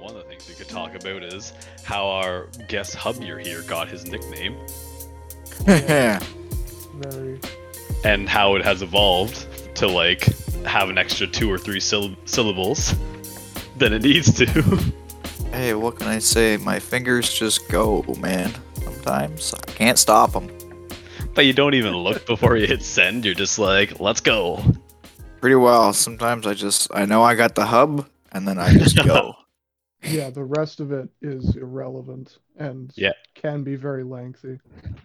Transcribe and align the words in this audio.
one 0.00 0.16
of 0.16 0.22
the 0.22 0.28
things 0.28 0.48
we 0.48 0.54
could 0.54 0.68
talk 0.68 0.94
about 0.94 1.22
is 1.22 1.52
how 1.82 2.06
our 2.06 2.46
guest 2.68 2.96
Hubbier 2.96 3.44
here 3.44 3.62
got 3.62 3.88
his 3.88 4.06
nickname 4.06 4.56
and 8.04 8.28
how 8.28 8.54
it 8.56 8.64
has 8.64 8.82
evolved 8.82 9.46
to 9.76 9.86
like 9.88 10.24
have 10.64 10.88
an 10.90 10.98
extra 10.98 11.26
two 11.26 11.50
or 11.50 11.58
three 11.58 11.80
syll- 11.80 12.16
syllables 12.24 12.94
than 13.76 13.92
it 13.92 14.02
needs 14.02 14.32
to. 14.34 14.46
hey, 15.52 15.74
what 15.74 15.98
can 15.98 16.06
I 16.08 16.18
say? 16.18 16.56
My 16.56 16.78
fingers 16.78 17.32
just 17.32 17.68
go, 17.68 18.02
man. 18.18 18.52
Sometimes 18.82 19.54
I 19.54 19.70
can't 19.72 19.98
stop 19.98 20.32
them. 20.32 20.50
but 21.34 21.46
you 21.46 21.52
don't 21.52 21.74
even 21.74 21.94
look 21.96 22.26
before 22.26 22.56
you 22.56 22.66
hit 22.66 22.82
send. 22.82 23.24
You're 23.24 23.34
just 23.34 23.58
like, 23.58 24.00
let's 24.00 24.20
go. 24.20 24.62
Pretty 25.40 25.56
well. 25.56 25.92
Sometimes 25.92 26.46
I 26.46 26.54
just 26.54 26.88
I 26.94 27.06
know 27.06 27.22
I 27.22 27.34
got 27.34 27.54
the 27.54 27.64
hub, 27.64 28.06
and 28.32 28.46
then 28.46 28.58
I 28.58 28.72
just 28.74 28.96
go. 29.04 29.34
Yeah, 30.10 30.30
the 30.30 30.44
rest 30.44 30.80
of 30.80 30.92
it 30.92 31.08
is 31.22 31.56
irrelevant 31.56 32.38
and 32.58 32.92
Yeah. 32.96 33.12
can 33.34 33.62
be 33.62 33.76
very 33.76 34.04
lengthy. 34.04 34.58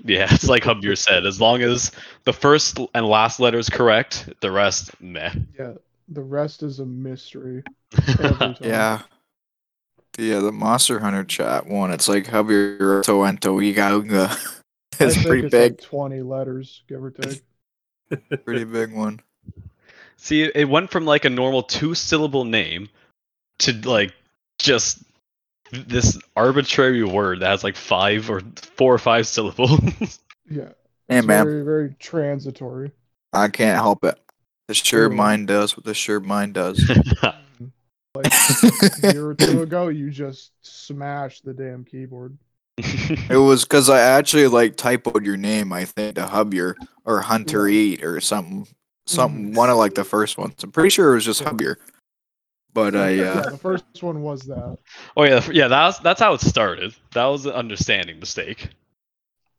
Yeah, 0.04 0.28
it's 0.34 0.48
like 0.50 0.64
Hubbier 0.64 0.98
said. 0.98 1.26
As 1.26 1.40
long 1.42 1.62
as 1.62 1.92
the 2.24 2.34
first 2.34 2.80
and 2.94 3.06
last 3.06 3.40
letter 3.40 3.58
is 3.60 3.70
correct, 3.70 4.30
the 4.42 4.52
rest, 4.52 4.92
meh. 5.02 5.34
Yeah, 5.58 5.74
the 6.10 6.24
rest 6.24 6.64
is 6.64 6.80
a 6.80 6.86
mystery. 6.86 7.64
Every 8.08 8.36
time. 8.36 8.56
yeah. 8.62 9.02
Yeah, 10.18 10.40
the 10.40 10.52
Monster 10.52 11.00
Hunter 11.00 11.26
chat 11.26 11.68
one. 11.68 11.92
It's 11.92 12.08
like 12.08 12.28
Hubby 12.28 12.78
Toento 13.04 13.60
Iga. 13.60 14.30
I 15.00 15.04
It's 15.04 15.22
pretty 15.22 15.48
it's 15.48 15.52
big. 15.52 15.72
Like 15.74 15.82
Twenty 15.82 16.22
letters, 16.22 16.84
give 16.88 17.04
or 17.04 17.12
take. 17.12 17.42
Pretty 18.46 18.64
big 18.64 18.94
one. 18.94 19.20
See, 20.16 20.44
it 20.44 20.70
went 20.70 20.90
from 20.90 21.06
like 21.06 21.26
a 21.26 21.30
normal 21.30 21.64
two-syllable 21.64 22.46
name 22.46 22.88
to 23.60 23.74
like 23.82 24.14
just 24.60 25.04
this 25.72 26.20
arbitrary 26.36 27.04
word 27.04 27.40
that 27.40 27.48
has 27.48 27.64
like 27.64 27.76
five 27.76 28.30
or 28.30 28.42
four 28.78 28.94
or 28.94 29.00
five 29.00 29.28
syllables. 29.28 30.20
Yeah, 30.48 30.70
Hey 31.08 31.18
it's 31.18 31.26
man, 31.26 31.44
very 31.44 31.64
very 31.64 31.96
transitory. 31.98 32.92
I 33.34 33.48
can't 33.48 33.80
help 33.80 34.04
it. 34.04 34.20
The 34.68 34.76
sure 34.76 35.06
Ooh. 35.06 35.16
mind 35.16 35.48
does 35.48 35.76
what 35.76 35.86
the 35.86 35.96
sure 35.96 36.20
mind 36.20 36.54
does. 36.54 36.80
Mm, 37.62 37.72
like 38.14 39.04
a 39.04 39.14
year 39.14 39.30
or 39.30 39.34
two 39.34 39.62
ago, 39.64 39.88
you 39.88 40.10
just 40.10 40.52
smashed 40.62 41.46
the 41.46 41.54
damn 41.54 41.86
keyboard. 41.86 42.38
it 42.78 43.42
was 43.42 43.64
because 43.64 43.90
I 43.90 44.02
actually 44.02 44.48
like 44.48 44.76
typoed 44.76 45.26
your 45.26 45.38
name, 45.38 45.72
I 45.72 45.86
think, 45.86 46.16
to 46.16 46.26
Hubbier 46.26 46.76
or 47.06 47.22
Hunter 47.22 47.68
Yeah. 47.70 47.80
Eat 47.80 48.04
or 48.04 48.20
something. 48.20 48.68
Something 49.08 49.54
mm. 49.54 49.56
one 49.56 49.70
of 49.70 49.78
like 49.78 49.96
the 49.96 50.04
first 50.04 50.38
ones. 50.38 50.56
I'm 50.64 50.72
pretty 50.72 50.90
sure 50.90 51.12
it 51.12 51.16
was 51.16 51.26
just 51.26 51.44
Hubbier. 51.44 51.78
But 52.76 52.94
I 52.96 53.10
yeah, 53.12 53.32
uh 53.32 53.50
the 53.52 53.58
first 53.58 53.86
one 54.04 54.22
was 54.22 54.42
that. 54.44 54.78
oh 55.18 55.24
yeah, 55.24 55.42
yeah. 55.52 55.68
That's 55.70 55.98
that's 56.00 56.20
how 56.20 56.34
it 56.34 56.42
started. 56.42 56.94
That 57.14 57.26
was 57.26 57.46
an 57.48 57.54
understanding 57.54 58.20
mistake. 58.20 58.68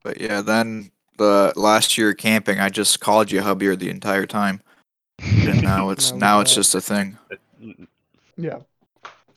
but 0.05 0.21
yeah, 0.21 0.43
then 0.43 0.91
the 1.19 1.53
last 1.57 1.97
year 1.97 2.13
camping 2.15 2.61
I 2.61 2.69
just 2.69 3.01
called 3.01 3.33
you 3.33 3.41
Hubbier 3.41 3.77
the 3.77 3.89
entire 3.91 4.27
time. 4.27 4.61
And 5.19 5.63
now 5.63 5.89
it's 5.95 6.13
No, 6.13 6.19
now 6.19 6.41
it's 6.41 6.55
just 6.55 6.75
a 6.75 6.81
thing. 6.83 7.17
Yeah, 8.37 8.59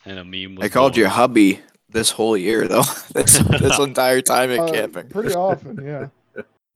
and 0.04 0.18
a 0.18 0.24
meme. 0.24 0.56
Was 0.56 0.66
I 0.66 0.68
called 0.68 0.94
you 0.94 1.04
born. 1.04 1.14
hubby 1.14 1.60
this 1.88 2.10
whole 2.10 2.36
year 2.36 2.68
though. 2.68 2.82
this 3.14 3.38
this 3.38 3.78
entire 3.88 4.20
time 4.20 4.50
at 4.50 4.60
uh, 4.60 4.70
camping. 4.70 5.08
pretty 5.08 5.34
often. 5.34 5.82
Yeah, 5.82 6.08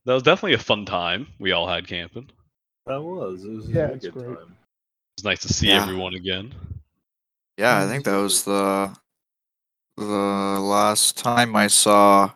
That 0.05 0.13
was 0.15 0.23
definitely 0.23 0.55
a 0.55 0.57
fun 0.57 0.85
time 0.87 1.27
we 1.37 1.51
all 1.51 1.67
had 1.67 1.87
camping. 1.87 2.29
That 2.87 2.99
was. 3.01 3.43
It 3.45 3.51
was 3.51 3.69
Yeah, 3.69 3.81
really 3.83 3.93
it's 3.93 4.05
good 4.05 4.13
great. 4.15 4.25
time. 4.39 4.55
was 5.19 5.23
nice 5.23 5.41
to 5.41 5.53
see 5.53 5.67
Yeah. 5.67 5.83
everyone 5.83 6.15
again. 6.15 6.51
Yeah, 7.57 7.79
I 7.79 7.83
mm. 7.83 7.89
think 7.89 8.05
that 8.05 8.17
was 8.17 8.43
the 8.43 8.95
the 9.97 10.03
last 10.03 11.17
time 11.17 11.55
I 11.55 11.67
saw 11.67 12.31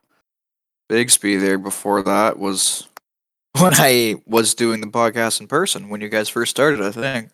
Bigsby 0.89 1.39
there 1.39 1.57
before 1.57 2.01
that 2.03 2.39
was 2.39 2.87
when 3.59 3.73
I 3.75 4.15
was 4.25 4.53
doing 4.53 4.81
the 4.81 4.87
podcast 4.87 5.41
in 5.41 5.47
person 5.47 5.89
when 5.89 6.01
you 6.01 6.09
guys 6.09 6.29
first 6.29 6.51
started, 6.51 6.81
I 6.81 6.91
think. 6.91 7.29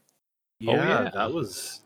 Oh, 0.68 0.74
Yeah, 0.74 1.04
yeah. 1.04 1.10
that 1.14 1.32
was 1.32 1.82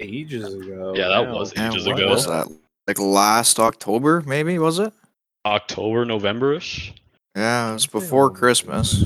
ages 0.00 0.54
ago. 0.54 0.94
Yeah, 0.96 1.08
that 1.08 1.24
now. 1.24 1.38
was 1.38 1.56
ages 1.56 1.86
what 1.86 1.98
ago. 1.98 2.08
was 2.08 2.26
that? 2.26 2.48
Like 2.86 2.98
last 2.98 3.60
October, 3.60 4.22
maybe, 4.26 4.58
was 4.58 4.78
it? 4.78 4.92
October, 5.44 6.04
November-ish. 6.04 6.94
Yeah, 7.36 7.70
it 7.70 7.74
was 7.74 7.86
before 7.86 8.30
Christmas. 8.30 9.04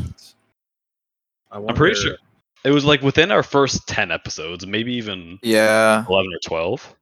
I 1.51 1.59
I'm 1.59 1.75
pretty 1.75 2.01
sure 2.01 2.17
it 2.65 2.71
was 2.71 2.85
like 2.85 3.03
within 3.03 3.31
our 3.31 3.43
first 3.43 3.87
ten 3.89 4.11
episodes, 4.11 4.67
maybe 4.67 4.93
even 4.95 5.39
Yeah, 5.43 6.05
eleven 6.09 6.33
or 6.33 6.39
twelve. 6.45 6.95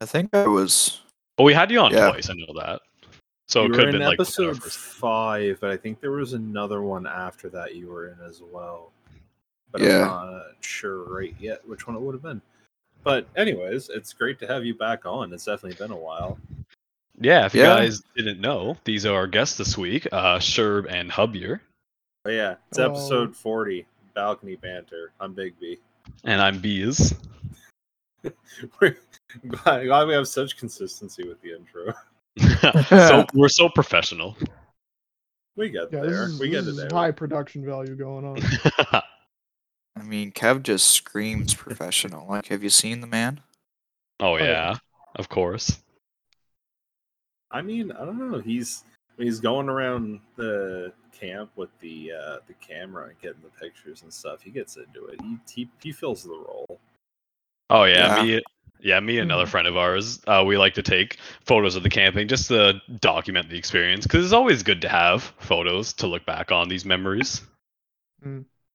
I 0.00 0.06
think 0.06 0.34
I 0.34 0.46
was. 0.46 1.00
But 1.36 1.44
we 1.44 1.54
had 1.54 1.70
you 1.70 1.80
on 1.80 1.92
Yeah. 1.92 2.10
twice. 2.10 2.30
I 2.30 2.34
know 2.34 2.52
that. 2.60 2.80
So 3.48 3.60
you 3.60 3.66
it 3.66 3.68
were 3.70 3.74
could 3.74 3.84
have 3.86 3.94
in 3.94 4.00
been 4.00 4.08
like 4.08 4.14
episode 4.20 4.62
five, 4.62 5.58
but 5.60 5.70
I 5.70 5.76
think 5.76 6.00
there 6.00 6.10
was 6.10 6.34
another 6.34 6.82
one 6.82 7.06
after 7.06 7.48
that 7.50 7.74
you 7.74 7.88
were 7.88 8.08
in 8.08 8.16
as 8.28 8.42
well. 8.42 8.92
But 9.72 9.80
Yeah. 9.82 10.02
I'm 10.02 10.32
not 10.32 10.42
sure 10.60 11.04
right 11.04 11.34
yet 11.38 11.66
which 11.66 11.86
one 11.86 11.96
it 11.96 12.00
would 12.00 12.14
have 12.14 12.22
been. 12.22 12.42
But 13.04 13.26
anyways, 13.36 13.88
it's 13.90 14.12
great 14.12 14.38
to 14.40 14.46
have 14.46 14.64
you 14.64 14.74
back 14.74 15.06
on. 15.06 15.32
It's 15.32 15.44
definitely 15.44 15.76
been 15.82 15.92
a 15.92 15.96
while. 15.96 16.38
Yeah, 17.20 17.46
if 17.46 17.54
you 17.54 17.62
Yeah. 17.62 17.76
guys 17.76 18.02
didn't 18.16 18.40
know, 18.40 18.76
these 18.84 19.06
are 19.06 19.14
our 19.14 19.26
guests 19.26 19.56
this 19.56 19.78
week, 19.78 20.06
uh 20.12 20.38
Sherb 20.38 20.86
and 20.90 21.10
Hubbier. 21.10 21.60
But 22.24 22.30
yeah, 22.34 22.56
it's 22.68 22.76
Hello. 22.78 22.90
episode 22.90 23.34
forty, 23.34 23.86
balcony 24.18 24.56
banter. 24.56 25.12
I'm 25.20 25.32
Big 25.32 25.54
B. 25.60 25.78
And 26.24 26.42
I'm 26.42 26.58
Bees. 26.58 27.14
We're 28.80 28.96
glad, 29.46 29.86
glad 29.86 30.08
we 30.08 30.14
have 30.14 30.26
such 30.26 30.56
consistency 30.56 31.22
with 31.28 31.40
the 31.40 31.54
intro. 31.54 31.94
so 33.08 33.24
we're 33.34 33.48
so 33.48 33.68
professional. 33.68 34.36
We 35.56 35.70
get 35.70 35.92
yeah. 35.92 36.00
There. 36.00 36.24
is, 36.24 36.40
we 36.40 36.48
get 36.48 36.64
this 36.64 36.66
it 36.66 36.70
is 36.70 36.76
there. 36.76 36.88
high 36.92 37.12
production 37.12 37.64
value 37.64 37.94
going 37.94 38.24
on. 38.24 38.38
I 39.96 40.02
mean, 40.02 40.32
Kev 40.32 40.64
just 40.64 40.90
screams 40.90 41.54
professional. 41.54 42.26
Like, 42.28 42.46
have 42.48 42.64
you 42.64 42.70
seen 42.70 43.00
the 43.00 43.06
man? 43.06 43.40
Oh, 44.18 44.32
oh 44.32 44.36
yeah. 44.36 44.44
yeah, 44.44 44.74
of 45.14 45.28
course. 45.28 45.80
I 47.52 47.62
mean, 47.62 47.92
I 47.92 48.04
don't 48.04 48.18
know. 48.18 48.40
He's 48.40 48.82
he's 49.16 49.38
going 49.38 49.68
around 49.68 50.20
the 50.36 50.92
camp 51.20 51.50
with 51.56 51.70
the 51.80 52.12
uh, 52.12 52.36
the 52.46 52.54
camera 52.54 53.08
and 53.08 53.20
getting 53.20 53.42
the 53.42 53.60
pictures 53.60 54.02
and 54.02 54.12
stuff. 54.12 54.42
He 54.42 54.50
gets 54.50 54.76
into 54.76 55.06
it. 55.06 55.20
He 55.20 55.38
he, 55.52 55.68
he 55.82 55.92
fills 55.92 56.22
the 56.22 56.30
role. 56.30 56.78
Oh 57.70 57.84
yeah, 57.84 58.08
Yeah. 58.08 58.22
me 58.22 58.42
yeah, 58.80 59.00
me 59.00 59.18
and 59.18 59.30
another 59.30 59.46
Mhm. 59.46 59.50
friend 59.50 59.66
of 59.66 59.76
ours, 59.76 60.20
uh, 60.28 60.44
we 60.46 60.56
like 60.56 60.74
to 60.74 60.82
take 60.82 61.18
photos 61.44 61.74
of 61.74 61.82
the 61.82 61.90
camping 61.90 62.28
just 62.28 62.48
to 62.48 62.80
document 63.00 63.48
the 63.48 63.58
experience 63.58 64.06
because 64.06 64.24
it's 64.24 64.32
always 64.32 64.62
good 64.62 64.80
to 64.82 64.88
have 64.88 65.22
photos 65.40 65.92
to 65.94 66.06
look 66.06 66.24
back 66.24 66.52
on 66.52 66.68
these 66.68 66.84
memories. 66.84 67.40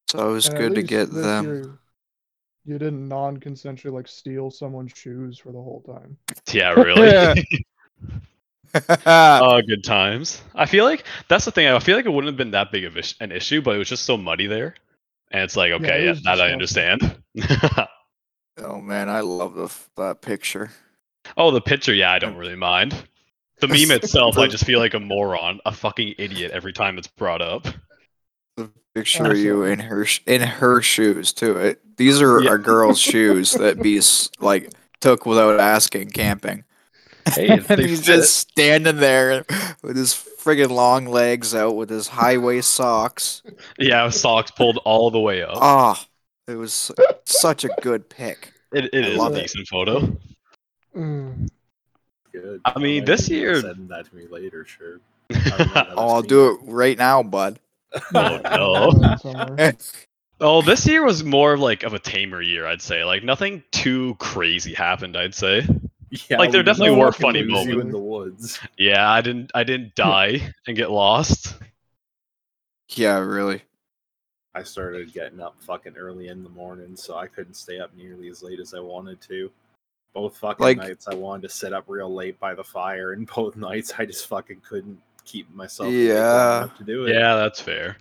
So 0.09 0.29
it 0.29 0.33
was 0.33 0.49
And 0.49 0.57
good 0.57 0.75
to 0.75 0.83
get 0.83 1.11
them. 1.11 1.79
you 2.65 2.77
didn't 2.77 3.07
non-consensually 3.07 3.91
like 3.91 4.07
steal 4.07 4.51
someone's 4.51 4.91
shoes 4.95 5.37
for 5.37 5.51
the 5.51 5.61
whole 5.61 5.81
time. 5.81 6.17
Yeah, 6.51 6.71
really. 6.71 7.43
oh, 9.05 9.61
good 9.67 9.83
times. 9.83 10.41
I 10.55 10.65
feel 10.65 10.85
like 10.85 11.05
that's 11.27 11.45
the 11.45 11.51
thing. 11.51 11.67
I 11.67 11.79
feel 11.79 11.95
like 11.95 12.05
it 12.05 12.09
wouldn't 12.09 12.31
have 12.31 12.37
been 12.37 12.51
that 12.51 12.71
big 12.71 12.85
of 12.85 12.97
an 13.19 13.31
issue, 13.31 13.61
but 13.61 13.75
it 13.75 13.79
was 13.79 13.89
just 13.89 14.05
so 14.05 14.17
muddy 14.17 14.47
there, 14.47 14.75
and 15.31 15.43
it's 15.43 15.55
like, 15.55 15.71
okay, 15.73 16.05
yeah, 16.05 16.11
was 16.11 16.23
that 16.23 16.41
I 16.41 16.51
understand. 16.51 17.17
oh 18.57 18.81
man, 18.81 19.09
I 19.09 19.21
love 19.21 19.55
the, 19.55 19.73
that 20.01 20.21
picture. 20.21 20.71
oh, 21.37 21.51
the 21.51 21.61
picture, 21.61 21.93
yeah, 21.93 22.11
I 22.11 22.19
don't 22.19 22.35
really 22.35 22.55
mind. 22.55 22.95
The 23.61 23.67
meme 23.67 23.91
itself, 23.91 24.37
I 24.37 24.47
just 24.47 24.65
feel 24.65 24.79
like 24.79 24.93
a 24.93 24.99
moron, 24.99 25.59
a 25.65 25.71
fucking 25.71 26.15
idiot 26.17 26.51
every 26.51 26.73
time 26.73 26.97
it's 26.97 27.07
brought 27.07 27.41
up. 27.41 27.67
The 28.57 28.69
picture 28.95 29.31
of 29.31 29.37
you 29.37 29.63
in 29.63 29.79
her 29.79 30.05
sh- 30.05 30.21
in 30.25 30.41
her 30.41 30.81
shoes 30.81 31.33
too. 31.33 31.57
It, 31.57 31.97
these 31.97 32.21
are 32.21 32.41
Yeah. 32.41 32.51
our 32.51 32.57
girls' 32.57 32.99
shoes 32.99 33.53
that 33.53 33.81
Beast 33.81 34.35
like 34.41 34.71
took 34.99 35.25
without 35.25 35.59
asking 35.59 36.09
camping. 36.11 36.63
Hey, 37.31 37.47
and 37.69 37.79
he's 37.79 37.99
fit. 37.99 38.05
just 38.05 38.35
standing 38.35 38.97
there 38.97 39.45
with 39.81 39.95
his 39.97 40.13
friggin' 40.13 40.69
long 40.69 41.05
legs 41.05 41.55
out 41.55 41.75
with 41.75 41.89
his 41.89 42.07
high 42.07 42.37
waist 42.37 42.71
socks. 42.71 43.41
Yeah, 43.79 44.09
socks 44.09 44.51
pulled 44.51 44.77
all 44.85 45.09
the 45.11 45.19
way 45.19 45.41
up. 45.43 45.55
Ah, 45.55 46.05
it 46.47 46.55
was 46.55 46.91
such 47.25 47.63
a 47.63 47.69
good 47.81 48.09
pick. 48.09 48.51
It, 48.73 48.85
it 48.93 49.05
I 49.05 49.07
is 49.09 49.17
love 49.17 49.33
a 49.33 49.37
it. 49.37 49.41
decent 49.43 49.67
photo. 49.67 50.17
Mm. 50.95 51.47
Good. 52.31 52.61
I 52.65 52.79
mean, 52.79 53.01
might 53.01 53.05
this 53.05 53.29
year- 53.29 53.61
send 53.61 53.89
that 53.89 54.05
to 54.09 54.15
me 54.15 54.25
later. 54.29 54.65
Sure. 54.65 54.99
I 55.31 55.35
don't 55.49 55.57
know 55.59 55.65
how 55.73 55.83
to 55.83 55.93
Oh, 55.95 56.07
I'll 56.09 56.21
do 56.21 56.51
it 56.51 56.59
right 56.63 56.97
now, 56.97 57.23
bud. 57.23 57.59
Oh 58.13 58.39
no. 59.23 59.71
Oh, 60.41 60.61
this 60.61 60.85
year 60.87 61.05
was 61.05 61.23
more 61.23 61.53
of 61.53 61.61
like 61.61 61.83
of 61.83 61.93
a 61.93 61.99
tamer 61.99 62.41
year, 62.41 62.65
I'd 62.65 62.81
say. 62.81 63.05
Like 63.05 63.23
nothing 63.23 63.63
too 63.71 64.15
crazy 64.19 64.73
happened, 64.73 65.15
I'd 65.15 65.33
say. 65.35 65.65
Yeah, 66.29 66.37
Like, 66.37 66.51
there 66.51 66.61
definitely 66.63 66.95
were 66.95 67.11
funny 67.11 67.41
lose 67.43 67.65
You 67.65 67.71
in 67.81 67.91
moments. 67.91 67.91
the 67.93 67.99
woods. 67.99 68.59
Yeah, 68.77 69.09
I 69.11 69.21
didn't 69.21 69.51
I 69.55 69.63
didn't 69.63 69.95
die 69.95 70.53
and 70.67 70.77
get 70.77 70.91
lost. 70.91 71.55
Yeah, 72.89 73.17
really. 73.19 73.61
I 74.55 74.61
started 74.63 75.11
getting 75.13 75.39
up 75.41 75.55
fucking 75.63 75.95
early 75.97 76.27
in 76.27 76.43
the 76.43 76.49
morning, 76.49 76.95
so 76.95 77.15
I 77.17 77.25
couldn't 77.27 77.55
stay 77.55 77.79
up 77.79 77.95
nearly 77.95 78.27
as 78.29 78.43
late 78.43 78.59
as 78.59 78.73
I 78.75 78.79
wanted 78.79 79.19
to. 79.21 79.49
Both 80.13 80.37
fucking 80.37 80.63
Like- 80.63 80.77
nights 80.77 81.07
I 81.07 81.15
wanted 81.15 81.43
to 81.43 81.49
sit 81.49 81.73
up 81.73 81.85
real 81.87 82.13
late 82.13 82.39
by 82.39 82.53
the 82.53 82.63
fire, 82.63 83.13
and 83.13 83.25
both 83.35 83.55
nights 83.55 83.93
I 83.97 84.05
just 84.05 84.27
fucking 84.27 84.61
couldn't 84.67 84.99
keep 85.25 85.49
myself 85.55 85.87
awake 85.87 86.09
Yeah. 86.09 86.57
enough 86.65 86.77
to 86.77 86.83
do 86.83 87.05
it. 87.05 87.13
Yeah, 87.15 87.35
that's 87.37 87.59
fair. 87.61 87.97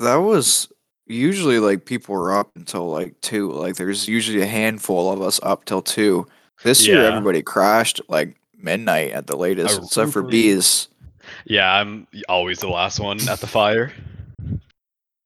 That 0.00 0.16
was 0.16 0.70
usually 1.06 1.58
like 1.60 1.86
people 1.86 2.14
were 2.14 2.36
up 2.36 2.50
until 2.56 2.90
like 2.90 3.18
two. 3.22 3.50
Like 3.52 3.76
there's 3.76 4.06
usually 4.08 4.42
a 4.42 4.46
handful 4.46 5.10
of 5.10 5.22
us 5.22 5.40
up 5.42 5.64
till 5.64 5.80
two. 5.80 6.26
This 6.62 6.86
year 6.86 7.02
everybody 7.02 7.42
crashed 7.42 8.00
like 8.08 8.36
midnight 8.56 9.12
at 9.12 9.26
the 9.26 9.36
latest, 9.36 9.80
Oh, 9.80 9.84
except 9.84 10.12
for 10.12 10.22
bees. 10.22 10.88
Yeah, 11.44 11.72
I'm 11.72 12.06
always 12.28 12.60
the 12.60 12.68
last 12.68 13.00
one 13.00 13.18
at 13.28 13.40
the 13.40 13.46
fire. 13.46 13.92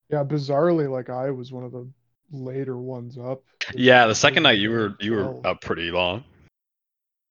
Yeah, 0.08 0.24
bizarrely, 0.24 0.90
like 0.90 1.08
I 1.10 1.30
was 1.30 1.52
one 1.52 1.64
of 1.64 1.72
the 1.72 1.86
later 2.32 2.76
ones 2.76 3.16
up. 3.18 3.42
Yeah, 3.74 4.06
the 4.06 4.14
second 4.14 4.42
night 4.42 4.58
you 4.58 4.70
were 4.70 4.96
you 5.00 5.12
were 5.12 5.46
up 5.46 5.60
pretty 5.60 5.90
long. 5.90 6.24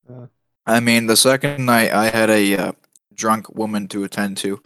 Yeah. 0.10 0.28
I 0.66 0.80
mean, 0.80 1.08
the 1.08 1.18
second 1.18 1.66
night 1.66 1.92
I 1.92 2.10
had 2.10 2.30
a 2.30 2.58
uh, 2.58 2.72
drunk 3.14 3.50
woman 3.56 3.88
to 3.90 4.04
attend 4.04 4.38
to, 4.38 4.62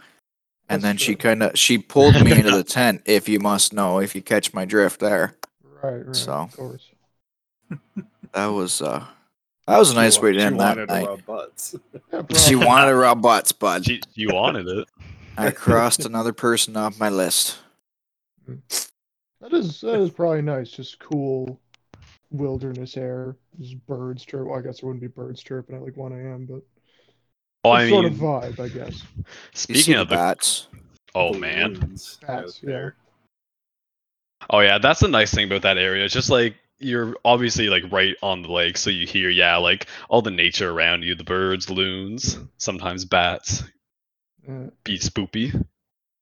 and 0.68 0.80
That's 0.80 0.82
then 0.82 0.96
she 0.98 1.14
kind 1.16 1.42
of 1.42 1.58
she 1.58 1.78
pulled 1.78 2.22
me 2.22 2.32
into 2.32 2.50
the 2.50 2.64
tent. 2.78 3.02
If 3.06 3.28
you 3.28 3.40
must 3.40 3.72
know, 3.72 3.98
if 4.00 4.14
you 4.14 4.22
catch 4.22 4.54
my 4.54 4.64
drift 4.64 5.00
there, 5.00 5.36
Right, 5.82 6.06
right. 6.06 6.16
So. 6.16 6.32
Of 6.32 6.56
course. 6.56 6.90
that 8.32 8.46
was 8.46 8.80
uh 8.80 9.04
that 9.66 9.78
was 9.78 9.90
a 9.90 9.94
nice 9.94 10.16
wa- 10.18 10.24
way 10.24 10.32
to 10.32 10.40
end 10.40 10.60
that 10.60 10.76
wanted 10.76 10.86
to 10.88 10.94
night. 10.94 11.06
rub 11.08 11.24
butts. 11.26 11.74
She 12.36 12.54
wanted 12.54 12.90
to 12.90 12.96
rub 12.96 13.22
butts, 13.22 13.52
bud. 13.52 13.84
She, 13.84 14.00
you 14.14 14.28
wanted 14.32 14.68
it. 14.68 14.88
I 15.36 15.50
crossed 15.50 16.04
another 16.04 16.32
person 16.32 16.76
off 16.76 16.98
my 17.00 17.08
list. 17.08 17.58
That 18.46 19.52
is 19.52 19.80
that 19.80 20.00
is 20.00 20.10
probably 20.10 20.42
nice. 20.42 20.70
Just 20.70 20.98
cool 20.98 21.60
wilderness 22.30 22.96
air. 22.96 23.36
Just 23.60 23.84
birds 23.86 24.24
chirp. 24.24 24.46
Well, 24.48 24.58
I 24.58 24.62
guess 24.62 24.80
there 24.80 24.88
wouldn't 24.88 25.00
be 25.02 25.08
birds 25.08 25.42
chirping 25.42 25.76
at 25.76 25.82
like 25.82 25.96
1 25.96 26.12
a.m., 26.12 26.46
but 26.46 26.62
Oh, 27.66 27.70
I 27.70 27.82
it's 27.84 27.90
sort 27.92 28.04
of 28.04 28.12
vibe, 28.12 28.60
I 28.60 28.68
guess. 28.68 29.02
Speaking 29.54 29.94
of 29.94 30.08
the 30.08 30.14
bats. 30.16 30.66
oh 31.14 31.32
man, 31.32 31.74
Bats, 32.26 32.60
yeah. 32.62 32.68
there. 32.70 32.96
oh 34.50 34.60
yeah, 34.60 34.76
that's 34.78 35.00
the 35.00 35.08
nice 35.08 35.32
thing 35.32 35.46
about 35.46 35.62
that 35.62 35.78
area. 35.78 36.04
It's 36.04 36.12
just 36.12 36.28
like 36.30 36.56
you're 36.78 37.14
obviously 37.24 37.68
like 37.68 37.84
right 37.90 38.16
on 38.22 38.42
the 38.42 38.50
lake, 38.50 38.76
so 38.76 38.90
you 38.90 39.06
hear 39.06 39.30
yeah, 39.30 39.56
like 39.56 39.86
all 40.08 40.22
the 40.22 40.30
nature 40.30 40.70
around 40.70 41.02
you, 41.02 41.14
the 41.14 41.24
birds, 41.24 41.70
loons, 41.70 42.38
sometimes 42.58 43.04
bats, 43.04 43.62
Yeah. 44.46 44.66
be 44.84 44.98
spoopy. 44.98 45.52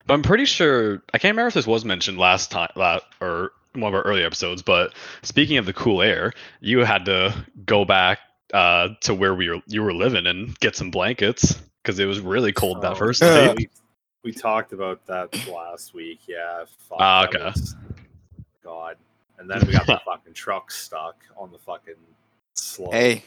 But 0.07 0.15
I'm 0.15 0.23
pretty 0.23 0.45
sure 0.47 1.03
I 1.15 1.19
can't 1.19 1.33
remember 1.33 1.49
if 1.49 1.55
this 1.55 1.67
was 1.67 1.85
mentioned 1.85 2.19
last 2.19 2.51
time, 2.51 2.71
la 2.77 2.99
or 3.21 3.53
one 3.75 3.89
of 3.89 3.95
our 3.95 4.03
early 4.03 4.25
episodes. 4.25 4.63
But 4.63 4.95
speaking 5.23 5.57
of 5.59 5.67
the 5.67 5.73
cool 5.73 6.03
air, 6.03 6.33
you 6.61 6.81
had 6.81 7.05
to 7.07 7.35
go 7.65 7.85
back 7.85 8.19
uh, 8.53 8.91
to 9.03 9.15
where 9.15 9.35
we 9.35 9.49
were 9.49 9.61
you 9.67 9.83
were 9.83 9.95
living 9.95 10.27
and 10.27 10.59
get 10.61 10.77
some 10.77 10.91
blankets 10.91 11.55
because 11.83 11.99
it 11.99 12.05
was 12.07 12.21
really 12.21 12.53
cold 12.53 12.79
Oh, 12.79 12.81
that 12.83 12.99
first 12.99 13.23
yeah. 13.23 13.35
day. 13.35 13.55
We, 13.57 13.69
we 14.25 14.33
talked 14.33 14.73
about 14.73 15.07
that 15.07 15.49
last 15.49 15.95
week. 15.95 16.21
Yeah. 16.29 16.65
fuck, 16.89 16.99
Ah, 17.01 17.25
okay. 17.27 17.45
was- 17.45 17.75
God. 18.63 18.97
And 19.43 19.51
then 19.51 19.61
we 19.67 19.73
got 19.73 19.87
the 19.87 20.01
fucking 20.05 20.35
truck 20.35 20.71
stuck 20.71 21.17
on 21.37 21.51
the 21.51 21.59
fucking 21.59 21.97
slope. 22.55 22.93
Hey, 22.95 23.25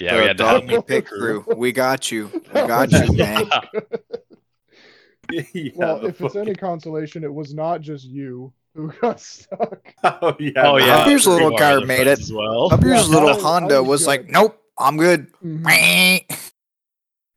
Yeah, 0.00 0.18
we 0.18 0.26
had 0.26 0.38
to 0.38 0.42
dog 0.42 0.64
me 0.66 0.80
pick 0.80 1.06
crew. 1.06 1.44
We 1.54 1.70
got 1.70 2.10
you. 2.10 2.30
We 2.32 2.40
got 2.66 2.90
you, 2.90 3.12
man. 3.12 3.44
yeah, 5.30 5.70
Well, 5.76 5.98
the 6.00 6.06
if 6.08 6.20
it's 6.22 6.34
any 6.36 6.54
consolation, 6.54 7.24
it 7.24 7.32
was 7.34 7.52
not 7.52 7.82
just 7.82 8.06
you 8.06 8.54
who 8.74 8.90
got 9.02 9.20
stuck. 9.20 9.92
oh 10.02 10.34
yeah. 10.38 10.52
Oh 10.56 10.78
yeah, 10.78 11.04
Here's 11.04 11.26
a 11.26 11.30
little 11.30 11.54
car 11.58 11.80
made 11.82 12.06
it. 12.06 12.18
as 12.20 12.32
well. 12.32 12.72
Up 12.72 12.82
here's 12.82 13.06
Yeah, 13.06 13.14
little 13.14 13.34
was- 13.34 13.42
Honda 13.42 13.82
was 13.82 13.88
was 14.00 14.06
like, 14.06 14.30
nope, 14.30 14.58
I'm 14.78 14.96
good. 14.96 15.30
Mhm. 15.44 15.62
yeah, 15.68 16.36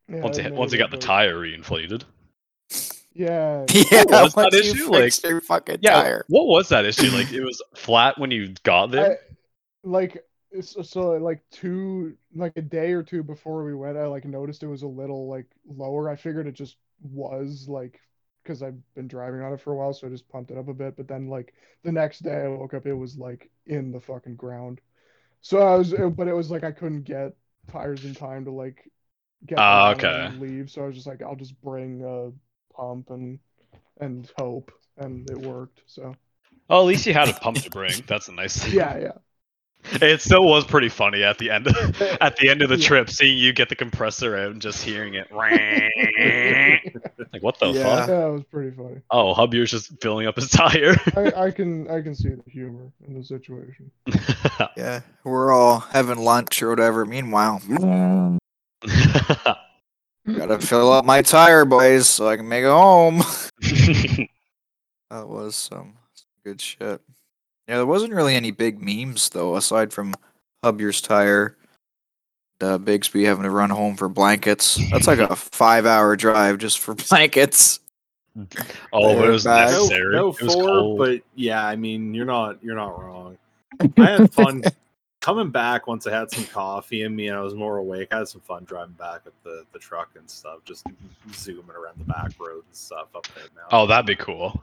Yeah, 0.07 0.21
Once 0.21 0.39
I 0.39 0.43
it 0.43 0.53
once 0.53 0.71
it 0.71 0.77
it, 0.77 0.79
got 0.79 0.91
the 0.91 0.97
but- 0.97 1.01
tire 1.05 1.35
reinflated. 1.35 2.03
Yeah. 3.13 3.67
Yeah. 3.73 4.03
What 4.05 4.23
was 4.23 4.33
that 4.35 4.53
issue? 4.53 4.89
Like- 4.89 5.21
your 5.23 5.41
fucking 5.41 5.79
Yeah, 5.81 6.01
tire. 6.01 6.25
what 6.27 6.47
was 6.47 6.69
that 6.69 6.85
issue? 6.85 7.11
Like 7.11 7.31
it 7.31 7.43
was 7.43 7.61
flat 7.75 8.19
when 8.19 8.31
you 8.31 8.53
got 8.63 8.91
there. 8.91 9.11
I, 9.13 9.15
like 9.83 10.23
so, 10.61 10.81
so 10.81 11.11
like 11.13 11.41
two 11.51 12.15
like 12.35 12.53
a 12.55 12.61
day 12.61 12.93
or 12.93 13.03
two 13.03 13.23
before 13.23 13.63
we 13.63 13.73
went 13.73 13.97
i 13.97 14.05
like 14.05 14.25
noticed 14.25 14.63
it 14.63 14.67
was 14.67 14.83
a 14.83 14.87
little 14.87 15.27
like 15.27 15.47
lower 15.67 16.09
i 16.09 16.15
figured 16.15 16.47
it 16.47 16.53
just 16.53 16.77
was 17.01 17.67
like 17.67 17.99
because 18.43 18.61
i've 18.61 18.77
been 18.95 19.07
driving 19.07 19.41
on 19.41 19.53
it 19.53 19.59
for 19.61 19.73
a 19.73 19.75
while 19.75 19.93
so 19.93 20.07
i 20.07 20.09
just 20.09 20.29
pumped 20.29 20.51
it 20.51 20.57
up 20.57 20.67
a 20.67 20.73
bit 20.73 20.95
but 20.95 21.07
then 21.07 21.27
like 21.27 21.53
the 21.83 21.91
next 21.91 22.19
day 22.19 22.43
i 22.43 22.47
woke 22.47 22.73
up 22.73 22.85
it 22.85 22.93
was 22.93 23.17
like 23.17 23.49
in 23.65 23.91
the 23.91 23.99
fucking 23.99 24.35
ground 24.35 24.79
so 25.41 25.59
i 25.59 25.75
was 25.75 25.93
uh, 25.93 26.07
but 26.09 26.27
it 26.27 26.35
was 26.35 26.51
like 26.51 26.63
i 26.63 26.71
couldn't 26.71 27.03
get 27.03 27.35
tires 27.71 28.05
in 28.05 28.13
time 28.13 28.45
to 28.45 28.51
like 28.51 28.89
get 29.45 29.57
ah, 29.57 29.93
them 29.93 30.05
on 30.05 30.05
okay. 30.05 30.25
and 30.27 30.39
leave 30.39 30.69
so 30.69 30.83
i 30.83 30.85
was 30.85 30.95
just 30.95 31.07
like 31.07 31.21
i'll 31.21 31.35
just 31.35 31.59
bring 31.61 32.03
a 32.03 32.31
pump 32.73 33.09
and 33.09 33.39
and 33.99 34.31
hope 34.37 34.71
and 34.97 35.29
it 35.29 35.37
worked 35.39 35.81
so 35.87 36.13
Oh, 36.69 36.79
at 36.81 36.85
least 36.85 37.05
you 37.05 37.13
had 37.13 37.27
a 37.29 37.33
pump 37.33 37.57
to 37.57 37.69
bring. 37.69 37.91
That's 38.07 38.29
a 38.29 38.31
nice 38.31 38.57
thing. 38.63 38.73
yeah 38.73 38.97
yeah 38.97 39.11
It 40.01 40.21
still 40.21 40.45
was 40.45 40.63
pretty 40.65 40.87
funny 40.87 41.23
at 41.23 41.37
the 41.37 41.51
end 41.51 41.67
of 41.67 42.01
at 42.21 42.37
the 42.37 42.49
end 42.49 42.61
of 42.61 42.69
the 42.69 42.77
Yeah. 42.77 42.87
trip, 42.87 43.09
seeing 43.09 43.37
you 43.37 43.51
get 43.51 43.67
the 43.67 43.75
compressor 43.75 44.37
out 44.37 44.51
and 44.51 44.61
just 44.61 44.81
hearing 44.81 45.15
it. 45.15 45.27
like 47.33 47.43
what 47.43 47.59
the 47.59 47.73
Yeah. 47.73 47.83
fuck? 47.83 48.07
That 48.07 48.27
was 48.31 48.43
pretty 48.49 48.71
funny. 48.75 49.01
Oh, 49.11 49.33
Hubby's 49.33 49.71
just 49.71 49.91
filling 50.01 50.25
up 50.25 50.37
his 50.37 50.49
tire. 50.49 50.95
I, 51.17 51.47
I 51.47 51.51
can 51.51 51.89
I 51.89 52.01
can 52.01 52.15
see 52.15 52.29
the 52.29 52.49
humor 52.49 52.91
in 53.05 53.13
the 53.15 53.23
situation. 53.25 53.91
Yeah, 54.77 55.01
we're 55.25 55.51
all 55.51 55.79
having 55.79 56.17
lunch 56.17 56.63
or 56.63 56.69
whatever. 56.69 57.05
Meanwhile, 57.05 57.61
gotta 60.31 60.59
fill 60.59 60.91
up 60.91 61.05
my 61.05 61.21
tire, 61.21 61.65
boys, 61.65 62.07
so 62.07 62.27
I 62.27 62.37
can 62.37 62.47
make 62.47 62.63
it 62.63 62.67
home. 62.67 63.21
That 65.13 65.29
was 65.29 65.55
some 65.55 65.93
good 66.43 66.59
shit. 66.59 66.99
Yeah, 67.67 67.75
there 67.77 67.85
wasn't 67.85 68.13
really 68.13 68.33
any 68.33 68.49
big 68.49 68.81
memes 68.81 69.29
though, 69.29 69.55
aside 69.55 69.93
from 69.93 70.15
Hubbier's 70.63 71.01
tire, 71.01 71.55
uh, 72.59 72.79
Bigsby 72.79 73.23
having 73.23 73.43
to 73.43 73.51
run 73.51 73.69
home 73.69 73.95
for 73.95 74.09
blankets. 74.09 74.79
That's 74.89 75.05
like 75.05 75.19
a 75.19 75.35
five-hour 75.35 76.15
drive 76.15 76.57
just 76.57 76.79
for 76.79 76.95
blankets. 76.95 77.79
oh, 78.91 79.15
but 79.15 79.27
it 79.27 79.31
was 79.31 79.43
Back. 79.43 79.69
no, 79.69 79.75
necessary. 79.83 80.15
no 80.15 80.29
it 80.29 80.41
was 80.41 80.53
four, 80.55 80.63
cold. 80.63 80.97
but 80.97 81.21
yeah, 81.35 81.63
I 81.63 81.75
mean, 81.75 82.15
you're 82.15 82.25
not 82.25 82.57
you're 82.63 82.75
not 82.75 82.99
wrong. 82.99 83.37
I 83.99 84.05
had 84.05 84.33
fun 84.33 84.63
coming 85.23 85.49
back 85.49 85.87
once 85.87 86.05
I 86.05 86.11
had 86.11 86.29
some 86.29 86.43
coffee 86.43 87.03
in 87.03 87.15
me 87.15 87.29
and 87.29 87.37
I 87.37 87.41
was 87.41 87.55
more 87.55 87.77
awake. 87.77 88.09
I 88.11 88.17
had 88.17 88.27
some 88.27 88.41
fun 88.41 88.65
driving 88.65 88.95
back 88.95 89.23
with 89.23 89.41
the, 89.43 89.63
the 89.71 89.79
truck 89.79 90.09
and 90.17 90.29
stuff, 90.29 90.59
just 90.65 90.85
zooming 91.31 91.77
around 91.77 91.97
the 91.97 92.03
back 92.03 92.31
road 92.37 92.65
and 92.67 92.75
stuff 92.75 93.07
up 93.15 93.25
there 93.33 93.45
now. 93.55 93.67
oh, 93.71 93.87
that'd 93.87 94.05
be 94.05 94.17
cool. 94.17 94.61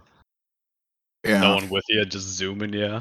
Yeah. 1.25 1.41
No 1.41 1.55
one 1.55 1.71
with 1.71 1.85
you, 1.89 2.05
just 2.05 2.29
zooming. 2.29 2.75
Yeah. 2.75 3.01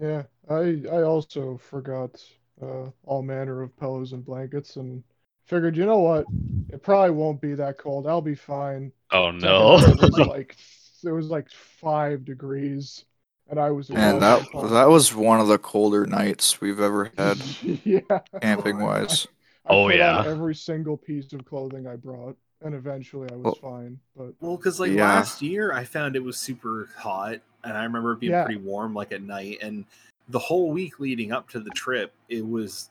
Yeah, 0.00 0.22
I 0.48 0.82
I 0.90 1.02
also 1.02 1.58
forgot 1.58 2.24
uh, 2.62 2.86
all 3.04 3.22
manner 3.22 3.60
of 3.60 3.76
pillows 3.76 4.12
and 4.12 4.24
blankets 4.24 4.76
and 4.76 5.02
figured 5.44 5.76
you 5.76 5.86
know 5.86 5.98
what, 5.98 6.24
it 6.68 6.84
probably 6.84 7.10
won't 7.10 7.40
be 7.40 7.54
that 7.54 7.78
cold. 7.78 8.06
I'll 8.06 8.22
be 8.22 8.36
fine. 8.36 8.92
Oh 9.10 9.32
no. 9.32 9.78
It 9.78 10.00
was 10.00 10.18
like 10.28 10.56
it 11.04 11.10
was 11.10 11.30
like 11.30 11.50
five 11.50 12.24
degrees, 12.24 13.04
and 13.50 13.58
I 13.60 13.70
was 13.70 13.90
And 13.90 14.22
that 14.22 14.46
that 14.70 14.88
was 14.88 15.14
one 15.14 15.40
of 15.40 15.48
the 15.48 15.58
colder 15.58 16.06
nights 16.06 16.60
we've 16.60 16.80
ever 16.80 17.10
had 17.18 17.38
yeah 17.84 18.00
camping 18.40 18.78
wise. 18.80 19.26
I 19.66 19.72
Oh, 19.74 19.84
put 19.86 19.92
on 19.92 19.98
yeah. 19.98 20.24
every 20.26 20.54
single 20.54 20.96
piece 20.96 21.32
of 21.32 21.44
clothing 21.44 21.86
I 21.86 21.94
brought, 21.96 22.36
and 22.62 22.74
eventually 22.74 23.28
I 23.30 23.36
was 23.36 23.44
Well- 23.44 23.54
fine. 23.56 23.98
But 24.16 24.34
Well, 24.40 24.56
because 24.56 24.80
like 24.80 24.92
Yeah. 24.92 25.06
last 25.06 25.42
year, 25.42 25.72
I 25.72 25.84
found 25.84 26.16
it 26.16 26.24
was 26.24 26.38
super 26.38 26.88
hot, 26.96 27.40
and 27.62 27.76
I 27.76 27.84
remember 27.84 28.12
it 28.12 28.20
being 28.20 28.32
Yeah. 28.32 28.44
pretty 28.44 28.60
warm, 28.60 28.94
like 28.94 29.12
at 29.12 29.22
night. 29.22 29.58
And 29.62 29.84
the 30.28 30.38
whole 30.38 30.70
week 30.72 30.98
leading 30.98 31.30
up 31.32 31.48
to 31.50 31.60
the 31.60 31.70
trip, 31.70 32.12
it 32.28 32.46
was 32.46 32.88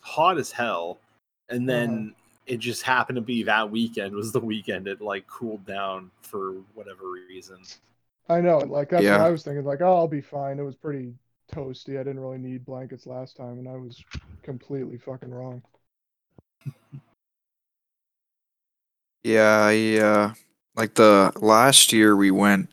hot 0.00 0.38
as 0.38 0.52
hell. 0.52 0.98
And 1.50 1.68
then 1.68 2.14
it 2.46 2.58
just 2.58 2.82
happened 2.82 3.16
to 3.16 3.22
be 3.22 3.42
that 3.42 3.70
weekend 3.70 4.14
was 4.14 4.32
the 4.32 4.40
weekend 4.40 4.86
it 4.86 5.00
like 5.02 5.26
cooled 5.26 5.66
down 5.66 6.10
for 6.22 6.52
whatever 6.74 7.10
reason. 7.10 7.58
I 8.28 8.40
know, 8.40 8.58
like 8.58 8.90
that's 8.90 9.02
Yeah. 9.04 9.18
what 9.18 9.26
I 9.26 9.30
was 9.30 9.42
thinking. 9.42 9.64
Like, 9.64 9.80
oh, 9.82 9.94
I'll 9.96 10.08
be 10.08 10.20
fine. 10.22 10.58
It 10.58 10.62
was 10.62 10.76
pretty 10.76 11.12
toasty. 11.52 12.00
I 12.00 12.04
didn't 12.04 12.20
really 12.20 12.38
need 12.38 12.64
blankets 12.64 13.06
last 13.06 13.36
time, 13.36 13.58
and 13.58 13.68
I 13.68 13.76
was 13.76 14.02
completely 14.42 14.98
fucking 14.98 15.30
wrong. 15.30 15.62
Yeah, 19.22 19.64
I, 19.70 19.96
uh, 19.98 20.34
like 20.76 20.94
the 20.94 21.32
last 21.36 21.92
year 21.92 22.16
we 22.16 22.30
went. 22.30 22.70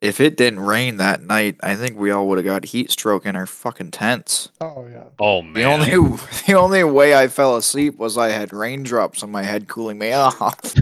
If 0.00 0.20
it 0.20 0.36
didn't 0.36 0.60
rain 0.60 0.98
that 0.98 1.22
night, 1.22 1.56
I 1.60 1.74
think 1.74 1.98
we 1.98 2.12
all 2.12 2.28
would 2.28 2.38
have 2.38 2.44
got 2.44 2.66
heat 2.66 2.92
stroke 2.92 3.26
in 3.26 3.34
our 3.34 3.46
fucking 3.46 3.90
tents. 3.90 4.50
Oh 4.60 4.86
yeah. 4.86 5.06
Oh 5.18 5.42
man. 5.42 5.54
The 5.54 5.64
only 5.64 6.16
the 6.46 6.54
only 6.54 6.84
way 6.84 7.16
I 7.16 7.26
fell 7.26 7.56
asleep 7.56 7.96
was 7.96 8.16
I 8.16 8.28
had 8.28 8.52
raindrops 8.52 9.24
on 9.24 9.32
my 9.32 9.42
head 9.42 9.66
cooling 9.66 9.98
me 9.98 10.12
off. 10.14 10.36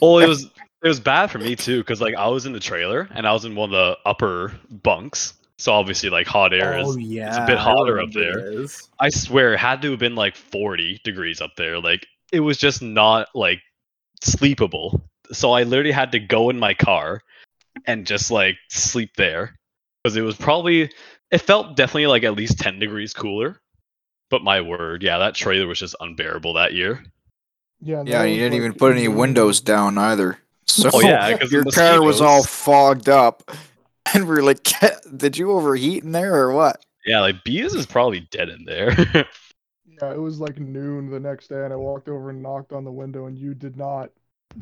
well, 0.00 0.18
it 0.20 0.28
was 0.28 0.48
it 0.86 0.88
was 0.88 1.00
bad 1.00 1.32
for 1.32 1.38
me 1.38 1.56
too 1.56 1.80
because 1.80 2.00
like 2.00 2.14
I 2.14 2.28
was 2.28 2.46
in 2.46 2.52
the 2.52 2.60
trailer 2.60 3.08
and 3.12 3.26
I 3.26 3.32
was 3.32 3.44
in 3.44 3.56
one 3.56 3.70
of 3.70 3.72
the 3.72 3.98
upper 4.08 4.54
bunks 4.70 5.34
So 5.58 5.72
obviously, 5.72 6.10
like 6.10 6.26
hot 6.26 6.52
air 6.52 6.74
oh 6.74 6.90
is. 6.90 6.98
yeah, 6.98 7.46
bit 7.46 7.58
hotter 7.58 7.98
up 7.98 8.14
remember 8.14 8.60
there. 8.60 8.66
I 9.00 9.08
swear, 9.08 9.54
it 9.54 9.58
had 9.58 9.80
to 9.82 9.90
have 9.90 9.98
been 9.98 10.14
like 10.14 10.36
40 10.36 11.00
degrees 11.02 11.40
up 11.40 11.52
there. 11.56 11.80
Like 11.80 12.06
it 12.30 12.40
was 12.40 12.58
just 12.58 12.82
not 12.82 13.28
like 13.34 13.60
sleepable. 14.22 15.02
So 15.32 15.52
I 15.52 15.62
literally 15.62 15.92
had 15.92 16.12
to 16.12 16.20
go 16.20 16.50
in 16.50 16.58
my 16.58 16.74
car 16.74 17.22
and 17.86 18.06
just 18.06 18.30
like 18.30 18.56
sleep 18.68 19.10
there 19.16 19.56
because 20.02 20.16
it 20.16 20.22
was 20.22 20.36
probably. 20.36 20.90
It 21.32 21.38
felt 21.38 21.74
definitely 21.74 22.06
like 22.06 22.22
at 22.22 22.36
least 22.36 22.60
10 22.60 22.78
degrees 22.78 23.12
cooler. 23.12 23.60
But 24.30 24.44
my 24.44 24.60
word, 24.60 25.02
yeah, 25.02 25.18
that 25.18 25.34
trailer 25.34 25.66
was 25.66 25.80
just 25.80 25.96
unbearable 26.00 26.54
that 26.54 26.74
year. 26.74 27.02
Yeah. 27.80 28.02
Yeah, 28.06 28.22
you 28.24 28.36
didn't 28.36 28.52
like, 28.52 28.58
even 28.58 28.72
put 28.74 28.92
any 28.92 29.08
windows 29.08 29.60
down 29.60 29.98
either. 29.98 30.38
So 30.66 30.90
Oh, 30.92 31.00
yeah, 31.00 31.36
'cause 31.38 31.52
your 31.52 31.64
car 31.64 32.02
was 32.02 32.20
all 32.20 32.44
fogged 32.44 33.08
up, 33.08 33.42
and 34.14 34.28
we 34.28 34.36
are 34.36 34.42
like, 34.42 34.66
"Did 35.16 35.36
you 35.38 35.52
overheat 35.52 36.04
in 36.04 36.12
there 36.12 36.34
or 36.34 36.52
what?" 36.52 36.84
Yeah, 37.04 37.20
like 37.20 37.44
Bees 37.44 37.74
is 37.74 37.86
probably 37.86 38.20
dead 38.30 38.48
in 38.48 38.64
there. 38.64 38.94
Yeah, 40.02 40.12
it 40.12 40.20
was 40.20 40.40
like 40.40 40.58
noon 40.58 41.08
the 41.08 41.18
next 41.18 41.48
day, 41.48 41.64
and 41.64 41.72
I 41.72 41.76
walked 41.76 42.10
over 42.10 42.28
and 42.28 42.42
knocked 42.42 42.74
on 42.74 42.84
the 42.84 42.92
window, 42.92 43.28
and 43.28 43.38
you 43.38 43.54
did 43.54 43.78
not 43.78 44.10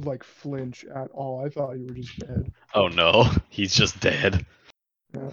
like 0.05 0.23
flinch 0.23 0.85
at 0.85 1.11
all. 1.11 1.45
I 1.45 1.49
thought 1.49 1.73
you 1.73 1.87
were 1.89 1.95
just 1.95 2.17
dead. 2.21 2.53
oh 2.75 2.87
no, 2.87 3.29
he's 3.49 3.75
just 3.75 3.99
dead. 3.99 4.47
Yeah. 5.13 5.31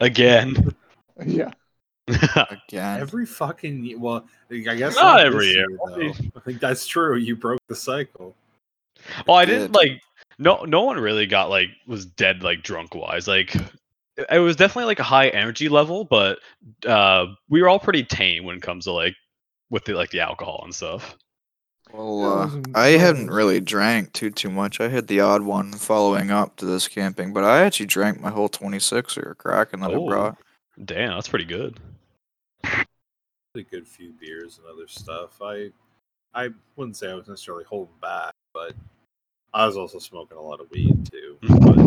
Again. 0.00 0.72
Yeah. 1.26 1.50
Again, 2.06 3.00
Every 3.00 3.26
fucking 3.26 3.98
well, 4.00 4.26
I 4.48 4.58
guess 4.58 4.94
Not 4.94 5.16
this 5.16 5.26
every 5.26 5.46
year. 5.48 5.66
though. 5.86 6.12
I 6.36 6.40
think 6.44 6.60
that's 6.60 6.86
true. 6.86 7.16
You 7.16 7.34
broke 7.34 7.58
the 7.68 7.74
cycle. 7.74 8.36
Well, 9.26 9.36
I 9.36 9.44
did. 9.44 9.58
didn't 9.58 9.72
like 9.74 10.00
no 10.38 10.64
no 10.64 10.82
one 10.82 10.98
really 10.98 11.26
got 11.26 11.50
like 11.50 11.68
was 11.86 12.06
dead 12.06 12.42
like 12.42 12.62
drunk 12.62 12.94
wise. 12.94 13.26
Like 13.28 13.54
it- 13.54 14.26
it 14.30 14.38
was 14.40 14.56
definitely 14.56 14.84
like 14.86 14.98
a 15.00 15.04
high 15.04 15.28
energy 15.28 15.68
level, 15.68 16.04
but 16.04 16.38
uh 16.86 17.26
we 17.48 17.62
were 17.62 17.68
all 17.68 17.78
pretty 17.80 18.04
tame 18.04 18.44
when 18.44 18.56
it 18.56 18.62
comes 18.62 18.84
to 18.84 18.92
like 18.92 19.14
with 19.70 19.84
the 19.86 19.94
like 19.94 20.10
the 20.10 20.20
alcohol 20.20 20.60
and 20.64 20.74
stuff. 20.74 21.16
well, 21.92 22.24
uh, 22.42 22.50
I 22.74 22.88
hadn't 22.88 23.30
really 23.30 23.58
drank 23.60 24.12
too 24.12 24.30
too 24.30 24.50
much. 24.50 24.80
I 24.80 24.88
had 24.88 25.06
the 25.08 25.20
odd 25.20 25.42
one 25.42 25.72
following 25.72 26.30
up 26.30 26.56
to 26.56 26.66
this 26.66 26.88
camping, 26.88 27.32
but 27.32 27.44
I 27.44 27.60
actually 27.62 27.86
drank 27.86 28.20
my 28.20 28.30
whole 28.30 28.48
26 28.50 29.16
or 29.18 29.34
cracking 29.36 29.80
that 29.80 29.90
Oh. 29.92 30.04
I 30.06 30.08
brought. 30.08 30.38
Damn, 30.84 31.14
that's 31.14 31.28
pretty 31.28 31.44
good. 31.46 31.78
A 32.64 33.62
good 33.62 33.86
few 33.86 34.12
beers 34.18 34.58
and 34.58 34.66
other 34.66 34.88
stuff. 34.88 35.40
I 35.42 35.70
I 36.34 36.48
wouldn't 36.76 36.96
say 36.96 37.10
I 37.10 37.14
was 37.14 37.28
necessarily 37.28 37.64
holding 37.64 37.94
back, 38.00 38.32
but 38.54 38.74
I 39.52 39.66
was 39.66 39.76
also 39.76 39.98
smoking 39.98 40.36
a 40.38 40.40
lot 40.40 40.60
of 40.60 40.70
weed 40.70 41.10
too. 41.10 41.36
But 41.42 41.78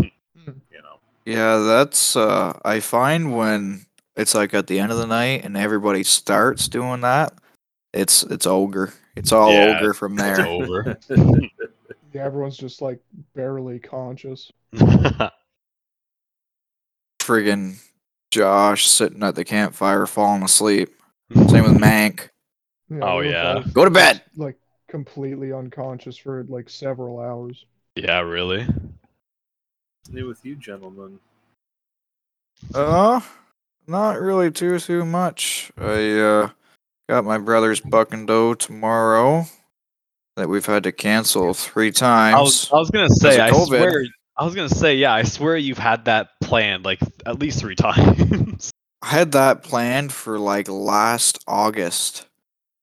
you 0.45 0.81
know, 0.81 0.99
Yeah, 1.25 1.57
that's 1.57 2.15
uh 2.15 2.59
I 2.63 2.79
find 2.79 3.35
when 3.35 3.85
it's 4.15 4.35
like 4.35 4.53
at 4.53 4.67
the 4.67 4.79
end 4.79 4.91
of 4.91 4.97
the 4.97 5.07
night 5.07 5.43
and 5.43 5.57
everybody 5.57 6.03
starts 6.03 6.67
doing 6.67 7.01
that, 7.01 7.33
it's 7.93 8.23
it's 8.23 8.45
ogre. 8.47 8.93
It's 9.15 9.31
all 9.31 9.51
Yeah, 9.51 9.77
ogre 9.77 9.93
from 9.93 10.13
It's 10.13 10.21
there. 10.21 10.45
over. 10.47 10.97
Yeah, 12.13 12.23
everyone's 12.23 12.55
just 12.55 12.81
like 12.81 13.01
barely 13.33 13.77
conscious. 13.77 14.49
Friggin' 17.19 17.75
Josh 18.31 18.87
sitting 18.87 19.21
at 19.21 19.35
the 19.35 19.43
campfire 19.43 20.05
falling 20.05 20.43
asleep. 20.43 20.95
Same 21.49 21.63
with 21.65 21.77
Mank. 21.77 22.29
Yeah, 22.89 22.99
Oh, 23.01 23.19
yeah. 23.19 23.55
both 23.55 23.73
Go 23.73 23.83
to 23.83 23.91
bed. 23.91 24.21
Like 24.37 24.57
completely 24.87 25.51
unconscious 25.53 26.17
for 26.17 26.43
like 26.49 26.69
several 26.69 27.19
hours. 27.19 27.65
yeah, 27.95 28.19
really. 28.19 28.63
what's 28.63 30.11
new 30.11 30.27
with 30.27 30.45
you, 30.45 30.55
gentlemen? 30.55 31.19
Uh 32.73 33.21
not 33.87 34.19
really 34.19 34.51
too 34.51 34.79
too 34.79 35.05
much. 35.05 35.71
I 35.77 36.11
uh 36.19 36.49
got 37.09 37.25
my 37.25 37.37
brother's 37.37 37.79
buck 37.79 38.13
and 38.13 38.27
doe 38.27 38.53
tomorrow 38.53 39.45
that 40.35 40.49
we've 40.49 40.65
had 40.65 40.83
to 40.83 40.91
cancel 40.91 41.53
three 41.53 41.91
times. 41.91 42.35
I 42.35 42.41
was 42.41 42.71
I 42.71 42.75
was 42.77 42.91
gonna 42.91 43.09
say 43.09 43.39
I 43.39 43.51
COVID. 43.51 43.67
swear 43.67 44.05
I 44.37 44.45
was 44.45 44.55
gonna 44.55 44.69
say 44.69 44.95
yeah 44.95 45.13
I 45.13 45.23
swear 45.23 45.57
you've 45.57 45.77
had 45.77 46.05
that 46.05 46.29
planned 46.41 46.85
like 46.85 46.99
at 47.25 47.39
least 47.39 47.59
three 47.59 47.75
times. 47.87 48.71
I 49.01 49.07
had 49.07 49.33
that 49.33 49.63
planned 49.63 50.11
for 50.11 50.39
like 50.39 50.67
last 50.67 51.37
August, 51.47 52.25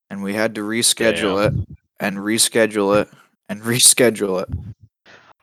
and 0.09 0.23
we 0.23 0.35
had 0.35 0.54
to 0.54 0.61
reschedule 0.61 1.47
it 1.47 1.78
and 2.02 2.16
reschedule 2.18 3.00
it 3.00 3.09
and 3.49 3.62
reschedule 3.62 4.42
it. 4.42 4.49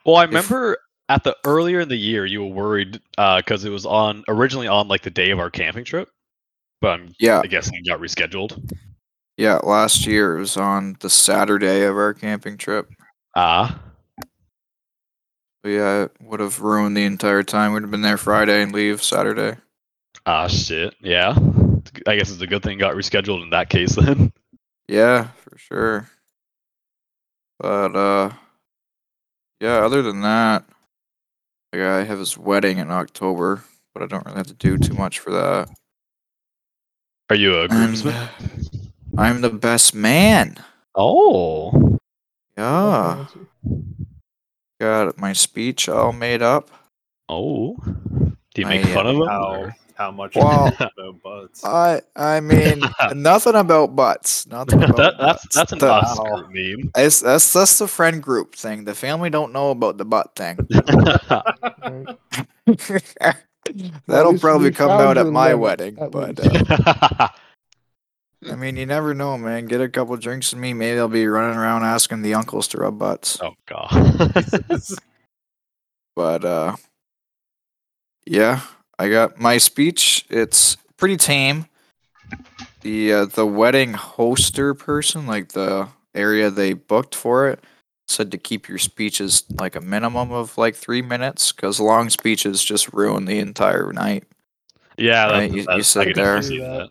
Well, 0.06 0.18
I 0.18 0.24
If- 0.26 0.30
remember 0.30 0.78
at 1.08 1.24
the 1.24 1.36
earlier 1.46 1.80
in 1.80 1.90
the 1.90 1.96
year 1.96 2.26
you 2.26 2.42
were 2.42 2.54
worried 2.54 3.02
because 3.18 3.66
it 3.66 3.70
was 3.72 3.86
on 3.86 4.24
originally 4.28 4.68
on 4.68 4.88
like 4.88 5.02
the 5.02 5.10
day 5.10 5.32
of 5.32 5.40
our 5.40 5.50
camping 5.50 5.86
trip, 5.86 6.10
but 6.82 6.92
I'm 7.00 7.14
Yeah, 7.20 7.42
I 7.44 7.48
guess 7.48 7.70
it 7.74 7.88
got 7.88 8.00
rescheduled. 8.00 8.72
yeah. 9.38 9.56
Last 9.64 10.06
year 10.06 10.38
it 10.38 10.42
was 10.42 10.58
on 10.58 10.98
the 11.00 11.10
Saturday 11.10 11.84
of 11.86 11.96
our 11.98 12.14
camping 12.14 12.58
trip. 12.58 12.90
Ah, 13.36 13.80
But 15.64 15.70
yeah, 15.70 16.04
it 16.04 16.12
would 16.22 16.40
have 16.40 16.62
ruined 16.62 16.96
the 16.96 17.04
entire 17.04 17.44
time. 17.44 17.74
We'd 17.74 17.82
have 17.84 17.92
been 17.92 18.02
there 18.02 18.18
Friday 18.18 18.62
and 18.62 18.72
leave 18.72 19.02
Saturday. 19.04 19.58
ah, 20.26 20.48
shit. 20.48 20.96
Yeah, 21.02 21.34
I 22.08 22.16
guess 22.16 22.32
it's 22.32 22.42
a 22.42 22.48
good 22.48 22.64
thing 22.64 22.78
it 22.78 22.82
got 22.82 22.96
rescheduled 22.96 23.44
in 23.44 23.50
that 23.50 23.70
case 23.70 23.96
then. 23.96 24.32
Yeah, 24.88 25.28
for 25.44 25.58
sure. 25.58 26.10
But 27.60 27.96
uh, 27.96 28.32
yeah. 29.60 29.78
Other 29.86 30.02
than 30.02 30.22
that, 30.22 30.64
like 31.74 31.82
I 31.82 32.04
have 32.04 32.20
his 32.20 32.38
wedding 32.38 32.78
in 32.78 32.90
October, 32.92 33.64
but 33.94 34.04
I 34.04 34.08
don't 34.08 34.26
really 34.26 34.38
have 34.38 34.48
to 34.48 34.54
do 34.54 34.78
too 34.78 34.94
much 34.94 35.20
for 35.20 35.32
that. 35.32 35.70
Are 37.30 37.36
you 37.36 37.56
a 37.58 37.64
And 37.64 37.70
groomsman? 37.72 38.30
I'm 39.18 39.42
the 39.42 39.50
best 39.50 39.94
man. 39.94 40.56
Oh, 40.96 41.98
Yeah. 42.58 43.26
Got 44.80 45.18
my 45.18 45.34
speech 45.34 45.90
all 45.90 46.14
made 46.14 46.42
up. 46.42 46.70
oh. 47.28 47.76
Do 48.56 48.62
you 48.62 48.66
make 48.68 48.86
I, 48.88 48.94
fun 48.96 49.06
of 49.08 49.16
him? 49.18 49.74
How 50.00 50.12
much 50.12 50.34
Well, 50.34 50.68
about 50.80 51.22
butts? 51.24 51.62
I 51.66 52.02
I 52.16 52.40
mean 52.40 52.82
nothing 53.16 53.56
about 53.56 53.98
butts. 53.98 54.48
Nothing 54.48 54.82
about 54.84 54.96
that, 54.96 55.14
that's 55.20 55.44
butts. 55.44 55.56
that's 55.56 55.72
an 55.74 55.80
The- 55.80 55.94
us 55.94 56.18
Wow. 56.18 56.36
group 56.38 56.52
meme. 56.54 56.92
It's, 56.96 57.20
that's 57.20 57.52
that's 57.52 57.80
the 57.80 57.88
friend 57.88 58.24
group 58.24 58.56
thing. 58.56 58.86
The 58.86 58.96
family 58.96 59.30
don't 59.30 59.52
know 59.52 59.72
about 59.72 59.98
the 59.98 60.06
butt 60.06 60.38
thing. 60.38 60.58
That'll 64.08 64.40
probably 64.40 64.72
come 64.72 64.90
out 64.92 65.18
at 65.18 65.28
my 65.28 65.48
limit, 65.54 65.60
wedding, 65.60 66.00
at 66.00 66.12
but 66.12 66.40
uh, 66.42 67.28
I 68.50 68.56
mean, 68.56 68.78
you 68.78 68.86
never 68.86 69.14
know, 69.14 69.38
man. 69.38 69.66
Get 69.66 69.82
a 69.82 69.90
couple 69.90 70.16
drinks 70.18 70.54
with 70.54 70.62
me, 70.62 70.74
maybe 70.74 70.98
I'll 70.98 71.08
be 71.10 71.28
running 71.28 71.58
around 71.58 71.84
asking 71.84 72.22
the 72.22 72.34
uncles 72.36 72.70
to 72.70 72.78
rub 72.78 72.98
butts. 72.98 73.38
oh 73.42 73.54
god. 73.68 73.90
But 76.16 76.46
uh, 76.46 76.76
yeah, 78.26 78.62
I 79.00 79.10
got 79.10 79.40
my 79.40 79.58
speech. 79.58 80.26
It's 80.30 80.76
pretty 80.98 81.18
tame. 81.18 81.66
The 82.82 83.14
uh, 83.14 83.26
the 83.26 83.46
wedding 83.46 83.94
hoster 83.94 84.78
person, 84.78 85.26
like 85.26 85.54
the 85.54 85.88
area 86.14 86.50
they 86.52 86.74
booked 86.74 87.16
for 87.16 87.48
it, 87.50 87.64
said 88.08 88.32
to 88.32 88.38
keep 88.38 88.68
your 88.68 88.78
speeches 88.78 89.44
like 89.60 89.76
a 89.76 89.82
minimum 89.82 90.32
of 90.32 90.58
like 90.58 90.76
three 90.76 91.02
minutes, 91.02 91.52
because 91.52 91.80
long 91.80 92.10
speeches 92.10 92.64
just 92.64 92.94
ruin 92.94 93.26
the 93.26 93.40
entire 93.40 93.92
night. 93.94 94.26
yeah, 94.98 95.26
Right, 95.26 95.40
that's, 95.50 95.54
you- 95.54 95.60
you 95.62 95.66
that's, 95.66 95.88
said 95.88 96.08
I 96.10 96.14
there. 96.14 96.42
that. 96.42 96.90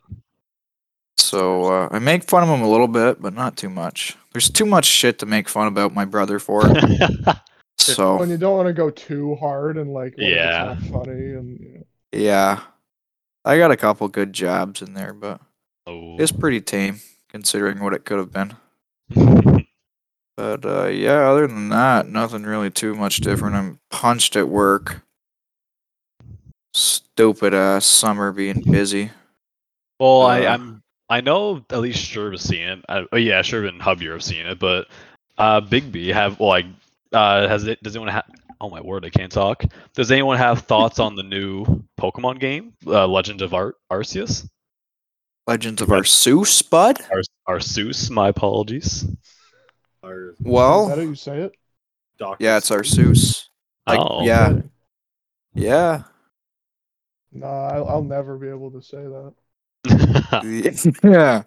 So 1.18 1.64
uh, 1.64 1.88
I 1.90 1.98
make 1.98 2.24
fun 2.24 2.42
of 2.42 2.48
him 2.48 2.62
a 2.62 2.70
little 2.70 2.88
bit, 2.88 3.20
but 3.20 3.34
not 3.34 3.56
too 3.56 3.68
much. 3.68 4.16
There's 4.32 4.48
too 4.48 4.64
much 4.64 4.86
shit 4.86 5.18
to 5.18 5.26
make 5.26 5.48
fun 5.48 5.66
about 5.66 5.92
my 5.94 6.04
brother 6.06 6.38
for. 6.38 6.62
so 7.78 8.16
When 8.18 8.30
you 8.30 8.38
don't 8.38 8.56
want 8.56 8.68
to 8.68 8.72
go 8.72 8.88
too 8.88 9.34
hard 9.36 9.76
and 9.76 9.92
like 9.92 10.16
what 10.16 10.26
Yeah. 10.26 10.72
it's 10.72 10.90
not 10.90 11.04
funny 11.06 11.12
and 11.34 11.58
you 11.60 11.72
know, 11.74 11.77
yeah, 12.12 12.60
I 13.44 13.58
got 13.58 13.70
a 13.70 13.76
couple 13.76 14.08
good 14.08 14.32
jabs 14.32 14.82
in 14.82 14.94
there, 14.94 15.12
but 15.12 15.40
oh. 15.86 16.16
it's 16.18 16.32
pretty 16.32 16.60
tame 16.60 17.00
considering 17.28 17.80
what 17.80 17.94
it 17.94 18.04
could 18.04 18.18
have 18.18 18.32
been. 18.32 18.56
But 20.38 20.64
uh, 20.64 20.86
yeah, 20.86 21.28
other 21.28 21.48
than 21.48 21.68
that, 21.70 22.06
nothing 22.06 22.44
really 22.44 22.70
too 22.70 22.94
much 22.94 23.16
different. 23.16 23.56
I'm 23.56 23.80
punched 23.90 24.36
at 24.36 24.48
work. 24.48 25.02
Stupid 26.72 27.52
ass 27.52 27.84
summer 27.84 28.30
being 28.30 28.62
busy. 28.62 29.10
Well, 29.98 30.22
I, 30.22 30.44
Uh, 30.44 30.54
I'm 30.54 30.82
I 31.10 31.22
know 31.22 31.64
at 31.70 31.80
least 31.80 32.08
Sherb 32.08 32.30
has 32.30 32.42
seen 32.42 32.68
it. 32.68 32.84
Uh, 32.88 33.02
oh 33.10 33.16
yeah, 33.16 33.40
Sherb 33.40 33.68
and 33.68 33.82
Hubby 33.82 34.06
have 34.06 34.22
seen 34.22 34.46
it, 34.46 34.60
but 34.60 34.86
uh, 35.38 35.60
Big 35.60 35.90
B 35.90 36.06
have 36.10 36.38
well, 36.38 36.50
like 36.50 36.66
uh, 37.12 37.48
has 37.48 37.66
it? 37.66 37.82
Does 37.82 37.96
anyone 37.96 38.14
have? 38.14 38.30
Oh 38.60 38.68
my 38.70 38.80
word, 38.80 39.04
I 39.04 39.10
can't 39.10 39.30
talk. 39.30 39.64
Does 39.94 40.10
anyone 40.10 40.36
have 40.38 40.60
thoughts 40.62 40.98
on 40.98 41.14
the 41.14 41.22
new 41.22 41.84
Pokemon 42.00 42.40
game, 42.40 42.72
uh, 42.86 43.06
Legend 43.06 43.42
of 43.42 43.54
Ar- 43.54 43.76
Arceus? 43.90 44.48
Legends 45.46 45.80
of 45.80 45.88
Right. 45.90 46.02
Arceus, 46.02 46.68
bud. 46.68 46.98
Ar- 47.12 47.56
Arceus, 47.56 48.10
my 48.10 48.28
apologies. 48.28 49.06
Our 50.02 50.30
is 50.30 50.38
that 50.38 50.48
Well, 50.48 50.88
how 50.88 50.96
do 50.96 51.02
you 51.02 51.14
say 51.14 51.38
it? 51.42 51.52
Dr. 52.18 52.42
yeah, 52.44 52.56
it's 52.56 52.68
Seuss. 52.68 52.96
Arceus. 52.96 53.44
Like, 53.86 54.00
oh, 54.02 54.24
yeah. 54.24 54.48
Okay. 54.50 54.68
Yeah. 55.54 56.02
No, 57.32 57.46
I'll, 57.46 57.88
I'll 57.88 58.02
never 58.04 58.36
be 58.38 58.48
able 58.48 58.70
to 58.72 58.82
say 58.82 58.98
that. 58.98 59.34
yeah. 61.04 61.42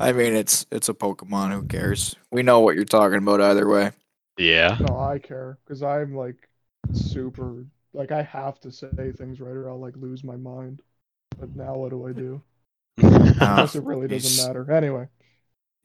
I 0.00 0.12
mean, 0.12 0.34
it's 0.34 0.66
it's 0.72 0.88
a 0.88 0.94
Pokemon. 0.94 1.52
Who 1.52 1.62
cares? 1.62 2.16
We 2.32 2.42
know 2.42 2.60
what 2.60 2.74
you're 2.74 2.84
talking 2.84 3.18
about 3.18 3.40
either 3.40 3.68
way. 3.68 3.92
yeah. 4.36 4.76
No, 4.80 4.98
I 4.98 5.18
care 5.18 5.58
because 5.64 5.82
I'm 5.82 6.14
like 6.14 6.36
super 6.92 7.64
like 7.92 8.12
I 8.12 8.22
have 8.22 8.60
to 8.60 8.70
say 8.70 8.88
things 9.16 9.40
right 9.40 9.56
or 9.56 9.68
I'll 9.68 9.80
like 9.80 9.96
lose 9.96 10.22
my 10.22 10.36
mind. 10.36 10.82
But 11.38 11.54
now 11.56 11.74
what 11.74 11.90
do 11.90 12.06
I 12.06 12.12
do? 12.12 12.42
I 13.40 13.62
it 13.62 13.82
really 13.82 14.08
doesn't 14.08 14.46
matter. 14.46 14.70
Anyway, 14.70 15.08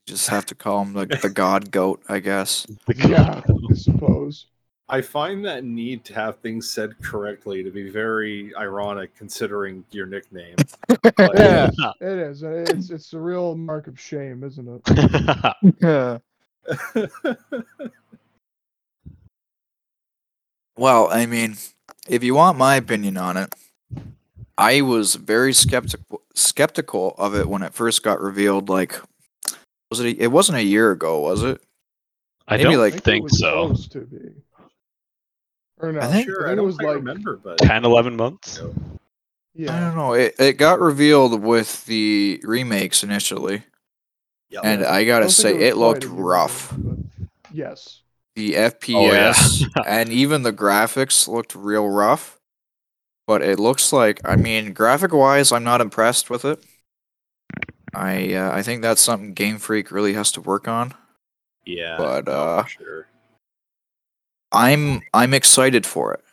just 0.05 0.29
have 0.29 0.45
to 0.47 0.55
call 0.55 0.81
him 0.81 0.93
like 0.93 1.21
the 1.21 1.29
God 1.29 1.71
Goat, 1.71 2.03
I 2.07 2.19
guess. 2.19 2.67
yeah, 2.95 3.41
I 3.69 3.73
suppose. 3.73 4.47
I 4.89 4.99
find 4.99 5.45
that 5.45 5.63
need 5.63 6.03
to 6.05 6.13
have 6.13 6.39
things 6.39 6.69
said 6.69 7.01
correctly 7.01 7.63
to 7.63 7.71
be 7.71 7.89
very 7.89 8.53
ironic 8.57 9.15
considering 9.15 9.85
your 9.91 10.05
nickname. 10.05 10.57
Yeah, 11.33 11.69
it 12.01 12.17
is. 12.17 12.43
It's 12.43 12.89
it's 12.89 13.13
a 13.13 13.19
real 13.19 13.55
mark 13.55 13.87
of 13.87 13.99
shame, 13.99 14.43
isn't 14.43 14.67
it? 14.67 15.75
Yeah. 15.81 16.17
Well, 20.77 21.07
I 21.11 21.25
mean, 21.25 21.57
if 22.07 22.23
you 22.23 22.33
want 22.35 22.57
my 22.57 22.75
opinion 22.75 23.17
on 23.17 23.37
it, 23.37 23.53
I 24.57 24.81
was 24.81 25.15
very 25.15 25.53
skeptical 25.53 26.21
skeptical 26.33 27.15
of 27.17 27.35
it 27.35 27.47
when 27.47 27.61
it 27.61 27.73
first 27.73 28.03
got 28.03 28.21
revealed. 28.21 28.69
Like, 28.69 28.99
was 29.89 29.99
it? 29.99 30.05
A, 30.17 30.23
it 30.23 30.27
wasn't 30.27 30.57
a 30.59 30.63
year 30.63 30.91
ago, 30.91 31.19
was 31.19 31.43
it? 31.43 31.61
I 32.47 32.57
Maybe 32.57 32.63
don't 32.71 32.77
like- 32.79 32.95
it 32.95 33.03
think 33.03 33.23
was 33.23 33.39
so. 33.39 33.67
Supposed 33.73 33.91
to 33.93 33.99
be. 34.01 34.17
Or 35.79 35.91
no, 35.91 35.99
I 36.01 36.07
think- 36.07 36.27
sure, 36.27 36.47
I 36.47 36.47
I 36.47 36.47
think 36.49 36.53
it 36.53 36.55
don't 36.57 36.65
was 36.65 36.77
like 36.77 36.95
remember, 36.95 37.37
but 37.37 37.57
10, 37.57 37.85
11 37.85 38.15
months. 38.15 38.59
I 38.59 38.65
yeah. 39.55 39.79
don't 39.79 39.95
know. 39.95 40.13
It 40.13 40.35
it 40.39 40.53
got 40.53 40.79
revealed 40.79 41.41
with 41.41 41.85
the 41.85 42.39
remakes 42.43 43.03
initially, 43.03 43.63
yeah, 44.49 44.59
and 44.63 44.85
I 44.85 44.99
I 44.99 45.05
gotta 45.05 45.23
don't 45.23 45.29
say, 45.31 45.53
was 45.53 45.63
it 45.63 45.77
looked 45.77 46.03
a 46.03 46.07
year 46.07 46.15
rough. 46.15 46.73
but 46.77 46.97
Yes. 47.51 48.01
The 48.35 48.55
Oh, 48.93 49.11
yeah. 49.11 49.33
FPS 49.33 49.65
and 49.85 50.09
even 50.11 50.43
the 50.43 50.53
graphics 50.53 51.27
looked 51.27 51.55
real 51.55 51.87
rough. 51.87 52.37
But 53.27 53.41
it 53.41 53.59
looks 53.59 53.93
like, 53.93 54.19
I 54.25 54.35
mean, 54.35 54.73
graphic 54.73 55.13
wise, 55.13 55.51
I'm 55.51 55.63
not 55.63 55.81
impressed 55.81 56.29
with 56.29 56.45
it. 56.45 56.63
I 57.93 58.33
uh, 58.33 58.51
I 58.55 58.61
think 58.61 58.81
that's 58.81 59.01
something 59.01 59.33
Game 59.33 59.57
Freak 59.57 59.91
really 59.91 60.13
has 60.13 60.31
to 60.33 60.41
work 60.41 60.67
on. 60.67 60.93
yeah, 61.65 61.97
but, 61.97 62.27
uh, 62.27 62.63
for 62.63 62.69
sure. 62.69 63.07
I'm 64.51 65.01
I'm 65.13 65.33
excited 65.33 65.85
for 65.85 66.13
it. 66.13 66.23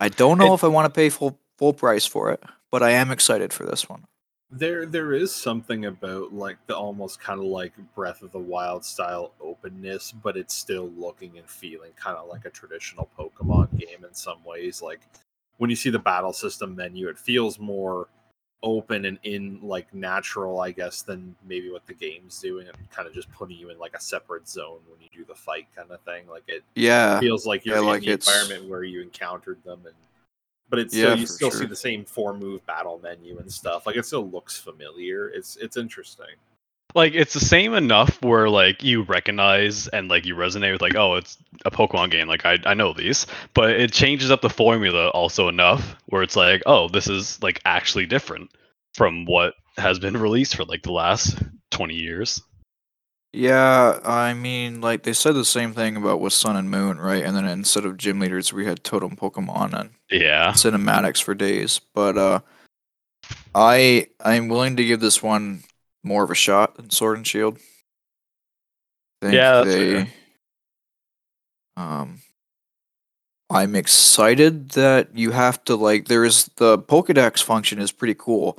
I 0.00 0.08
don't 0.08 0.38
know 0.38 0.54
if 0.54 0.64
I 0.64 0.68
want 0.68 0.92
to 0.92 0.96
pay 0.98 1.08
full 1.10 1.40
full 1.58 1.72
price 1.72 2.06
for 2.06 2.30
it, 2.30 2.42
but 2.70 2.82
I 2.82 2.90
am 2.90 3.10
excited 3.10 3.52
for 3.52 3.64
this 3.64 3.88
one. 3.88 4.04
There, 4.50 4.86
there 4.86 5.12
is 5.12 5.34
something 5.34 5.86
about 5.86 6.32
like 6.32 6.56
the 6.66 6.76
almost 6.76 7.20
kind 7.20 7.40
of 7.40 7.46
like 7.46 7.72
Breath 7.94 8.22
of 8.22 8.30
the 8.30 8.38
Wild 8.38 8.84
style 8.84 9.32
openness, 9.40 10.12
but 10.12 10.36
it's 10.36 10.54
still 10.54 10.88
looking 10.90 11.36
and 11.38 11.48
feeling 11.50 11.92
kind 11.96 12.16
of 12.16 12.28
like 12.28 12.44
a 12.44 12.50
traditional 12.50 13.10
Pokemon 13.18 13.76
game 13.78 14.04
in 14.04 14.14
some 14.14 14.42
ways. 14.44 14.80
Like 14.80 15.00
when 15.58 15.68
you 15.68 15.74
see 15.76 15.90
the 15.90 15.98
battle 15.98 16.32
system 16.32 16.76
menu, 16.76 17.08
it 17.08 17.18
feels 17.18 17.58
more 17.58 18.08
open 18.62 19.04
and 19.04 19.18
in 19.24 19.60
like 19.62 19.92
natural, 19.92 20.60
I 20.60 20.70
guess, 20.70 21.02
than 21.02 21.34
maybe 21.46 21.70
what 21.70 21.86
the 21.86 21.94
game's 21.94 22.40
doing, 22.40 22.68
and 22.68 22.90
kind 22.90 23.08
of 23.08 23.14
just 23.14 23.30
putting 23.32 23.56
you 23.58 23.70
in 23.70 23.78
like 23.78 23.94
a 23.96 24.00
separate 24.00 24.48
zone 24.48 24.80
when 24.88 25.00
you 25.00 25.08
do 25.12 25.24
the 25.24 25.34
fight 25.34 25.66
kind 25.74 25.90
of 25.90 26.00
thing. 26.02 26.28
Like 26.28 26.44
it 26.48 26.62
Yeah, 26.74 27.22
feels 27.22 27.46
like 27.46 27.64
you're 27.66 27.76
yeah, 27.76 27.80
in 27.80 27.84
like 27.86 28.00
the 28.00 28.10
environment 28.12 28.68
where 28.68 28.84
you 28.84 29.02
encountered 29.02 29.62
them 29.64 29.82
and 29.86 29.94
but 30.68 30.78
it's 30.78 30.94
Yeah, 30.94 31.14
still 31.14 31.16
you 31.16 31.26
for 31.26 31.32
still 31.32 31.50
see 31.50 31.66
the 31.66 31.76
same 31.76 32.04
four 32.04 32.34
move 32.34 32.64
battle 32.66 33.00
menu 33.02 33.38
and 33.38 33.50
stuff. 33.52 33.86
Like 33.86 33.96
it 33.96 34.06
still 34.06 34.28
looks 34.28 34.58
familiar. 34.58 35.28
It's 35.28 35.56
it's 35.56 35.76
interesting. 35.76 36.26
Like 36.94 37.14
it's 37.14 37.34
the 37.34 37.40
same 37.40 37.74
enough 37.74 38.22
where 38.22 38.48
like 38.48 38.82
you 38.82 39.02
recognize 39.02 39.86
and 39.88 40.08
like 40.08 40.24
you 40.24 40.34
resonate 40.34 40.72
with 40.72 40.80
like 40.82 40.96
oh 40.96 41.14
it's 41.16 41.36
a 41.64 41.70
pokemon 41.70 42.10
game. 42.10 42.28
Like 42.28 42.46
i, 42.46 42.58
I 42.64 42.74
know 42.74 42.92
these. 42.92 43.26
But 43.54 43.70
it 43.70 43.92
changes 43.92 44.30
up 44.30 44.40
the 44.40 44.50
formula 44.50 45.08
also 45.10 45.48
enough 45.48 45.96
where 46.06 46.22
it's 46.22 46.36
like 46.36 46.62
oh 46.66 46.88
this 46.88 47.08
is 47.08 47.42
like 47.42 47.60
actually 47.64 48.06
different 48.06 48.50
from 48.94 49.24
what 49.26 49.54
has 49.76 49.98
been 49.98 50.16
released 50.18 50.56
for 50.56 50.64
like 50.64 50.82
the 50.82 50.92
last 50.92 51.38
20 51.70 51.94
years 51.94 52.40
yeah. 53.36 54.00
I 54.04 54.34
mean, 54.34 54.80
like 54.80 55.02
they 55.02 55.12
said 55.12 55.34
the 55.34 55.44
same 55.44 55.72
thing 55.72 55.96
about 55.96 56.20
with 56.20 56.32
Sun 56.32 56.56
and 56.56 56.70
Moon, 56.70 56.98
right? 56.98 57.22
And 57.22 57.36
then 57.36 57.44
instead 57.44 57.84
of 57.84 57.96
gym 57.96 58.18
leaders, 58.18 58.52
we 58.52 58.64
had 58.64 58.82
totem 58.82 59.16
Pokemon 59.16 59.78
and 59.78 59.90
yeah 60.10 60.52
cinematics 60.52 61.22
for 61.22 61.34
days. 61.34 61.80
But 61.94 62.16
uh, 62.16 62.40
I 63.54 64.08
I'm 64.24 64.48
willing 64.48 64.76
to 64.76 64.84
give 64.84 65.00
this 65.00 65.22
one 65.22 65.64
more 66.02 66.24
of 66.24 66.30
a 66.30 66.34
shot 66.34 66.76
than 66.76 66.90
Sword 66.90 67.18
and 67.18 67.26
Shield. 67.26 67.58
Yeah, 69.22 69.62
that's 69.62 69.66
they. 69.66 70.08
Um, 71.76 72.20
I'm 73.50 73.76
excited 73.76 74.70
that 74.70 75.16
you 75.16 75.30
have 75.30 75.62
to 75.64 75.76
like. 75.76 76.08
There 76.08 76.24
is 76.24 76.50
the 76.56 76.78
Pokedex 76.78 77.42
function 77.42 77.80
is 77.80 77.92
pretty 77.92 78.14
cool. 78.14 78.58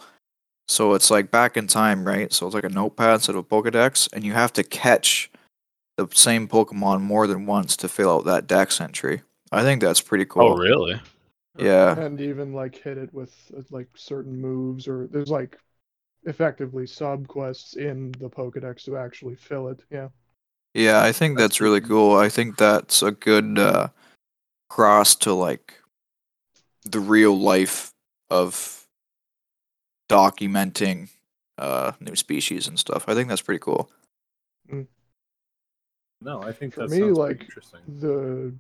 So 0.68 0.94
it's 0.94 1.10
like 1.10 1.32
back 1.32 1.56
in 1.56 1.68
time, 1.68 2.06
right? 2.06 2.32
So 2.34 2.46
it's 2.46 2.56
like 2.56 2.64
a 2.64 2.70
notepad 2.70 3.16
instead 3.16 3.36
of 3.36 3.40
a 3.40 3.44
Pokedex, 3.44 4.10
and 4.12 4.24
you 4.24 4.34
have 4.34 4.52
to 4.54 4.64
catch 4.64 5.32
the 5.98 6.08
same 6.14 6.48
Pokemon 6.48 7.02
more 7.02 7.26
than 7.26 7.46
once 7.46 7.76
to 7.78 7.88
fill 7.88 8.12
out 8.12 8.26
that 8.26 8.48
Dex 8.48 8.80
entry. 8.80 9.22
I 9.52 9.64
think 9.64 9.82
that's 9.82 10.02
pretty 10.02 10.26
cool. 10.26 10.44
oh 10.44 10.58
really 10.58 11.00
Yeah. 11.58 11.98
And 11.98 12.20
even 12.22 12.54
like 12.54 12.76
hit 12.76 12.98
it 12.98 13.14
with 13.14 13.34
uh, 13.58 13.62
like 13.72 13.88
certain 13.96 14.40
moves 14.40 14.88
or 14.88 15.08
there's 15.08 15.30
like 15.30 15.58
effectively 16.26 16.86
sub 16.86 17.28
quests 17.28 17.76
in 17.76 18.12
the 18.20 18.30
Pokedex 18.30 18.84
to 18.86 18.98
actually 18.98 19.36
fill 19.36 19.70
it. 19.70 19.84
Yeah. 19.90 20.10
Yeah, 20.74 21.02
I 21.02 21.12
think 21.12 21.38
That's 21.38 21.54
that's 21.54 21.62
really 21.62 21.82
cool. 21.82 22.16
I 22.18 22.30
think 22.30 22.58
that's 22.58 23.02
a 23.02 23.12
good 23.12 23.58
uh, 23.58 23.88
cross 24.70 25.16
to 25.16 25.34
like 25.34 25.82
the 26.84 27.00
real 27.00 27.38
life 27.38 27.92
of 28.30 28.77
documenting 30.10 31.10
uh, 31.58 31.94
new 32.00 32.16
species 32.16 32.68
and 32.68 32.80
stuff. 32.80 33.06
I 33.08 33.14
think 33.14 33.30
that's 33.30 33.42
pretty 33.42 33.60
cool. 33.60 33.90
no 36.22 36.42
i 36.42 36.52
think 36.52 36.74
For 36.74 36.88
that 36.88 36.90
me, 36.90 37.04
like, 37.12 37.42
interesting 37.42 37.82
The 37.88 38.54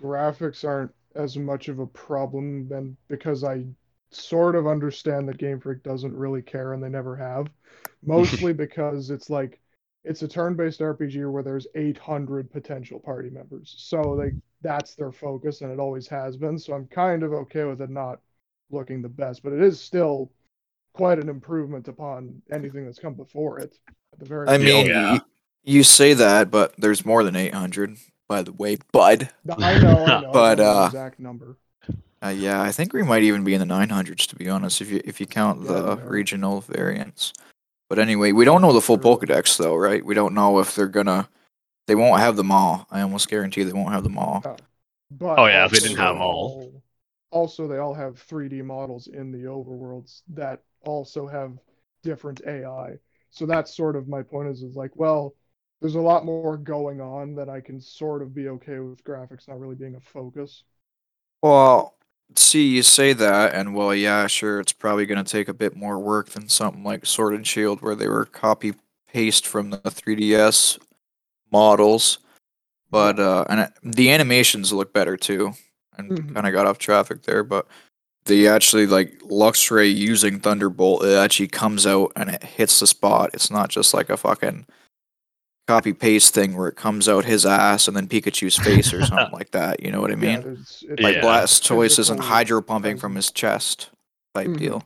graphics 0.00 0.64
aren't 0.64 0.92
as 1.14 1.36
much 1.36 1.68
of 1.68 1.78
a 1.78 1.86
problem 1.86 2.68
then 2.68 2.96
because 3.08 3.44
I 3.44 3.64
sort 4.10 4.56
of 4.56 4.66
understand 4.66 5.28
that 5.28 5.38
Game 5.38 5.60
Freak 5.60 5.82
doesn't 5.82 6.14
really 6.14 6.42
care 6.42 6.72
and 6.72 6.82
they 6.82 6.88
never 6.88 7.16
have. 7.16 7.48
Mostly 8.04 8.52
because 8.52 9.10
it's 9.10 9.30
like 9.30 9.60
it's 10.04 10.22
a 10.22 10.28
turn-based 10.28 10.80
RPG 10.80 11.30
where 11.30 11.42
there's 11.42 11.66
800 11.74 12.50
potential 12.50 12.98
party 12.98 13.30
members. 13.30 13.74
So 13.78 14.00
like 14.12 14.34
that's 14.62 14.94
their 14.94 15.12
focus 15.12 15.60
and 15.60 15.70
it 15.72 15.78
always 15.78 16.08
has 16.08 16.36
been. 16.36 16.58
So 16.58 16.72
I'm 16.74 16.86
kind 16.86 17.22
of 17.22 17.32
okay 17.34 17.64
with 17.64 17.82
it 17.82 17.90
not 17.90 18.20
looking 18.70 19.02
the 19.02 19.08
best, 19.08 19.42
but 19.42 19.52
it 19.52 19.62
is 19.62 19.80
still 19.80 20.32
quite 20.92 21.18
an 21.18 21.28
improvement 21.28 21.88
upon 21.88 22.42
anything 22.50 22.84
that's 22.84 22.98
come 22.98 23.14
before 23.14 23.58
it. 23.60 23.76
At 24.12 24.18
the 24.18 24.26
very 24.26 24.46
I 24.48 24.58
Yeah, 24.58 24.64
mean, 24.64 24.86
yeah. 24.86 25.12
y- 25.14 25.20
you 25.64 25.84
say 25.84 26.14
that, 26.14 26.50
but 26.50 26.74
there's 26.78 27.04
more 27.04 27.22
than 27.22 27.36
800, 27.36 27.96
by 28.28 28.42
the 28.42 28.52
way, 28.52 28.78
bud. 28.92 29.30
I 29.62 29.76
know, 29.78 30.06
I 30.06 30.16
know. 30.16 30.32
But, 30.32 30.60
I 30.60 30.62
know 30.62 30.64
uh, 30.64 30.90
exact 30.90 31.20
number. 31.20 31.58
Uh, 32.22 32.28
yeah, 32.28 32.60
I 32.60 32.70
think 32.70 32.92
we 32.92 33.02
might 33.02 33.22
even 33.22 33.44
be 33.44 33.54
in 33.54 33.60
the 33.60 33.66
900s 33.66 34.26
to 34.26 34.36
be 34.36 34.48
honest, 34.48 34.80
if 34.80 34.90
you 34.90 35.00
if 35.04 35.20
you 35.20 35.26
count 35.26 35.62
Yeah, 35.62 35.68
the 35.68 35.96
no. 35.96 36.04
regional 36.06 36.60
variants. 36.60 37.32
But 37.88 37.98
anyway, 37.98 38.32
we 38.32 38.44
don't 38.44 38.62
know 38.62 38.72
the 38.72 38.80
full 38.82 38.98
True. 38.98 39.04
Pokedex 39.18 39.56
though, 39.58 39.76
right? 39.76 40.04
We 40.04 40.14
don't 40.14 40.34
know 40.34 40.58
if 40.60 40.74
they're 40.74 40.88
gonna. 40.88 41.28
They 41.86 41.94
won't 41.96 42.20
have 42.20 42.36
them 42.36 42.52
all. 42.52 42.86
I 42.90 43.00
almost 43.02 43.28
guarantee 43.28 43.64
they 43.64 43.72
won't 43.72 43.92
have 43.92 44.04
them 44.04 44.18
all. 44.18 44.44
But 45.10 45.36
Oh, 45.38 45.46
yeah, 45.46 45.64
if 45.66 45.72
they 45.72 45.80
didn't 45.80 45.96
have 45.96 46.14
they 46.14 46.16
'em 46.16 46.22
all. 46.22 46.82
Also, 47.30 47.68
they 47.68 47.78
all 47.78 47.94
have 47.94 48.18
3D 48.18 48.62
models 48.62 49.06
in 49.06 49.32
the 49.32 49.44
overworlds 49.48 50.22
that 50.28 50.62
also 50.84 51.26
have 51.26 51.58
different 52.02 52.40
AI. 52.46 52.98
So 53.30 53.46
that's 53.46 53.74
sort 53.74 53.96
of 53.96 54.08
my 54.08 54.22
point 54.22 54.48
is, 54.48 54.62
is 54.62 54.76
like, 54.76 54.96
well, 54.96 55.34
there's 55.80 55.94
a 55.94 56.00
lot 56.00 56.24
more 56.24 56.56
going 56.56 57.00
on 57.00 57.34
that 57.36 57.48
I 57.48 57.60
can 57.60 57.80
sort 57.80 58.22
of 58.22 58.34
be 58.34 58.48
okay 58.48 58.78
with 58.80 59.04
graphics 59.04 59.48
not 59.48 59.60
really 59.60 59.76
being 59.76 59.94
a 59.94 60.00
focus. 60.00 60.64
Well, 61.42 61.96
see, 62.36 62.66
you 62.68 62.82
say 62.82 63.12
that, 63.14 63.54
and 63.54 63.74
well, 63.74 63.94
yeah, 63.94 64.26
sure, 64.26 64.60
it's 64.60 64.72
probably 64.72 65.06
gonna 65.06 65.24
take 65.24 65.48
a 65.48 65.54
bit 65.54 65.76
more 65.76 65.98
work 65.98 66.30
than 66.30 66.48
something 66.48 66.84
like 66.84 67.06
Sword 67.06 67.34
and 67.34 67.46
Shield, 67.46 67.80
where 67.82 67.94
they 67.94 68.08
were 68.08 68.24
copy 68.26 68.74
paste 69.08 69.46
from 69.46 69.70
the 69.70 69.90
3DS 69.90 70.78
models. 71.50 72.18
But 72.90 73.20
uh, 73.20 73.46
and 73.50 73.60
it- 73.62 73.74
the 73.84 74.10
animations 74.12 74.72
look 74.72 74.92
better 74.94 75.16
too, 75.16 75.54
and 75.98 76.14
Mhm. 76.14 76.34
kind 76.34 76.46
of 76.48 76.52
got 76.52 76.66
off 76.66 76.78
traffic 76.78 77.22
there. 77.24 77.44
But 77.44 77.66
they 78.26 78.46
actually 78.46 78.86
like 78.86 79.18
Luxray 79.20 79.94
using 79.94 80.40
Thunderbolt. 80.40 81.04
It 81.04 81.14
actually 81.16 81.48
comes 81.48 81.86
out 81.86 82.12
and 82.16 82.30
it 82.30 82.42
hits 82.44 82.80
the 82.80 82.86
spot. 82.86 83.30
It's 83.34 83.50
not 83.50 83.68
just 83.70 83.94
like 83.94 84.10
a 84.10 84.16
fucking 84.16 84.66
copy 85.66 85.92
paste 85.92 86.34
thing 86.34 86.56
where 86.56 86.68
it 86.68 86.76
comes 86.76 87.08
out 87.08 87.24
his 87.24 87.46
ass 87.46 87.86
and 87.88 87.96
then 87.96 88.08
Pikachu's 88.08 88.56
face 88.64 88.92
or 88.92 89.04
something 89.04 89.32
like 89.32 89.52
that. 89.52 89.80
You 89.82 89.90
know 89.92 90.00
what 90.00 90.10
I 90.12 90.16
mean? 90.16 90.42
there's- 90.42 90.84
it's 90.88 91.02
Like 91.02 91.16
Yeah. 91.16 91.22
Blastoise 91.22 91.98
isn't 91.98 92.16
Physical 92.16 92.22
hydro 92.22 92.62
pumping 92.62 92.98
from 92.98 93.14
his 93.14 93.30
chest. 93.30 93.90
type 94.34 94.48
Mhm. 94.48 94.58
deal. 94.58 94.84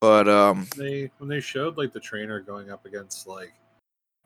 But 0.00 0.28
um, 0.28 0.66
they 0.76 1.10
when 1.18 1.28
they 1.28 1.40
showed 1.40 1.76
like 1.78 1.92
the 1.92 2.00
trainer 2.00 2.40
going 2.40 2.70
up 2.70 2.84
against 2.86 3.26
like 3.26 3.54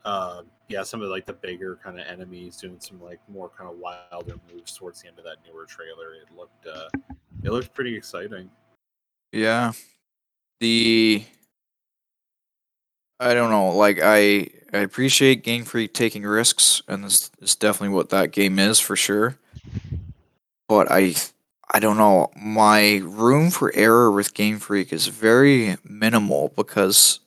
um 0.05 0.47
yeah 0.69 0.83
some 0.83 1.03
of 1.03 1.09
like 1.11 1.27
the 1.27 1.33
bigger 1.33 1.79
kind 1.83 1.99
of 2.01 2.07
enemies 2.07 2.57
doing 2.57 2.79
some 2.81 3.01
like 3.03 3.21
more 3.29 3.49
kind 3.51 3.69
of 3.71 3.77
wilder 3.79 4.37
moves 4.53 4.73
towards 4.77 5.03
the 5.03 5.09
end 5.09 5.19
of 5.19 5.25
that 5.25 5.37
newer 5.47 5.67
trailer 5.67 6.15
it 6.15 6.29
looked 6.37 6.67
uh 6.67 6.89
it 7.43 7.51
looks 7.51 7.69
pretty 7.69 7.97
exciting 7.97 8.51
yeah, 9.33 9.73
the 10.61 11.25
I 13.21 13.35
don't 13.35 13.51
know. 13.51 13.71
Like 13.77 13.99
I 14.03 14.49
I 14.73 14.79
appreciate 14.79 15.45
Game 15.45 15.65
Freak 15.65 15.93
taking 15.93 16.23
risks, 16.23 16.83
and 16.89 17.05
this 17.05 17.31
is 17.41 17.55
definitely 17.55 17.95
what 17.95 18.11
that 18.11 18.33
game 18.33 18.59
is 18.59 18.81
for 18.81 18.97
sure. 18.97 19.37
But 20.69 20.91
I 20.91 21.15
I 21.71 21.81
don't 21.81 21.99
know. 21.99 22.31
My 22.37 23.03
room 23.05 23.51
for 23.51 23.75
error 23.75 24.11
with 24.11 24.35
Game 24.35 24.59
Freak 24.59 24.93
is 24.93 25.09
very 25.09 25.77
minimal 25.85 26.53
because 26.57 27.21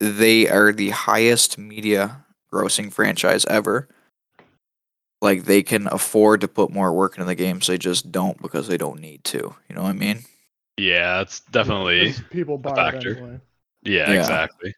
they 0.00 0.48
are 0.48 0.72
the 0.72 0.90
highest 0.90 1.58
media 1.58 2.24
grossing 2.52 2.92
franchise 2.92 3.44
ever. 3.46 3.88
Like 5.24 5.44
they 5.44 5.62
can 5.64 5.88
afford 5.88 6.42
to 6.42 6.48
put 6.48 6.70
more 6.72 6.92
work 6.92 7.14
into 7.16 7.26
the 7.26 7.34
games, 7.36 7.68
they 7.68 7.78
just 7.78 8.12
don't 8.12 8.40
because 8.42 8.68
they 8.68 8.78
don't 8.78 9.00
need 9.00 9.24
to. 9.26 9.56
You 9.68 9.76
know 9.76 9.82
what 9.84 9.90
I 9.90 9.94
mean? 9.94 10.24
Yeah, 10.76 11.20
it's 11.20 11.40
definitely. 11.40 12.14
'Cause 12.14 12.20
people 12.20 12.56
buy 12.58 12.86
it 12.86 12.94
factor. 12.94 12.94
anyway. 12.94 13.40
Yeah, 13.82 14.12
Yeah. 14.12 14.14
exactly. 14.14 14.74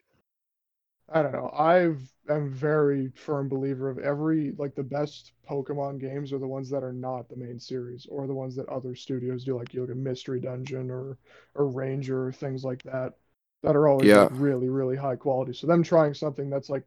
I 1.09 1.23
don't 1.23 1.33
know. 1.33 1.51
I've 1.53 2.13
I'm 2.29 2.51
very 2.51 3.09
firm 3.11 3.49
believer 3.49 3.89
of 3.89 3.99
every 3.99 4.53
like 4.59 4.75
the 4.75 4.83
best 4.83 5.33
Pokemon 5.49 6.01
games 6.01 6.33
are 6.33 6.39
the 6.39 6.49
ones 6.49 6.69
that 6.71 6.83
are 6.83 6.93
not 6.93 7.29
the 7.29 7.37
main 7.37 7.61
series 7.61 8.07
or 8.07 8.27
the 8.27 8.35
ones 8.35 8.57
that 8.57 8.69
other 8.69 8.95
studios 8.97 9.45
do, 9.45 9.57
like 9.57 9.73
you 9.73 9.81
look 9.83 9.91
at 9.91 9.97
Mystery 9.97 10.41
Dungeon 10.41 10.91
or 10.91 11.19
or 11.55 11.69
Ranger 11.69 12.27
or 12.29 12.33
things 12.33 12.65
like 12.65 12.83
that, 12.85 13.15
that 13.63 13.77
are 13.77 13.87
always 13.89 14.15
Yeah. 14.15 14.29
like 14.29 14.29
really 14.31 14.69
really 14.69 14.97
high 14.97 15.17
quality. 15.17 15.53
So 15.53 15.67
them 15.69 15.83
trying 15.85 16.15
something 16.15 16.51
that's 16.51 16.71
like 16.71 16.85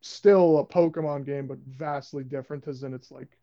still 0.00 0.58
a 0.58 0.64
Pokemon 0.64 1.26
game 1.26 1.46
but 1.46 1.58
vastly 1.66 2.24
different, 2.24 2.68
as 2.68 2.82
in 2.82 2.94
it's 2.94 3.10
like 3.10 3.38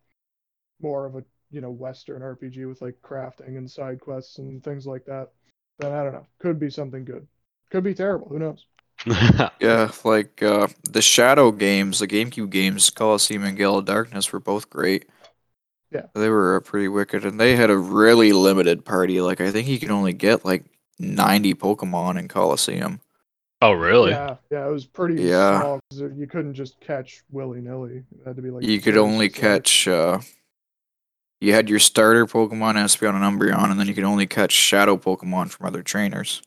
more 0.82 1.06
of 1.06 1.16
a 1.16 1.24
you 1.52 1.62
know 1.62 1.72
Western 1.72 2.22
RPG 2.22 2.68
with 2.68 2.82
like 2.82 2.96
crafting 3.04 3.58
and 3.58 3.70
side 3.70 4.00
quests 4.00 4.38
and 4.40 4.64
things 4.64 4.86
like 4.86 5.06
that. 5.06 5.32
Then 5.80 5.92
I 5.92 6.04
don't 6.04 6.14
know. 6.14 6.28
Could 6.40 6.60
be 6.60 6.70
something 6.70 7.06
good. 7.06 7.28
Could 7.72 7.84
be 7.84 7.94
terrible. 7.94 8.30
Who 8.30 8.40
knows? 8.40 8.66
Yeah, 9.60 9.92
like 10.04 10.42
uh, 10.42 10.68
the 10.90 11.02
Shadow 11.02 11.52
games, 11.52 12.00
the 12.00 12.08
GameCube 12.08 12.50
games, 12.50 12.90
Colosseum 12.90 13.44
and 13.44 13.58
Gale 13.58 13.78
of 13.80 13.86
Darkness 13.86 14.32
were 14.32 14.40
both 14.40 14.70
great. 14.70 15.06
Yeah. 15.92 16.08
They 16.14 16.30
were 16.30 16.58
uh, 16.58 16.60
pretty 16.62 16.88
wicked, 16.88 17.26
and 17.26 17.40
they 17.40 17.56
had 17.56 17.70
a 17.70 17.78
really 17.78 18.32
limited 18.32 18.86
party. 18.86 19.22
Like 19.22 19.42
I 19.42 19.52
think 19.52 19.68
you 19.68 19.80
can 19.80 19.92
only 19.92 20.14
get 20.14 20.46
like 20.46 20.66
ninety 21.00 21.54
Pokemon 21.54 22.20
in 22.20 22.28
Colosseum. 22.28 23.02
Oh, 23.62 23.72
really? 23.74 24.12
Yeah, 24.12 24.38
yeah, 24.52 24.68
it 24.68 24.72
was 24.72 24.86
pretty 24.86 25.22
Yeah. 25.22 25.60
small 25.60 25.80
'cause 25.90 26.02
it- 26.02 26.14
you 26.16 26.28
couldn't 26.28 26.54
just 26.54 26.80
catch 26.82 27.24
willy 27.32 27.62
nilly. 27.62 28.06
It 28.20 28.26
had 28.26 28.36
to 28.36 28.42
be 28.42 28.52
like 28.52 28.64
you 28.64 28.82
could 28.82 28.98
only 28.98 29.30
catch. 29.30 29.88
Uh, 29.88 30.20
you 31.42 31.54
had 31.54 31.70
your 31.70 31.80
starter 31.80 32.26
Pokemon, 32.26 32.76
Espeon 32.76 33.14
and 33.16 33.24
Umbreon, 33.24 33.70
and 33.72 33.80
then 33.80 33.88
you 33.88 33.94
could 33.94 34.04
only 34.04 34.26
catch 34.28 34.52
Shadow 34.52 34.98
Pokemon 34.98 35.50
from 35.52 35.66
other 35.66 35.84
trainers. 35.84 36.42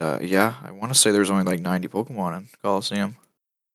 Uh, 0.00 0.18
yeah, 0.20 0.56
I 0.62 0.70
want 0.70 0.92
to 0.92 0.98
say 0.98 1.10
there's 1.10 1.30
only 1.30 1.44
like 1.44 1.60
ninety 1.60 1.88
Pokemon 1.88 2.36
in 2.36 2.48
Colosseum. 2.62 3.16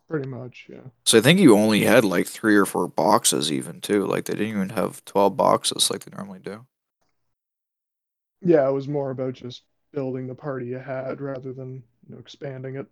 pretty 0.08 0.28
much. 0.28 0.68
Yeah, 0.70 0.82
So 1.06 1.18
I 1.18 1.22
think 1.22 1.40
you 1.40 1.58
only 1.58 1.82
had 1.84 2.06
like 2.06 2.28
three 2.28 2.56
or 2.56 2.66
four 2.66 2.88
boxes, 2.88 3.52
even 3.52 3.82
too. 3.82 4.06
Like 4.06 4.26
they 4.26 4.34
didn't 4.34 4.50
even 4.56 4.70
have 4.70 5.04
twelve 5.06 5.36
boxes 5.36 5.90
like 5.92 6.06
they 6.06 6.16
normally 6.16 6.40
do. 6.40 6.66
yeah, 8.42 8.68
it 8.68 8.72
was 8.72 8.88
more 8.88 9.12
about 9.12 9.34
just 9.34 9.64
building 9.92 10.28
the 10.28 10.36
party 10.36 10.68
you 10.68 10.80
had 10.80 11.22
rather 11.22 11.54
than 11.54 11.84
you 12.08 12.16
know 12.16 12.20
expanding 12.20 12.76
it. 12.76 12.88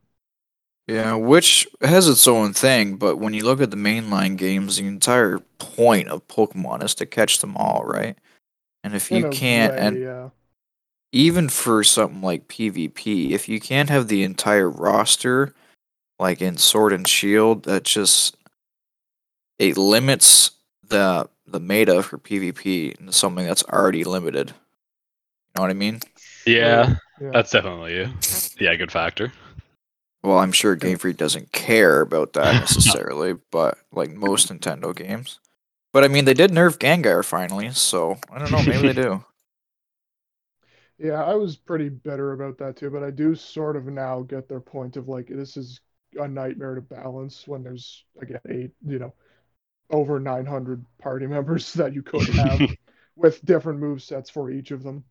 Yeah, 0.88 1.16
which 1.16 1.68
has 1.82 2.08
its 2.08 2.28
own 2.30 2.54
thing, 2.54 2.96
but 2.96 3.18
when 3.18 3.34
you 3.34 3.44
look 3.44 3.60
at 3.60 3.72
the 3.72 3.78
mainline 3.78 4.38
games, 4.38 4.78
the 4.78 4.88
entire 4.88 5.40
point 5.58 6.08
of 6.08 6.26
Pokemon 6.30 6.82
is 6.82 6.96
to 6.96 7.06
catch 7.06 7.40
them 7.40 7.58
all, 7.58 7.84
right? 7.84 8.18
And 8.86 8.96
if 8.96 9.12
you 9.12 9.30
can't, 9.30 9.74
way, 9.74 9.80
and 9.80 10.00
yeah, 10.00 10.30
even 11.12 11.50
for 11.50 11.84
something 11.84 12.22
like 12.22 12.48
PvP, 12.48 13.32
if 13.32 13.50
you 13.50 13.60
can't 13.60 13.90
have 13.90 14.08
the 14.08 14.24
entire 14.24 14.70
roster, 14.70 15.54
like 16.20 16.42
in 16.42 16.58
Sword 16.58 16.94
and 16.94 17.08
Shield, 17.08 17.64
that 17.64 17.84
just 17.84 18.38
it 19.60 19.78
limits 19.78 20.52
the 20.88 21.30
the 21.46 21.60
meta 21.60 22.04
for 22.04 22.18
PvP 22.18 23.00
into 23.00 23.12
something 23.14 23.46
that's 23.46 23.64
already 23.66 24.04
limited. 24.04 24.54
You 25.58 25.62
know 25.62 25.64
what 25.64 25.72
I 25.72 25.74
mean? 25.74 26.02
Yeah, 26.46 26.98
yeah. 27.20 27.32
that's 27.34 27.50
definitely 27.50 28.00
a, 28.00 28.14
yeah, 28.60 28.76
good 28.76 28.92
factor. 28.92 29.34
Well, 30.22 30.38
I'm 30.38 30.52
sure 30.52 30.76
Game 30.76 31.00
Freak 31.00 31.18
doesn't 31.18 31.52
care 31.52 32.02
about 32.02 32.34
that 32.34 32.56
necessarily, 32.60 33.34
but 33.52 33.80
like 33.92 34.12
most 34.12 34.50
Nintendo 34.50 34.96
games. 34.96 35.40
But 35.94 36.04
I 36.04 36.10
mean, 36.10 36.26
they 36.26 36.36
did 36.36 36.52
nerf 36.52 36.78
Gengar 36.78 37.26
finally, 37.26 37.72
so 37.72 38.20
I 38.32 38.38
don't 38.38 38.52
know. 38.52 38.62
Maybe 38.62 38.94
they 38.94 38.94
do. 38.94 39.24
Yeah, 41.00 41.24
I 41.24 41.36
was 41.36 41.58
pretty 41.58 41.90
bitter 41.90 42.34
about 42.34 42.58
that 42.60 42.76
too, 42.78 42.90
but 42.90 43.04
I 43.04 43.12
do 43.12 43.36
sort 43.36 43.76
of 43.76 43.86
now 43.86 44.22
get 44.24 44.48
their 44.50 44.60
point 44.60 44.98
of 44.98 45.08
like 45.08 45.28
this 45.28 45.56
is 45.58 45.80
a 46.14 46.28
nightmare 46.28 46.76
to 46.76 46.82
balance 46.82 47.48
when 47.48 47.64
there's 47.64 48.04
again 48.22 48.40
eight, 48.50 48.72
you 48.86 49.00
know, 49.00 49.14
over 49.92 50.20
900 50.20 50.86
party 51.00 51.28
members 51.30 51.74
that 51.74 51.94
you 51.94 52.04
could 52.04 52.28
have 52.30 52.62
with 53.16 53.46
different 53.46 53.80
move 53.80 54.04
sets 54.04 54.30
for 54.30 54.50
each 54.52 54.72
of 54.72 54.84
them. 54.84 55.04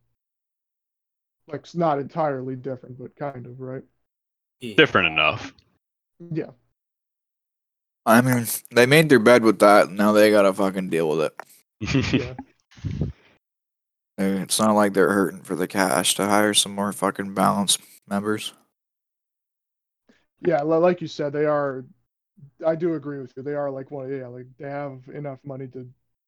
Like 1.49 1.61
it's 1.61 1.75
not 1.75 1.99
entirely 1.99 2.57
different, 2.57 2.99
but 2.99 3.17
kind 3.17 3.47
of, 3.47 3.61
right? 3.61 3.83
Different 4.61 5.09
enough. 5.09 5.53
Yeah. 6.33 6.51
I 8.05 8.21
mean, 8.21 8.47
they 8.71 8.87
made 8.87 9.09
their 9.09 9.19
bed 9.19 9.43
with 9.43 9.59
that. 9.61 9.91
Now 9.91 10.13
they 10.13 10.31
gotta 10.31 10.53
fucking 10.53 10.91
deal 10.91 11.09
with 11.09 11.21
it. 11.21 11.35
Yeah. 12.13 12.35
It's 14.19 14.59
not 14.59 14.75
like 14.75 14.95
they're 14.95 15.13
hurting 15.13 15.43
for 15.43 15.55
the 15.55 15.67
cash 15.69 16.15
to 16.15 16.27
hire 16.27 16.55
some 16.55 16.75
more 16.75 16.91
fucking 16.93 17.35
balance 17.35 17.77
members. 18.09 18.55
Yeah, 20.41 20.63
like 20.63 21.01
you 21.01 21.07
said, 21.07 21.33
they 21.33 21.45
are. 21.45 21.85
I 22.67 22.77
do 22.77 22.95
agree 22.95 23.19
with 23.19 23.33
you. 23.37 23.43
They 23.43 23.55
are 23.55 23.71
like 23.71 23.91
one. 23.91 24.11
Yeah, 24.11 24.29
like 24.29 24.47
they 24.59 24.71
have 24.71 25.01
enough 25.13 25.41
money 25.45 25.67
to 25.69 25.87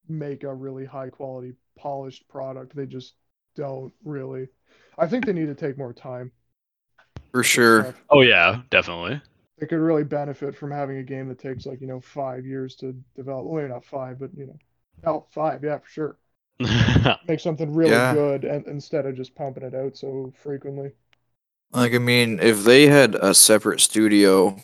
make 0.08 0.42
a 0.44 0.52
really 0.52 0.84
high 0.84 1.08
quality, 1.08 1.54
polished 1.78 2.28
product. 2.28 2.76
They 2.76 2.86
just 2.86 3.14
don't 3.56 3.92
really. 4.04 4.48
I 4.98 5.06
think 5.06 5.24
they 5.24 5.32
need 5.32 5.46
to 5.46 5.54
take 5.54 5.78
more 5.78 5.92
time. 5.92 6.32
For 7.32 7.42
sure. 7.42 7.94
oh 8.10 8.22
yeah, 8.22 8.62
definitely. 8.70 9.20
They 9.58 9.66
could 9.66 9.80
really 9.80 10.04
benefit 10.04 10.56
from 10.56 10.70
having 10.70 10.98
a 10.98 11.02
game 11.02 11.28
that 11.28 11.38
takes 11.38 11.66
like 11.66 11.80
you 11.80 11.86
know 11.86 12.00
five 12.00 12.46
years 12.46 12.76
to 12.76 12.92
develop. 13.16 13.46
Well, 13.46 13.56
maybe 13.62 13.72
not 13.72 13.84
five, 13.84 14.18
but 14.18 14.30
you 14.36 14.46
know, 14.46 14.58
oh, 15.04 15.26
five, 15.30 15.64
yeah, 15.64 15.78
for 15.78 15.88
sure. 15.88 16.18
Make 17.28 17.40
something 17.40 17.72
really 17.74 17.92
Yeah. 17.92 18.14
good, 18.14 18.44
and 18.44 18.66
instead 18.66 19.06
of 19.06 19.16
just 19.16 19.34
pumping 19.34 19.64
it 19.64 19.74
out 19.74 19.96
so 19.96 20.32
frequently. 20.36 20.92
Like, 21.72 21.94
I 21.94 21.98
mean, 21.98 22.38
if 22.40 22.64
they 22.64 22.86
had 22.86 23.14
a 23.14 23.34
separate 23.34 23.80
studio 23.80 24.56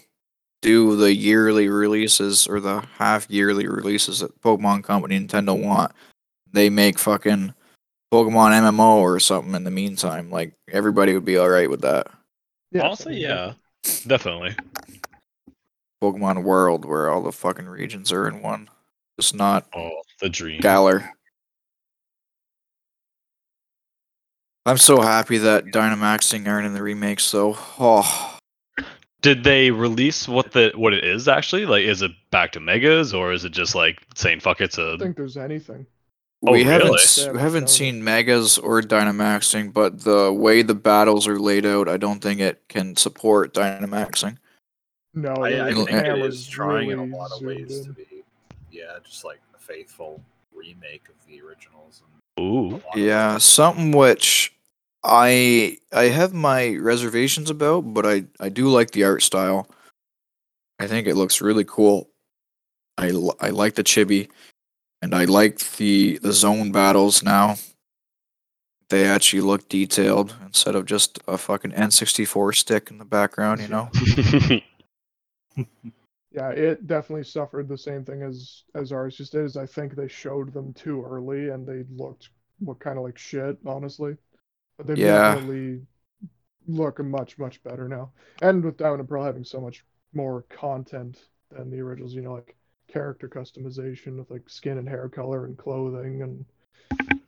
do 0.62 0.96
the 0.96 1.14
yearly 1.14 1.68
releases 1.68 2.46
or 2.46 2.60
the 2.60 2.80
half 2.98 3.30
yearly 3.30 3.66
releases 3.68 4.20
that 4.20 4.40
Pokemon 4.40 4.84
Company 4.84 5.20
Nintendo 5.20 5.60
want, 5.60 5.92
they 6.52 6.70
make 6.70 6.98
fucking 6.98 7.54
Pokemon 8.14 8.52
MMO 8.52 8.98
or 8.98 9.18
something 9.18 9.56
in 9.56 9.64
the 9.64 9.72
meantime. 9.72 10.30
Like, 10.30 10.52
everybody 10.70 11.14
would 11.14 11.24
be 11.24 11.36
alright 11.36 11.68
with 11.68 11.80
that. 11.80 12.06
Yeah, 12.70 12.82
Honestly, 12.82 13.16
yeah, 13.20 13.54
definitely. 14.06 14.54
Pokemon 16.00 16.44
World, 16.44 16.84
where 16.84 17.10
all 17.10 17.22
the 17.22 17.32
fucking 17.32 17.66
regions 17.66 18.12
are 18.12 18.28
in 18.28 18.40
one. 18.40 18.68
Just 19.18 19.34
not 19.34 19.66
Oh, 19.74 20.00
the 20.20 20.28
dream. 20.28 20.60
Galar. 20.60 21.10
I'm 24.64 24.78
so 24.78 25.00
happy 25.00 25.38
that 25.38 25.64
Dynamaxing 25.66 26.46
aren't 26.46 26.66
in 26.66 26.72
the 26.74 26.82
remakes, 26.82 27.28
though. 27.32 27.56
Oh, 27.80 28.38
Did 29.22 29.42
they 29.42 29.72
release 29.72 30.28
what 30.28 30.52
the 30.52 30.70
what 30.76 30.94
it 30.94 31.02
is 31.02 31.26
actually? 31.26 31.66
Like, 31.66 31.82
is 31.84 32.00
it 32.02 32.12
back 32.30 32.52
to 32.52 32.60
megas 32.60 33.12
or 33.12 33.32
is 33.32 33.44
it 33.44 33.50
just 33.50 33.74
like 33.74 34.00
saying 34.14 34.38
fuck 34.38 34.60
it's 34.60 34.78
I 34.78 34.82
a 34.82 34.84
don't 34.90 34.98
think 35.00 35.16
there's 35.16 35.36
anything. 35.36 35.84
Oh, 36.46 36.52
we 36.52 36.64
haven't 36.64 36.88
really? 36.88 37.02
s- 37.02 37.16
haven't 37.16 37.38
haven't 37.40 37.70
seen 37.70 38.04
Megas 38.04 38.58
or 38.58 38.82
Dynamaxing, 38.82 39.72
but 39.72 40.00
the 40.04 40.32
way 40.32 40.62
the 40.62 40.74
battles 40.74 41.26
are 41.26 41.38
laid 41.38 41.64
out, 41.64 41.88
I 41.88 41.96
don't 41.96 42.20
think 42.20 42.40
it 42.40 42.62
can 42.68 42.96
support 42.96 43.54
Dynamaxing. 43.54 44.36
No, 45.14 45.32
I, 45.32 45.68
I 45.68 45.72
think 45.72 45.88
it 45.90 46.04
camera's 46.04 46.40
is 46.40 46.46
trying 46.46 46.90
in 46.90 46.98
a 46.98 47.04
lot 47.04 47.30
of 47.32 47.42
ways 47.42 47.78
in. 47.78 47.84
to 47.86 47.92
be, 47.92 48.24
yeah, 48.70 48.98
just 49.04 49.24
like 49.24 49.40
a 49.54 49.58
faithful 49.58 50.20
remake 50.52 51.08
of 51.08 51.14
the 51.26 51.40
originals. 51.40 52.02
ooh? 52.40 52.74
And 52.74 52.82
a 52.94 52.98
Yeah, 52.98 53.38
something 53.38 53.92
which 53.92 54.52
I 55.04 55.78
I 55.92 56.04
have 56.04 56.34
my 56.34 56.74
reservations 56.76 57.48
about, 57.48 57.82
but 57.94 58.04
I 58.04 58.24
I 58.40 58.48
do 58.48 58.68
like 58.68 58.90
the 58.90 59.04
art 59.04 59.22
style. 59.22 59.68
I 60.80 60.88
think 60.88 61.06
it 61.06 61.14
looks 61.14 61.40
really 61.40 61.64
cool. 61.64 62.10
I 62.98 63.08
I 63.40 63.50
like 63.50 63.74
the 63.76 63.84
chibi, 63.84 64.28
and 65.04 65.14
I 65.14 65.24
like 65.26 65.58
the 65.76 66.18
the 66.18 66.32
zone 66.32 66.72
battles 66.72 67.22
now. 67.22 67.56
they 68.88 69.06
actually 69.06 69.40
look 69.42 69.68
detailed 69.68 70.36
instead 70.44 70.74
of 70.74 70.86
just 70.86 71.18
a 71.26 71.38
fucking 71.38 71.72
N64 71.72 72.52
stick 72.52 72.90
in 72.90 72.98
the 72.98 73.04
background, 73.04 73.60
you 73.60 73.68
know? 73.68 73.90
Yeah, 76.32 76.50
it 76.50 76.86
definitely 76.86 77.24
suffered 77.24 77.68
the 77.68 77.78
same 77.78 78.04
thing 78.04 78.22
as 78.22 78.64
Arceus 78.74 79.16
just 79.16 79.32
did. 79.32 79.44
Is 79.44 79.56
I 79.56 79.66
think 79.66 79.94
they 79.94 80.08
showed 80.08 80.52
them 80.52 80.72
too 80.74 81.04
early 81.04 81.50
and 81.50 81.66
they 81.66 81.84
looked 81.94 82.30
what 82.58 82.80
kind 82.80 82.98
of 82.98 83.04
like 83.04 83.18
shit, 83.18 83.56
honestly. 83.64 84.16
But 84.78 84.86
they 84.88 84.96
Yeah. 84.96 84.96
definitely 84.96 85.86
look 86.66 86.98
much 87.04 87.38
much 87.38 87.62
better 87.64 87.88
now. 87.88 88.12
And 88.42 88.64
with 88.64 88.76
Diamond 88.78 89.00
and 89.00 89.08
Pearl 89.08 89.24
having 89.24 89.44
so 89.44 89.60
much 89.60 89.84
more 90.14 90.42
content 90.44 91.28
than 91.50 91.70
the 91.70 91.80
originals, 91.80 92.14
you 92.14 92.22
know, 92.22 92.34
like 92.34 92.56
character 92.94 93.28
customization 93.28 94.16
with 94.18 94.30
like 94.30 94.48
skin 94.48 94.78
and 94.78 94.88
hair 94.88 95.08
color 95.08 95.46
and 95.46 95.58
clothing 95.58 96.22
and 96.22 96.44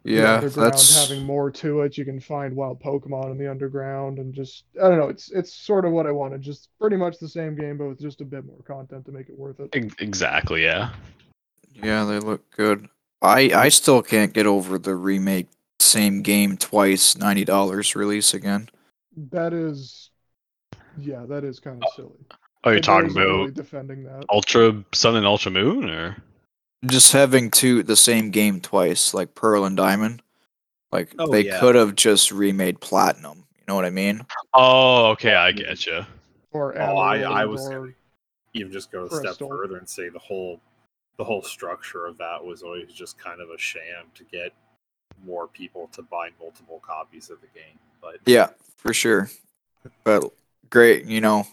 Yeah, 0.05 0.37
underground 0.37 0.55
that's 0.55 0.95
having 0.95 1.25
more 1.25 1.51
to 1.51 1.81
it. 1.83 1.99
You 1.99 2.05
can 2.05 2.21
find 2.21 2.55
wild 2.57 2.81
Pokemon 2.81 3.33
in 3.33 3.39
the 3.39 3.51
underground 3.51 4.19
and 4.19 4.33
just 4.33 4.65
I 4.83 4.89
don't 4.89 4.99
know. 4.99 5.09
It's 5.09 5.31
it's 5.33 5.53
sort 5.53 5.85
of 5.85 5.93
what 5.93 6.07
I 6.07 6.13
wanted. 6.13 6.43
Just 6.43 6.69
pretty 6.79 6.97
much 6.97 7.19
the 7.19 7.29
same 7.29 7.57
game, 7.57 7.79
but 7.79 7.89
with 7.89 8.01
just 8.01 8.21
a 8.21 8.25
bit 8.25 8.47
more 8.47 8.63
content 8.65 9.05
to 9.07 9.13
make 9.13 9.29
it 9.29 9.39
worth 9.39 9.61
it. 9.61 9.75
Exactly, 9.99 10.63
yeah. 10.65 10.91
yeah, 11.75 12.05
they 12.05 12.19
look 12.19 12.51
good. 12.51 12.89
I 13.23 13.51
I 13.55 13.69
still 13.69 14.03
can't 14.03 14.33
get 14.33 14.47
over 14.47 14.79
the 14.79 14.95
remake 14.95 15.49
same 15.81 16.23
game 16.23 16.57
twice, 16.57 17.17
ninety 17.17 17.45
dollars 17.45 17.95
release 17.97 18.35
again. 18.35 18.69
That 19.31 19.53
is, 19.53 20.11
yeah, 20.97 21.27
that 21.27 21.45
is 21.45 21.61
kind 21.61 21.79
of 21.79 21.85
uh, 21.85 21.91
silly. 21.97 22.27
Oh, 22.67 22.71
you're 22.73 22.81
talking 22.81 23.09
nobody's 23.09 23.17
really 23.29 23.43
about 23.45 23.55
defending 23.55 24.03
that. 24.05 24.25
Ultra 24.29 24.85
Sun 24.93 25.15
and 25.17 25.25
Ultra 25.27 25.53
Moon, 25.53 25.89
or 25.89 26.17
Just 26.87 27.13
having 27.13 27.51
two 27.51 27.83
the 27.85 27.97
same 27.97 28.31
game 28.31 28.61
twice, 28.61 29.15
like 29.15 29.35
Pearl 29.37 29.65
and 29.65 29.77
Diamond. 29.77 30.21
Like 30.91 31.15
Oh, 31.19 31.31
they 31.31 31.45
yeah. 31.45 31.61
could 31.61 31.77
have 31.77 31.95
just 31.95 32.33
remade 32.33 32.81
Platinum. 32.81 33.45
You 33.57 33.65
know 33.69 33.77
what 33.77 33.85
I 33.85 33.91
mean? 33.91 34.27
oh, 34.55 35.07
okay, 35.13 35.35
I 35.35 35.53
get 35.53 35.87
you. 35.87 36.05
Or 36.53 36.77
Oh, 36.81 36.97
I, 36.97 37.21
I 37.21 37.45
was 37.45 37.69
gonna 37.69 37.93
even 38.55 38.73
just 38.73 38.91
go 38.91 39.05
a 39.05 39.11
step 39.11 39.23
Crystal. 39.23 39.49
further 39.49 39.77
and 39.77 39.89
say 39.89 40.09
the 40.09 40.19
whole 40.19 40.61
the 41.19 41.25
whole 41.25 41.43
structure 41.43 42.07
of 42.07 42.19
that 42.19 42.45
was 42.45 42.63
always 42.63 42.93
just 42.93 43.17
kind 43.19 43.41
of 43.41 43.49
a 43.51 43.59
sham 43.59 44.07
to 44.15 44.25
get 44.25 44.53
more 45.25 45.47
people 45.49 45.89
to 45.93 46.03
buy 46.03 46.31
multiple 46.41 46.81
copies 46.85 47.31
of 47.31 47.41
the 47.41 47.47
game. 47.55 47.79
But 48.03 48.17
Yeah, 48.27 48.49
for 48.77 48.93
sure. 48.93 49.31
But 50.05 50.25
great, 50.69 51.05
you 51.07 51.21
know, 51.21 51.47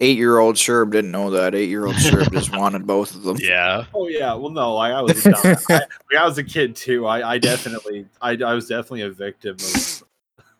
eight 0.00 0.16
year 0.16 0.38
old 0.38 0.56
Sherb 0.56 0.90
didn't 0.92 1.10
know 1.10 1.30
that. 1.30 1.54
Eight 1.54 1.68
year 1.68 1.86
old 1.86 1.96
Sherb 1.96 2.32
just 2.32 2.56
wanted 2.56 2.86
both 2.86 3.14
of 3.14 3.22
them. 3.22 3.36
Yeah, 3.40 3.84
oh 3.94 4.08
yeah, 4.08 4.34
well 4.34 4.50
no, 4.50 4.76
I, 4.76 4.90
I 4.90 5.00
was 5.02 5.26
a 5.26 5.58
I, 5.70 5.80
I 6.18 6.24
was 6.24 6.38
a 6.38 6.44
kid 6.44 6.76
too. 6.76 7.06
I, 7.06 7.32
I 7.34 7.38
definitely 7.38 8.06
I, 8.20 8.32
I 8.32 8.54
was 8.54 8.68
definitely 8.68 9.02
a 9.02 9.10
victim 9.10 9.56
of 9.60 10.02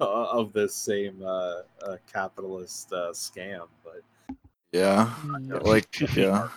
of 0.01 0.53
this 0.53 0.75
same 0.75 1.22
uh, 1.25 1.62
uh, 1.83 1.96
capitalist 2.12 2.92
uh, 2.92 3.11
scam. 3.12 3.66
But 3.85 4.03
Yeah. 4.72 5.12
Yeah. 5.42 5.59
Like 5.59 6.01
yeah. 6.16 6.49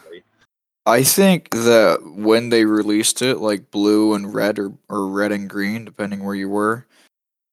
I 0.86 1.04
think 1.04 1.52
that 1.52 2.00
when 2.04 2.50
they 2.50 2.66
released 2.66 3.22
it, 3.22 3.38
like 3.38 3.70
blue 3.70 4.14
and 4.16 4.34
red 4.34 4.58
or, 4.58 4.74
or 4.90 5.08
red 5.08 5.32
and 5.32 5.50
green, 5.50 5.86
depending 5.86 6.24
where 6.24 6.36
you 6.36 6.50
were, 6.50 6.88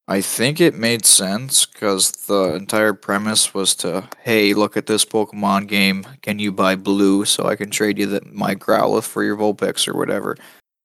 I 0.09 0.21
think 0.21 0.61
it 0.61 0.77
made 0.77 1.05
sense 1.05 1.67
because 1.67 2.13
the 2.13 2.55
entire 2.55 2.93
premise 2.93 3.53
was 3.53 3.75
to, 3.77 4.09
hey, 4.23 4.55
look 4.55 4.77
at 4.77 4.87
this 4.87 5.05
Pokemon 5.05 5.67
game. 5.67 6.07
Can 6.23 6.39
you 6.39 6.53
buy 6.53 6.77
blue 6.77 7.25
so 7.25 7.47
I 7.47 7.57
can 7.57 7.71
trade 7.71 7.99
you 7.99 8.07
the, 8.07 8.23
my 8.31 8.55
Growlithe 8.55 9.03
for 9.03 9.25
your 9.25 9.37
Vulpix 9.37 9.89
or 9.89 9.97
whatever? 9.97 10.37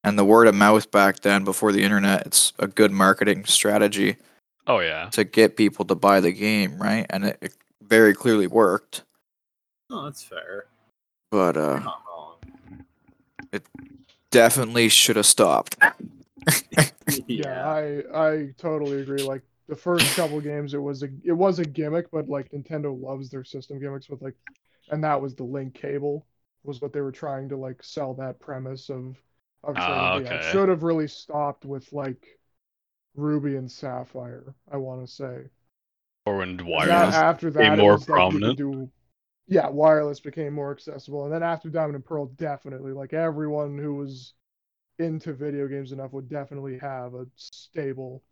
And 0.03 0.17
the 0.17 0.25
word 0.25 0.47
of 0.47 0.55
mouth 0.55 0.89
back 0.89 1.19
then, 1.19 1.43
before 1.43 1.71
the 1.71 1.83
internet, 1.83 2.25
it's 2.25 2.53
a 2.57 2.67
good 2.67 2.91
marketing 2.91 3.45
strategy 3.45 4.15
oh 4.65 4.79
yeah. 4.79 5.09
to 5.11 5.23
get 5.23 5.55
people 5.55 5.85
to 5.85 5.93
buy 5.93 6.19
the 6.19 6.31
game, 6.31 6.81
right? 6.81 7.05
And 7.11 7.25
it, 7.25 7.37
it 7.41 7.53
very 7.83 8.15
clearly 8.15 8.47
worked. 8.47 9.03
No, 9.91 10.05
that's 10.05 10.23
fair. 10.23 10.65
But 11.29 11.57
uh, 11.57 11.59
You're 11.59 11.79
not 11.81 12.01
wrong. 12.09 13.61
definitely 14.31 14.89
should 14.89 15.17
have 15.17 15.27
stopped. 15.27 15.77
yeah, 17.27 17.63
I 17.65 18.03
I 18.13 18.53
totally 18.57 18.99
agree. 19.01 19.23
Like 19.23 19.43
the 19.67 19.75
first 19.75 20.13
couple 20.13 20.39
games, 20.41 20.73
it 20.73 20.77
was 20.81 21.03
a 21.03 21.09
it 21.23 21.33
was 21.33 21.59
a 21.59 21.65
gimmick, 21.65 22.11
but 22.11 22.27
like 22.29 22.51
Nintendo 22.51 22.99
loves 22.99 23.29
their 23.29 23.43
system 23.43 23.79
gimmicks 23.79 24.09
with 24.09 24.21
like, 24.21 24.35
and 24.89 25.03
that 25.03 25.21
was 25.21 25.35
the 25.35 25.43
link 25.43 25.73
cable 25.75 26.27
was 26.63 26.81
what 26.81 26.93
they 26.93 27.01
were 27.01 27.11
trying 27.11 27.49
to 27.49 27.57
like 27.57 27.83
sell 27.83 28.13
that 28.15 28.39
premise 28.39 28.89
of 28.89 29.17
of 29.63 29.77
Ah, 29.77 29.79
trading. 29.79 30.17
Yeah, 30.17 30.37
okay. 30.37 30.39
should 30.39 30.69
have 30.69 30.83
really 30.83 31.07
stopped 31.07 31.65
with 31.65 31.91
like 31.93 32.39
Ruby 33.15 33.55
and 33.57 33.71
Sapphire. 33.71 34.55
I 34.71 34.77
want 34.77 35.05
to 35.07 35.13
say. 35.13 35.49
Or 36.25 36.37
when 36.37 36.57
And 36.79 36.89
wireless. 36.89 37.21
that- 37.21 37.31
after 37.35 37.49
that, 37.51 37.79
it 37.79 37.83
more 37.83 37.87
was 37.87 38.09
like 38.09 38.27
prominent. 38.27 38.57
do, 38.57 38.91
yeah, 39.47 39.69
wireless 39.69 40.19
became 40.21 40.53
more 40.53 40.71
accessible, 40.71 41.25
and 41.25 41.33
then 41.33 41.43
after 41.43 41.69
Diamond 41.69 41.95
and 41.95 42.05
Pearl, 42.05 42.27
definitely 42.27 42.93
like 42.93 43.13
everyone 43.13 43.77
who 43.77 43.95
was 43.95 44.33
into 45.01 45.33
video 45.33 45.67
games 45.67 45.91
enough 45.91 46.13
would 46.13 46.29
definitely 46.29 46.77
have 46.79 47.13
a 47.13 47.25
stable, 47.35 48.23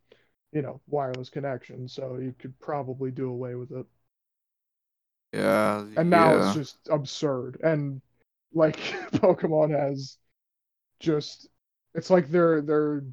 you 0.52 0.62
know, 0.62 0.82
wireless 0.88 1.30
connection. 1.30 1.88
So 1.88 2.18
you 2.18 2.34
could 2.38 2.58
probably 2.60 3.12
do 3.12 3.30
away 3.30 3.56
with 3.56 3.72
it. 3.72 3.86
Yeah. 5.34 5.86
And 5.98 6.10
now 6.10 6.34
yeah. 6.34 6.48
it's 6.48 6.56
just 6.56 6.78
absurd, 6.90 7.60
and 7.64 8.02
like 8.54 8.78
Pokemon 9.14 9.78
has 9.80 10.18
just, 11.00 11.48
it's 11.94 12.10
like 12.10 12.30
they're 12.30 12.62
they're 12.62 13.04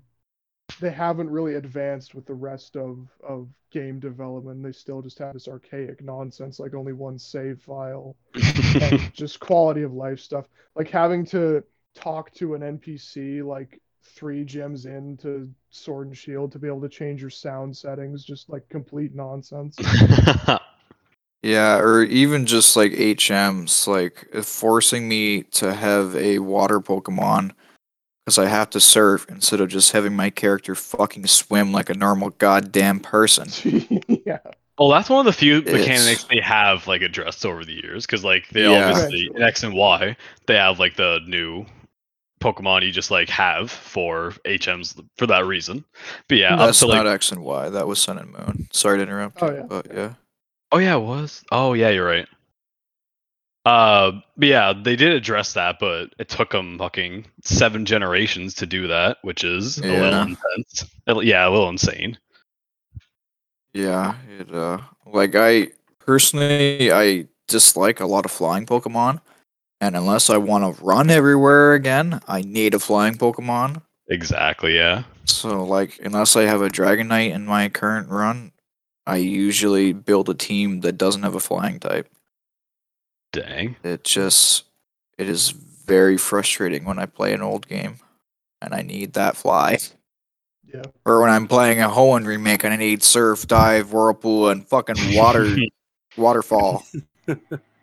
they 0.80 0.90
haven't 0.90 1.30
really 1.30 1.54
advanced 1.54 2.14
with 2.14 2.26
the 2.26 2.34
rest 2.34 2.76
of 2.76 3.08
of 3.26 3.48
game 3.70 3.98
development. 4.00 4.62
They 4.62 4.72
still 4.72 5.02
just 5.02 5.18
have 5.18 5.34
this 5.34 5.48
archaic 5.48 6.02
nonsense, 6.02 6.58
like 6.58 6.74
only 6.74 6.92
one 6.92 7.18
save 7.18 7.60
file 7.60 8.16
and 8.80 9.12
just 9.12 9.40
quality 9.40 9.82
of 9.82 9.92
life 9.92 10.20
stuff. 10.20 10.46
Like 10.74 10.90
having 10.90 11.24
to 11.26 11.62
talk 11.96 12.32
to 12.34 12.54
an 12.54 12.60
NPC 12.62 13.44
like 13.44 13.80
three 14.04 14.44
gyms 14.44 14.86
into 14.86 15.50
Sword 15.70 16.06
and 16.08 16.16
Shield 16.16 16.52
to 16.52 16.58
be 16.60 16.68
able 16.68 16.80
to 16.82 16.88
change 16.88 17.20
your 17.20 17.30
sound 17.30 17.76
settings, 17.76 18.24
just 18.24 18.48
like 18.48 18.68
complete 18.68 19.14
nonsense. 19.14 19.76
Yeah, 21.42 21.78
or 21.78 22.02
even 22.02 22.44
just 22.44 22.76
like 22.76 22.90
HMs, 22.92 23.86
like 23.86 24.26
forcing 24.44 25.06
me 25.08 25.44
to 25.44 25.74
have 25.74 26.16
a 26.16 26.40
water 26.40 26.80
Pokemon 26.80 27.52
because 28.24 28.38
I 28.38 28.46
have 28.46 28.70
to 28.70 28.80
surf 28.80 29.26
instead 29.28 29.60
of 29.60 29.68
just 29.68 29.92
having 29.92 30.16
my 30.16 30.30
character 30.30 30.74
fucking 30.74 31.26
swim 31.28 31.70
like 31.72 31.88
a 31.88 31.94
normal 31.94 32.30
goddamn 32.30 32.98
person. 32.98 33.46
yeah. 34.26 34.38
well, 34.76 34.88
that's 34.88 35.08
one 35.08 35.20
of 35.20 35.26
the 35.26 35.32
few 35.38 35.58
It's- 35.58 35.72
mechanics 35.72 36.24
they 36.24 36.40
have 36.40 36.84
like 36.88 37.02
addressed 37.02 37.46
over 37.46 37.64
the 37.64 37.74
years 37.74 38.06
because 38.06 38.24
like 38.24 38.48
they 38.48 38.62
Yeah. 38.68 38.90
obviously 38.90 39.30
in 39.32 39.40
X 39.40 39.62
and 39.62 39.74
Y 39.74 40.16
they 40.46 40.56
have 40.56 40.80
like 40.80 40.96
the 40.96 41.20
new 41.28 41.64
Pokemon 42.46 42.82
you 42.84 42.92
just 42.92 43.10
like 43.10 43.28
have 43.28 43.70
for 43.70 44.30
HMs 44.44 45.02
for 45.16 45.26
that 45.26 45.46
reason. 45.46 45.84
But 46.28 46.38
yeah, 46.38 46.54
up 46.54 46.60
That's 46.60 46.78
to 46.80 46.86
like 46.86 47.04
not 47.04 47.06
X 47.06 47.32
and 47.32 47.42
Y. 47.42 47.70
That 47.70 47.88
was 47.88 48.00
Sun 48.00 48.18
and 48.18 48.32
Moon. 48.32 48.68
Sorry 48.72 48.98
to 48.98 49.02
interrupt. 49.02 49.42
Oh, 49.42 49.52
yeah, 49.52 49.62
but 49.62 49.86
yeah. 49.86 49.94
yeah. 49.94 50.12
Oh 50.72 50.78
yeah, 50.78 50.96
it 50.96 51.00
was. 51.00 51.44
Oh 51.50 51.72
yeah, 51.72 51.90
you're 51.90 52.06
right. 52.06 52.28
Uh, 53.64 54.12
but 54.36 54.46
yeah, 54.46 54.72
they 54.72 54.94
did 54.94 55.12
address 55.12 55.54
that, 55.54 55.78
but 55.80 56.14
it 56.20 56.28
took 56.28 56.52
them 56.52 56.78
fucking 56.78 57.26
seven 57.42 57.84
generations 57.84 58.54
to 58.54 58.64
do 58.64 58.86
that, 58.86 59.18
which 59.22 59.42
is 59.42 59.78
a 59.78 59.82
little 59.82 60.20
intense. 60.20 60.86
Uh, 61.08 61.18
Yeah, 61.18 61.48
a 61.48 61.50
little 61.50 61.68
insane. 61.68 62.16
Yeah, 63.74 64.14
it 64.38 64.54
uh 64.54 64.78
like 65.04 65.34
I 65.34 65.72
personally 65.98 66.92
I 66.92 67.26
dislike 67.48 68.00
a 68.00 68.06
lot 68.06 68.24
of 68.24 68.30
flying 68.30 68.66
Pokemon. 68.66 69.20
And 69.80 69.96
unless 69.96 70.30
I 70.30 70.38
want 70.38 70.76
to 70.76 70.82
run 70.82 71.10
everywhere 71.10 71.74
again, 71.74 72.20
I 72.26 72.40
need 72.42 72.74
a 72.74 72.78
flying 72.78 73.14
Pokemon. 73.14 73.82
Exactly. 74.08 74.76
Yeah. 74.76 75.04
So 75.24 75.64
like 75.64 75.98
unless 76.02 76.36
I 76.36 76.42
have 76.42 76.62
a 76.62 76.68
Dragonite 76.68 77.32
in 77.32 77.44
my 77.44 77.68
current 77.68 78.08
run, 78.08 78.52
I 79.06 79.16
usually 79.16 79.92
build 79.92 80.28
a 80.28 80.34
team 80.34 80.80
that 80.80 80.96
doesn't 80.96 81.22
have 81.22 81.34
a 81.34 81.40
flying 81.40 81.78
type. 81.78 82.08
Dang. 83.32 83.76
It 83.82 84.04
just 84.04 84.64
it 85.18 85.28
is 85.28 85.50
very 85.50 86.16
frustrating 86.16 86.84
when 86.84 86.98
I 86.98 87.06
play 87.06 87.32
an 87.32 87.42
old 87.42 87.68
game 87.68 87.96
and 88.62 88.74
I 88.74 88.82
need 88.82 89.12
that 89.12 89.36
fly. 89.36 89.78
Yeah. 90.64 90.82
Or 91.04 91.20
when 91.20 91.30
I'm 91.30 91.46
playing 91.46 91.80
a 91.80 91.88
Hoenn 91.88 92.26
remake 92.26 92.64
and 92.64 92.72
I 92.72 92.76
need 92.76 93.02
surf, 93.02 93.46
dive, 93.46 93.92
whirlpool, 93.92 94.48
and 94.48 94.66
fucking 94.66 95.14
water 95.14 95.54
waterfall. 96.16 96.84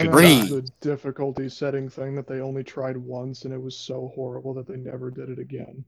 And 0.00 0.08
Agree. 0.08 0.40
the 0.48 0.62
difficulty 0.80 1.48
setting 1.48 1.88
thing 1.88 2.16
that 2.16 2.26
they 2.26 2.40
only 2.40 2.64
tried 2.64 2.96
once 2.96 3.44
and 3.44 3.54
it 3.54 3.62
was 3.62 3.76
so 3.78 4.08
horrible 4.16 4.52
that 4.54 4.66
they 4.66 4.76
never 4.76 5.12
did 5.12 5.28
it 5.30 5.38
again. 5.38 5.84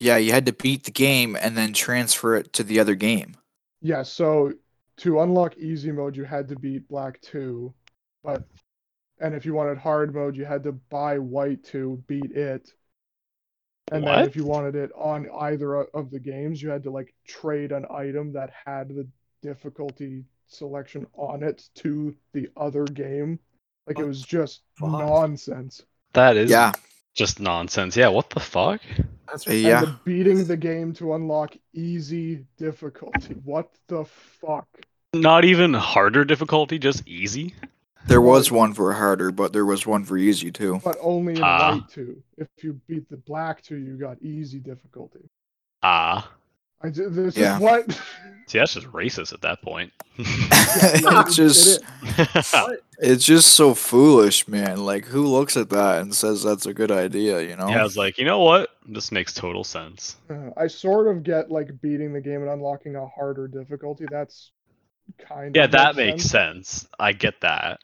Yeah, 0.00 0.16
you 0.16 0.32
had 0.32 0.46
to 0.46 0.52
beat 0.54 0.84
the 0.84 0.90
game 0.90 1.36
and 1.36 1.56
then 1.56 1.72
transfer 1.74 2.34
it 2.34 2.52
to 2.54 2.62
the 2.62 2.80
other 2.80 2.94
game. 2.94 3.36
Yeah, 3.80 4.02
so 4.02 4.52
to 4.98 5.20
unlock 5.20 5.56
easy 5.56 5.92
mode 5.92 6.16
you 6.16 6.24
had 6.24 6.48
to 6.48 6.56
beat 6.56 6.88
black 6.88 7.20
2, 7.22 7.74
but 8.22 8.44
and 9.20 9.34
if 9.34 9.46
you 9.46 9.54
wanted 9.54 9.78
hard 9.78 10.14
mode 10.14 10.36
you 10.36 10.44
had 10.44 10.64
to 10.64 10.72
buy 10.72 11.18
white 11.18 11.64
to 11.66 12.02
beat 12.08 12.32
it. 12.32 12.72
And 13.90 14.04
What? 14.04 14.16
then 14.16 14.24
if 14.24 14.36
you 14.36 14.44
wanted 14.44 14.74
it 14.76 14.90
on 14.94 15.28
either 15.30 15.76
of 15.76 16.10
the 16.10 16.18
games, 16.20 16.62
you 16.62 16.70
had 16.70 16.82
to 16.84 16.90
like 16.90 17.14
trade 17.26 17.72
an 17.72 17.86
item 17.90 18.32
that 18.32 18.50
had 18.64 18.88
the 18.88 19.08
difficulty 19.42 20.24
selection 20.48 21.06
on 21.14 21.42
it 21.42 21.68
to 21.76 22.14
the 22.32 22.48
other 22.56 22.84
game. 22.84 23.38
Like 23.86 23.98
it 23.98 24.04
was 24.06 24.22
just 24.22 24.62
fuck? 24.78 24.90
nonsense. 24.90 25.82
That 26.12 26.36
is 26.36 26.50
Yeah, 26.50 26.72
just 27.14 27.40
nonsense. 27.40 27.96
Yeah, 27.96 28.08
what 28.08 28.30
the 28.30 28.40
fuck? 28.40 28.80
That's 29.28 29.46
And 29.46 29.60
yeah. 29.60 29.80
the 29.80 29.98
beating 30.04 30.44
the 30.46 30.56
game 30.56 30.92
to 30.94 31.14
unlock 31.14 31.56
easy 31.74 32.46
difficulty. 32.56 33.34
What 33.44 33.70
the 33.88 34.04
fuck? 34.04 34.66
Not 35.14 35.44
even 35.44 35.74
harder 35.74 36.24
difficulty, 36.24 36.78
just 36.78 37.06
easy. 37.06 37.54
There 38.06 38.20
was 38.20 38.52
one 38.52 38.72
for 38.72 38.92
harder, 38.92 39.32
but 39.32 39.52
there 39.52 39.64
was 39.66 39.84
one 39.86 40.04
for 40.04 40.16
easy 40.16 40.52
too. 40.52 40.80
But 40.84 40.96
only 41.00 41.34
in 41.34 41.42
Ah. 41.42 41.72
white 41.74 41.88
two. 41.88 42.22
If 42.38 42.48
you 42.62 42.80
beat 42.86 43.08
the 43.08 43.16
black 43.16 43.62
two, 43.62 43.76
you 43.76 43.96
got 43.96 44.22
easy 44.22 44.60
difficulty. 44.60 45.28
Ah. 45.82 46.30
I 46.82 46.90
ju- 46.90 47.08
this 47.10 47.36
Yeah. 47.36 47.56
is 47.56 47.60
what. 47.60 48.00
See, 48.46 48.58
that's 48.58 48.74
just 48.74 48.86
racist 48.88 49.32
at 49.32 49.40
that 49.42 49.60
point. 49.62 49.92
It's 50.18 51.34
just, 51.34 51.80
it's 52.98 53.24
just 53.24 53.52
so 53.52 53.74
foolish, 53.74 54.46
man. 54.48 54.84
Like 54.84 55.04
who 55.06 55.26
looks 55.26 55.56
at 55.56 55.70
that 55.70 56.02
and 56.02 56.14
says 56.14 56.42
that's 56.42 56.66
a 56.66 56.74
good 56.74 56.90
idea, 56.90 57.40
you 57.42 57.56
know? 57.56 57.68
yeah, 57.68 57.80
I 57.80 57.82
was 57.82 57.96
like, 57.96 58.18
you 58.18 58.24
know 58.24 58.40
what? 58.40 58.70
This 58.86 59.10
makes 59.12 59.34
total 59.34 59.64
sense. 59.64 60.16
Uh, 60.28 60.50
I 60.56 60.66
sort 60.66 61.06
of 61.08 61.22
get 61.22 61.50
like 61.50 61.80
beating 61.80 62.12
the 62.12 62.20
game 62.20 62.42
and 62.42 62.50
unlocking 62.50 62.96
a 62.96 63.06
harder 63.06 63.46
difficulty. 63.48 64.06
That's 64.06 64.52
kind 65.18 65.56
Yeah, 65.56 65.64
of 65.64 65.70
Yeah, 65.72 65.78
that 65.78 65.96
makes 65.96 66.24
sense. 66.24 66.86
I 66.98 67.12
get 67.12 67.40
that. 67.40 67.80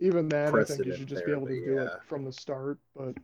Even 0.00 0.28
then, 0.28 0.54
I 0.54 0.64
think 0.64 0.84
you 0.84 0.92
should 0.92 1.08
just 1.08 1.20
there, 1.20 1.26
be 1.26 1.32
able 1.32 1.46
to 1.48 1.54
but 1.54 1.64
do 1.64 1.78
it 1.78 1.92
from 2.08 2.24
the 2.24 2.32
start. 2.32 2.78
But 2.94 3.14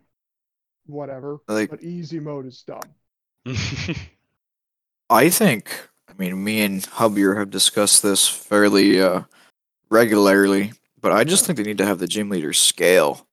whatever. 0.87 1.39
Like 1.49 1.71
But 1.71 1.83
easy 1.83 2.21
mode 2.21 2.47
is 2.47 2.63
dumb. 2.63 2.95
I 5.11 5.29
think, 5.29 5.89
I 6.09 6.13
mean, 6.17 6.43
me 6.43 6.63
and 6.63 6.83
Hubbier 6.83 7.37
have 7.37 7.51
discussed 7.51 8.03
this 8.03 8.29
fairly 8.29 9.03
uh, 9.03 9.23
regularly, 9.91 10.73
but 11.01 11.13
I 11.13 11.25
just 11.25 11.45
think 11.45 11.57
they 11.57 11.65
need 11.65 11.79
to 11.79 11.87
have 11.87 11.99
the 11.99 12.07
gym 12.07 12.29
leader 12.31 12.53
scale. 12.53 13.27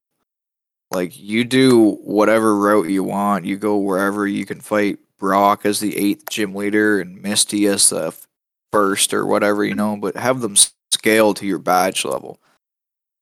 Like, 0.92 1.20
you 1.20 1.44
do 1.44 1.92
whatever 2.04 2.56
route 2.56 2.90
you 2.90 3.04
want, 3.04 3.46
you 3.46 3.58
go 3.58 3.78
wherever 3.78 4.28
you 4.28 4.46
can 4.46 4.60
fight 4.60 5.00
Brock 5.20 5.66
as 5.66 5.80
the 5.80 5.98
eighth 5.98 6.30
gym 6.30 6.56
leader 6.56 7.00
and 7.00 7.22
Misty 7.22 7.68
as 7.68 7.90
the 7.90 8.08
f- 8.08 8.28
first 8.72 9.14
or 9.14 9.26
whatever, 9.26 9.64
you 9.64 9.76
know, 9.76 9.98
but 9.98 10.16
have 10.16 10.42
them 10.42 10.56
scale 10.92 11.34
to 11.36 11.46
your 11.46 11.60
badge 11.60 12.06
level. 12.06 12.40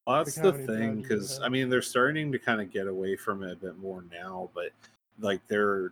Well, 0.08 0.24
that's 0.24 0.38
Like, 0.38 0.46
the 0.46 0.52
thing, 0.54 0.68
badges 0.68 0.78
do 0.78 0.96
they 0.96 1.02
because 1.02 1.39
I 1.44 1.50
mean, 1.50 1.70
they're 1.70 1.82
starting 1.82 2.32
to 2.32 2.39
kind 2.39 2.62
of 2.62 2.72
get 2.72 2.88
away 2.88 3.15
from 3.15 3.44
it 3.44 3.52
a 3.52 3.56
bit 3.56 3.78
more 3.80 4.04
now, 4.12 4.50
but 4.54 4.70
like 5.20 5.41
they're 5.48 5.91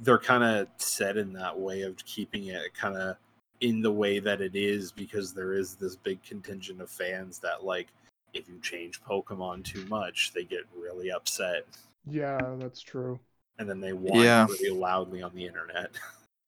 they're 0.00 0.18
kind 0.18 0.42
of 0.44 0.66
set 0.78 1.16
in 1.16 1.32
that 1.34 1.58
way 1.58 1.82
of 1.82 1.96
keeping 2.04 2.46
it 2.46 2.74
kind 2.74 2.96
of 2.96 3.16
in 3.60 3.82
the 3.82 3.92
way 3.92 4.18
that 4.18 4.40
it 4.40 4.56
is 4.56 4.90
because 4.92 5.34
there 5.34 5.52
is 5.52 5.74
this 5.74 5.96
big 5.96 6.22
contingent 6.22 6.80
of 6.80 6.88
fans 6.90 7.38
that 7.38 7.64
like 7.64 7.88
if 8.32 8.48
you 8.48 8.58
change 8.60 9.02
Pokemon 9.02 9.64
too 9.64 9.84
much, 9.86 10.32
they 10.34 10.44
get 10.44 10.60
really 10.76 11.10
upset 11.10 11.66
Yeah, 12.06 12.54
that's 12.58 12.80
true. 12.80 13.20
and 13.58 13.68
then 13.68 13.80
they 13.80 13.92
whine 13.92 14.24
Yeah. 14.24 14.46
really 14.46 14.70
loudly 14.70 15.22
on 15.22 15.34
the 15.34 15.44
internet. 15.46 15.90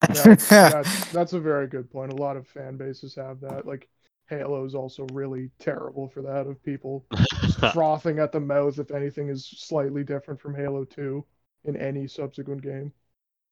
Yeah, 0.08 0.34
that's, 0.48 1.12
that's 1.12 1.32
a 1.34 1.40
very 1.40 1.66
good 1.68 1.90
point. 1.90 2.12
A 2.12 2.16
lot 2.16 2.36
of 2.36 2.46
fan 2.48 2.76
bases 2.76 3.14
have 3.16 3.40
that. 3.40 3.66
Like 3.66 3.88
Halo 4.28 4.64
is 4.64 4.74
also 4.74 5.06
really 5.12 5.50
terrible 5.58 6.08
for 6.08 6.22
that. 6.22 6.46
Of 6.46 6.62
people 6.62 7.04
frothing 7.72 8.18
at 8.18 8.32
the 8.32 8.40
mouth 8.40 8.78
if 8.78 8.90
anything 8.90 9.28
is 9.28 9.46
slightly 9.46 10.04
different 10.04 10.40
from 10.40 10.54
Halo 10.54 10.84
2 10.84 11.24
in 11.64 11.76
any 11.76 12.06
subsequent 12.08 12.62
game. 12.62 12.92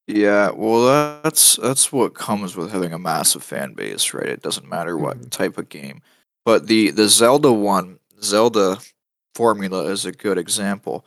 Yeah, 0.07 0.51
well, 0.55 1.21
that's 1.23 1.57
that's 1.57 1.93
what 1.93 2.15
comes 2.15 2.57
with 2.57 2.73
having 2.73 2.93
a 2.93 2.99
massive 2.99 3.43
fan 3.45 3.75
base, 3.75 4.13
right? 4.13 4.27
It 4.27 4.43
doesn't 4.43 4.69
matter 4.69 4.97
what 4.99 5.19
Mhm. 5.19 5.31
type 5.31 5.59
of 5.59 5.69
game. 5.69 6.03
But 6.45 6.67
the 6.67 6.91
the 6.91 7.09
Zelda 7.09 7.53
one, 7.53 7.99
Zelda 8.23 8.79
formula 9.35 9.85
is 9.87 10.05
a 10.07 10.13
good 10.13 10.39
example. 10.39 11.05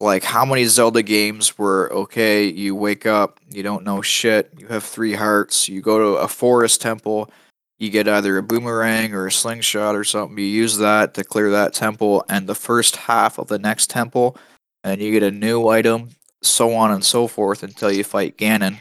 Like 0.00 0.24
how 0.24 0.44
many 0.46 0.66
Zelda 0.66 1.02
games 1.02 1.58
were 1.58 1.92
okay, 1.92 2.44
you 2.46 2.74
wake 2.76 3.06
up, 3.06 3.40
you 3.50 3.62
don't 3.62 3.84
know 3.84 4.02
shit, 4.02 4.50
you 4.58 4.68
have 4.68 4.84
3 4.84 5.14
hearts, 5.14 5.68
you 5.68 5.82
go 5.82 5.98
to 5.98 6.20
a 6.22 6.28
forest 6.28 6.80
temple, 6.82 7.30
you 7.78 7.90
get 7.90 8.08
either 8.08 8.38
a 8.38 8.42
boomerang 8.42 9.14
or 9.14 9.26
a 9.26 9.32
slingshot 9.32 9.96
or 9.96 10.04
something, 10.04 10.38
you 10.38 10.44
use 10.44 10.78
that 10.78 11.14
to 11.14 11.24
clear 11.24 11.50
that 11.52 11.74
temple 11.74 12.24
and 12.28 12.48
the 12.48 12.54
first 12.54 12.96
half 12.96 13.38
of 13.38 13.48
the 13.48 13.58
next 13.58 13.90
temple 13.90 14.36
and 14.84 15.00
you 15.02 15.12
get 15.12 15.22
a 15.24 15.30
new 15.32 15.68
item 15.68 16.10
so 16.42 16.74
on 16.74 16.90
and 16.90 17.04
so 17.04 17.26
forth 17.26 17.62
until 17.62 17.90
you 17.92 18.04
fight 18.04 18.36
Ganon. 18.36 18.78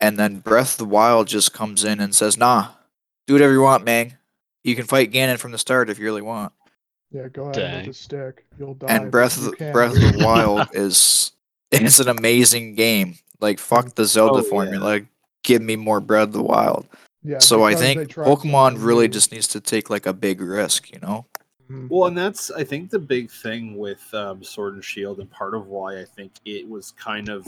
And 0.00 0.18
then 0.18 0.40
Breath 0.40 0.72
of 0.72 0.78
the 0.78 0.84
Wild 0.84 1.28
just 1.28 1.52
comes 1.52 1.84
in 1.84 2.00
and 2.00 2.14
says, 2.14 2.36
nah, 2.36 2.68
do 3.26 3.34
whatever 3.34 3.52
you 3.52 3.62
want, 3.62 3.84
man. 3.84 4.18
You 4.64 4.74
can 4.76 4.86
fight 4.86 5.12
Ganon 5.12 5.38
from 5.38 5.52
the 5.52 5.58
start 5.58 5.90
if 5.90 5.98
you 5.98 6.04
really 6.04 6.22
want. 6.22 6.52
Yeah, 7.10 7.28
go 7.28 7.42
ahead 7.44 7.54
Dang. 7.54 7.76
with 7.86 7.96
the 7.96 8.02
stick. 8.02 8.44
You'll 8.58 8.74
die. 8.74 8.86
and 8.88 9.10
Breath 9.10 9.36
of 9.36 9.44
the 9.44 9.52
can. 9.52 9.72
Breath 9.72 9.94
of 9.94 10.00
the 10.00 10.24
Wild 10.24 10.68
is 10.72 11.32
it's 11.70 12.00
an 12.00 12.08
amazing 12.08 12.74
game. 12.74 13.16
Like 13.40 13.58
fuck 13.58 13.94
the 13.94 14.04
Zelda 14.06 14.34
Oh, 14.40 14.42
yeah. 14.42 14.48
formula. 14.50 15.00
Give 15.44 15.60
me 15.62 15.76
more 15.76 16.00
Breath 16.00 16.28
of 16.28 16.32
the 16.32 16.42
Wild. 16.42 16.86
Yeah, 17.24 17.38
so 17.38 17.62
I 17.64 17.74
think 17.74 18.08
Pokemon 18.14 18.82
really 18.82 19.06
just 19.08 19.30
needs 19.30 19.46
to 19.48 19.60
take 19.60 19.88
like 19.90 20.06
a 20.06 20.12
big 20.12 20.40
risk, 20.40 20.90
you 20.90 20.98
know? 21.00 21.26
Mhm. 21.72 21.88
Well, 21.88 22.08
and 22.08 22.16
that's 22.18 22.50
I 22.50 22.64
think 22.64 22.90
the 22.90 22.98
big 22.98 23.30
thing 23.30 23.76
with 23.76 24.12
um, 24.14 24.42
Sword 24.42 24.74
and 24.74 24.84
Shield, 24.84 25.20
and 25.20 25.30
part 25.30 25.54
of 25.54 25.68
why 25.68 26.00
I 26.00 26.04
think 26.04 26.32
it 26.44 26.68
was 26.68 26.90
kind 26.92 27.28
of 27.28 27.46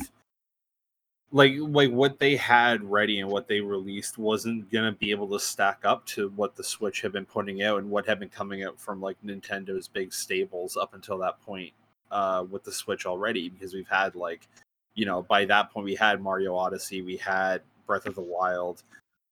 like 1.30 1.54
like 1.58 1.90
what 1.90 2.18
they 2.18 2.36
had 2.36 2.82
ready 2.84 3.20
and 3.20 3.28
what 3.28 3.48
they 3.48 3.60
released 3.60 4.18
wasn't 4.18 4.70
gonna 4.70 4.92
be 4.92 5.10
able 5.10 5.28
to 5.30 5.40
stack 5.40 5.80
up 5.84 6.06
to 6.06 6.30
what 6.36 6.54
the 6.56 6.64
Switch 6.64 7.02
had 7.02 7.12
been 7.12 7.26
putting 7.26 7.62
out 7.62 7.78
and 7.78 7.90
what 7.90 8.06
had 8.06 8.18
been 8.20 8.28
coming 8.30 8.64
out 8.64 8.80
from 8.80 9.00
like 9.00 9.16
Nintendo's 9.24 9.88
big 9.88 10.12
stables 10.12 10.76
up 10.76 10.94
until 10.94 11.18
that 11.18 11.40
point 11.42 11.72
uh, 12.10 12.44
with 12.50 12.64
the 12.64 12.72
Switch 12.72 13.04
already, 13.06 13.48
because 13.48 13.74
we've 13.74 13.88
had 13.88 14.14
like 14.14 14.48
you 14.94 15.04
know 15.06 15.22
by 15.22 15.44
that 15.44 15.70
point 15.70 15.84
we 15.84 15.96
had 15.96 16.22
Mario 16.22 16.54
Odyssey, 16.54 17.02
we 17.02 17.16
had 17.16 17.62
Breath 17.86 18.06
of 18.06 18.14
the 18.14 18.22
Wild, 18.22 18.82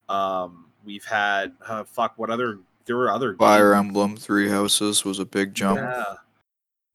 um, 0.08 0.66
we've 0.84 1.04
had 1.04 1.52
uh, 1.66 1.84
fuck 1.84 2.14
what 2.18 2.30
other 2.30 2.58
there 2.84 2.96
were 2.96 3.10
other 3.10 3.34
Fire 3.34 3.72
games. 3.74 3.86
Emblem 3.86 4.16
Three 4.16 4.48
Houses 4.48 5.04
was 5.04 5.18
a 5.18 5.24
big 5.24 5.54
jump. 5.54 5.78
Yeah. 5.80 6.14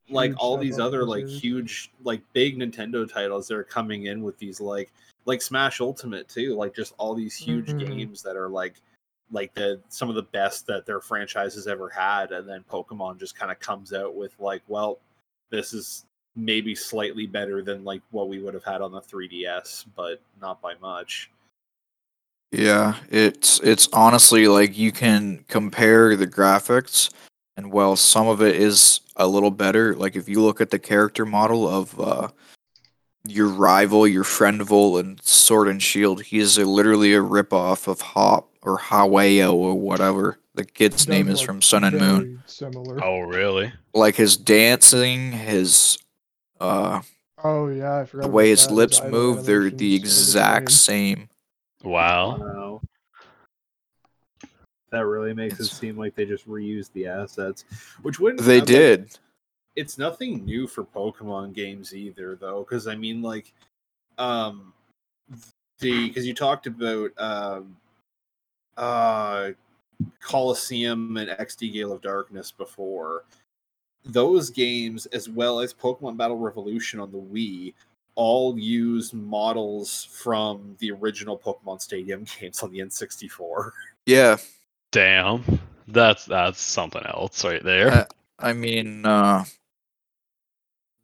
Like 0.09 0.31
Huge 0.31 0.37
all 0.39 0.57
these 0.57 0.79
other 0.79 1.01
in 1.01 1.07
like 1.09 1.27
huge 1.27 1.91
like 2.03 2.21
big 2.33 2.57
Nintendo 2.57 3.11
titles 3.11 3.47
that 3.49 3.55
are 3.55 3.63
coming 3.63 4.05
in 4.05 4.21
with 4.23 4.37
these 4.37 4.61
like 4.61 4.91
like 5.25 5.41
Smash 5.41 5.81
Ultimate 5.81 6.29
too, 6.29 6.55
like 6.55 6.73
just 6.73 6.93
all 6.97 7.13
these 7.13 7.35
huge 7.35 7.67
Mhm. 7.67 7.85
games 7.87 8.21
that 8.23 8.37
are 8.37 8.47
like 8.47 8.75
like 9.31 9.53
the 9.53 9.81
some 9.89 10.07
of 10.07 10.15
the 10.15 10.23
best 10.23 10.65
that 10.67 10.85
their 10.85 11.01
franchises 11.01 11.67
ever 11.67 11.89
had 11.89 12.31
and 12.31 12.47
then 12.47 12.63
Pokemon 12.71 13.19
just 13.19 13.37
kind 13.37 13.51
of 13.51 13.59
comes 13.59 13.91
out 13.91 14.15
with 14.15 14.33
like, 14.39 14.61
well, 14.69 14.99
this 15.49 15.73
is 15.73 16.05
maybe 16.37 16.73
slightly 16.75 17.25
better 17.27 17.61
than 17.61 17.83
like 17.83 18.01
what 18.11 18.29
we 18.29 18.39
would 18.39 18.53
have 18.53 18.63
had 18.63 18.81
on 18.81 18.91
the 18.93 19.01
3DS, 19.01 19.85
but 19.95 20.21
not 20.39 20.61
by 20.61 20.75
much. 20.75 21.29
Yeah, 22.51 22.95
it's 23.09 23.59
it's 23.59 23.89
honestly 23.91 24.47
like 24.47 24.77
you 24.77 24.91
can 24.91 25.43
compare 25.47 26.15
the 26.15 26.27
graphics, 26.27 27.11
and 27.57 27.71
while 27.71 27.95
some 27.95 28.27
of 28.27 28.41
it 28.41 28.55
is 28.55 29.01
a 29.15 29.27
little 29.27 29.51
better, 29.51 29.95
like 29.95 30.15
if 30.15 30.29
you 30.29 30.41
look 30.41 30.61
at 30.61 30.69
the 30.69 30.79
character 30.79 31.25
model 31.25 31.67
of 31.67 31.99
uh, 31.99 32.29
your 33.27 33.47
rival, 33.47 34.07
your 34.07 34.23
friendful, 34.23 34.97
and 34.97 35.21
Sword 35.23 35.67
and 35.67 35.83
Shield, 35.83 36.23
he 36.23 36.39
is 36.39 36.57
a, 36.57 36.65
literally 36.65 37.13
a 37.13 37.19
ripoff 37.19 37.87
of 37.87 37.99
Hop 38.01 38.49
or 38.61 38.77
Haweo 38.77 39.53
or 39.53 39.75
whatever 39.75 40.37
the 40.57 40.65
kid's 40.65 41.05
Does 41.05 41.07
name 41.07 41.29
is 41.29 41.39
from 41.39 41.61
Sun 41.61 41.83
and 41.83 41.99
Moon. 41.99 42.43
Similar. 42.47 43.03
oh, 43.03 43.19
really? 43.19 43.71
Like 43.93 44.15
his 44.15 44.35
dancing, 44.35 45.31
his 45.31 45.97
uh, 46.59 47.01
Oh 47.43 47.67
yeah, 47.67 47.99
I 47.99 48.05
forgot. 48.05 48.23
the 48.23 48.31
way 48.31 48.49
his 48.49 48.67
that. 48.67 48.73
lips 48.73 49.01
move, 49.03 49.45
they're 49.45 49.69
the 49.69 49.95
exact 49.95 50.71
same. 50.71 51.29
Same. 51.81 51.91
Wow. 51.91 52.37
Wow. 52.37 52.81
That 54.89 55.05
really 55.05 55.33
makes 55.33 55.59
it 55.59 55.65
seem 55.65 55.97
like 55.97 56.15
they 56.15 56.25
just 56.25 56.47
reused 56.47 56.93
the 56.93 57.07
assets, 57.07 57.65
which 58.03 58.19
wouldn't 58.19 58.41
They 58.43 58.59
like, 58.59 58.67
did. 58.67 59.19
it's 59.75 59.97
nothing 59.97 60.45
new 60.45 60.65
for 60.65 60.85
Pokemon 60.85 61.53
games 61.53 61.93
either, 61.93 62.35
though, 62.35 62.59
because 62.63 62.87
I 62.87 62.95
mean, 62.95 63.21
like, 63.21 63.53
um, 64.17 64.73
the 65.79 66.07
because 66.07 66.25
you 66.25 66.33
talked 66.33 66.67
about 66.67 67.11
um, 67.17 67.75
uh, 68.77 69.49
Colosseum 70.21 71.17
and 71.17 71.29
XD 71.31 71.73
Gale 71.73 71.91
of 71.91 72.01
Darkness 72.01 72.51
before. 72.51 73.25
Those 74.05 74.49
games, 74.49 75.05
as 75.07 75.27
well 75.27 75.59
as 75.59 75.73
Pokemon 75.73 76.15
Battle 76.15 76.37
Revolution 76.37 77.01
on 77.01 77.11
the 77.11 77.17
Wii, 77.17 77.73
all 78.17 78.59
used 78.59 79.13
models 79.13 80.09
from 80.11 80.75
the 80.79 80.91
original 80.91 81.37
Pokemon 81.37 81.81
Stadium 81.81 82.25
games 82.39 82.61
on 82.61 82.71
the 82.71 82.79
N64. 82.79 83.71
Yeah, 84.05 84.37
Damn. 84.91 85.59
That's 85.87 86.25
that's 86.25 86.59
something 86.59 87.05
else 87.05 87.43
right 87.45 87.63
there. 87.63 87.91
Uh, 87.91 88.05
I 88.39 88.53
mean, 88.53 89.05
uh, 89.05 89.45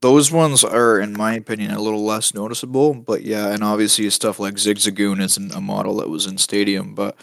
those 0.02 0.32
ones 0.32 0.64
are, 0.64 1.00
in 1.00 1.14
my 1.14 1.36
opinion, 1.36 1.72
a 1.72 1.82
little 1.82 2.04
less 2.04 2.34
noticeable. 2.34 2.94
But 2.94 3.24
yeah, 3.24 3.50
and 3.50 3.64
obviously 3.64 4.10
stuff 4.10 4.40
like 4.40 4.56
Zigzagoon 4.56 5.22
isn't 5.22 5.56
a 5.56 5.62
model 5.62 5.98
that 5.98 6.10
was 6.10 6.26
in 6.26 6.38
Stadium, 6.38 6.94
but 6.96 7.16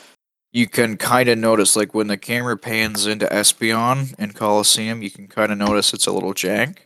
you 0.53 0.67
can 0.67 0.97
kind 0.97 1.29
of 1.29 1.39
notice, 1.39 1.77
like 1.77 1.95
when 1.95 2.07
the 2.07 2.17
camera 2.17 2.57
pans 2.57 3.07
into 3.07 3.27
Espeon 3.27 4.15
and 4.19 4.35
Colosseum, 4.35 5.03
you 5.03 5.11
can 5.11 5.29
kind 5.29 5.53
of 5.53 5.59
notice 5.59 5.93
it's 5.93 6.07
a 6.07 6.13
little 6.13 6.35
jank. 6.35 6.79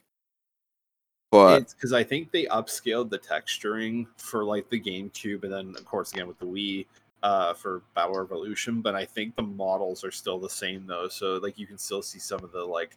But 1.35 1.62
it's 1.62 1.74
because 1.74 1.93
I 1.93 2.05
think 2.05 2.30
they 2.30 2.45
upscaled 2.47 3.11
the 3.11 3.18
texturing 3.18 4.07
for 4.16 4.45
like 4.45 4.68
the 4.70 4.80
GameCube, 4.80 5.43
and 5.43 5.53
then 5.53 5.74
of 5.76 5.85
course 5.85 6.12
again 6.12 6.28
with 6.28 6.39
the 6.39 6.47
Wii 6.47 6.87
uh, 7.24 7.55
for 7.55 7.82
Battle 7.95 8.14
Revolution. 8.16 8.80
But 8.80 8.95
I 8.95 9.05
think 9.05 9.35
the 9.35 9.43
models 9.43 10.05
are 10.05 10.12
still 10.12 10.39
the 10.39 10.49
same 10.49 10.87
though, 10.87 11.09
so 11.09 11.39
like 11.39 11.59
you 11.59 11.66
can 11.66 11.76
still 11.76 12.03
see 12.03 12.20
some 12.20 12.45
of 12.45 12.53
the 12.53 12.64
like 12.64 12.97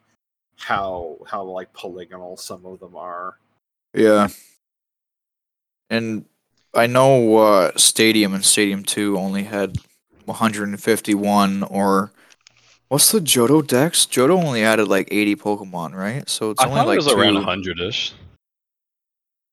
how 0.57 1.17
how 1.25 1.43
like 1.43 1.73
polygonal 1.73 2.37
some 2.37 2.63
of 2.65 2.79
them 2.79 2.95
are. 2.95 3.37
yeah, 3.95 4.27
and 5.89 6.25
I 6.75 6.85
know 6.85 7.37
uh, 7.37 7.71
Stadium 7.75 8.35
and 8.35 8.45
Stadium 8.45 8.83
Two 8.83 9.17
only 9.17 9.45
had 9.45 9.77
151 10.25 11.63
or. 11.63 12.11
What's 12.89 13.11
the 13.11 13.19
Johto 13.19 13.67
Dex? 13.67 14.05
Johto 14.05 14.41
only 14.41 14.63
added 14.63 14.87
like 14.87 15.09
80 15.11 15.35
Pokemon, 15.35 15.93
right? 15.93 16.29
So 16.29 16.51
it's 16.51 16.61
I 16.61 16.67
only 16.67 16.77
thought 16.77 16.87
like 16.87 16.99
it 16.99 17.03
was 17.03 17.11
around 17.11 17.33
100 17.33 17.81
ish. 17.81 18.13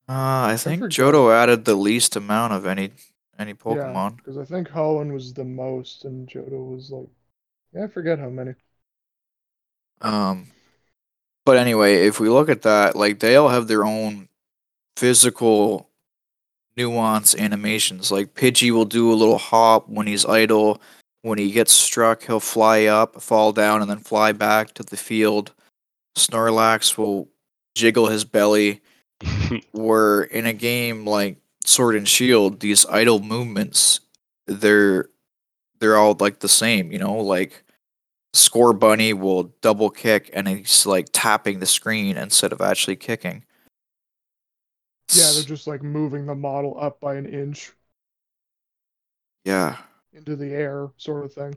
Uh, 0.09 0.47
I 0.53 0.57
think 0.59 0.83
forgot. 0.83 0.93
Johto 0.93 1.33
added 1.35 1.65
the 1.65 1.75
least 1.75 2.17
amount 2.17 2.53
of 2.53 2.67
any 2.67 2.93
any 3.39 3.53
Yeah, 3.53 3.57
Pokemon. 3.57 4.17
because 4.17 4.39
I 4.39 4.45
think 4.45 4.69
Hoenn 4.69 5.13
was 5.13 5.33
the 5.33 5.45
most, 5.45 6.05
and 6.05 6.29
Johto 6.29 6.75
was 6.75 6.91
like, 6.91 7.09
yeah, 7.73 7.85
I 7.85 7.89
forget 7.89 8.19
how 8.19 8.29
many. 8.29 8.55
Um, 10.01 10.49
but 11.45 11.57
anyway, 11.57 12.07
if 12.07 12.21
we 12.21 12.29
look 12.29 12.49
at 12.49 12.63
that, 12.63 12.97
like 12.97 13.21
they 13.21 13.37
all 13.37 13.49
have 13.49 13.67
their 13.69 13.85
own 13.85 14.29
physical 14.97 15.89
nuance 16.77 17.35
animations. 17.35 18.11
Like 18.11 18.35
Pidgey 18.35 18.71
will 18.71 18.85
do 18.85 19.13
a 19.13 19.15
little 19.15 19.39
hop 19.39 19.89
when 19.89 20.07
he's 20.07 20.27
idle. 20.27 20.81
When 21.23 21.39
he 21.39 21.53
gets 21.53 21.73
struck, 21.73 22.25
he'll 22.25 22.41
fly 22.41 22.85
up, 22.85 23.23
fall 23.23 23.53
down, 23.53 23.81
and 23.81 23.91
then 23.91 24.01
fly 24.01 24.33
back 24.33 24.75
to 24.75 24.83
the 24.83 24.97
field. 24.97 25.53
Snorlax 26.17 26.99
will 26.99 27.29
jiggle 27.75 28.09
his 28.09 28.25
belly. 28.25 28.83
Where 29.73 30.23
in 30.23 30.47
a 30.47 30.53
game 30.53 31.07
like 31.07 31.39
Sword 31.65 31.97
and 31.97 32.09
Shield, 32.09 32.61
these 32.61 32.87
idle 32.87 33.21
movements, 33.21 34.01
they're 34.47 35.09
they're 35.81 35.97
all 35.97 36.17
like 36.19 36.41
the 36.41 36.49
same, 36.49 36.93
you 36.93 36.99
know, 36.99 37.17
like 37.17 37.65
Scorbunny 38.35 39.13
will 39.15 39.45
double 39.61 39.91
kick 39.91 40.31
and 40.33 40.49
he's 40.49 40.87
like 40.87 41.07
tapping 41.13 41.61
the 41.61 41.67
screen 41.67 42.17
instead 42.17 42.53
of 42.53 42.61
actually 42.61 42.97
kicking. 42.97 43.45
Yeah, 45.13 45.31
they're 45.35 45.45
just 45.45 45.67
like 45.67 45.83
moving 45.83 46.27
the 46.27 46.35
model 46.35 46.77
up 46.81 47.01
by 47.01 47.15
an 47.17 47.27
inch 47.27 47.73
yeah. 49.45 49.77
into 50.13 50.37
the 50.37 50.53
air, 50.53 50.89
sort 50.97 51.25
of 51.25 51.33
thing. 51.33 51.57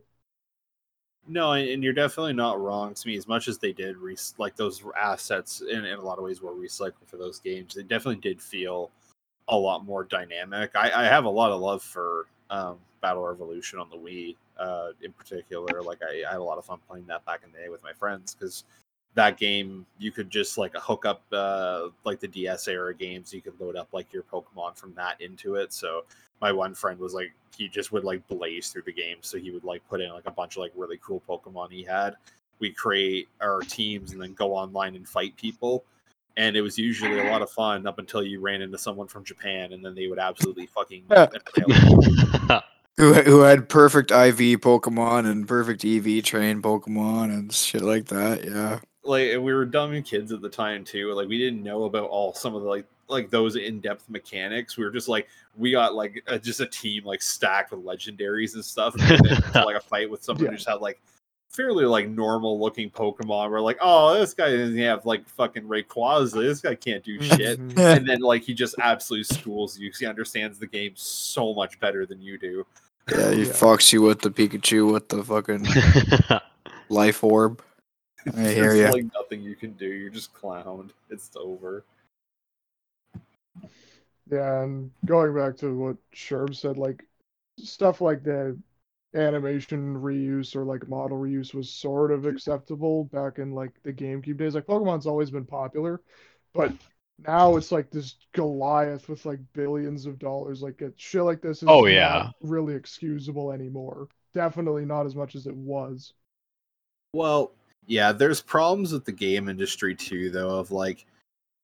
No, 1.28 1.52
and, 1.54 1.84
you're 1.84 1.94
definitely 1.94 2.34
not 2.34 2.60
wrong 2.60 2.94
to 2.94 3.08
me. 3.08 3.18
As 3.18 3.28
much 3.28 3.48
as 3.48 3.58
they 3.58 3.74
did 3.74 3.98
re- 3.98 4.16
like 4.38 4.56
those 4.56 4.82
assets 4.98 5.62
in, 5.62 5.86
in 5.86 5.98
a 5.98 6.02
lot 6.02 6.18
of 6.18 6.24
ways 6.24 6.42
were 6.42 6.54
recycled 6.54 7.06
for 7.06 7.18
those 7.18 7.40
games, 7.40 7.74
they 7.74 7.84
definitely 7.84 8.22
did 8.22 8.42
feel 8.42 8.92
a 9.50 9.56
lot 9.56 9.86
more 9.86 10.04
dynamic. 10.04 10.72
I, 10.76 10.92
I 10.92 11.04
have 11.06 11.26
a 11.26 11.30
lot 11.30 11.52
of 11.52 11.60
love 11.60 11.84
for 11.84 12.28
um, 12.50 12.78
Battle 13.02 13.24
Revolution 13.24 13.80
on 13.80 13.90
the 13.90 13.98
Wii, 13.98 14.36
uh, 14.58 14.90
in 15.02 15.12
particular. 15.12 15.82
Like 15.82 16.00
I, 16.02 16.28
I 16.28 16.32
had 16.32 16.40
a 16.40 16.44
lot 16.44 16.58
of 16.58 16.66
fun 16.66 16.80
playing 16.88 17.06
that 17.08 17.26
back 17.26 17.42
in 17.46 17.52
the 17.52 17.58
day 17.58 17.70
with 17.70 17.84
my 17.84 17.94
friends 17.94 18.34
because 18.34 18.64
that 19.18 19.38
game 19.38 19.86
you 20.00 20.12
could 20.12 20.30
just 20.30 20.58
like 20.58 20.74
hook 20.76 21.06
up 21.06 21.22
uh, 21.34 21.90
like 22.06 22.20
the 22.20 22.28
DS 22.28 22.68
era 22.68 22.94
games. 22.94 23.34
You 23.34 23.42
could 23.42 23.60
load 23.60 23.76
up 23.76 23.90
like 23.92 24.14
your 24.14 24.24
Pokemon 24.24 24.78
from 24.78 24.94
that 24.94 25.20
into 25.20 25.56
it. 25.56 25.74
So 25.74 26.04
my 26.42 26.52
one 26.52 26.74
friend 26.74 27.00
was 27.00 27.14
like 27.14 27.34
he 27.56 27.68
just 27.68 27.92
would 27.92 28.04
like 28.04 28.26
blaze 28.28 28.70
through 28.70 28.84
the 28.84 28.94
game 28.94 29.18
so 29.22 29.38
he 29.38 29.52
would 29.52 29.64
like 29.64 29.88
put 29.90 30.02
in 30.02 30.10
like 30.12 30.28
a 30.28 30.32
bunch 30.32 30.56
of 30.56 30.62
like 30.62 30.72
really 30.76 31.00
cool 31.04 31.22
pokemon 31.28 31.72
he 31.72 31.84
had 31.84 32.16
we 32.60 32.72
create 32.72 33.28
our 33.42 33.62
teams 33.62 34.12
and 34.14 34.22
then 34.22 34.34
go 34.34 34.54
online 34.54 34.96
and 34.96 35.08
fight 35.08 35.36
people 35.36 35.84
and 36.38 36.56
it 36.56 36.62
was 36.62 36.78
usually 36.78 37.20
a 37.20 37.32
lot 37.32 37.42
of 37.42 37.50
fun 37.50 37.88
up 37.88 37.98
until 37.98 38.22
you 38.24 38.40
ran 38.40 38.62
into 38.62 38.78
someone 38.78 39.08
from 39.08 39.24
japan 39.24 39.74
and 39.74 39.84
then 39.84 39.96
they 39.96 40.08
would 40.08 40.20
absolutely 40.20 40.68
fucking 40.68 41.04
Who 42.98 43.14
who 43.14 43.42
had 43.42 43.70
perfect 43.70 44.10
IV 44.10 44.60
Pokemon 44.60 45.30
and 45.30 45.48
perfect 45.48 45.86
EV 45.86 46.24
train 46.24 46.64
Pokemon 46.64 47.26
and 47.26 47.54
shit 47.54 47.84
like 47.84 48.08
that. 48.08 48.44
Yeah. 48.44 48.80
Like 49.08 49.32
and 49.32 49.44
we 49.44 49.54
were 49.54 49.66
dumb 49.66 50.02
kids 50.04 50.32
at 50.32 50.42
the 50.42 50.50
time 50.50 50.84
too 50.84 51.14
like 51.14 51.28
we 51.28 51.38
didn't 51.38 51.64
know 51.64 51.84
about 51.86 52.10
all 52.10 52.34
some 52.34 52.54
of 52.56 52.62
the 52.64 52.68
like 52.68 52.86
like 53.10 53.30
those 53.30 53.56
in-depth 53.56 54.10
mechanics 54.10 54.78
we 54.78 54.84
were 54.84 54.92
just 54.92 55.08
like 55.08 55.28
we 55.56 55.72
got 55.72 55.96
like 55.96 56.22
a, 56.28 56.38
just 56.38 56.60
a 56.60 56.66
team 56.68 57.04
like 57.06 57.22
stacked 57.22 57.72
with 57.72 57.80
legendaries 57.84 58.56
and 58.56 58.64
stuff 58.66 58.94
and 59.00 59.20
then 59.26 59.42
like 59.66 59.76
a 59.78 59.80
fight 59.80 60.10
with 60.10 60.24
someone 60.24 60.44
Yeah. 60.46 60.52
who 60.52 60.58
just 60.58 60.68
had 60.68 60.82
like 60.82 61.02
fairly 61.50 61.86
like 61.86 62.10
normal 62.10 62.60
looking 62.60 62.90
pokemon 62.90 63.50
we're 63.50 63.62
like 63.62 63.78
oh 63.82 64.14
this 64.20 64.34
guy 64.34 64.52
doesn't 64.52 64.78
have 64.78 65.06
like 65.06 65.28
fucking 65.30 65.64
Rayquaza. 65.64 66.34
this 66.34 66.60
guy 66.60 66.76
can't 66.76 67.04
do 67.04 67.22
shit 67.22 67.58
and 67.78 68.08
then 68.08 68.20
like 68.20 68.44
he 68.44 68.54
just 68.54 68.76
absolutely 68.82 69.24
schools 69.24 69.80
you 69.80 69.90
'cause 69.90 70.00
he 70.00 70.06
understands 70.06 70.60
the 70.60 70.68
game 70.68 70.92
so 70.96 71.54
much 71.54 71.80
better 71.80 72.06
than 72.06 72.22
you 72.22 72.38
do 72.38 72.66
Yeah, 73.10 73.32
he 73.32 73.44
Yeah. 73.44 73.54
fucks 73.54 73.94
you 73.94 74.02
with 74.02 74.20
the 74.22 74.30
Pikachu 74.30 74.92
with 74.92 75.08
the 75.08 75.24
fucking 75.24 75.66
life 76.90 77.24
orb. 77.24 77.62
I 78.36 78.54
hear 78.54 78.76
There's 78.76 78.76
ya. 78.76 78.92
like 78.92 79.06
nothing 79.14 79.42
you 79.42 79.56
can 79.56 79.72
do 79.74 79.86
you're 79.88 80.10
just 80.10 80.34
clowned 80.34 80.92
it's 81.10 81.30
over 81.36 81.84
Yeah, 84.30 84.64
and 84.64 84.92
going 85.06 85.34
back 85.36 85.58
to 85.58 85.76
what 85.78 85.98
Sherb 86.14 86.56
said, 86.56 86.78
like 86.78 87.06
stuff 87.60 88.02
like 88.02 88.24
the 88.24 88.60
animation 89.14 89.96
reuse 89.96 90.56
or 90.56 90.66
like 90.66 90.88
model 90.90 91.18
reuse 91.18 91.54
was 91.54 91.72
sort 91.72 92.12
of 92.12 92.26
acceptable 92.26 93.06
back 93.06 93.40
in 93.40 93.52
like 93.54 93.72
the 93.84 93.94
GameCube 93.94 94.38
days. 94.38 94.56
Like 94.56 94.66
Pokemon's 94.68 95.08
always 95.08 95.32
been 95.32 95.46
popular, 95.46 96.02
but 96.54 96.74
now 97.20 97.56
it's 97.58 97.72
like 97.72 97.90
this 97.92 98.18
Goliath 98.34 99.08
with 99.10 99.26
like 99.26 99.40
billions 99.54 100.06
of 100.06 100.20
dollars. 100.20 100.62
Like 100.62 100.82
it, 100.82 100.94
shit 101.00 101.24
like 101.24 101.42
this 101.42 101.64
is 101.64 101.78
Oh, 101.78 101.86
not 101.86 101.88
yeah. 101.88 102.32
really 102.42 102.76
excusable 102.76 103.52
anymore. 103.54 104.10
Definitely 104.34 104.86
not 104.86 105.06
as 105.06 105.16
much 105.16 105.36
as 105.36 105.48
it 105.48 105.56
was. 105.56 106.14
Well, 107.14 107.52
yeah, 107.88 108.12
there's 108.12 108.42
problems 108.42 108.92
with 108.92 109.06
the 109.06 109.12
game 109.12 109.50
industry 109.50 109.96
too, 109.96 110.30
though, 110.30 110.60
of 110.60 110.72
like, 110.72 111.06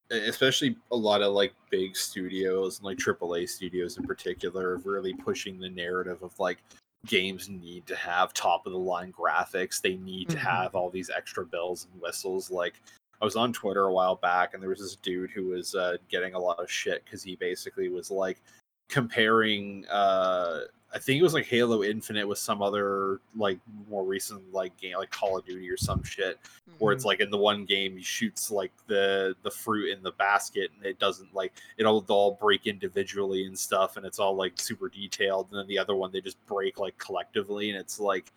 especially 0.10 0.78
a 0.92 0.96
lot 0.96 1.22
of 1.22 1.34
like 1.34 1.54
big 1.70 1.96
studios 1.96 2.78
and 2.80 2.86
like 2.86 2.98
AAA 2.98 3.48
studios 3.48 3.98
in 3.98 4.04
particular, 4.06 4.74
of 4.74 4.86
really 4.86 5.14
pushing 5.14 5.60
the 5.60 5.70
narrative 5.70 6.24
of 6.24 6.38
like 6.40 6.60
games 7.06 7.50
need 7.50 7.86
to 7.86 7.96
have 7.96 8.34
top 8.34 8.66
of 8.66 8.72
the 8.72 8.80
line 8.80 9.12
graphics. 9.12 9.82
They 9.82 9.96
need 9.98 10.30
to 10.30 10.38
Mhm. 10.38 10.40
have 10.40 10.76
all 10.76 10.90
these 10.90 11.10
extra 11.10 11.46
bells 11.46 11.88
and 11.92 12.02
whistles. 12.02 12.50
Like, 12.50 12.82
I 13.22 13.26
was 13.26 13.36
on 13.36 13.52
Twitter 13.54 13.86
a 13.86 13.94
while 13.94 14.16
back, 14.16 14.54
and 14.54 14.62
there 14.64 14.70
was 14.70 14.80
this 14.80 14.96
dude 14.98 15.32
who 15.32 15.48
was 15.48 15.76
uh, 15.76 15.98
getting 16.10 16.34
a 16.34 16.40
lot 16.40 16.60
of 16.60 16.72
shit 16.72 17.04
because 17.04 17.24
he 17.24 17.36
basically 17.36 17.90
was 17.90 18.10
like 18.12 18.42
comparing 18.90 19.86
uh 19.88 20.62
I 20.94 21.00
think 21.00 21.20
it 21.20 21.24
was 21.24 21.34
like 21.34 21.46
Halo 21.46 21.84
Infinite 21.84 22.28
with 22.28 22.38
some 22.38 22.62
other 22.62 23.20
like 23.36 23.60
more 23.90 24.04
recent 24.06 24.54
like 24.54 24.78
game 24.78 24.96
like 24.98 25.10
Call 25.10 25.38
of 25.38 25.46
Duty 25.46 25.68
or 25.70 25.78
some 25.78 26.04
shit 26.04 26.40
where 26.78 26.94
it's 26.94 27.02
mm-hmm. 27.02 27.08
like 27.08 27.20
in 27.20 27.32
the 27.32 27.38
one 27.38 27.66
game 27.66 27.98
he 27.98 28.04
shoots 28.04 28.52
like 28.52 28.72
the 28.88 29.36
the 29.42 29.50
fruit 29.50 29.92
in 29.96 30.04
the 30.04 30.12
basket 30.12 30.70
and 30.76 30.86
it 30.86 31.00
doesn't 31.00 31.34
like 31.34 31.54
it'll 31.78 32.06
all 32.10 32.38
break 32.40 32.68
individually 32.68 33.46
and 33.46 33.58
stuff 33.58 33.98
and 33.98 34.06
it's 34.06 34.20
all 34.20 34.36
like 34.36 34.54
super 34.60 34.88
detailed 34.88 35.48
and 35.52 35.60
then 35.60 35.68
the 35.68 35.80
other 35.80 35.96
one 35.96 36.12
they 36.12 36.22
just 36.22 36.44
break 36.46 36.80
like 36.80 36.98
collectively 37.00 37.72
and 37.72 37.80
it's 37.80 38.00
like 38.00 38.32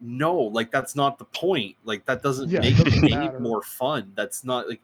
no 0.00 0.36
like 0.36 0.70
that's 0.70 0.94
not 0.94 1.18
the 1.18 1.24
point 1.26 1.74
like 1.84 2.04
that 2.04 2.22
doesn't 2.22 2.50
Yeah, 2.50 2.60
make 2.60 2.76
the 2.76 2.90
game 2.90 3.10
matter. 3.18 3.40
more 3.40 3.62
fun 3.62 4.12
that's 4.14 4.44
not 4.44 4.68
like 4.68 4.82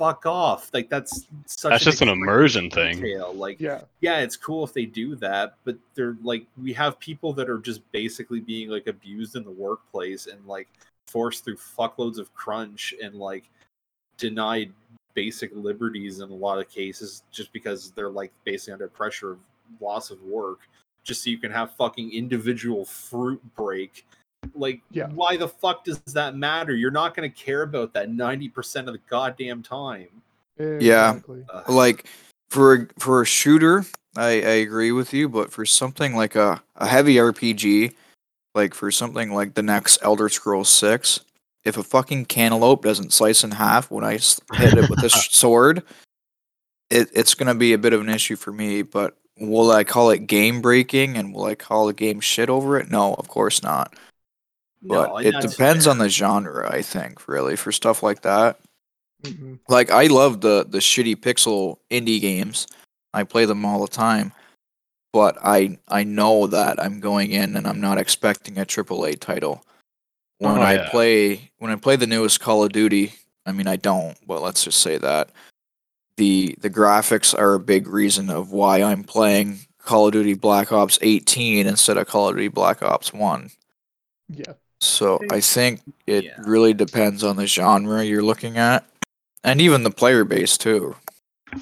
fuck 0.00 0.24
off 0.24 0.70
like 0.72 0.88
that's 0.88 1.26
such 1.44 1.70
That's 1.72 1.84
just 1.84 2.00
an 2.00 2.08
extreme 2.08 2.22
immersion 2.22 2.70
thing. 2.70 3.02
detail. 3.02 3.34
like 3.34 3.60
yeah, 3.60 3.82
yeah, 4.00 4.20
it's 4.20 4.34
cool 4.34 4.64
if 4.64 4.72
they 4.72 4.86
do 4.86 5.14
that, 5.16 5.56
but 5.64 5.76
they're 5.94 6.16
like 6.22 6.46
we 6.60 6.72
have 6.72 6.98
people 6.98 7.34
that 7.34 7.50
are 7.50 7.58
just 7.58 7.82
basically 7.92 8.40
being 8.40 8.70
like 8.70 8.86
abused 8.86 9.36
in 9.36 9.44
the 9.44 9.50
workplace 9.50 10.26
and 10.26 10.44
like 10.46 10.68
forced 11.06 11.44
through 11.44 11.56
fuckloads 11.56 12.16
of 12.16 12.32
crunch 12.34 12.94
and 13.02 13.14
like 13.14 13.44
denied 14.16 14.72
basic 15.12 15.50
liberties 15.54 16.20
in 16.20 16.30
a 16.30 16.34
lot 16.34 16.58
of 16.58 16.70
cases 16.70 17.22
just 17.30 17.52
because 17.52 17.90
they're 17.90 18.08
like 18.08 18.32
basically 18.44 18.72
under 18.72 18.88
pressure 18.88 19.32
of 19.32 19.38
loss 19.80 20.10
of 20.10 20.22
work 20.22 20.60
just 21.04 21.22
so 21.22 21.28
you 21.28 21.36
can 21.38 21.50
have 21.50 21.74
fucking 21.74 22.10
individual 22.12 22.86
fruit 22.86 23.40
break 23.54 24.06
like 24.54 24.80
Yeah. 24.90 25.08
why 25.08 25.36
the 25.36 25.48
fuck 25.48 25.84
does 25.84 26.00
that 26.12 26.36
matter 26.36 26.74
you're 26.74 26.90
not 26.90 27.14
going 27.14 27.30
to 27.30 27.36
care 27.36 27.62
about 27.62 27.92
that 27.94 28.08
90% 28.10 28.86
of 28.86 28.92
the 28.92 29.00
goddamn 29.08 29.62
time 29.62 30.08
Yeah. 30.58 31.10
exactly. 31.12 31.44
Ugh. 31.52 31.68
Like 31.68 32.06
for 32.50 32.74
a, 32.74 32.86
for 32.98 33.22
a 33.22 33.26
shooter, 33.26 33.84
I, 34.16 34.26
I 34.28 34.56
agree 34.66 34.90
with 34.92 35.12
you, 35.14 35.28
but 35.28 35.52
for 35.52 35.64
something 35.64 36.16
like 36.16 36.34
a, 36.34 36.60
a 36.76 36.86
heavy 36.86 37.14
RPG, 37.14 37.94
like 38.56 38.74
for 38.74 38.90
something 38.90 39.32
like 39.32 39.54
the 39.54 39.62
next 39.62 39.98
Elder 40.02 40.28
Scrolls 40.28 40.68
Six, 40.68 41.20
if 41.64 41.76
a 41.76 41.82
fucking 41.84 42.24
cantaloupe 42.24 42.82
doesn't 42.82 43.12
slice 43.12 43.44
in 43.44 43.52
half 43.52 43.88
when 43.90 44.02
I 44.02 44.14
hit 44.14 44.74
it 44.76 44.90
with 44.90 45.04
a 45.04 45.10
sword, 45.30 45.84
it, 46.90 47.08
it's 47.14 47.34
gonna 47.34 47.54
be 47.54 47.72
a 47.72 47.78
bit 47.78 47.92
of 47.92 48.00
an 48.00 48.08
issue 48.08 48.34
for 48.34 48.50
me. 48.50 48.82
But 48.82 49.16
will 49.38 49.70
I 49.70 49.84
call 49.84 50.10
it 50.10 50.26
game 50.26 50.60
breaking 50.60 51.16
and 51.16 51.32
will 51.32 51.44
I 51.44 51.54
call 51.54 51.86
the 51.86 51.92
game 51.92 52.18
shit 52.18 52.50
over 52.50 52.80
it? 52.80 52.90
No, 52.90 53.14
of 53.14 53.28
course 53.28 53.62
not. 53.62 53.94
But 54.82 55.08
No, 55.08 55.16
it 55.18 55.40
depends 55.40 55.86
on 55.86 55.98
the 55.98 56.08
genre, 56.08 56.70
I 56.72 56.82
think, 56.82 57.28
really, 57.28 57.56
for 57.56 57.70
stuff 57.72 58.02
like 58.02 58.22
that. 58.22 58.58
hmm 59.22 59.54
Like 59.68 59.90
I 59.90 60.06
love 60.06 60.40
the 60.40 60.64
the 60.68 60.78
shitty 60.78 61.16
pixel 61.16 61.78
indie 61.90 62.20
games. 62.20 62.66
I 63.12 63.24
play 63.24 63.44
them 63.44 63.64
all 63.64 63.80
the 63.80 63.88
time. 63.92 64.32
But 65.12 65.36
I 65.42 65.78
I 65.88 66.04
know 66.04 66.46
that 66.46 66.80
I'm 66.80 67.00
going 67.00 67.32
in 67.32 67.56
and 67.56 67.66
I'm 67.66 67.80
not 67.80 67.98
expecting 67.98 68.58
a 68.58 68.64
AAA 68.64 69.18
title. 69.18 69.64
When 70.38 70.56
Oh, 70.58 70.62
I 70.62 70.74
yeah. 70.74 70.90
play 70.90 71.50
when 71.58 71.70
I 71.70 71.76
play 71.76 71.96
the 71.96 72.06
newest 72.06 72.40
Call 72.40 72.64
of 72.64 72.72
Duty, 72.72 73.12
I 73.44 73.52
mean 73.52 73.66
I 73.66 73.76
don't, 73.76 74.16
but 74.26 74.40
let's 74.40 74.64
just 74.64 74.78
say 74.80 74.96
that 74.98 75.30
the 76.16 76.54
the 76.60 76.70
graphics 76.70 77.38
are 77.38 77.54
a 77.54 77.60
big 77.60 77.86
reason 77.88 78.30
of 78.30 78.52
why 78.52 78.82
I'm 78.82 79.04
playing 79.04 79.58
Call 79.78 80.06
of 80.06 80.12
Duty 80.12 80.34
Black 80.34 80.72
Ops 80.72 80.98
18 81.02 81.66
instead 81.66 81.98
of 81.98 82.06
Call 82.06 82.28
of 82.28 82.36
Duty 82.36 82.48
Black 82.48 82.82
Ops 82.82 83.12
1. 83.12 83.50
Yeah. 84.28 84.52
So 84.80 85.20
I 85.30 85.40
think 85.40 85.80
it 86.06 86.24
Yeah. 86.24 86.36
really 86.44 86.72
depends 86.74 87.22
on 87.22 87.36
the 87.36 87.46
genre 87.46 88.02
you're 88.02 88.22
looking 88.22 88.56
at, 88.56 88.84
and 89.44 89.60
even 89.60 89.82
the 89.82 89.90
player 89.90 90.24
base 90.24 90.56
too. 90.56 90.96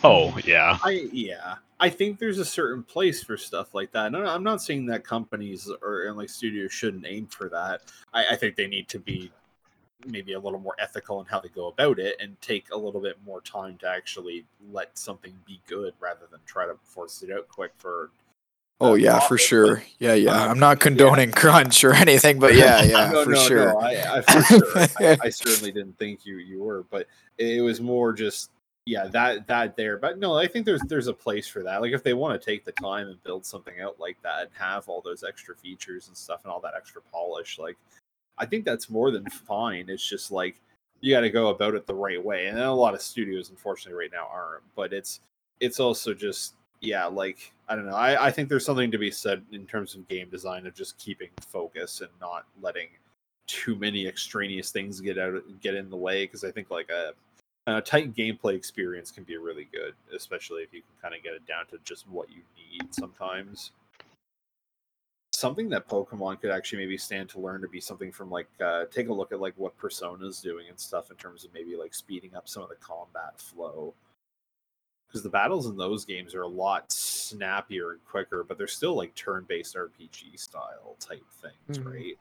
Oh 0.05 0.37
yeah. 0.45 0.79
I 0.83 1.09
yeah. 1.13 1.57
I 1.81 1.89
think 1.89 2.19
there's 2.19 2.39
a 2.39 2.45
certain 2.45 2.83
place 2.83 3.23
for 3.23 3.37
stuff 3.37 3.73
like 3.75 3.93
that. 3.93 4.11
No, 4.11 4.25
I'm 4.25 4.43
not 4.43 4.61
saying 4.61 4.87
that 4.87 5.05
companies 5.05 5.71
or 5.83 6.07
and, 6.07 6.17
like 6.17 6.29
studios 6.29 6.73
shouldn't 6.73 7.07
aim 7.07 7.27
for 7.27 7.49
that. 7.51 7.83
I, 8.13 8.31
I 8.31 8.37
think 8.37 8.57
they 8.57 8.67
need 8.67 8.89
to 8.89 8.99
be 8.99 9.31
maybe 10.07 10.33
a 10.35 10.39
little 10.41 10.61
more 10.61 10.75
ethical 10.79 11.21
in 11.21 11.27
how 11.27 11.41
they 11.41 11.49
go 11.49 11.69
about 11.69 11.99
it 11.99 12.17
and 12.21 12.41
take 12.41 12.67
a 12.73 12.77
little 12.77 13.01
bit 13.01 13.17
more 13.25 13.41
time 13.41 13.77
to 13.79 13.89
actually 13.89 14.45
let 14.71 14.97
something 14.97 15.35
be 15.45 15.61
good 15.67 15.93
rather 16.01 16.27
than 16.31 16.41
try 16.47 16.67
to 16.67 16.77
force 16.85 17.23
it 17.23 17.31
out 17.33 17.49
quick 17.49 17.73
for 17.79 18.11
Oh 18.81 18.95
yeah, 18.95 19.19
for 19.21 19.37
sure. 19.37 19.83
Yeah, 19.99 20.15
yeah. 20.15 20.31
um, 20.31 20.51
I'm 20.51 20.59
not 20.59 20.79
yeah. 20.79 20.83
condoning 20.83 21.33
crunch 21.33 21.83
or 21.83 21.93
anything, 21.95 22.39
but 22.39 22.55
yeah, 22.55 22.83
yeah, 22.83 23.11
no, 23.11 23.25
for 23.25 23.31
no, 23.31 23.39
sure. 23.41 23.73
No, 23.73 23.79
I, 23.81 24.19
I, 24.19 24.21
for 24.21 24.43
sure. 24.43 24.87
I, 25.01 25.17
I 25.25 25.29
certainly 25.31 25.73
didn't 25.73 25.99
think 25.99 26.25
you 26.25 26.37
you 26.37 26.63
were, 26.63 26.85
but 26.91 27.09
it 27.39 27.63
was 27.63 27.81
more 27.81 28.13
just 28.13 28.51
yeah 28.87 29.07
that 29.09 29.49
that 29.49 29.77
there. 29.77 29.99
But 29.99 30.19
no, 30.19 30.37
I 30.37 30.47
think 30.47 30.65
there's 30.65 30.83
there's 30.83 31.09
a 31.09 31.13
place 31.13 31.49
for 31.49 31.65
that. 31.65 31.81
Like 31.81 31.93
if 31.93 32.05
they 32.05 32.15
want 32.15 32.41
to 32.41 32.45
take 32.45 32.65
the 32.65 32.73
time 32.73 33.09
and 33.09 33.23
build 33.25 33.45
something 33.45 33.81
out 33.81 33.99
like 33.99 34.17
that 34.23 34.43
and 34.43 34.51
have 34.55 34.89
all 34.89 35.01
those 35.01 35.25
extra 35.25 35.57
features 35.57 36.07
and 36.07 36.17
stuff 36.17 36.45
and 36.45 36.53
all 36.53 36.61
that 36.61 36.75
extra 36.77 37.03
polish, 37.13 37.59
like 37.59 37.77
I 38.39 38.47
think 38.47 38.65
that's 38.65 38.89
more 38.89 39.11
than 39.11 39.29
fine. 39.29 39.87
It's 39.89 40.09
just 40.09 40.31
like 40.31 40.61
you 41.01 41.13
got 41.13 41.21
to 41.21 41.31
go 41.31 41.49
about 41.49 41.75
it 41.75 41.87
the 41.87 41.95
right 41.95 42.25
way, 42.25 42.47
and 42.47 42.59
a 42.59 42.73
lot 42.73 42.95
of 42.95 43.03
studios, 43.03 43.51
unfortunately, 43.51 43.99
right 43.99 44.13
now 44.13 44.29
aren't. 44.33 44.63
But 44.77 44.93
it's 44.93 45.21
it's 45.61 45.81
also 45.81 46.15
just 46.15 46.55
yeah, 46.81 47.07
like 47.07 47.53
I 47.69 47.77
don't 47.77 47.87
know. 47.87 47.95
I, 47.95 48.27
I 48.27 48.31
think 48.31 48.49
there's 48.49 48.65
something 48.65 48.91
to 48.91 48.99
be 48.99 49.11
said 49.11 49.43
in 49.53 49.67
terms 49.67 49.95
of 49.95 50.07
game 50.09 50.29
design 50.31 50.67
of 50.67 50.75
just 50.75 50.99
keeping 50.99 51.29
focus 51.41 52.01
and 52.01 52.11
not 52.21 52.47
letting 52.63 52.89
too 53.47 53.77
many 53.77 54.07
extraneous 54.07 54.71
things 54.71 55.01
get 55.01 55.19
out 55.19 55.43
get 55.61 55.75
in 55.75 55.91
the 55.91 55.97
way. 55.97 56.25
Because 56.25 56.45
I 56.45 56.51
think 56.51 56.71
like 56.71 56.91
a, 56.91 57.13
a 57.67 57.81
tight 57.81 58.15
gameplay 58.15 58.55
experience 58.55 59.11
can 59.11 59.25
be 59.25 59.37
really 59.37 59.69
good, 59.73 59.95
especially 60.15 60.63
if 60.63 60.73
you 60.73 60.83
can 60.83 61.11
kind 61.11 61.15
of 61.15 61.23
get 61.23 61.35
it 61.35 61.47
down 61.47 61.67
to 61.71 61.79
just 61.85 62.09
what 62.09 62.29
you 62.31 62.43
need 62.57 62.95
sometimes. 62.95 63.73
Something 65.35 65.69
that 65.69 65.89
Pokemon 65.89 66.41
could 66.41 66.51
actually 66.51 66.79
maybe 66.79 66.97
stand 66.97 67.29
to 67.31 67.41
learn 67.41 67.61
to 67.61 67.69
be 67.69 67.81
something 67.81 68.11
from 68.11 68.31
like 68.31 68.49
uh, 68.65 68.85
take 68.91 69.09
a 69.09 69.13
look 69.13 69.33
at 69.33 69.41
like 69.41 69.55
what 69.57 69.77
Persona's 69.77 70.41
doing 70.41 70.67
and 70.69 70.79
stuff 70.79 71.11
in 71.11 71.17
terms 71.17 71.45
of 71.45 71.53
maybe 71.53 71.77
like 71.77 71.95
speeding 71.95 72.35
up 72.35 72.49
some 72.49 72.63
of 72.63 72.69
the 72.69 72.77
combat 72.77 73.39
flow 73.41 73.95
because 75.09 75.23
the 75.23 75.29
battles 75.31 75.67
in 75.67 75.77
those 75.77 76.05
games 76.05 76.35
are 76.35 76.43
a 76.43 76.49
lot 76.49 76.93
snappier 76.93 77.93
and 77.93 78.05
quicker, 78.05 78.45
but 78.45 78.59
they're 78.59 78.67
still 78.67 78.95
like 78.95 79.15
turn-based 79.15 79.75
RPG 79.75 80.39
style 80.39 80.97
type 81.01 81.25
things, 81.41 81.79
Mhm. 81.79 81.93
right? 81.93 82.19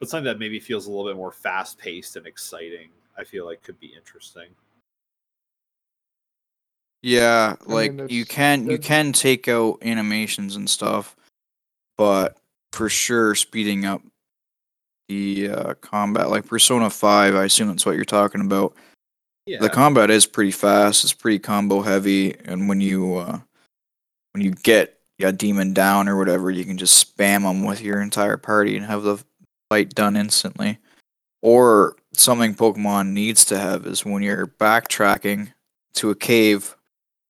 But 0.00 0.08
something 0.08 0.24
that 0.24 0.38
maybe 0.38 0.58
feels 0.60 0.86
a 0.86 0.90
little 0.90 1.06
bit 1.06 1.16
more 1.16 1.30
fast-paced 1.32 2.16
and 2.16 2.26
exciting, 2.26 2.90
I 3.16 3.24
feel 3.24 3.44
like 3.46 3.62
could 3.62 3.78
be 3.78 3.94
interesting. 3.94 4.54
Yeah, 7.02 7.56
I 7.66 7.72
like 7.72 7.92
mean, 7.94 8.08
you 8.08 8.22
it's- 8.22 8.34
can 8.34 8.68
you 8.68 8.78
can 8.78 9.12
take 9.12 9.48
out 9.48 9.78
animations 9.82 10.56
and 10.56 10.68
stuff, 10.68 11.16
but 11.96 12.36
for 12.72 12.88
sure 12.88 13.34
speeding 13.34 13.84
up 13.86 14.02
the 15.08 15.48
uh, 15.48 15.74
combat, 15.74 16.28
like 16.30 16.46
Persona 16.46 16.90
Five, 16.90 17.34
I 17.34 17.44
assume 17.44 17.68
that's 17.68 17.86
what 17.86 17.96
you're 17.96 18.04
talking 18.04 18.42
about. 18.42 18.74
Yeah, 19.46 19.58
The 19.60 19.70
combat 19.70 20.10
is 20.10 20.26
pretty 20.26 20.50
fast. 20.50 21.02
It's 21.02 21.12
pretty 21.12 21.38
combo 21.38 21.80
heavy, 21.80 22.36
and 22.44 22.68
when 22.68 22.80
you 22.80 23.16
uh, 23.16 23.40
when 24.32 24.44
you 24.44 24.52
get 24.52 24.98
a 25.20 25.32
demon 25.32 25.72
down 25.72 26.08
or 26.08 26.16
whatever, 26.16 26.50
you 26.50 26.64
can 26.64 26.78
just 26.78 27.16
spam 27.16 27.42
them 27.42 27.64
with 27.64 27.82
your 27.82 28.00
entire 28.00 28.36
party 28.36 28.76
and 28.76 28.86
have 28.86 29.02
the 29.02 29.22
fight 29.68 29.90
done 29.90 30.16
instantly. 30.16 30.78
Or 31.42 31.96
something 32.12 32.54
Pokemon 32.54 33.08
needs 33.12 33.44
to 33.46 33.58
have 33.58 33.86
is 33.86 34.04
when 34.04 34.22
you're 34.22 34.46
backtracking 34.46 35.52
to 35.94 36.10
a 36.10 36.14
cave, 36.14 36.76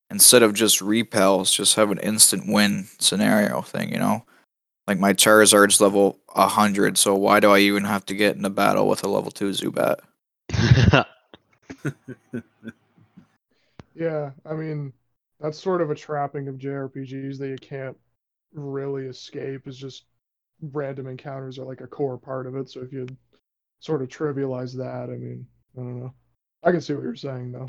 instead 0.09 0.43
of 0.43 0.53
just 0.53 0.81
repels, 0.81 1.51
just 1.51 1.75
have 1.75 1.91
an 1.91 1.99
instant 1.99 2.43
win 2.47 2.87
scenario 2.99 3.61
thing. 3.61 3.91
You 3.91 3.99
know, 3.99 4.25
like 4.87 4.99
my 4.99 5.13
Charizard's 5.13 5.79
level 5.79 6.19
hundred, 6.29 6.97
so 6.97 7.15
why 7.15 7.39
do 7.39 7.51
I 7.51 7.59
even 7.59 7.85
have 7.85 8.05
to 8.07 8.13
get 8.13 8.35
in 8.35 8.45
a 8.45 8.49
battle 8.49 8.87
with 8.87 9.03
a 9.03 9.09
level 9.09 9.31
two 9.31 9.49
Zubat? 9.49 9.99
Yeah, 13.93 14.31
I 14.45 14.53
mean, 14.53 14.93
that's 15.39 15.59
sort 15.59 15.81
of 15.81 15.91
a 15.91 15.95
trapping 15.95 16.47
of 16.47 16.57
JRPGs 16.57 17.37
that 17.39 17.49
you 17.49 17.57
can't 17.57 17.97
really 18.53 19.05
escape. 19.05 19.67
Is 19.67 19.77
just 19.77 20.05
random 20.61 21.07
encounters 21.07 21.57
are 21.59 21.65
like 21.65 21.81
a 21.81 21.87
core 21.87 22.17
part 22.17 22.47
of 22.47 22.55
it. 22.55 22.69
So 22.69 22.81
if 22.81 22.93
you 22.93 23.07
sort 23.79 24.01
of 24.01 24.09
trivialize 24.09 24.75
that, 24.77 25.09
I 25.09 25.17
mean, 25.17 25.45
I 25.77 25.81
don't 25.81 25.99
know. 25.99 26.13
I 26.63 26.71
can 26.71 26.81
see 26.81 26.93
what 26.93 27.03
you're 27.03 27.15
saying 27.15 27.51
though. 27.51 27.65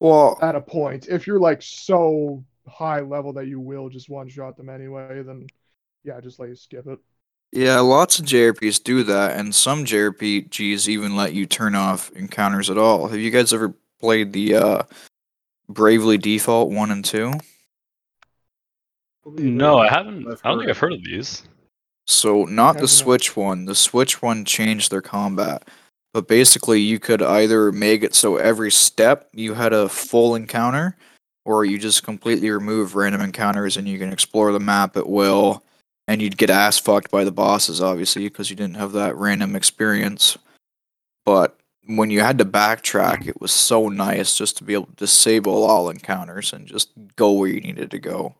Well, 0.00 0.38
At 0.40 0.56
a 0.56 0.60
point, 0.60 1.08
if 1.08 1.26
you're 1.26 1.40
like 1.40 1.62
so 1.62 2.44
high 2.66 3.00
level 3.00 3.32
that 3.34 3.46
you 3.46 3.60
will 3.60 3.88
just 3.88 4.08
one 4.08 4.28
shot 4.28 4.56
them 4.56 4.68
anyway, 4.68 5.22
then 5.22 5.46
yeah, 6.04 6.20
just 6.20 6.38
let 6.38 6.48
you 6.48 6.56
skip 6.56 6.86
it. 6.86 6.98
Yeah, 7.52 7.80
lots 7.80 8.18
of 8.18 8.26
JRPs 8.26 8.82
do 8.82 9.02
that, 9.04 9.38
and 9.38 9.54
some 9.54 9.84
JRPGs 9.84 10.88
even 10.88 11.16
let 11.16 11.32
you 11.32 11.46
turn 11.46 11.74
off 11.74 12.10
encounters 12.12 12.68
at 12.70 12.78
all. 12.78 13.08
Have 13.08 13.18
you 13.18 13.30
guys 13.30 13.52
ever 13.52 13.72
played 14.00 14.32
the 14.32 14.56
uh, 14.56 14.82
Bravely 15.68 16.18
Default 16.18 16.70
one 16.70 16.90
and 16.90 17.04
two? 17.04 17.32
no, 19.24 19.78
I 19.78 19.88
haven't. 19.88 20.26
I've 20.28 20.42
don't 20.42 20.58
think 20.58 20.70
I've 20.70 20.78
heard 20.78 20.92
of 20.92 21.02
these. 21.02 21.42
So 22.06 22.44
not 22.44 22.78
the. 22.78 22.88
Switch 22.88 23.36
one. 23.36 23.64
The 23.64 23.74
Switch 23.74 24.22
one 24.22 24.44
changed 24.44 24.90
their 24.90 25.02
combat, 25.02 25.68
but 26.12 26.28
basically 26.28 26.80
you 26.80 26.98
could 26.98 27.22
either 27.22 27.72
make 27.72 28.02
it 28.02 28.14
so 28.14 28.36
every 28.36 28.70
step 28.70 29.28
you 29.32 29.54
had 29.54 29.72
a 29.72 29.88
full 29.88 30.34
encounter, 30.34 30.96
or 31.44 31.64
you 31.64 31.78
just 31.78 32.04
completely 32.04 32.50
remove 32.50 32.94
random 32.94 33.20
encounters 33.20 33.76
and 33.76 33.88
you 33.88 33.98
can 33.98 34.12
explore 34.12 34.52
the 34.52 34.60
map 34.60 34.96
at 34.96 35.08
will, 35.08 35.64
and 36.08 36.22
you'd 36.22 36.36
get 36.38 36.50
ass 36.50 36.78
fucked 36.78 37.10
by 37.10 37.24
the 37.24 37.32
bosses 37.32 37.80
obviously 37.80 38.24
because 38.24 38.50
you 38.50 38.56
didn't 38.56 38.76
have 38.76 38.92
that 38.92 39.16
random 39.16 39.56
experience. 39.56 40.36
But 41.24 41.58
when 41.86 42.10
you 42.10 42.20
had 42.20 42.38
to 42.38 42.44
backtrack, 42.44 43.26
it 43.26 43.40
was 43.40 43.52
so 43.52 43.88
nice 43.88 44.36
just 44.36 44.56
to 44.58 44.64
be 44.64 44.74
able 44.74 44.86
to 44.86 44.92
disable 44.96 45.64
all 45.64 45.88
encounters 45.90 46.52
and 46.52 46.66
just 46.66 46.90
go 47.16 47.32
where 47.32 47.48
you 47.48 47.60
needed 47.60 47.90
to 47.92 47.98
go. 47.98 48.36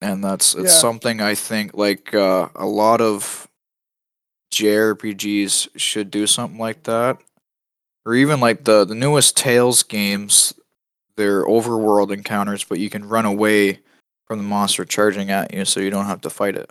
And 0.00 0.22
that's 0.22 0.54
it's 0.54 0.64
Yeah. 0.74 0.80
something 0.80 1.20
I 1.20 1.34
think 1.34 1.74
like 1.74 2.14
uh, 2.14 2.48
a 2.54 2.66
lot 2.66 3.00
of 3.00 3.48
JRPGs 4.52 5.68
should 5.76 6.10
do 6.10 6.26
something 6.26 6.58
like 6.58 6.84
that. 6.84 7.18
Or 8.06 8.14
even 8.14 8.40
like 8.40 8.64
the 8.64 8.84
the 8.84 8.94
newest 8.94 9.36
Tales 9.36 9.82
games, 9.82 10.54
they're 11.16 11.44
overworld 11.44 12.12
encounters, 12.12 12.64
but 12.64 12.78
you 12.78 12.88
can 12.90 13.08
run 13.08 13.26
away 13.26 13.80
from 14.28 14.38
the 14.38 14.44
monster 14.44 14.84
charging 14.84 15.30
at 15.30 15.54
you, 15.54 15.64
so 15.64 15.80
you 15.80 15.90
don't 15.90 16.06
have 16.06 16.20
to 16.22 16.30
fight 16.30 16.56
it. 16.56 16.70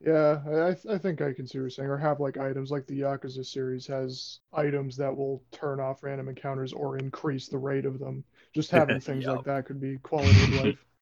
Yeah, 0.00 0.42
I 0.46 0.68
I 0.70 0.74
th- 0.74 0.86
I 0.94 0.98
think 0.98 1.20
I 1.20 1.32
can 1.34 1.46
see 1.46 1.58
what 1.58 1.62
you're 1.64 1.70
saying. 1.70 1.88
Or 1.88 1.96
have 1.98 2.20
like 2.20 2.36
items 2.38 2.70
like 2.70 2.86
the 2.86 3.00
Yakuza 3.00 3.44
series 3.44 3.86
has 3.86 4.40
items 4.52 4.96
that 4.96 5.14
will 5.16 5.42
turn 5.52 5.78
off 5.80 6.02
random 6.02 6.28
encounters 6.28 6.72
or 6.72 6.96
increase 6.98 7.48
the 7.48 7.58
rate 7.58 7.84
of 7.86 7.98
them. 7.98 8.24
Just 8.54 8.70
having 8.70 9.00
things 9.00 9.26
like 9.26 9.44
that 9.44 9.66
could 9.66 9.80
be 9.80 9.98
quality 9.98 10.42
of 10.42 10.52
life. 10.52 10.84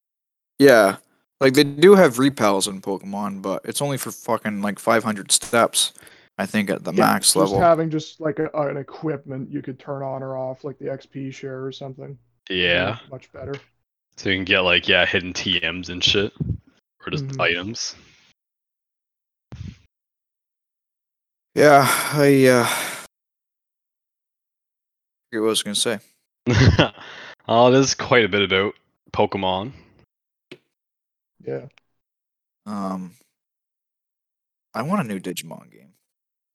Yeah, 0.59 0.97
like 1.41 1.55
they 1.55 1.65
do 1.65 1.95
have 1.95 2.19
repels 2.19 2.67
in 2.67 2.81
Pokemon, 2.81 3.43
but 3.43 3.63
it's 3.65 3.83
only 3.83 3.97
for 3.99 4.11
fucking 4.11 4.61
like 4.63 4.79
500 4.79 5.31
steps. 5.33 5.93
I 6.39 6.47
think 6.47 6.71
at 6.71 6.85
the 6.85 6.93
Yeah, 6.93 7.05
max 7.05 7.35
just 7.35 7.55
level. 7.55 7.57
having 7.57 7.91
just 7.91 8.21
like 8.21 8.39
a, 8.39 8.49
an 8.55 8.77
equipment 8.77 9.51
you 9.51 9.63
could 9.63 9.79
turn 9.79 10.03
on 10.03 10.23
or 10.23 10.37
off, 10.37 10.65
like 10.65 10.79
the 10.79 10.91
XP 10.91 11.31
share 11.31 11.65
or 11.65 11.73
something. 11.73 12.19
Yeah. 12.51 12.99
much 13.11 13.33
better. 13.33 13.65
So 14.19 14.31
you 14.31 14.37
can 14.37 14.45
get 14.45 14.61
like 14.61 14.89
yeah 14.89 15.07
hidden 15.07 15.33
TMs 15.33 15.91
and 15.91 16.03
shit, 16.03 16.33
or 17.07 17.11
just 17.11 17.25
Mhm. 17.29 17.41
items. 17.41 17.95
Yeah, 21.55 21.85
I 22.13 22.47
uh 22.47 22.65
forget 25.31 25.41
what 25.41 25.47
I 25.47 25.51
was 25.51 25.63
gonna 25.63 25.75
say. 25.77 25.99
oh, 27.49 27.71
there's 27.71 27.95
quite 27.95 28.25
a 28.25 28.29
bit 28.29 28.43
about 28.43 28.75
Pokemon. 29.13 29.71
Yeah. 31.45 31.67
Um 32.67 33.13
I 34.75 34.83
want 34.83 35.03
a 35.03 35.05
new 35.05 35.21
Digimon 35.21 35.71
game. 35.71 35.93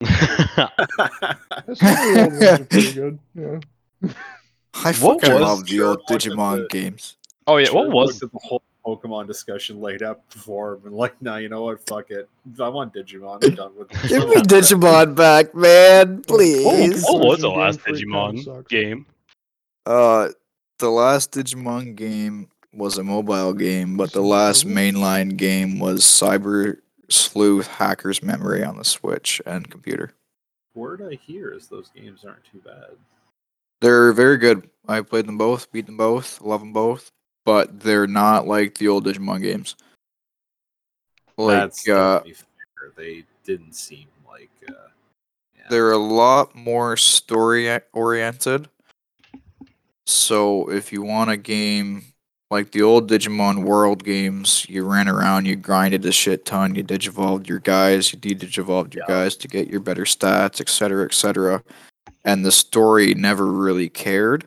That's 0.00 1.80
some 1.80 1.88
of 1.88 2.14
the 2.14 2.20
old 2.20 2.32
ones 2.32 2.42
are 2.60 2.64
pretty 2.66 2.92
good. 3.00 3.18
Yeah. 3.34 3.60
I 4.74 4.92
What 4.92 4.94
fucking 5.20 5.32
was- 5.32 5.40
love 5.42 5.64
the 5.66 5.80
old 5.82 6.00
Digimon 6.10 6.56
the- 6.62 6.68
games. 6.68 7.16
Oh 7.46 7.56
yeah, 7.56 7.70
what 7.70 7.90
was 7.90 8.20
the 8.20 8.28
whole 8.34 8.62
Pokemon 8.84 9.26
discussion 9.26 9.80
laid 9.80 10.02
out 10.02 10.28
before 10.30 10.74
him 10.74 10.86
and 10.86 10.94
like, 10.94 11.20
nah, 11.22 11.36
you 11.36 11.48
know 11.48 11.62
what? 11.62 11.84
Fuck 11.86 12.10
it. 12.10 12.28
I 12.60 12.68
want 12.68 12.92
Digimon. 12.92 13.42
I'm 13.42 13.54
done 13.54 13.72
with 13.76 13.90
it. 13.90 14.08
Give 14.08 14.28
me 14.28 14.36
Digimon 14.36 15.14
back, 15.14 15.54
man, 15.54 16.16
what, 16.16 16.26
please. 16.26 17.02
what 17.04 17.26
was 17.26 17.40
the 17.40 17.48
last 17.48 17.80
Digimon 17.80 18.68
game? 18.68 19.06
Uh, 19.86 20.28
the 20.78 20.90
last 20.90 21.32
Digimon 21.32 21.94
game 21.94 22.48
was 22.72 22.98
a 22.98 23.04
mobile 23.04 23.54
game, 23.54 23.96
but 23.96 24.12
the 24.12 24.22
last 24.22 24.66
mainline 24.66 25.36
game 25.36 25.78
was 25.78 26.02
Cyber 26.02 26.78
Sleuth 27.08 27.68
Hacker's 27.68 28.22
Memory 28.22 28.64
on 28.64 28.76
the 28.76 28.84
Switch 28.84 29.40
and 29.46 29.70
computer. 29.70 30.12
Word 30.74 31.02
I 31.02 31.14
hear 31.14 31.52
is 31.52 31.68
those 31.68 31.90
games 31.94 32.24
aren't 32.24 32.44
too 32.44 32.60
bad. 32.64 32.96
They're 33.80 34.12
very 34.12 34.38
good. 34.38 34.68
I 34.88 35.02
played 35.02 35.26
them 35.26 35.38
both, 35.38 35.70
beat 35.70 35.86
them 35.86 35.96
both, 35.96 36.40
love 36.40 36.60
them 36.60 36.72
both, 36.72 37.12
but 37.44 37.80
they're 37.80 38.06
not 38.06 38.46
like 38.46 38.76
the 38.78 38.88
old 38.88 39.06
Digimon 39.06 39.42
games. 39.42 39.76
Like, 41.36 41.60
That's 41.60 41.88
uh, 41.88 42.20
fair. 42.20 42.92
They 42.96 43.24
didn't 43.44 43.74
seem 43.74 44.06
like. 44.26 44.50
Uh, 44.68 44.72
yeah. 45.56 45.62
they're 45.68 45.92
a 45.92 45.98
lot 45.98 46.54
more 46.54 46.96
story 46.96 47.78
oriented. 47.92 48.68
So 50.06 50.70
if 50.70 50.92
you 50.92 51.02
want 51.02 51.30
a 51.30 51.36
game 51.36 52.04
like 52.50 52.70
the 52.70 52.82
old 52.82 53.10
Digimon 53.10 53.64
World 53.64 54.04
games, 54.04 54.66
you 54.68 54.86
ran 54.86 55.08
around, 55.08 55.46
you 55.46 55.56
grinded 55.56 56.04
a 56.04 56.12
shit 56.12 56.44
ton, 56.44 56.74
you 56.74 56.84
digivolved 56.84 57.48
your 57.48 57.58
guys, 57.58 58.12
you 58.12 58.18
de-digivolved 58.18 58.94
your 58.94 59.04
Yeah. 59.08 59.14
guys 59.14 59.36
to 59.36 59.48
get 59.48 59.68
your 59.68 59.80
better 59.80 60.04
stats, 60.04 60.60
etc., 60.60 61.04
etc. 61.04 61.64
And 62.24 62.44
the 62.44 62.52
story 62.52 63.14
never 63.14 63.46
really 63.46 63.88
cared. 63.88 64.46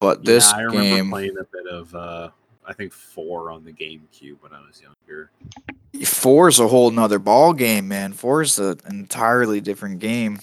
But 0.00 0.18
Yeah, 0.18 0.32
this 0.32 0.52
I 0.52 0.62
remember 0.62 0.82
game, 0.96 1.10
playing 1.10 1.36
a 1.38 1.44
bit 1.44 1.66
of. 1.66 1.94
Uh, 1.94 2.30
I 2.66 2.72
think 2.72 2.92
four 2.92 3.50
on 3.50 3.64
the 3.64 3.72
GameCube 3.72 4.36
when 4.40 4.52
I 4.52 4.60
was 4.60 4.82
younger. 4.82 5.30
four 6.04 6.48
is 6.48 6.58
a 6.58 6.66
whole 6.66 6.90
nother 6.90 7.18
ball 7.20 7.52
game, 7.52 7.86
man. 7.88 8.12
Four 8.12 8.42
is 8.42 8.58
an 8.58 8.80
entirely 8.88 9.60
different 9.60 10.00
game. 10.00 10.40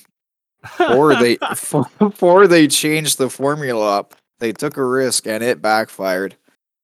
Four 0.78 1.16
they 1.16 1.36
four, 1.56 1.86
four 2.16 2.48
they 2.48 2.68
changed 2.70 3.18
the 3.18 3.30
formula 3.30 3.98
up. 4.00 4.16
They 4.40 4.54
took 4.54 4.78
a 4.78 4.84
risk 4.86 5.28
and 5.28 5.44
it 5.44 5.62
backfired. 5.62 6.36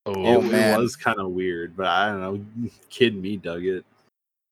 Oh, 0.06 0.14
Oh, 0.16 0.42
it, 0.44 0.54
it 0.54 0.78
was 0.78 0.96
kind 0.96 1.20
of 1.20 1.30
weird, 1.32 1.76
but 1.78 1.86
I 1.86 2.10
don't 2.10 2.22
know. 2.22 2.70
Kid 2.90 3.16
me 3.16 3.38
dug 3.38 3.64
it. 3.66 3.86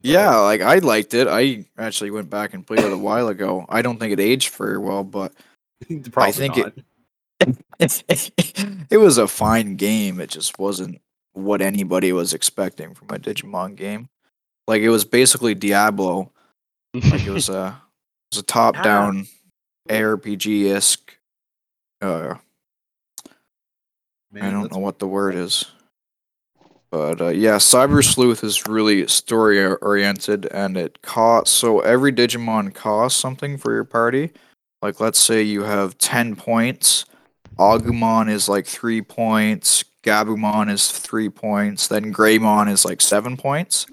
Yeah, 0.02 0.38
like 0.38 0.62
I 0.62 0.78
liked 0.80 1.14
it. 1.14 1.28
I 1.28 1.66
actually 1.78 2.12
went 2.12 2.30
back 2.30 2.54
and 2.54 2.66
played 2.66 2.80
it 2.80 2.94
a 2.94 2.98
while 2.98 3.28
ago. 3.28 3.66
I 3.68 3.82
don't 3.82 4.00
think 4.00 4.14
it 4.14 4.20
aged 4.22 4.54
very 4.54 4.78
well, 4.78 5.04
but 5.04 5.34
Probably 6.12 6.32
think 6.32 6.58
not. 6.58 6.68
it- 6.78 6.86
it 7.80 8.98
was 8.98 9.18
a 9.18 9.28
fine 9.28 9.76
game. 9.76 10.20
It 10.20 10.30
just 10.30 10.58
wasn't 10.60 11.02
what 11.34 11.62
anybody 11.62 12.12
was 12.12 12.34
expecting 12.34 12.94
from 12.94 13.10
a 13.10 13.20
Digimon 13.20 13.76
game. 13.76 14.10
Like 14.68 14.82
it 14.82 14.90
was 14.90 15.06
basically 15.06 15.56
Diablo. 15.56 16.32
Like 16.94 17.26
it 17.26 17.32
was 17.32 17.50
a 17.50 17.82
it 18.32 18.36
was 18.36 18.40
a 18.40 18.44
top 18.48 18.82
down 18.84 19.28
ARPG 19.90 20.74
esque. 20.74 21.18
Uh, 22.02 22.36
Man, 24.32 24.44
I 24.44 24.52
don't 24.52 24.72
know 24.72 24.80
what 24.80 25.00
the 25.00 25.08
word 25.08 25.36
is. 25.36 25.66
But 26.90 27.22
uh, 27.22 27.28
yeah, 27.30 27.58
Cyber 27.58 28.04
Sleuth 28.04 28.44
is 28.44 28.68
really 28.68 29.08
story 29.08 29.64
oriented 29.66 30.46
and 30.52 30.78
it 30.78 31.02
costs 31.02 31.54
so 31.54 31.82
every 31.82 32.14
Digimon 32.14 32.74
costs 32.74 33.20
something 33.20 33.58
for 33.58 33.74
your 33.74 33.84
party. 33.84 34.32
Like 34.82 35.00
let's 35.00 35.20
say 35.20 35.42
you 35.42 35.64
have 35.64 35.98
10 35.98 36.36
points, 36.36 37.06
Agumon 37.58 38.30
is 38.30 38.48
like 38.48 38.66
3 38.66 39.02
points, 39.02 39.84
Gabumon 40.04 40.72
is 40.72 40.92
3 40.92 41.30
points, 41.30 41.88
then 41.88 42.14
Greymon 42.14 42.72
is 42.72 42.86
like 42.86 43.02
7 43.02 43.38
points. 43.38 43.88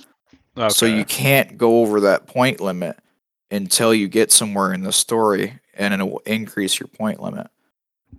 Okay. 0.56 0.68
So 0.68 0.86
you 0.86 1.04
can't 1.04 1.58
go 1.58 1.80
over 1.80 2.00
that 2.00 2.26
point 2.26 2.60
limit 2.60 2.96
until 3.50 3.92
you 3.94 4.08
get 4.08 4.30
somewhere 4.30 4.72
in 4.72 4.82
the 4.82 4.92
story 4.92 5.58
and 5.74 5.94
it 5.94 6.04
will 6.04 6.22
increase 6.26 6.78
your 6.78 6.88
point 6.88 7.20
limit. 7.20 7.48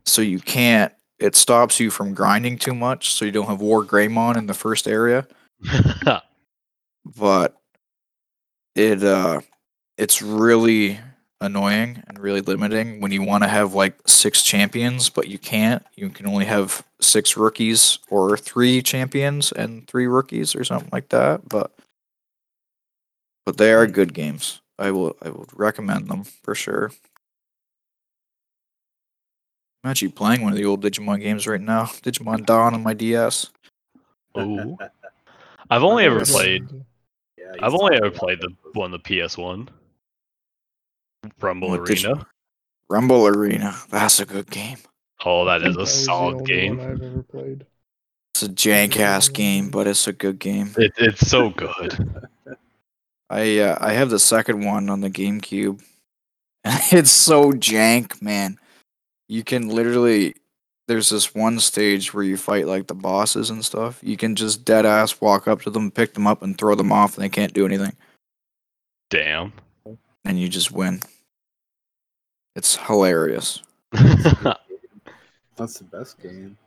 So 0.06 0.22
you 0.22 0.40
can't 0.40 0.92
it 1.18 1.36
stops 1.36 1.80
you 1.80 1.90
from 1.90 2.14
grinding 2.14 2.58
too 2.58 2.76
much 2.76 3.12
so 3.12 3.24
you 3.24 3.32
don't 3.32 3.48
have 3.48 3.62
War 3.62 3.86
Greymon 3.86 4.36
in 4.36 4.48
the 4.48 4.54
first 4.54 4.88
area, 4.88 5.26
but 7.18 7.58
it 8.76 9.04
uh 9.04 9.40
it's 9.98 10.22
really 10.22 11.00
annoying 11.42 12.02
and 12.08 12.18
really 12.18 12.42
limiting 12.42 13.02
when 13.02 13.12
you 13.12 13.22
want 13.22 13.44
to 13.44 13.50
have 13.50 13.74
like 13.74 13.96
six 14.06 14.42
champions 14.42 15.10
but 15.10 15.28
you 15.28 15.38
can't. 15.38 15.86
You 15.96 16.10
can 16.10 16.28
only 16.28 16.46
have 16.46 16.86
six 17.02 17.38
rookies 17.38 18.00
or 18.10 18.38
three 18.38 18.82
champions 18.82 19.52
and 19.52 19.88
three 19.88 20.08
rookies 20.08 20.56
or 20.56 20.64
something 20.64 20.90
like 20.92 21.10
that, 21.10 21.48
but 21.48 21.72
but 23.46 23.58
they 23.58 23.74
are 23.74 23.86
good 23.86 24.14
games. 24.14 24.62
I 24.80 24.92
will 24.92 25.16
I 25.22 25.30
would 25.30 25.50
recommend 25.54 26.08
them 26.08 26.24
for 26.24 26.56
sure. 26.56 26.92
I'm 29.84 29.92
actually 29.92 30.10
playing 30.10 30.42
one 30.42 30.52
of 30.52 30.58
the 30.58 30.66
old 30.66 30.82
Digimon 30.82 31.22
games 31.22 31.46
right 31.46 31.62
now. 31.62 31.84
Digimon 32.04 32.46
Dawn 32.46 32.74
on 32.74 32.82
my 32.82 32.94
DS. 32.94 33.52
Oh, 34.34 34.78
I've 35.70 35.84
only 35.84 36.06
ever 36.06 36.26
played. 36.26 36.68
Yeah, 37.38 37.54
I've 37.62 37.74
only 37.74 37.96
ever 37.96 38.12
played 38.12 38.42
the 38.42 38.50
one, 38.74 38.92
the 38.92 39.00
PS 39.00 39.38
One. 39.38 39.70
Rumble 41.40 41.70
What 41.70 41.86
did 41.86 42.02
you- 42.02 42.10
Arena. 42.12 42.28
Rumble 42.90 43.28
Arena. 43.28 43.76
That's 43.90 44.20
a 44.20 44.26
good 44.26 44.50
game. 44.50 44.78
Oh, 45.24 45.46
that 45.46 45.64
is 45.64 45.74
That 45.74 45.80
a 45.80 45.82
was 45.82 45.92
the 45.98 46.04
solid 46.04 46.36
only 46.36 46.46
game. 46.46 46.78
one 46.78 46.92
I've 46.92 47.02
ever 47.02 47.24
played. 47.24 47.66
It's 48.34 48.44
a 48.44 48.50
jank 48.50 48.98
ass 49.00 49.30
game, 49.30 49.70
but 49.70 49.88
it's 49.88 50.08
a 50.08 50.14
good 50.14 50.40
game. 50.40 50.72
It, 50.78 50.94
it's 50.98 51.28
so 51.28 51.50
good. 51.52 52.22
I 53.30 53.60
uh, 53.60 53.78
I 53.80 53.94
have 53.94 54.10
the 54.10 54.20
second 54.20 54.66
one 54.66 54.90
on 54.90 55.02
the 55.02 55.10
GameCube. 55.10 55.82
it's 56.66 57.12
so 57.12 57.52
jank, 57.54 58.22
man. 58.22 58.60
You 59.30 59.44
can 59.44 59.70
literally 59.70 60.36
there's 60.88 61.10
this 61.10 61.34
one 61.34 61.60
stage 61.60 62.14
where 62.14 62.24
you 62.24 62.38
fight 62.38 62.68
like 62.68 62.86
the 62.88 62.94
bosses 62.94 63.50
and 63.50 63.66
stuff. 63.66 64.00
You 64.04 64.18
can 64.18 64.36
just 64.36 64.66
dead 64.66 64.86
ass 64.86 65.20
walk 65.22 65.48
up 65.48 65.62
to 65.64 65.72
them, 65.72 65.90
pick 65.90 66.14
them 66.14 66.28
up, 66.28 66.44
and 66.44 66.56
throw 66.58 66.76
them 66.76 66.92
off, 66.92 67.16
and 67.16 67.24
they 67.24 67.30
can't 67.30 67.54
do 67.54 67.66
anything. 67.66 67.96
Damn. 69.10 69.54
And 70.26 70.40
you 70.40 70.50
just 70.50 70.72
win. 70.72 71.02
It's 72.56 72.76
hilarious. 72.78 73.62
That's 73.92 75.80
the 75.80 75.86
best 75.86 76.20
game. 76.22 76.58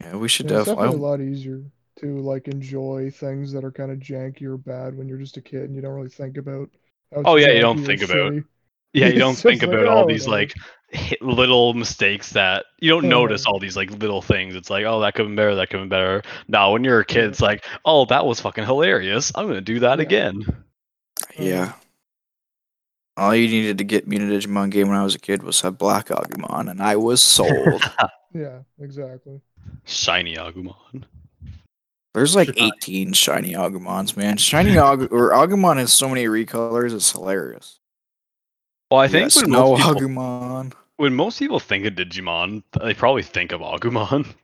Yeah, 0.00 0.16
we 0.16 0.28
should 0.28 0.50
Yeah, 0.50 0.58
it's 0.58 0.66
definitely. 0.66 0.86
definitely 0.88 1.06
a 1.06 1.10
lot 1.10 1.20
easier 1.20 1.62
to 2.00 2.18
like 2.18 2.48
enjoy 2.48 3.10
things 3.10 3.52
that 3.52 3.64
are 3.64 3.70
kind 3.70 3.90
of 3.92 3.98
janky 3.98 4.42
or 4.42 4.56
bad 4.56 4.96
when 4.96 5.08
you're 5.08 5.18
just 5.18 5.36
a 5.36 5.40
kid 5.40 5.62
and 5.62 5.74
you 5.76 5.80
don't 5.80 5.94
really 5.94 6.08
think 6.08 6.36
about. 6.36 6.68
how 7.14 7.22
Oh, 7.24 7.36
yeah, 7.36 7.50
you 7.52 7.60
don't 7.60 7.84
think 7.84 8.02
about- 8.02 8.32
shitty. 8.32 8.44
yeah, 8.92 9.06
you 9.08 9.18
don't 9.18 9.34
think 9.36 9.60
just 9.60 9.70
like, 9.72 9.80
about 9.80 9.86
all 9.92 10.04
oh, 10.04 10.08
these 10.08 10.26
whatever. 10.26 10.52
like 10.92 11.18
little 11.20 11.74
mistakes 11.74 12.30
that 12.30 12.66
you 12.80 12.90
don't 12.90 13.08
notice 13.08 13.46
Uh. 13.46 13.50
all 13.50 13.58
these 13.60 13.76
like 13.76 13.90
little 13.92 14.22
things. 14.22 14.54
It's 14.56 14.70
like, 14.70 14.84
oh, 14.84 15.00
that 15.00 15.14
could 15.14 15.22
have 15.22 15.28
been 15.30 15.36
better. 15.36 15.54
That 15.54 15.70
could 15.70 15.80
have 15.80 15.88
been 15.88 15.96
better. 15.96 16.22
Now, 16.48 16.72
when 16.72 16.82
you're 16.84 17.00
a 17.00 17.04
kid, 17.04 17.24
it's 17.24 17.40
like, 17.40 17.64
oh, 17.84 18.04
that 18.06 18.26
was 18.26 18.40
fucking 18.40 18.64
hilarious. 18.64 19.30
I'm 19.34 19.46
gonna 19.46 19.60
do 19.60 19.80
that 19.80 19.98
Yeah. 19.98 20.02
again. 20.04 20.64
Yeah. 21.38 21.72
All 23.16 23.34
you 23.34 23.46
needed 23.48 23.78
to 23.78 23.84
get 23.84 24.08
me 24.08 24.16
in 24.16 24.22
a 24.30 24.34
Digimon 24.34 24.70
game 24.70 24.88
when 24.88 24.96
I 24.96 25.04
was 25.04 25.14
a 25.14 25.18
kid 25.20 25.42
was 25.42 25.60
have 25.60 25.78
Black 25.78 26.08
Agumon, 26.08 26.70
and 26.70 26.82
I 26.82 26.96
was 26.96 27.22
sold. 27.22 27.82
Yeah, 28.36 28.58
exactly. 28.80 29.40
Shiny 29.84 30.34
Agumon. 30.34 31.04
There's 32.14 32.34
like 32.34 32.50
18 32.56 33.12
shiny 33.12 33.52
Agumons, 33.52 34.16
man. 34.16 34.38
Shiny 34.38 34.72
Agu- 34.72 35.08
or 35.12 35.30
Agumon 35.30 35.76
has 35.76 35.92
so 35.92 36.08
many 36.08 36.24
recolors, 36.26 36.92
it's 36.92 37.12
hilarious. 37.12 37.78
Well, 38.90 38.98
I 38.98 39.06
think 39.06 39.32
got 39.32 39.36
when 39.36 39.44
Snow 39.46 39.76
most, 39.76 39.82
people, 39.84 39.94
Agumon. 40.08 40.72
when 40.96 41.14
most 41.14 41.38
people 41.38 41.60
think 41.60 41.86
of 41.86 41.94
Digimon, 41.94 42.64
they 42.82 42.92
probably 42.92 43.22
think 43.22 43.52
of 43.52 43.60
Agumon. 43.60 44.26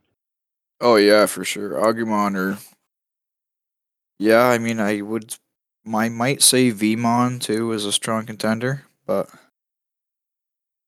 Oh 0.80 0.94
yeah, 0.96 1.26
for 1.26 1.44
sure. 1.44 1.70
Agumon 1.72 2.36
or 2.36 2.58
Yeah, 4.20 4.44
I 4.44 4.58
mean 4.58 4.78
I 4.80 5.00
would 5.02 5.34
I 5.86 6.08
might 6.08 6.42
say 6.42 6.70
Veemon 6.70 7.40
too 7.40 7.72
is 7.72 7.84
a 7.84 7.92
strong 7.92 8.26
contender, 8.26 8.84
but 9.06 9.28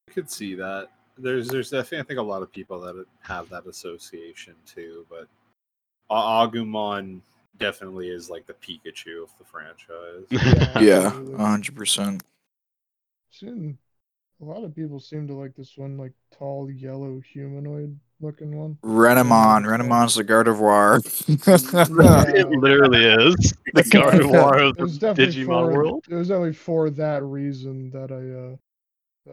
I 0.09 0.13
could 0.13 0.31
see 0.31 0.55
that. 0.57 0.89
There's 1.19 1.49
there's 1.49 1.71
definitely 1.71 1.99
I 2.01 2.03
think 2.05 2.19
a 2.21 2.23
lot 2.23 2.43
of 2.43 2.53
people 2.53 2.81
that 2.81 3.05
have 3.21 3.49
that 3.51 3.67
association 3.67 4.55
too, 4.67 5.07
but 5.09 5.29
Agumon 6.11 7.21
definitely 7.59 8.09
is 8.09 8.29
like 8.31 8.47
the 8.47 8.55
Pikachu 8.55 9.23
of 9.23 9.31
the 9.39 9.45
franchise. 9.45 10.27
Yeah, 10.81 11.07
absolutely. 11.07 11.37
hundred 11.37 11.77
percent. 11.77 12.23
A 13.43 14.45
lot 14.45 14.65
of 14.65 14.75
people 14.75 15.01
seem 15.01 15.27
to 15.29 15.35
like 15.35 15.55
this 15.55 15.77
one, 15.77 15.97
like 15.97 16.13
tall 16.37 16.71
yellow 16.71 17.21
humanoid 17.21 17.99
looking 18.23 18.57
one. 18.57 18.79
Renamon, 18.83 19.65
Renamon's 19.65 20.15
the 20.15 20.25
Gardevoir. 20.25 20.99
it 22.35 22.49
literally 22.49 23.05
is 23.05 23.53
the 23.75 23.83
Gardevoir 23.83 24.71
of 24.71 24.77
the 24.77 24.85
Digimon 24.85 25.47
for, 25.47 25.73
world. 25.73 26.05
It 26.09 26.15
was 26.15 26.29
definitely 26.29 26.55
for 26.55 26.91
that 26.91 27.23
reason 27.23 27.91
that 27.91 28.11
I 28.11 28.23
uh 28.55 28.57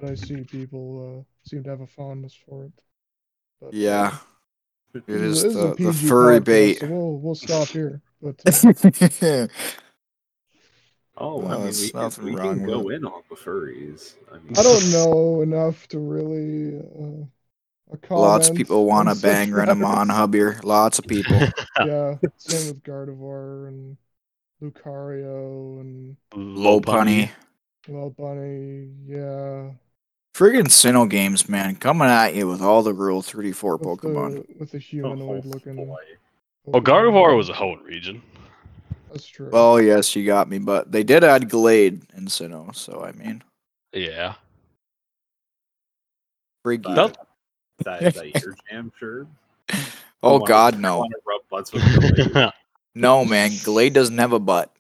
that 0.02 0.12
I 0.12 0.16
see 0.16 0.44
people 0.44 1.26
uh 1.26 1.50
seem 1.50 1.64
to 1.64 1.70
have 1.70 1.82
a 1.82 1.88
fondness 1.88 2.34
for 2.48 2.66
it. 2.66 2.72
But, 3.62 3.68
uh, 3.68 3.70
yeah, 3.74 4.18
it 4.94 5.04
is 5.08 5.44
this 5.44 5.54
is 5.56 5.62
the, 5.62 5.76
the 5.76 5.94
furry 5.94 6.40
podcast, 6.40 6.46
bait. 6.46 6.80
So 6.80 6.88
we'll 6.88 7.20
we'll 7.20 7.36
stop 7.36 7.68
here. 7.70 8.02
But 8.22 8.42
uh, 9.24 9.48
Oh, 11.22 11.46
I 11.46 11.50
No, 11.50 11.50
mean, 11.56 11.64
there's 11.64 11.82
we 11.82 11.90
can, 11.90 12.00
nothing 12.02 12.24
we 12.24 12.36
wrong 12.36 12.54
can 12.56 12.62
with 12.62 12.70
go 12.70 12.90
it. 12.90 12.96
in 12.96 13.06
on 13.06 13.22
the 13.30 13.36
furries. 13.36 14.14
I, 14.32 14.38
mean, 14.38 14.54
I 14.58 14.64
don't 14.64 14.92
know 14.92 15.42
enough 15.42 15.88
to 15.90 16.00
really. 16.00 16.78
Uh, 16.80 17.09
a 18.10 18.16
Lots 18.16 18.50
of 18.50 18.56
people 18.56 18.86
want 18.86 19.10
to 19.10 19.16
bang 19.16 19.50
Renamon 19.50 20.08
matters. 20.08 20.16
Hubbier. 20.16 20.64
Lots 20.64 21.00
of 21.00 21.06
people. 21.08 21.38
Yeah, 21.80 22.16
same 22.38 22.68
with 22.68 22.84
Gardevoir 22.84 23.68
and 23.68 23.98
Lucario 24.62 25.80
and 25.80 26.18
Low 26.36 26.82
punny. 26.82 27.30
Well 27.88 28.10
Bunny. 28.10 28.90
Yeah, 29.08 29.72
Friggin' 30.36 30.68
Sinnoh 30.68 31.10
games, 31.10 31.48
man, 31.50 31.76
coming 31.78 32.08
at 32.08 32.36
you 32.36 32.48
with 32.48 32.62
all 32.62 32.84
the 32.84 32.94
Rule 32.94 33.22
34 33.22 33.78
with 33.78 33.88
Pokemon. 33.88 34.34
the 34.48 34.56
with 34.60 34.72
the 34.72 34.78
Oh, 34.78 34.80
humanoid 34.80 35.46
looking. 35.46 35.76
boy. 35.76 35.98
Well, 36.66 36.82
Gardevoir 36.82 37.36
was 37.36 37.50
a 37.50 37.54
Hoenn 37.54 37.84
region. 37.84 38.22
That's 39.12 39.26
true. 39.26 39.50
Oh 39.54 39.78
yes, 39.78 40.16
you 40.16 40.26
got 40.26 40.50
me, 40.50 40.60
but 40.60 40.92
they 40.92 41.04
did 41.04 41.24
add 41.24 41.50
Gallade 41.50 42.04
in 42.16 42.26
Sinnoh, 42.28 42.76
so 42.76 43.04
I 43.04 43.12
mean, 43.14 43.42
Yeah. 43.94 44.36
freaky. 46.64 46.94
That- 46.94 47.18
That, 47.86 48.02
is 48.04 48.14
that 48.16 48.44
your 48.44 48.56
jam 48.70 48.92
shirt? 49.00 49.28
oh 50.24 50.34
wanna- 50.34 50.46
God, 50.46 50.76
I 50.76 50.78
no, 50.80 51.08
rub 51.26 51.42
butts 51.50 51.72
with 51.74 51.84
no, 52.96 53.26
man, 53.26 53.50
Gallade 53.52 53.94
doesn't 53.94 54.18
have 54.18 54.34
a 54.34 54.40
butt. 54.40 54.72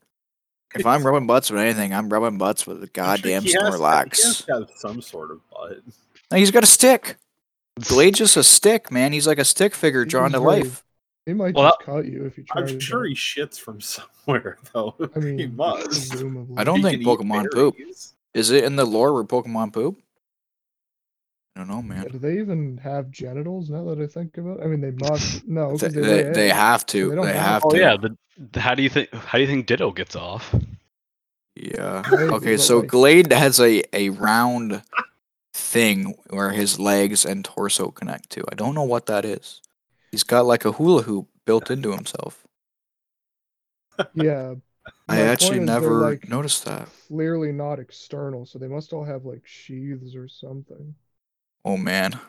If 0.76 0.86
I'm 0.86 1.04
rubbing 1.04 1.26
butts 1.26 1.50
with 1.50 1.60
anything, 1.60 1.94
I'm 1.96 2.10
rubbing 2.10 2.38
butts 2.38 2.68
with 2.68 2.78
a 2.78 2.82
I'm 2.82 2.86
sure 2.86 2.92
goddamn 2.94 3.42
he 3.44 3.54
has 3.54 3.54
He 3.54 3.58
has 3.74 4.44
Snorlax. 4.44 4.78
some 4.78 5.02
sort 5.02 5.32
of 5.32 5.40
butt. 5.50 5.80
No, 6.32 6.38
he's 6.38 6.52
got 6.52 6.62
a 6.64 6.68
stick. 6.68 7.16
Gallade's 7.80 8.20
just 8.20 8.38
a 8.38 8.44
stick, 8.44 8.92
man. 8.92 9.12
He's 9.12 9.26
like 9.26 9.40
a 9.40 9.46
stick 9.46 9.74
figure 9.74 10.04
He's 10.04 10.12
drawn 10.12 10.32
to 10.34 10.40
very- 10.40 10.62
life. 10.64 10.84
he 11.26 11.34
might 11.34 11.56
Well, 11.56 11.70
just 11.70 11.80
cut 11.82 12.06
you 12.06 12.26
if 12.26 12.38
you 12.38 12.44
try. 12.44 12.62
I'm 12.62 12.80
sure 12.80 13.04
he 13.06 13.16
shits 13.16 13.60
from 13.60 13.82
somewhere, 13.82 14.58
though. 14.74 14.94
I 15.16 15.20
mean, 15.20 15.40
he 15.40 15.48
must. 15.48 15.86
presumably. 15.86 16.56
I 16.58 16.64
don't 16.64 16.78
He 16.78 16.84
think 16.84 17.02
Pokemon 17.04 17.52
poop. 17.52 17.76
Is 18.36 18.52
it 18.52 18.64
in 18.64 18.76
the 18.76 18.86
lore 18.86 19.12
where 19.14 19.24
Pokemon 19.24 19.74
poop? 19.74 20.00
I 21.56 21.60
don't 21.62 21.68
know, 21.68 21.82
man. 21.82 22.08
Do 22.08 22.20
they 22.20 22.40
even 22.40 22.78
have 22.78 23.12
genitals 23.12 23.70
now 23.70 23.84
that 23.86 24.00
I 24.00 24.08
think 24.08 24.38
about 24.38 24.60
it? 24.60 24.64
I 24.64 24.68
mean, 24.68 24.82
they 24.82 24.92
must. 25.10 25.48
No, 25.48 25.76
They, 25.78 25.88
they, 25.90 26.02
they, 26.02 26.24
they 26.32 26.50
have 26.50 26.86
to. 26.88 27.10
They 27.10 27.16
They 27.24 27.34
have- 27.34 27.36
have 27.46 27.62
Oh 27.66 27.72
to. 27.72 27.78
yeah. 27.78 27.98
The, 27.98 28.18
the- 28.52 28.60
how 28.62 28.76
do 28.76 28.84
you 28.84 28.90
think? 28.90 29.14
How 29.14 29.38
do 29.38 29.42
you 29.42 29.48
think 29.48 29.66
Ditto 29.68 29.92
gets 29.92 30.16
off? 30.16 30.54
Yeah. 31.56 32.04
Okay, 32.12 32.56
so 32.56 32.82
Gallade 32.82 33.34
has 33.34 33.60
a, 33.60 33.84
a 33.94 34.10
round 34.10 34.82
thing 35.54 36.16
where 36.30 36.52
his 36.52 36.80
legs 36.80 37.26
and 37.26 37.44
torso 37.44 37.92
connect 37.92 38.30
to. 38.32 38.46
I 38.50 38.56
don't 38.56 38.74
know 38.76 38.84
what 38.84 39.08
that 39.08 39.26
is. 39.26 39.62
He's 40.12 40.24
got 40.24 40.46
like 40.46 40.64
a 40.64 40.72
hula 40.72 41.02
hoop 41.04 41.28
built 41.46 41.70
into 41.70 41.92
himself. 41.92 42.46
Yeah. 44.14 44.56
I 45.10 45.22
actually 45.22 45.60
point 45.60 45.64
is 45.64 45.68
they're, 45.68 45.82
never 45.82 45.96
like, 46.02 46.30
noticed 46.30 46.64
that. 46.66 46.88
Clearly 47.10 47.52
not 47.52 47.80
external, 47.80 48.46
so 48.46 48.58
they 48.58 48.68
must 48.70 48.94
all 48.94 49.04
have 49.04 49.26
like 49.26 49.42
sheaths 49.46 50.16
or 50.16 50.30
something. 50.30 50.96
Oh 51.66 51.78
man. 51.78 52.20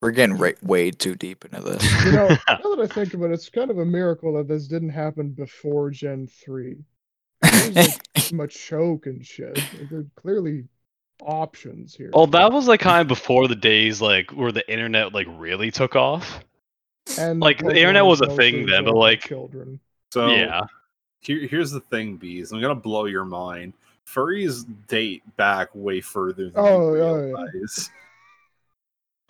We're 0.00 0.12
getting 0.12 0.38
right, 0.38 0.60
way 0.62 0.90
too 0.90 1.14
deep 1.14 1.44
into 1.44 1.60
this. 1.60 2.04
You 2.06 2.12
know, 2.12 2.28
now 2.48 2.74
that 2.74 2.78
I 2.80 2.86
think 2.86 3.12
about 3.12 3.30
it, 3.30 3.34
it's 3.34 3.50
kind 3.50 3.70
of 3.70 3.78
a 3.78 3.84
miracle 3.84 4.32
that 4.34 4.48
this 4.48 4.66
didn't 4.66 4.90
happen 4.90 5.30
before 5.30 5.90
Gen 5.90 6.26
3. 6.26 6.76
There's 7.42 7.76
like 7.76 8.02
Machoke 8.14 9.06
and 9.06 9.24
shit. 9.24 9.58
Like, 9.58 9.90
there 9.90 9.98
are 10.00 10.06
clearly 10.16 10.64
options 11.22 11.94
here. 11.94 12.10
Well, 12.14 12.26
that 12.28 12.50
was 12.50 12.66
like 12.66 12.80
kind 12.80 13.02
of 13.02 13.08
before 13.08 13.46
the 13.46 13.54
days 13.54 14.00
like 14.00 14.30
where 14.30 14.52
the 14.52 14.68
internet 14.72 15.12
like 15.12 15.26
really 15.28 15.70
took 15.70 15.96
off. 15.96 16.40
and 17.18 17.40
like, 17.40 17.58
the 17.58 17.76
internet 17.76 18.06
was 18.06 18.22
a 18.22 18.34
thing 18.34 18.66
then, 18.66 18.84
but, 18.84 18.94
like- 18.94 19.20
children. 19.20 19.80
So 20.12 20.30
yeah. 20.30 20.62
here, 21.20 21.46
here's 21.46 21.70
the 21.70 21.80
thing, 21.80 22.16
bees. 22.16 22.52
I'm 22.52 22.60
gonna 22.60 22.74
blow 22.74 23.04
your 23.04 23.24
mind. 23.24 23.74
Furries 24.06 24.64
date 24.88 25.22
back 25.36 25.68
way 25.72 26.00
further 26.00 26.46
than 26.46 26.54
Oh, 26.56 26.94
you 26.94 27.00
oh, 27.02 27.46
yeah. 27.54 27.68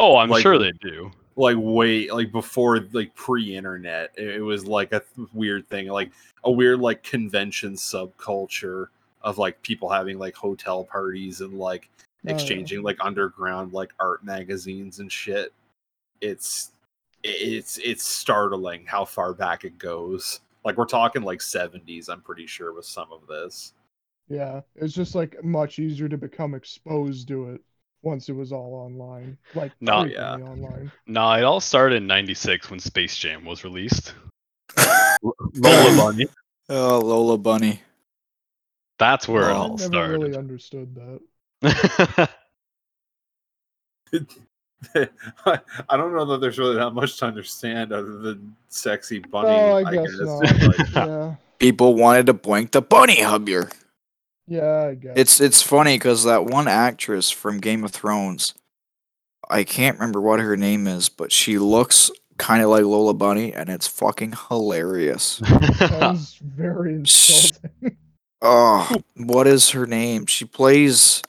Realize. 0.00 0.14
Oh, 0.14 0.16
I'm 0.18 0.30
Like- 0.30 0.42
sure 0.42 0.58
they 0.58 0.72
do. 0.80 1.10
Like 1.36 1.56
way, 1.58 2.10
like 2.10 2.32
before, 2.32 2.80
like 2.92 3.14
pre-internet, 3.14 4.10
it, 4.18 4.36
it 4.36 4.40
was 4.42 4.66
like 4.66 4.92
a 4.92 5.00
th- 5.00 5.28
weird 5.32 5.66
thing, 5.68 5.86
like 5.88 6.10
a 6.44 6.50
weird 6.50 6.80
like 6.80 7.02
convention 7.02 7.74
subculture 7.74 8.88
of 9.22 9.38
like 9.38 9.60
people 9.62 9.88
having 9.88 10.18
like 10.18 10.34
hotel 10.34 10.84
parties 10.84 11.40
and 11.40 11.54
like 11.58 11.88
Oh, 11.98 12.28
yeah. 12.28 12.34
exchanging 12.34 12.82
like 12.82 12.98
underground 13.00 13.72
like 13.72 13.92
art 13.98 14.22
magazines 14.22 14.98
and 14.98 15.10
shit. 15.10 15.54
It's 16.20 16.72
it's 17.22 17.78
it's 17.78 18.04
startling 18.04 18.84
how 18.84 19.06
far 19.06 19.32
back 19.32 19.64
it 19.64 19.78
goes. 19.78 20.40
Like 20.64 20.76
we're 20.76 20.84
talking 20.84 21.22
like 21.22 21.38
70s, 21.38 22.10
I'm 22.10 22.20
pretty 22.20 22.46
sure 22.46 22.74
with 22.74 22.84
some 22.84 23.10
of 23.12 23.26
this. 23.26 23.72
Yeah, 24.28 24.60
it's 24.76 24.92
just 24.92 25.14
like 25.14 25.42
much 25.42 25.78
easier 25.78 26.08
to 26.10 26.18
become 26.18 26.54
exposed 26.54 27.28
to 27.28 27.50
it 27.50 27.62
once 28.02 28.28
it 28.28 28.32
was 28.34 28.52
all 28.52 28.74
online. 28.74 29.36
Like 29.54 29.72
No, 29.80 30.04
yeah. 30.04 30.34
online. 30.34 30.90
No, 31.06 31.32
it 31.32 31.42
all 31.44 31.60
started 31.60 31.96
in 31.96 32.06
'96 32.06 32.70
when 32.70 32.80
Space 32.80 33.16
Jam 33.16 33.44
was 33.44 33.64
released. 33.64 34.14
Lola 35.22 35.96
Bunny. 35.96 36.26
oh, 36.68 36.98
Lola 37.00 37.36
Bunny. 37.38 37.80
That's 38.98 39.26
where 39.28 39.44
it 39.44 39.52
Well, 39.52 39.56
I 39.56 39.58
all 39.60 39.76
never 39.76 39.84
started. 39.88 40.18
really 40.20 40.36
understood 40.36 40.94
that. 40.94 41.20
I 44.94 45.96
don't 45.96 46.14
know 46.14 46.24
that 46.26 46.40
there's 46.40 46.58
really 46.58 46.76
that 46.76 46.90
much 46.92 47.18
to 47.18 47.26
understand 47.26 47.92
other 47.92 48.18
than 48.18 48.56
sexy 48.68 49.18
bunny. 49.18 49.48
oh, 49.50 49.84
I 49.84 49.92
guess 49.94 50.08
not. 50.18 50.40
Like, 50.78 50.94
yeah, 50.94 51.34
People 51.58 51.94
wanted 51.94 52.26
to 52.26 52.34
boink 52.34 52.70
the 52.70 52.80
bunny 52.80 53.16
hubbier. 53.16 53.70
Yeah, 54.50 54.88
I 54.90 54.94
guess. 54.94 55.12
It's 55.16 55.40
it's 55.40 55.62
funny 55.62 55.94
because 55.94 56.24
that 56.24 56.44
one 56.44 56.66
actress 56.66 57.30
from 57.30 57.60
Game 57.60 57.84
of 57.84 57.92
Thrones, 57.92 58.52
I 59.48 59.62
can't 59.62 59.96
remember 59.96 60.20
what 60.20 60.40
her 60.40 60.56
name 60.56 60.88
is, 60.88 61.08
but 61.08 61.30
she 61.30 61.56
looks 61.58 62.10
kind 62.36 62.60
of 62.62 62.68
like 62.70 62.82
Lola 62.82 63.14
Bunny, 63.14 63.54
and 63.54 63.68
it's 63.68 63.86
fucking 63.86 64.34
hilarious. 64.48 65.40
sounds 65.78 66.34
very 66.42 66.94
insulting. 66.94 67.70
Oh, 68.42 68.90
what 69.16 69.46
is 69.46 69.68
her 69.68 69.86
name? 69.86 70.24
She 70.24 70.46
plays. 70.46 71.20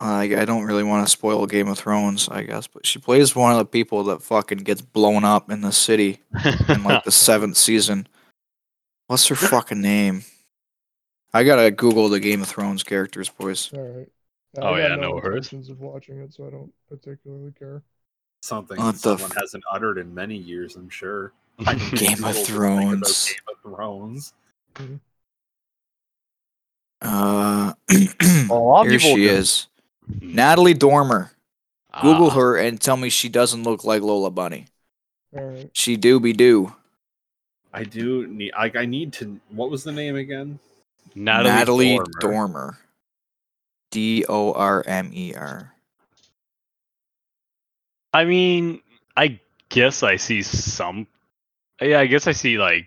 I 0.00 0.22
I 0.24 0.44
don't 0.44 0.64
really 0.64 0.82
want 0.82 1.06
to 1.06 1.10
spoil 1.10 1.46
Game 1.46 1.68
of 1.68 1.78
Thrones, 1.78 2.28
I 2.28 2.42
guess, 2.42 2.66
but 2.66 2.84
she 2.84 2.98
plays 2.98 3.36
one 3.36 3.52
of 3.52 3.58
the 3.58 3.64
people 3.64 4.02
that 4.04 4.20
fucking 4.20 4.58
gets 4.58 4.80
blown 4.80 5.22
up 5.24 5.52
in 5.52 5.60
the 5.60 5.70
city 5.70 6.18
in 6.68 6.82
like 6.82 7.04
the 7.04 7.10
seventh 7.12 7.56
season. 7.56 8.08
What's 9.06 9.28
her 9.28 9.36
fucking 9.36 9.80
name? 9.80 10.24
I 11.34 11.42
gotta 11.44 11.70
Google 11.70 12.08
the 12.08 12.20
Game 12.20 12.40
of 12.42 12.48
Thrones 12.48 12.82
characters, 12.84 13.28
boys. 13.28 13.70
all 13.74 13.80
right. 13.82 14.08
Oh, 14.58 14.68
I 14.74 14.78
yeah, 14.82 14.88
got 14.90 15.00
no 15.00 15.10
worries. 15.16 15.24
intentions 15.52 15.68
of 15.68 15.80
watching 15.80 16.20
it, 16.20 16.32
so 16.32 16.46
I 16.46 16.50
don't 16.50 16.72
particularly 16.88 17.52
care. 17.58 17.82
something 18.40 18.76
What 18.78 18.92
the 18.94 18.98
someone 19.18 19.30
f- 19.32 19.36
hasn't 19.36 19.64
uttered 19.72 19.98
in 19.98 20.14
many 20.14 20.36
years, 20.36 20.76
I'm 20.76 20.88
sure. 20.88 21.32
Game 21.58 21.68
of 21.76 21.90
People 21.90 22.32
think 22.32 22.46
Thrones. 22.46 23.28
Game 23.28 23.36
of 23.48 23.76
Thrones. 23.76 24.32
Uh, 27.02 27.72
a 28.50 28.54
lot 28.54 28.86
here 28.86 28.98
she 28.98 29.26
just- 29.26 29.68
is, 30.08 30.20
Natalie 30.20 30.74
Dormer. 30.74 31.30
Google 32.02 32.26
Ah, 32.26 32.34
her 32.34 32.56
and 32.56 32.80
tell 32.80 32.96
me 32.96 33.08
she 33.08 33.28
doesn't 33.28 33.62
look 33.62 33.84
like 33.84 34.02
Lola 34.02 34.28
Bunny. 34.30 34.66
All 35.36 35.44
right. 35.44 35.70
She 35.74 35.96
do 35.96 36.18
be 36.18 36.32
do. 36.32 36.74
I 37.72 37.84
do 37.84 38.26
need. 38.26 38.52
I, 38.56 38.70
I 38.74 38.84
need 38.86 39.12
to. 39.14 39.38
What 39.50 39.70
was 39.70 39.84
the 39.84 39.92
name 39.92 40.16
again? 40.16 40.58
Natalie, 41.14 41.50
Natalie 41.50 41.96
Dormer. 41.96 42.20
Dormer. 42.20 42.78
D 43.90 44.24
O 44.28 44.52
R 44.52 44.82
M 44.86 45.10
E 45.12 45.34
R. 45.34 45.72
I 48.12 48.24
mean, 48.24 48.80
I 49.16 49.38
guess 49.68 50.02
I 50.02 50.16
see 50.16 50.42
some. 50.42 51.06
Yeah, 51.80 52.00
I 52.00 52.06
guess 52.06 52.26
I 52.26 52.32
see 52.32 52.58
like. 52.58 52.86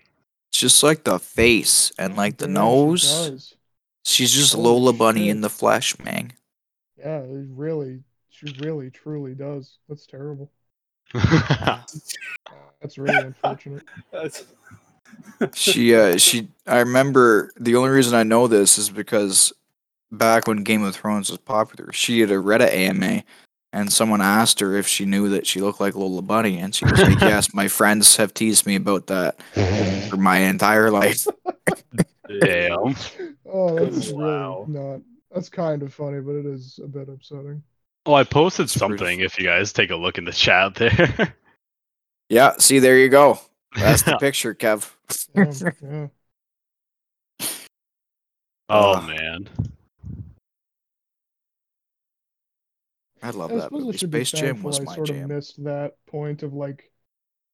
It's 0.50 0.60
just 0.60 0.84
like 0.84 1.04
the 1.04 1.20
face 1.20 1.92
and 1.98 2.16
like 2.16 2.38
the 2.38 2.48
Yeah, 2.48 2.54
nose. 2.54 3.04
does. 3.04 3.54
She's 4.06 4.32
just 4.32 4.54
Holy 4.54 4.66
Lola 4.66 4.94
Bunny 4.94 5.30
in 5.30 5.42
the 5.42 5.50
flesh, 5.50 6.00
man. 6.00 6.32
Yeah, 6.98 7.20
it 7.20 7.46
really, 7.50 8.04
she 8.30 8.54
really, 8.60 8.90
truly 8.90 9.36
does. 9.36 9.78
That's 9.90 10.06
terrible. 10.08 10.50
That's 12.82 12.98
really 12.98 13.26
unfortunate. 13.26 13.84
That's 14.12 14.46
she 15.54 15.96
uh 15.96 16.18
she 16.18 16.50
I 16.66 16.80
remember 16.80 17.52
the 17.60 17.76
only 17.76 17.90
reason 17.90 18.16
I 18.16 18.24
know 18.24 18.48
this 18.48 18.78
is 18.78 18.90
because 18.90 19.54
back 20.12 20.48
when 20.48 20.64
Game 20.64 20.84
of 20.84 20.96
Thrones 20.96 21.30
was 21.30 21.40
popular, 21.40 21.92
she 21.94 22.20
had 22.22 22.32
a 22.32 22.36
Reddit 22.36 22.72
AMA 22.74 23.24
and 23.74 23.92
someone 23.92 24.22
asked 24.22 24.60
her 24.62 24.76
if 24.76 24.88
she 24.88 25.06
knew 25.06 25.30
that 25.30 25.46
she 25.46 25.62
looked 25.62 25.80
like 25.82 25.96
Lola 25.96 26.22
Bunny 26.22 26.58
and 26.60 26.74
she 26.74 26.86
was 26.86 27.00
like, 27.00 27.22
Yes, 27.22 27.54
my 27.54 27.68
friends 27.68 28.16
have 28.16 28.34
teased 28.34 28.66
me 28.66 28.76
about 28.76 29.08
that 29.08 29.40
for 30.10 30.18
my 30.18 30.38
entire 30.40 30.90
life. 30.92 31.28
Damn. 32.28 32.96
Oh, 33.50 33.86
that's 33.86 34.10
Wow. 34.10 34.66
really 34.68 34.80
not. 34.80 35.02
That's 35.32 35.48
kind 35.48 35.82
of 35.82 35.94
funny, 35.94 36.20
but 36.20 36.36
it 36.36 36.46
is 36.46 36.82
a 36.84 36.88
bit 36.88 37.08
upsetting. 37.08 37.64
Oh, 38.06 38.14
I 38.14 38.26
posted 38.26 38.70
something. 38.70 39.22
If 39.22 39.40
you 39.40 39.46
guys 39.46 39.72
take 39.72 39.90
a 39.90 39.96
look 39.96 40.18
in 40.18 40.26
the 40.26 40.34
chat 40.34 40.76
there. 40.76 41.34
Yeah, 42.30 42.56
see 42.58 42.80
there 42.80 42.98
you 42.98 43.08
go. 43.08 43.40
That's 43.76 44.02
the 44.04 44.18
picture, 44.20 44.54
Kev. 44.56 44.92
Yeah, 45.36 45.72
yeah. 47.42 47.48
oh 48.70 49.02
man. 49.02 49.50
I 53.24 53.32
love 53.32 53.52
I 53.52 53.56
that 53.56 53.64
suppose 53.64 53.82
I 53.82 53.86
movie. 53.86 53.98
should 53.98 54.10
Space 54.12 54.32
Jam 54.32 54.42
thankful 54.46 54.68
was 54.68 54.80
I 54.80 54.84
my 54.84 54.96
sort 54.96 55.10
of 55.10 55.16
jam. 55.16 55.28
missed 55.30 55.64
that 55.64 55.96
point 56.08 56.44
of 56.44 56.54
like 56.54 56.92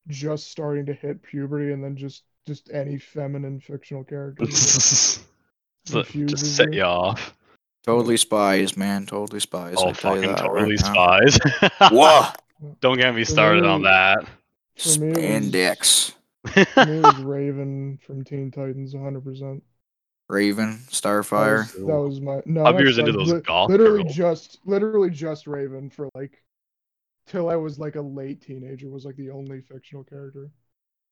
just 0.08 0.52
starting 0.52 0.86
to 0.88 0.94
hit 0.94 1.24
puberty 1.24 1.72
and 1.72 1.84
then 1.84 1.96
just 1.96 2.24
just 2.46 2.70
any 2.72 2.98
feminine 2.98 3.60
fictional 3.60 4.04
character. 4.04 4.46
So- 4.52 5.22
just 5.86 6.56
set 6.56 6.74
you. 6.74 6.80
you 6.80 6.84
off. 6.84 7.34
Totally 7.86 8.16
spies, 8.18 8.78
man. 8.78 9.06
Totally 9.06 9.40
spies. 9.42 9.76
Oh, 9.78 9.90
I 9.90 9.92
tell 9.92 10.16
you 10.16 10.22
fucking 10.24 10.36
that 10.36 10.46
totally 10.46 10.76
right 10.76 10.80
spies. 10.80 11.38
Whoa! 11.92 12.30
Don't 12.80 12.98
get 12.98 13.14
me 13.14 13.26
started 13.26 13.66
on 13.66 13.82
that. 13.84 14.26
For 14.78 15.00
me, 15.00 15.10
was- 15.10 15.18
Spandex. 15.18 16.14
Me, 16.56 16.66
it 16.98 17.04
was 17.04 17.16
Raven 17.24 18.00
from 18.06 18.24
Teen 18.24 18.52
Titans, 18.52 18.94
100. 18.94 19.24
percent 19.24 19.64
Raven, 20.30 20.80
Starfire. 20.90 21.72
That 21.74 21.86
was 21.86 22.20
my 22.22 22.42
no. 22.46 22.64
Five 22.64 22.76
not 22.76 22.80
years 22.82 22.98
into 22.98 23.12
those 23.12 23.32
li- 23.34 23.42
goth 23.42 23.70
Literally 23.70 24.04
girls. 24.04 24.16
just, 24.16 24.60
literally 24.66 25.10
just 25.10 25.48
Raven 25.48 25.90
for 25.90 26.10
like 26.16 26.42
till 27.28 27.50
I 27.50 27.56
was 27.56 27.78
like 27.78 27.96
a 27.96 28.02
late 28.02 28.42
teenager 28.42 28.90
was 28.90 29.06
like 29.06 29.16
the 29.18 29.30
only 29.30 29.62
fictional 29.62 30.04
character. 30.04 30.50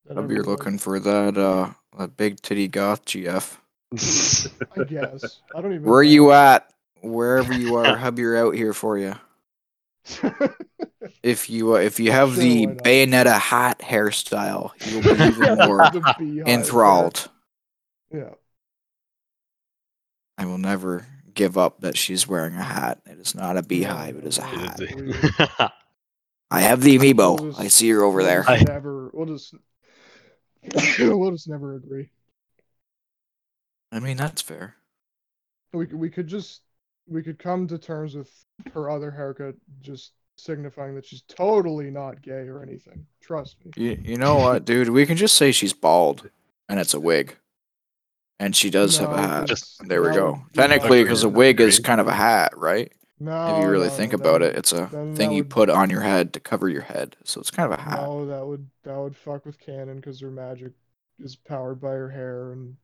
that 0.05 0.17
I 0.17 0.21
Hope 0.21 0.31
you're 0.31 0.43
looking 0.43 0.77
for 0.77 0.99
that 0.99 1.37
uh 1.37 1.71
that 1.99 2.17
big 2.17 2.41
titty 2.41 2.67
goth 2.67 3.05
GF. 3.05 3.57
I 4.77 4.83
guess 4.85 5.41
I 5.53 5.61
don't 5.61 5.73
even. 5.73 5.83
Where 5.83 5.99
are 5.99 6.03
know. 6.03 6.09
you 6.09 6.31
at? 6.31 6.71
Wherever 7.01 7.53
you 7.53 7.75
are, 7.75 7.95
hub 7.97 8.17
you're 8.17 8.37
out 8.37 8.55
here 8.55 8.73
for 8.73 8.97
you. 8.97 9.13
If 11.23 11.49
you 11.49 11.75
uh, 11.75 11.79
if 11.79 11.99
you 11.99 12.11
have 12.11 12.33
Sure, 12.33 12.43
the 12.43 12.65
why 12.67 12.73
not? 12.73 12.83
Bayonetta 12.83 13.39
hat 13.39 13.79
hairstyle, 13.79 14.71
you'll 14.85 15.01
be 15.03 15.09
even 15.23 15.57
more 15.67 15.91
enthralled. 16.47 17.29
Yeah. 18.11 18.31
I 20.37 20.45
will 20.45 20.57
never 20.57 21.05
give 21.33 21.57
up 21.57 21.81
that 21.81 21.97
she's 21.97 22.27
wearing 22.27 22.55
a 22.55 22.63
hat. 22.63 23.01
It 23.05 23.19
is 23.19 23.35
not 23.35 23.57
a 23.57 23.61
beehive, 23.63 24.15
it 24.17 24.25
is 24.25 24.37
a 24.39 24.43
hat. 24.43 24.79
I 26.51 26.61
have 26.61 26.81
the 26.81 26.97
amiibo. 26.97 27.57
I 27.59 27.67
see 27.67 27.89
her 27.91 28.03
over 28.03 28.23
there. 28.23 28.43
I- 28.47 28.63
Never. 28.63 29.09
We'll 29.13 29.27
just. 29.27 29.53
we'll 30.99 31.31
just 31.31 31.47
never 31.47 31.75
agree. 31.75 32.09
I 33.91 33.99
mean, 33.99 34.17
that's 34.17 34.41
fair. 34.41 34.75
We. 35.73 35.85
We 35.85 36.09
could 36.09 36.27
just. 36.27 36.61
We 37.11 37.21
could 37.21 37.37
come 37.37 37.67
to 37.67 37.77
terms 37.77 38.15
with 38.15 38.29
her 38.73 38.89
other 38.89 39.11
haircut, 39.11 39.55
just 39.81 40.13
signifying 40.37 40.95
that 40.95 41.05
she's 41.05 41.23
totally 41.23 41.91
not 41.91 42.21
gay 42.21 42.47
or 42.47 42.63
anything. 42.63 43.05
Trust 43.21 43.57
me. 43.65 43.71
You, 43.75 43.99
you 44.01 44.17
know 44.17 44.37
what, 44.37 44.63
dude? 44.65 44.89
We 44.89 45.05
can 45.05 45.17
just 45.17 45.35
say 45.35 45.51
she's 45.51 45.73
bald 45.73 46.29
and 46.69 46.79
it's 46.79 46.93
a 46.93 46.99
wig. 46.99 47.35
And 48.39 48.55
she 48.55 48.69
does 48.71 48.97
have 48.97 49.11
a 49.11 49.17
hat. 49.17 49.41
because 49.43 49.77
There 49.85 50.01
we 50.01 50.07
that 50.07 50.15
go. 50.15 50.41
Technically, 50.53 51.03
because 51.03 51.23
a 51.23 51.29
wig 51.29 51.59
is 51.59 51.79
kind 51.79 52.01
of 52.01 52.07
a 52.07 52.13
hat, 52.13 52.57
right? 52.57 52.91
No, 53.19 53.57
if 53.57 53.63
you 53.63 53.69
really 53.69 53.89
no, 53.89 53.93
think 53.93 54.13
about 54.13 54.39
would- 54.41 54.49
it, 54.49 54.55
it's 54.55 54.71
a 54.71 54.87
thing 54.87 55.13
that 55.15 55.31
you 55.31 55.43
would- 55.43 55.49
put 55.51 55.69
on 55.69 55.89
your 55.91 56.01
head 56.01 56.33
to 56.33 56.39
cover 56.39 56.67
your 56.69 56.81
head. 56.81 57.17
So 57.23 57.39
it's 57.39 57.51
kind 57.51 57.71
of 57.71 57.77
a 57.77 57.81
hat. 57.81 58.01
No, 58.01 58.25
that 58.25 58.43
would 58.47 58.67
that 58.83 58.97
would 58.97 59.15
fuck 59.15 59.45
with 59.45 59.59
canon 59.59 59.97
because 59.97 60.19
her 60.21 60.31
magic 60.31 60.71
is 61.19 61.35
powered 61.35 61.79
by 61.79 61.89
her 61.91 62.09
hair, 62.09 62.53
and 62.53 62.77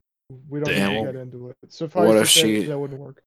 we 0.47 0.59
don't 0.59 0.69
need 0.75 1.05
to 1.05 1.11
get 1.11 1.15
into 1.19 1.49
it. 1.49 1.55
Suffice 1.69 2.05
What 2.07 2.13
to 2.13 2.19
if 2.21 2.29
say, 2.29 2.41
she- 2.61 2.65
that 2.67 2.77
wouldn't 2.77 2.99
work? 2.99 3.23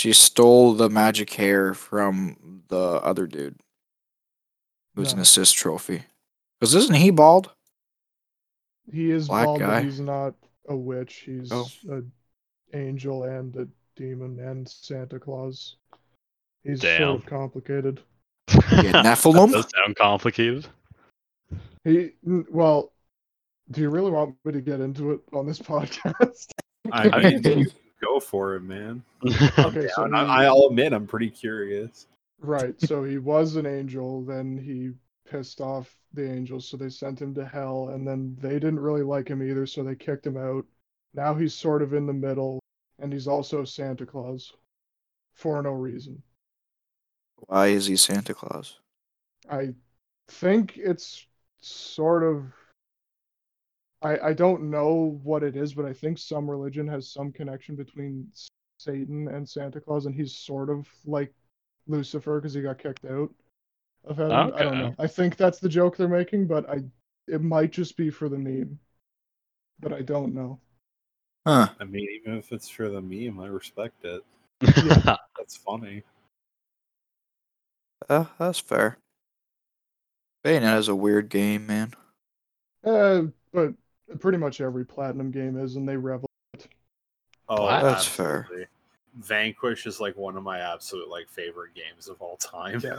She 0.00 0.14
stole 0.14 0.72
the 0.72 0.88
magic 0.88 1.30
hair 1.34 1.74
from 1.74 2.62
the 2.68 2.78
other 3.04 3.26
dude 3.26 3.60
who's 4.94 5.12
an 5.12 5.18
No. 5.18 5.22
assist 5.22 5.56
trophy. 5.56 6.04
Because 6.58 6.74
isn't 6.74 6.94
he 6.96 7.10
bald? 7.10 7.50
He 8.90 9.10
is 9.10 9.28
Black 9.28 9.44
bald, 9.44 9.60
guy? 9.60 9.66
but 9.66 9.84
he's 9.84 10.00
not 10.00 10.34
a 10.66 10.74
witch. 10.74 11.16
He's 11.26 11.52
Oh. 11.52 11.66
a 11.90 12.02
angel 12.72 13.24
and 13.24 13.54
a 13.56 13.68
demon 13.94 14.40
and 14.40 14.66
Santa 14.66 15.18
Claus. 15.20 15.76
He's 16.64 16.80
Damn. 16.80 17.00
sort 17.02 17.20
of 17.20 17.26
complicated. 17.26 18.00
Yeah, 18.48 18.56
Nephilim? 19.04 19.52
Does 19.52 19.68
sound 19.76 19.96
complicated. 19.96 20.66
He 21.84 22.12
well, 22.22 22.92
do 23.70 23.82
you 23.82 23.90
really 23.90 24.10
want 24.10 24.34
me 24.46 24.52
to 24.52 24.62
get 24.62 24.80
into 24.80 25.12
it 25.12 25.20
on 25.34 25.46
this 25.46 25.58
podcast? 25.70 26.46
I 26.90 27.10
I 27.10 27.22
mean, 27.22 27.42
mean- 27.42 27.58
you 27.58 27.66
go 28.00 28.20
for 28.20 28.54
it, 28.56 28.62
man. 28.62 29.02
okay, 29.58 29.88
so 29.88 30.04
And 30.04 30.16
I, 30.16 30.42
he- 30.42 30.46
I'll 30.46 30.66
admit, 30.68 30.92
I'm 30.92 31.06
pretty 31.06 31.30
curious. 31.30 32.06
Right. 32.40 32.80
So 32.80 33.04
he 33.04 33.18
was 33.18 33.56
an 33.56 33.66
angel, 33.66 34.24
then 34.24 34.56
he 34.58 34.92
pissed 35.30 35.60
off 35.60 35.94
the 36.12 36.28
angels, 36.28 36.66
so 36.68 36.76
they 36.76 36.88
sent 36.90 37.20
him 37.20 37.34
to 37.34 37.44
hell, 37.46 37.90
and 37.90 38.06
then 38.06 38.36
they 38.40 38.54
didn't 38.54 38.80
really 38.80 39.02
like 39.02 39.28
him 39.28 39.42
either, 39.42 39.66
so 39.66 39.82
they 39.82 39.94
kicked 39.94 40.26
him 40.26 40.36
out. 40.36 40.64
Now 41.14 41.34
he's 41.34 41.54
sort 41.54 41.82
of 41.82 41.92
in 41.94 42.06
the 42.06 42.12
middle, 42.12 42.60
and 42.98 43.12
he's 43.12 43.28
also 43.28 43.64
Santa 43.64 44.06
Claus 44.06 44.52
for 45.34 45.62
no 45.62 45.72
reason. 45.72 46.22
Why 47.46 47.68
is 47.68 47.86
he 47.86 47.96
Santa 47.96 48.34
Claus? 48.34 48.78
I 49.50 49.74
think 50.28 50.76
it's 50.78 51.26
sort 51.60 52.22
of 52.22 52.52
I 54.02 54.18
I 54.18 54.32
don't 54.32 54.70
know 54.70 55.18
what 55.22 55.42
it 55.42 55.56
is, 55.56 55.74
but 55.74 55.84
I 55.84 55.92
think 55.92 56.18
some 56.18 56.50
religion 56.50 56.86
has 56.88 57.12
some 57.12 57.32
connection 57.32 57.76
between 57.76 58.28
Satan 58.78 59.28
and 59.28 59.48
Santa 59.48 59.80
Claus, 59.80 60.06
and 60.06 60.14
he's 60.14 60.36
sort 60.36 60.70
of 60.70 60.88
like 61.04 61.32
Lucifer 61.86 62.40
because 62.40 62.54
he 62.54 62.62
got 62.62 62.78
kicked 62.78 63.04
out 63.04 63.30
of 64.04 64.16
heaven. 64.16 64.32
I 64.32 64.62
don't 64.62 64.78
know. 64.78 64.94
I 64.98 65.06
think 65.06 65.36
that's 65.36 65.58
the 65.58 65.68
joke 65.68 65.96
they're 65.96 66.08
making, 66.08 66.46
but 66.46 66.68
I 66.68 66.82
it 67.28 67.42
might 67.42 67.72
just 67.72 67.96
be 67.96 68.10
for 68.10 68.28
the 68.28 68.38
meme. 68.38 68.78
But 69.80 69.92
I 69.92 70.02
don't 70.02 70.34
know. 70.34 70.60
Huh. 71.46 71.68
I 71.78 71.84
mean, 71.84 72.06
even 72.20 72.38
if 72.38 72.52
it's 72.52 72.68
for 72.68 72.88
the 72.88 73.00
meme, 73.00 73.40
I 73.40 73.46
respect 73.46 74.04
it. 74.04 74.22
Yeah. 74.60 75.16
That's 75.38 75.56
funny. 75.56 76.02
Uh, 78.08 78.24
that's 78.38 78.58
fair. 78.58 78.98
Bayonetta's 80.44 80.88
a 80.88 80.94
weird 80.94 81.28
game, 81.28 81.66
man. 81.66 81.92
Uh, 82.82 83.24
but 83.52 83.74
pretty 84.18 84.38
much 84.38 84.60
every 84.60 84.84
platinum 84.84 85.30
game 85.30 85.56
is, 85.56 85.76
and 85.76 85.88
they 85.88 85.96
revel. 85.96 86.28
It. 86.54 86.68
Oh, 87.48 87.66
That's 87.66 88.06
fair. 88.06 88.48
Vanquish 89.14 89.86
is 89.86 90.00
like 90.00 90.16
one 90.16 90.36
of 90.36 90.42
my 90.42 90.60
absolute 90.60 91.08
like 91.08 91.28
favorite 91.28 91.74
games 91.74 92.08
of 92.08 92.20
all 92.22 92.36
time. 92.36 92.80
Yeah. 92.82 92.98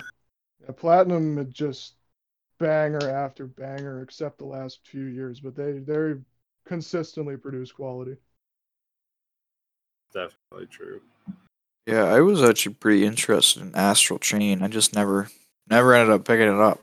Yeah, 0.61 0.71
platinum 0.75 1.37
it 1.39 1.49
just 1.49 1.95
banger 2.59 3.09
after 3.09 3.47
banger, 3.47 4.01
except 4.03 4.37
the 4.37 4.45
last 4.45 4.81
few 4.83 5.05
years, 5.05 5.39
but 5.39 5.55
they 5.55 5.73
they 5.79 6.13
consistently 6.65 7.37
produce 7.37 7.71
quality. 7.71 8.17
Definitely 10.13 10.67
true. 10.67 11.01
Yeah, 11.87 12.03
I 12.03 12.21
was 12.21 12.43
actually 12.43 12.75
pretty 12.75 13.05
interested 13.05 13.63
in 13.63 13.75
Astral 13.75 14.19
Chain. 14.19 14.61
I 14.61 14.67
just 14.67 14.93
never, 14.93 15.29
never 15.69 15.93
ended 15.95 16.13
up 16.13 16.25
picking 16.25 16.47
it 16.47 16.59
up. 16.59 16.79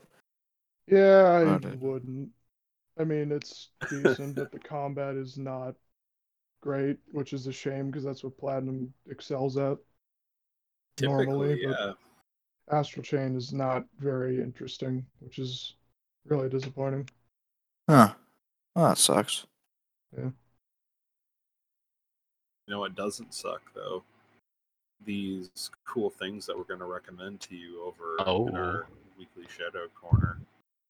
Yeah, 0.87 1.23
I 1.23 1.43
uh, 1.45 1.59
wouldn't. 1.79 2.29
I 2.99 3.03
mean, 3.05 3.31
it's 3.31 3.69
decent, 3.89 4.35
but 4.35 4.51
the 4.51 4.59
combat 4.59 5.15
is 5.15 5.37
not 5.37 5.73
great, 6.61 6.97
which 7.11 7.31
is 7.33 7.47
a 7.47 7.51
shame 7.53 7.87
because 7.89 8.03
that's 8.03 8.23
what 8.23 8.37
platinum 8.37 8.93
excels 9.09 9.57
at. 9.57 9.77
Typically, 10.97 11.25
Normally, 11.25 11.65
but- 11.65 11.79
yeah. 11.79 11.93
Astral 12.71 13.03
Chain 13.03 13.35
is 13.35 13.51
not 13.51 13.83
very 13.97 14.39
interesting, 14.39 15.03
which 15.21 15.39
is 15.39 15.73
really 16.27 16.49
disappointing. 16.49 17.09
Huh. 17.89 18.13
Oh, 18.75 18.89
that 18.89 18.97
sucks. 18.99 19.47
Yeah. 20.15 20.25
You 20.25 20.33
know 22.75 22.79
what 22.79 22.93
doesn't 22.95 23.33
suck 23.33 23.61
though? 23.73 24.03
These 25.03 25.71
cool 25.87 26.11
things 26.11 26.45
that 26.45 26.55
we're 26.55 26.65
going 26.65 26.81
to 26.81 26.85
recommend 26.85 27.39
to 27.41 27.55
you 27.55 27.81
over 27.83 28.17
in 28.19 28.23
Oh. 28.27 28.49
our 28.53 28.87
weekly 29.17 29.47
shadow 29.47 29.87
corner. 29.99 30.39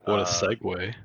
what 0.03 0.19
a 0.19 0.23
Uh, 0.23 0.25
segue. 0.25 0.95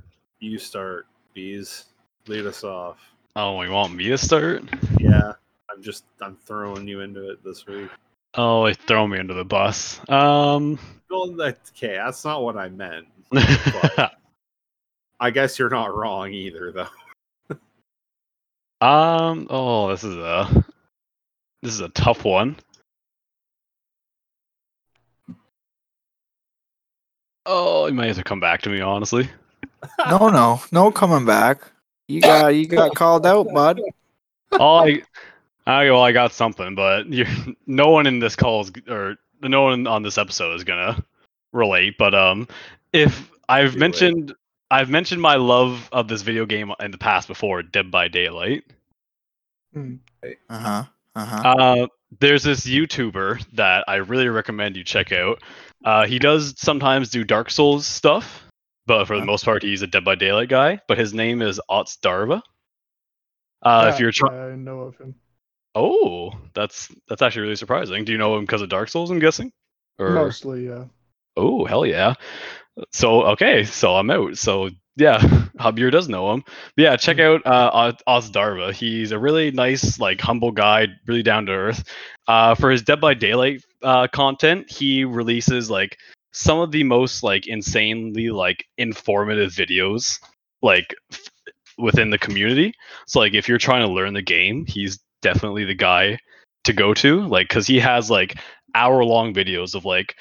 You 0.44 0.58
start, 0.58 1.06
bees. 1.32 1.86
Lead 2.26 2.44
us 2.44 2.64
off. 2.64 2.98
Oh, 3.34 3.62
you 3.62 3.70
want 3.70 3.94
me 3.94 4.08
to 4.08 4.18
start? 4.18 4.62
Yeah, 5.00 5.32
I'm 5.70 5.82
just 5.82 6.04
I'm 6.20 6.36
throwing 6.36 6.86
you 6.86 7.00
into 7.00 7.30
it 7.30 7.42
this 7.42 7.66
week. 7.66 7.88
Oh, 8.34 8.66
they 8.66 8.74
throw 8.74 9.06
me 9.08 9.18
under 9.18 9.32
the 9.32 9.46
bus. 9.46 9.98
Um, 10.10 10.78
Well, 11.08 11.34
okay, 11.40 11.94
that's 11.94 12.26
not 12.26 12.42
what 12.42 12.58
I 12.58 12.68
meant. 12.68 13.06
I 15.18 15.30
guess 15.32 15.58
you're 15.58 15.70
not 15.70 15.96
wrong 15.96 16.30
either, 16.30 16.72
though. 16.72 17.56
Um. 18.86 19.46
Oh, 19.48 19.88
this 19.88 20.04
is 20.04 20.16
a 20.18 20.64
this 21.62 21.72
is 21.72 21.80
a 21.80 21.88
tough 21.88 22.22
one. 22.26 22.56
Oh, 27.46 27.86
you 27.86 27.94
might 27.94 28.08
have 28.08 28.16
to 28.16 28.24
come 28.24 28.40
back 28.40 28.60
to 28.62 28.68
me, 28.68 28.82
honestly. 28.82 29.30
No, 30.08 30.28
no, 30.28 30.60
no 30.72 30.90
coming 30.90 31.24
back. 31.24 31.60
You 32.08 32.20
got 32.20 32.48
you 32.48 32.66
got 32.66 32.94
called 32.94 33.26
out, 33.26 33.52
bud. 33.52 33.80
Oh, 34.52 34.84
I, 34.84 35.02
I 35.66 35.90
well, 35.90 36.02
I 36.02 36.12
got 36.12 36.32
something, 36.32 36.74
but 36.74 37.06
you 37.12 37.26
no 37.66 37.90
one 37.90 38.06
in 38.06 38.18
this 38.18 38.36
call 38.36 38.62
is 38.62 38.72
or 38.88 39.16
no 39.42 39.62
one 39.62 39.86
on 39.86 40.02
this 40.02 40.18
episode 40.18 40.54
is 40.54 40.64
gonna 40.64 41.02
relate. 41.52 41.96
But 41.98 42.14
um, 42.14 42.48
if 42.92 43.30
I've 43.48 43.72
Do 43.72 43.76
it. 43.76 43.80
mentioned 43.80 44.34
I've 44.70 44.90
mentioned 44.90 45.22
my 45.22 45.36
love 45.36 45.88
of 45.92 46.08
this 46.08 46.22
video 46.22 46.46
game 46.46 46.72
in 46.80 46.90
the 46.90 46.98
past 46.98 47.28
before, 47.28 47.62
Dead 47.62 47.90
by 47.90 48.08
Daylight. 48.08 48.64
Hmm. 49.72 49.96
Uh 50.48 50.58
huh. 50.58 50.84
Uh 51.14 51.24
huh. 51.24 51.48
Uh, 51.48 51.86
there's 52.20 52.42
this 52.42 52.66
YouTuber 52.66 53.44
that 53.52 53.84
I 53.88 53.96
really 53.96 54.28
recommend 54.28 54.76
you 54.76 54.84
check 54.84 55.12
out. 55.12 55.42
Uh, 55.84 56.06
he 56.06 56.18
does 56.18 56.54
sometimes 56.56 57.10
do 57.10 57.24
Dark 57.24 57.50
Souls 57.50 57.86
stuff, 57.86 58.43
but 58.86 59.06
for 59.06 59.18
the 59.18 59.24
most 59.24 59.44
part, 59.44 59.62
he's 59.62 59.82
a 59.82 59.86
Dead 59.86 60.04
by 60.04 60.14
Daylight 60.14 60.48
guy. 60.48 60.80
But 60.88 60.98
his 60.98 61.14
name 61.14 61.42
is 61.42 61.60
Otzdarva. 61.70 62.42
Uh, 63.62 63.90
if 63.92 63.98
you're 64.00 64.12
trying, 64.12 64.34
yeah, 64.34 64.46
I 64.52 64.56
know 64.56 64.80
of 64.80 64.96
him. 64.98 65.14
oh, 65.74 66.32
that's 66.54 66.88
that's 67.08 67.22
actually 67.22 67.42
really 67.42 67.56
surprising. 67.56 68.04
Do 68.04 68.12
you 68.12 68.18
know 68.18 68.36
him 68.36 68.42
because 68.44 68.62
of 68.62 68.68
Dark 68.68 68.88
Souls? 68.88 69.10
I'm 69.10 69.18
guessing. 69.18 69.52
Or 69.98 70.10
Mostly, 70.10 70.66
yeah. 70.66 70.84
oh 71.36 71.64
hell 71.64 71.86
yeah. 71.86 72.14
So 72.92 73.22
okay, 73.28 73.64
so 73.64 73.96
I'm 73.96 74.10
out. 74.10 74.36
So 74.36 74.68
yeah, 74.96 75.18
Javier 75.58 75.90
does 75.90 76.08
know 76.08 76.32
him. 76.32 76.42
But 76.76 76.82
yeah, 76.82 76.96
check 76.96 77.18
out 77.20 77.42
uh 77.46 77.92
Otzdarva. 78.06 78.72
He's 78.72 79.12
a 79.12 79.18
really 79.18 79.50
nice, 79.50 79.98
like 79.98 80.20
humble 80.20 80.52
guy, 80.52 80.88
really 81.06 81.22
down 81.22 81.46
to 81.46 81.52
earth. 81.52 81.84
Uh, 82.26 82.54
for 82.54 82.70
his 82.70 82.82
Dead 82.82 83.00
by 83.00 83.14
Daylight 83.14 83.64
uh, 83.82 84.08
content, 84.08 84.70
he 84.70 85.04
releases 85.04 85.70
like 85.70 85.98
some 86.34 86.58
of 86.58 86.72
the 86.72 86.82
most 86.82 87.22
like 87.22 87.46
insanely 87.46 88.28
like 88.28 88.66
informative 88.76 89.52
videos 89.52 90.18
like 90.62 90.94
f- 91.12 91.30
within 91.78 92.10
the 92.10 92.18
community. 92.18 92.74
So 93.06 93.20
like 93.20 93.34
if 93.34 93.48
you're 93.48 93.58
trying 93.58 93.86
to 93.86 93.92
learn 93.92 94.14
the 94.14 94.22
game, 94.22 94.66
he's 94.66 94.98
definitely 95.22 95.64
the 95.64 95.74
guy 95.74 96.18
to 96.64 96.72
go 96.72 96.92
to. 96.94 97.20
Like 97.20 97.48
because 97.48 97.66
he 97.66 97.78
has 97.78 98.10
like 98.10 98.36
hour 98.74 99.04
long 99.04 99.32
videos 99.32 99.74
of 99.76 99.84
like 99.84 100.16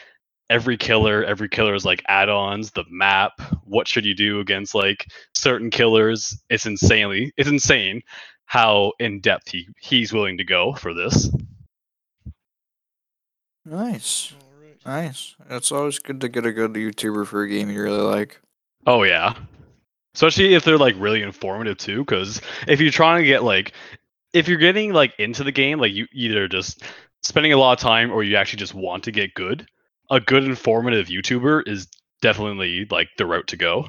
every 0.49 0.77
killer 0.77 1.23
every 1.23 1.49
killer's 1.49 1.85
like 1.85 2.03
add-ons 2.07 2.69
the 2.71 2.83
map 2.89 3.31
what 3.63 3.87
should 3.87 4.05
you 4.05 4.13
do 4.13 4.41
against 4.41 4.75
like 4.75 5.07
certain 5.33 5.71
killers 5.71 6.37
it's 6.49 6.65
insanely 6.65 7.31
it's 7.37 7.49
insane 7.49 8.01
how 8.45 8.91
in 8.99 9.21
depth 9.21 9.49
he 9.49 9.65
he's 9.79 10.11
willing 10.11 10.37
to 10.37 10.43
go 10.43 10.73
for 10.73 10.93
this 10.93 11.29
Nice. 13.65 14.33
Nice. 14.85 15.35
It's 15.49 15.71
always 15.71 15.99
good 15.99 16.21
to 16.21 16.29
get 16.29 16.45
a 16.45 16.51
good 16.51 16.73
YouTuber 16.73 17.27
for 17.27 17.43
a 17.43 17.49
game 17.49 17.69
you 17.69 17.81
really 17.83 18.01
like. 18.01 18.39
oh 18.85 19.03
yeah 19.03 19.33
especially 20.15 20.53
if 20.53 20.63
they're 20.63 20.77
like 20.77 20.95
really 20.99 21.21
informative 21.23 21.77
too 21.77 21.99
because 21.99 22.39
if 22.67 22.79
you're 22.79 22.91
trying 22.91 23.19
to 23.21 23.25
get 23.27 23.43
like 23.43 23.73
if 24.33 24.47
you're 24.47 24.57
getting 24.59 24.93
like 24.93 25.13
into 25.17 25.43
the 25.43 25.51
game 25.51 25.79
like 25.79 25.91
you 25.93 26.05
either 26.13 26.47
just 26.47 26.83
spending 27.23 27.53
a 27.53 27.57
lot 27.57 27.73
of 27.73 27.79
time 27.79 28.11
or 28.11 28.21
you 28.23 28.35
actually 28.35 28.59
just 28.59 28.73
want 28.75 29.03
to 29.03 29.11
get 29.11 29.33
good 29.33 29.65
a 30.11 30.19
good 30.19 30.43
informative 30.43 31.07
youtuber 31.07 31.63
is 31.67 31.87
definitely 32.21 32.85
like 32.91 33.07
the 33.17 33.25
route 33.25 33.47
to 33.47 33.57
go 33.57 33.87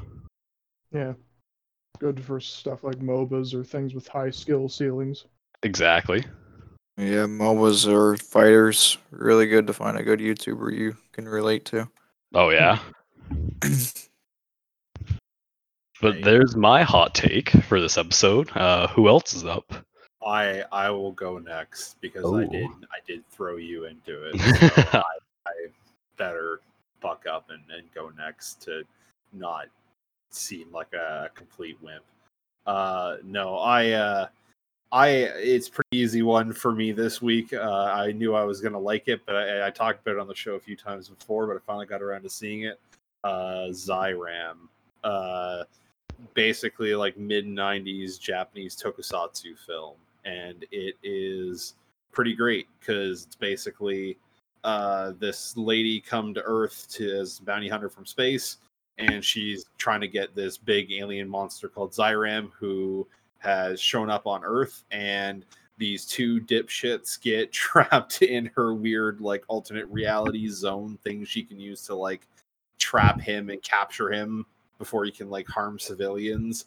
Yeah. 0.93 1.13
Good 1.99 2.25
for 2.25 2.41
stuff 2.41 2.83
like 2.85 2.97
MOBAs 3.01 3.53
or 3.55 3.63
things 3.65 3.95
with 3.95 4.09
high 4.09 4.31
skill 4.31 4.69
ceilings. 4.69 5.27
exactly 5.63 6.25
Yeah, 6.97 7.27
MOBAs 7.27 7.87
or 7.91 8.17
fighters. 8.17 8.99
Really 9.11 9.47
good 9.47 9.67
to 9.67 9.73
find 9.73 9.97
a 9.99 10.03
good 10.03 10.21
YouTuber 10.21 10.77
you 10.77 10.97
can 11.13 11.29
relate 11.29 11.65
to. 11.67 11.89
oh 12.35 12.51
yeah 12.51 12.79
But 16.01 16.15
Right. 16.15 16.25
there's 16.25 16.57
my 16.57 16.83
hot 16.83 17.15
take 17.15 17.51
for 17.51 17.81
this 17.81 17.97
episode. 17.97 18.51
Uh, 18.57 18.89
who 18.89 19.09
else 19.09 19.33
is 19.35 19.45
up? 19.45 19.73
I 20.27 20.65
I 20.73 20.91
will 20.91 21.13
go 21.13 21.39
next 21.39 22.01
because 22.01 22.25
I 22.33 22.45
did 22.47 22.67
I 22.67 22.99
did 23.07 23.27
throw 23.31 23.57
you 23.57 23.85
into 23.85 24.29
it. 24.29 24.39
So 24.41 24.93
I, 24.99 25.03
I 25.47 25.53
better 26.17 26.61
buck 27.01 27.25
up 27.31 27.51
and, 27.51 27.63
and 27.75 27.85
go 27.95 28.11
next 28.19 28.61
to 28.63 28.83
not 29.33 29.67
seem 30.31 30.71
like 30.73 30.93
a 30.95 31.31
complete 31.35 31.79
wimp. 31.83 32.05
Uh, 32.67 33.17
no, 33.23 33.57
I 33.59 33.91
uh, 33.91 34.29
I 34.95 35.09
it's 35.09 35.69
pretty 35.69 35.89
easy 35.97 36.23
one 36.23 36.53
for 36.53 36.73
me 36.73 36.93
this 36.93 37.21
week. 37.21 37.53
Uh, 37.53 37.93
I 37.93 38.13
knew 38.13 38.37
I 38.37 38.45
was 38.45 38.61
gonna 38.61 38.79
like 38.79 39.09
it, 39.09 39.27
but 39.27 39.35
I, 39.35 39.67
I 39.67 39.71
talked 39.71 40.01
about 40.01 40.19
it 40.19 40.21
on 40.21 40.29
the 40.29 40.37
show 40.37 40.55
a 40.55 40.61
few 40.61 40.77
times 40.77 41.09
before, 41.09 41.49
but 41.49 41.57
I 41.57 41.59
finally 41.67 41.87
got 41.87 42.01
around 42.01 42.23
to 42.23 42.31
seeing 42.31 42.63
it. 42.63 42.79
Uh, 43.25 43.67
Zeiram. 43.71 44.69
Uh, 45.03 45.65
basically 46.35 46.95
like 46.95 47.19
mid 47.19 47.45
90s 47.45 48.21
Japanese 48.21 48.81
tokusatsu 48.81 49.59
film 49.67 49.97
and 50.25 50.65
it 50.71 50.95
is 51.03 51.75
pretty 52.13 52.35
great 52.35 52.69
cuz 52.81 53.25
it's 53.25 53.37
basically 53.37 54.17
uh 54.63 55.13
this 55.19 55.57
lady 55.57 56.01
come 56.01 56.33
to 56.33 56.43
earth 56.45 56.87
to 56.89 57.19
as 57.19 57.41
bounty 57.41 57.69
hunter 57.69 57.91
from 57.91 58.07
space 58.07 58.59
and 58.99 59.25
she's 59.25 59.67
trying 59.77 60.01
to 60.01 60.09
get 60.09 60.35
this 60.37 60.57
big 60.57 60.93
alien 60.93 61.29
monster 61.29 61.69
called 61.69 61.91
Zeiram 61.91 62.51
who 62.59 63.07
has 63.45 63.81
shown 63.81 64.11
up 64.11 64.27
on 64.27 64.43
earth 64.45 64.85
and 64.91 65.45
these 65.77 66.07
two 66.07 66.41
dipshits 66.41 67.21
get 67.21 67.53
trapped 67.53 68.23
in 68.23 68.47
her 68.55 68.75
weird 68.75 69.21
like 69.21 69.45
alternate 69.49 69.87
reality 69.89 70.49
zone 70.49 70.99
thing 71.05 71.25
she 71.25 71.43
can 71.43 71.59
use 71.59 71.83
to 71.87 71.95
like 71.95 72.27
trap 72.79 73.21
him 73.21 73.51
and 73.51 73.63
capture 73.63 74.11
him 74.11 74.47
before 74.79 75.05
he 75.05 75.11
can 75.11 75.31
like 75.31 75.49
harm 75.49 75.79
civilians. 75.79 76.67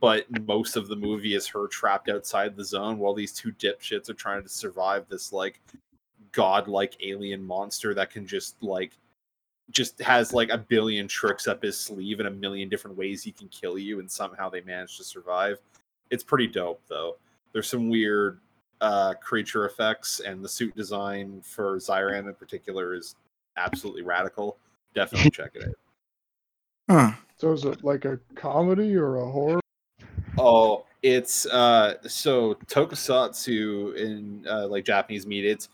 But 0.00 0.26
most 0.46 0.76
of 0.76 0.88
the 0.88 0.96
movie 0.96 1.34
is 1.34 1.46
her 1.46 1.68
trapped 1.68 2.08
outside 2.08 2.56
the 2.56 2.64
zone 2.64 2.98
while 2.98 3.14
these 3.14 3.32
two 3.32 3.52
dipshits 3.52 4.10
are 4.10 4.14
trying 4.14 4.42
to 4.42 4.48
survive 4.48 5.06
this 5.08 5.32
like 5.32 5.60
godlike 6.32 6.96
alien 7.02 7.42
monster 7.42 7.94
that 7.94 8.10
can 8.10 8.26
just 8.26 8.62
like 8.62 8.92
just 9.70 10.00
has 10.00 10.32
like 10.32 10.50
a 10.50 10.58
billion 10.58 11.08
tricks 11.08 11.48
up 11.48 11.62
his 11.62 11.78
sleeve 11.78 12.20
and 12.20 12.28
a 12.28 12.32
million 12.32 12.68
different 12.68 12.96
ways 12.96 13.22
he 13.22 13.32
can 13.32 13.48
kill 13.48 13.78
you 13.78 14.00
and 14.00 14.10
somehow 14.10 14.48
they 14.48 14.60
manage 14.60 14.96
to 14.96 15.04
survive. 15.04 15.58
It's 16.10 16.24
pretty 16.24 16.46
dope 16.46 16.82
though. 16.88 17.16
There's 17.52 17.68
some 17.68 17.88
weird 17.88 18.40
uh 18.80 19.14
creature 19.14 19.64
effects 19.64 20.20
and 20.20 20.44
the 20.44 20.48
suit 20.48 20.76
design 20.76 21.40
for 21.42 21.78
Zeiram 21.78 22.28
in 22.28 22.34
particular 22.34 22.94
is 22.94 23.16
absolutely 23.56 24.02
radical. 24.02 24.58
Definitely 24.94 25.30
check 25.30 25.52
it 25.54 25.64
out. 25.64 25.74
Huh. 26.88 27.10
So 27.36 27.52
is 27.52 27.64
it 27.64 27.82
like 27.82 28.04
a 28.04 28.20
comedy 28.36 28.94
or 28.94 29.16
a 29.16 29.28
horror? 29.28 29.58
Oh, 30.38 30.84
it's 31.02 31.44
uh 31.46 31.94
so 32.06 32.54
tokusatsu 32.66 33.96
in 33.96 34.46
uh, 34.48 34.68
like 34.68 34.84
Japanese 34.84 35.26
media. 35.26 35.52
It's 35.52 35.68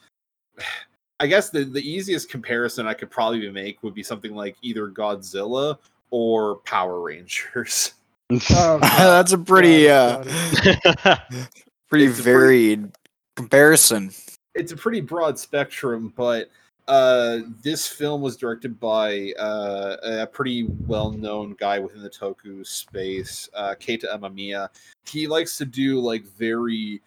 I 1.21 1.27
guess 1.27 1.51
the 1.51 1.65
the 1.65 1.87
easiest 1.89 2.31
comparison 2.31 2.87
I 2.87 2.95
could 2.95 3.11
probably 3.11 3.49
make 3.51 3.83
would 3.83 3.95
be 3.95 4.03
something 4.03 4.35
like 4.35 4.57
either 4.63 4.89
Godzilla 4.89 5.79
or 6.11 6.57
Power 6.57 7.01
Rangers. 7.01 7.93
Oh, 8.51 8.79
That's 8.81 9.33
a 9.33 9.39
pretty 9.39 9.89
uh 9.89 10.23
pretty 10.25 10.35
It's 10.65 11.29
a 11.29 11.49
pretty- 11.89 12.07
varied 12.09 12.93
comparison. 13.37 14.11
It's 14.55 14.73
a 14.73 14.77
pretty 14.77 15.01
broad 15.01 15.39
spectrum, 15.39 16.13
but 16.17 16.51
uh 16.89 17.39
this 17.63 17.87
film 17.87 18.21
was 18.23 18.37
directed 18.37 18.79
by 18.81 19.33
uh, 19.39 19.97
a 20.03 20.27
pretty 20.27 20.65
well-known 20.87 21.55
guy 21.59 21.79
within 21.79 22.03
the 22.03 22.11
toku 22.11 22.67
space 22.67 23.49
uh 23.55 23.75
Keita 23.81 24.13
Amemiya. 24.13 24.69
He 25.07 25.27
likes 25.27 25.57
to 25.59 25.65
do 25.65 26.01
like 26.01 26.25
very 26.25 27.01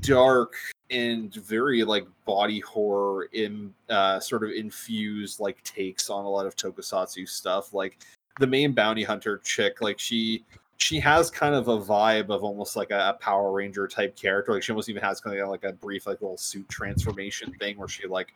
dark 0.00 0.54
and 0.90 1.34
very 1.34 1.84
like 1.84 2.06
body 2.24 2.60
horror 2.60 3.28
in 3.32 3.72
uh 3.90 4.18
sort 4.20 4.42
of 4.42 4.50
infused 4.52 5.38
like 5.40 5.62
takes 5.64 6.08
on 6.08 6.24
a 6.24 6.28
lot 6.28 6.46
of 6.46 6.56
tokusatsu 6.56 7.28
stuff. 7.28 7.74
Like 7.74 7.98
the 8.40 8.46
main 8.46 8.72
bounty 8.72 9.02
hunter 9.02 9.38
chick 9.44 9.80
like 9.80 9.98
she 9.98 10.44
she 10.76 10.98
has 11.00 11.30
kind 11.30 11.54
of 11.54 11.68
a 11.68 11.78
vibe 11.78 12.30
of 12.30 12.42
almost 12.42 12.76
like 12.76 12.90
a, 12.90 13.10
a 13.10 13.12
power 13.14 13.52
ranger 13.52 13.86
type 13.86 14.16
character. 14.16 14.52
Like 14.52 14.62
she 14.62 14.72
almost 14.72 14.88
even 14.88 15.02
has 15.02 15.20
kind 15.20 15.38
of 15.38 15.48
like 15.48 15.64
a 15.64 15.72
brief 15.72 16.06
like 16.06 16.20
little 16.20 16.36
suit 16.36 16.68
transformation 16.68 17.52
thing 17.54 17.78
where 17.78 17.88
she 17.88 18.06
like 18.06 18.34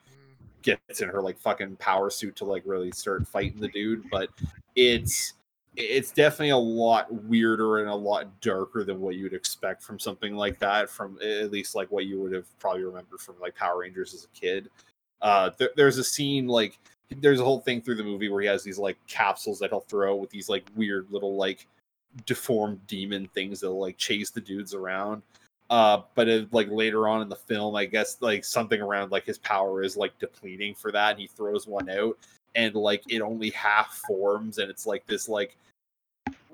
gets 0.63 1.01
in 1.01 1.09
her 1.09 1.21
like 1.21 1.39
fucking 1.39 1.77
power 1.77 2.11
suit 2.11 2.37
to 2.37 2.45
like 2.45 2.63
really 2.65 2.91
start 2.93 3.27
fighting 3.27 3.61
the 3.61 3.69
dude. 3.69 4.09
But 4.11 4.31
it's 4.77 5.35
it's 5.77 6.11
definitely 6.11 6.51
a 6.51 6.57
lot 6.57 7.13
weirder 7.25 7.79
and 7.79 7.89
a 7.89 7.95
lot 7.95 8.41
darker 8.41 8.83
than 8.83 9.01
what 9.01 9.15
you 9.15 9.25
would 9.25 9.35
expect 9.35 9.83
from 9.83 9.99
something 9.99 10.35
like 10.35 10.59
that 10.59 10.91
from 10.91 11.19
at 11.23 11.53
least 11.53 11.75
like 11.75 11.91
what 11.91 12.07
you 12.07 12.21
would 12.21 12.33
have 12.33 12.47
probably 12.59 12.83
remembered 12.83 13.21
from 13.21 13.37
like 13.41 13.55
power 13.55 13.81
rangers 13.81 14.15
as 14.15 14.25
a 14.25 14.41
kid. 14.41 14.69
Uh 15.21 15.51
there, 15.59 15.71
there's 15.77 15.99
a 15.99 16.05
scene 16.05 16.47
like 16.47 16.79
there's 17.17 17.41
a 17.41 17.45
whole 17.45 17.61
thing 17.61 17.81
through 17.81 17.95
the 17.97 18.05
movie 18.05 18.29
where 18.29 18.43
he 18.43 18.47
has 18.47 18.63
these 18.63 18.79
like 18.79 18.99
capsules 19.07 19.59
that 19.59 19.71
he'll 19.71 19.81
throw 19.81 20.15
with 20.17 20.31
these 20.31 20.49
like 20.49 20.65
weird 20.77 21.07
little 21.11 21.37
like 21.37 21.67
deformed 22.27 22.87
demon 22.87 23.29
things 23.35 23.61
that'll 23.61 23.81
like 23.81 23.97
chase 23.97 24.31
the 24.31 24.41
dudes 24.41 24.75
around. 24.75 25.23
Uh, 25.71 26.03
but 26.15 26.29
it, 26.29 26.53
like 26.53 26.69
later 26.71 27.09
on 27.09 27.21
in 27.21 27.29
the 27.29 27.37
film, 27.37 27.77
I 27.77 27.85
guess 27.85 28.17
like 28.21 28.45
something 28.45 28.81
around 28.81 29.13
like 29.13 29.27
his 29.27 29.39
power 29.39 29.83
is 29.83 29.97
like 29.97 30.19
depleting 30.19 30.75
for 30.75 30.91
that, 30.93 31.13
and 31.13 31.21
he 31.21 31.27
throws 31.27 31.67
one 31.67 31.91
out, 31.91 32.17
and 32.55 32.75
like 32.75 33.03
it 33.09 33.21
only 33.21 33.51
half 33.51 34.01
forms, 34.07 34.59
and 34.59 34.71
it's 34.71 34.87
like 34.87 35.07
this 35.07 35.29
like 35.29 35.57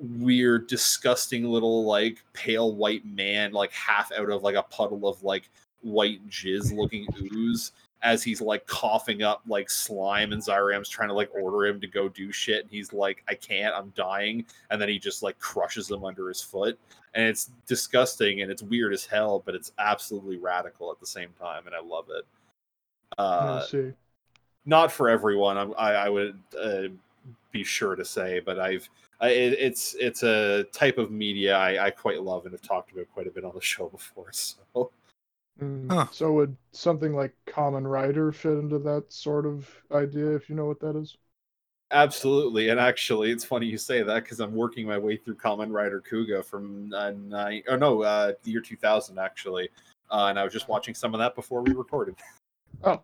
weird, 0.00 0.66
disgusting 0.66 1.44
little 1.44 1.84
like 1.84 2.24
pale 2.32 2.74
white 2.74 3.06
man, 3.06 3.52
like 3.52 3.72
half 3.72 4.10
out 4.12 4.30
of 4.30 4.42
like 4.42 4.56
a 4.56 4.62
puddle 4.64 5.06
of 5.06 5.22
like 5.22 5.48
white 5.82 6.26
jizz 6.28 6.74
looking 6.74 7.06
ooze 7.32 7.72
as 8.04 8.22
he's 8.22 8.42
like 8.42 8.64
coughing 8.66 9.22
up 9.22 9.42
like 9.48 9.68
slime 9.70 10.32
and 10.32 10.40
Zeiram's 10.40 10.90
trying 10.90 11.08
to 11.08 11.14
like 11.14 11.30
order 11.34 11.66
him 11.66 11.80
to 11.80 11.86
go 11.86 12.08
do 12.08 12.30
shit 12.30 12.62
and 12.62 12.70
he's 12.70 12.92
like 12.92 13.24
I 13.28 13.34
can't 13.34 13.74
I'm 13.74 13.92
dying 13.96 14.44
and 14.70 14.80
then 14.80 14.90
he 14.90 14.98
just 14.98 15.22
like 15.22 15.38
crushes 15.38 15.90
him 15.90 16.04
under 16.04 16.28
his 16.28 16.42
foot 16.42 16.78
and 17.14 17.24
it's 17.24 17.50
disgusting 17.66 18.42
and 18.42 18.50
it's 18.50 18.62
weird 18.62 18.92
as 18.92 19.06
hell 19.06 19.42
but 19.44 19.54
it's 19.54 19.72
absolutely 19.78 20.36
radical 20.36 20.92
at 20.92 21.00
the 21.00 21.06
same 21.06 21.30
time 21.40 21.66
and 21.66 21.74
I 21.74 21.80
love 21.80 22.06
it. 22.10 22.26
Uh 23.18 23.62
I 23.72 23.92
not 24.66 24.92
for 24.92 25.08
everyone 25.08 25.56
I'm, 25.56 25.74
I, 25.78 25.92
I 25.94 26.08
would 26.10 26.38
uh, 26.62 26.88
be 27.52 27.64
sure 27.64 27.96
to 27.96 28.04
say 28.04 28.38
but 28.38 28.60
I've 28.60 28.88
I, 29.22 29.30
it, 29.30 29.54
it's 29.58 29.96
it's 29.98 30.22
a 30.24 30.64
type 30.72 30.98
of 30.98 31.10
media 31.10 31.56
I, 31.56 31.86
I 31.86 31.90
quite 31.90 32.22
love 32.22 32.44
and 32.44 32.52
have 32.52 32.60
talked 32.60 32.92
about 32.92 33.06
quite 33.14 33.26
a 33.26 33.30
bit 33.30 33.44
on 33.44 33.54
the 33.54 33.60
show 33.62 33.88
before 33.88 34.30
so 34.32 34.90
Mm, 35.60 35.96
Huh. 35.96 36.06
So 36.10 36.32
would 36.34 36.56
something 36.72 37.12
like 37.14 37.34
Kamen 37.46 37.90
Rider 37.90 38.30
fit 38.32 38.58
into 38.58 38.78
that 38.80 39.12
sort 39.12 39.46
of 39.46 39.68
idea, 39.90 40.34
if 40.34 40.48
you 40.48 40.54
know 40.54 40.66
what 40.66 40.80
that 40.80 40.96
is? 40.96 41.16
Absolutely, 41.90 42.70
and 42.70 42.80
actually, 42.80 43.30
it's 43.30 43.44
funny 43.44 43.66
you 43.66 43.78
say 43.78 44.02
that 44.02 44.24
because 44.24 44.40
I'm 44.40 44.54
working 44.54 44.86
my 44.86 44.98
way 44.98 45.16
through 45.16 45.36
Kamen 45.36 45.70
Rider 45.72 46.00
Kuuga 46.02 46.44
from 46.44 46.92
uh, 46.92 47.10
nine, 47.12 47.62
oh 47.68 47.76
no, 47.76 48.02
uh, 48.02 48.32
the 48.42 48.50
year 48.50 48.60
2000 48.60 49.18
actually, 49.18 49.68
uh, 50.10 50.26
and 50.28 50.38
I 50.38 50.42
was 50.44 50.52
just 50.52 50.66
watching 50.68 50.94
some 50.94 51.14
of 51.14 51.20
that 51.20 51.36
before 51.36 51.62
we 51.62 51.72
recorded. 51.72 52.16
Oh, 52.82 53.02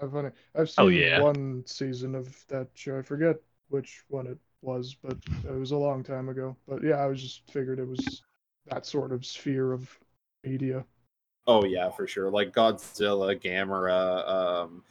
how 0.00 0.08
funny. 0.08 0.30
I've 0.54 0.70
seen 0.70 0.86
Oh, 0.86 0.88
yeah. 0.88 1.22
one 1.22 1.64
season 1.66 2.14
of 2.14 2.46
that 2.48 2.68
show. 2.74 2.98
I 2.98 3.02
forget 3.02 3.36
which 3.68 4.04
one 4.08 4.26
it 4.26 4.38
was, 4.62 4.94
but 4.94 5.18
it 5.44 5.50
was 5.52 5.70
a 5.72 5.76
long 5.76 6.02
time 6.02 6.28
ago. 6.28 6.56
But 6.66 6.82
yeah, 6.82 6.96
I 6.96 7.06
was 7.06 7.22
just 7.22 7.50
figured 7.50 7.78
it 7.78 7.88
was 7.88 8.22
that 8.66 8.86
sort 8.86 9.12
of 9.12 9.26
sphere 9.26 9.72
of 9.72 9.98
media. 10.44 10.84
Oh 11.46 11.64
yeah, 11.64 11.90
for 11.90 12.06
sure, 12.06 12.30
like 12.30 12.52
Godzilla, 12.52 13.34
Gamera, 13.40 14.28
um, 14.28 14.82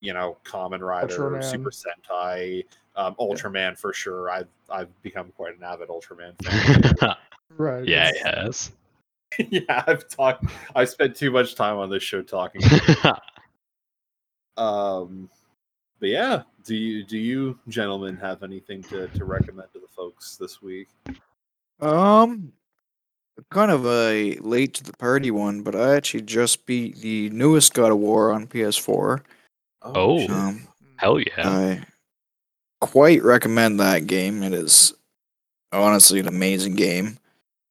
you 0.00 0.12
know, 0.12 0.36
Kamen 0.44 0.80
Rider, 0.80 1.16
Ultraman. 1.18 1.44
Super 1.44 1.70
Sentai, 1.70 2.64
um, 2.96 3.14
Ultraman 3.20 3.78
for 3.78 3.92
sure. 3.92 4.30
I've 4.30 4.48
I've 4.68 5.02
become 5.02 5.30
quite 5.36 5.56
an 5.56 5.62
avid 5.62 5.88
Ultraman 5.88 6.34
fan. 6.44 7.14
Right. 7.56 7.84
yeah, 7.86 8.08
it's- 8.10 8.22
it 8.24 8.36
has. 8.36 8.72
yeah, 9.50 9.84
I've 9.86 10.08
talked. 10.08 10.44
I've 10.74 10.88
spent 10.88 11.16
too 11.16 11.30
much 11.30 11.54
time 11.56 11.76
on 11.78 11.90
this 11.90 12.02
show 12.02 12.22
talking. 12.22 12.60
Um, 14.56 15.30
but 16.00 16.08
yeah, 16.08 16.42
do 16.64 16.74
you 16.74 17.04
do 17.04 17.18
you 17.18 17.58
gentlemen 17.68 18.16
have 18.16 18.42
anything 18.42 18.82
to, 18.84 19.08
to 19.08 19.24
recommend 19.24 19.72
to 19.72 19.78
the 19.80 19.86
folks 19.88 20.36
this 20.36 20.60
week? 20.60 20.88
Um, 21.80 22.52
kind 23.50 23.70
of 23.70 23.86
a 23.86 24.36
late 24.40 24.74
to 24.74 24.84
the 24.84 24.92
party 24.94 25.30
one, 25.30 25.62
but 25.62 25.74
I 25.74 25.96
actually 25.96 26.22
just 26.22 26.66
beat 26.66 26.96
the 26.96 27.30
newest 27.30 27.74
God 27.74 27.92
of 27.92 27.98
War 27.98 28.32
on 28.32 28.46
PS4. 28.46 29.20
Oh. 29.82 30.28
Um, 30.28 30.68
Hell 30.96 31.20
yeah. 31.20 31.26
I 31.38 31.82
quite 32.80 33.22
recommend 33.22 33.80
that 33.80 34.06
game. 34.06 34.42
It 34.42 34.52
is 34.52 34.92
honestly 35.72 36.20
an 36.20 36.28
amazing 36.28 36.74
game. 36.74 37.18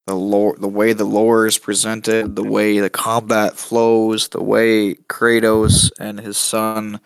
The 0.06 0.14
lore, 0.14 0.56
the 0.58 0.68
way 0.68 0.92
the 0.92 1.04
lore 1.04 1.46
is 1.46 1.58
presented, 1.58 2.34
the 2.34 2.44
way 2.44 2.80
the 2.80 2.90
combat 2.90 3.56
flows, 3.56 4.28
the 4.28 4.42
way 4.42 4.94
Kratos 4.94 5.92
and 6.00 6.18
his 6.18 6.36
son, 6.36 7.00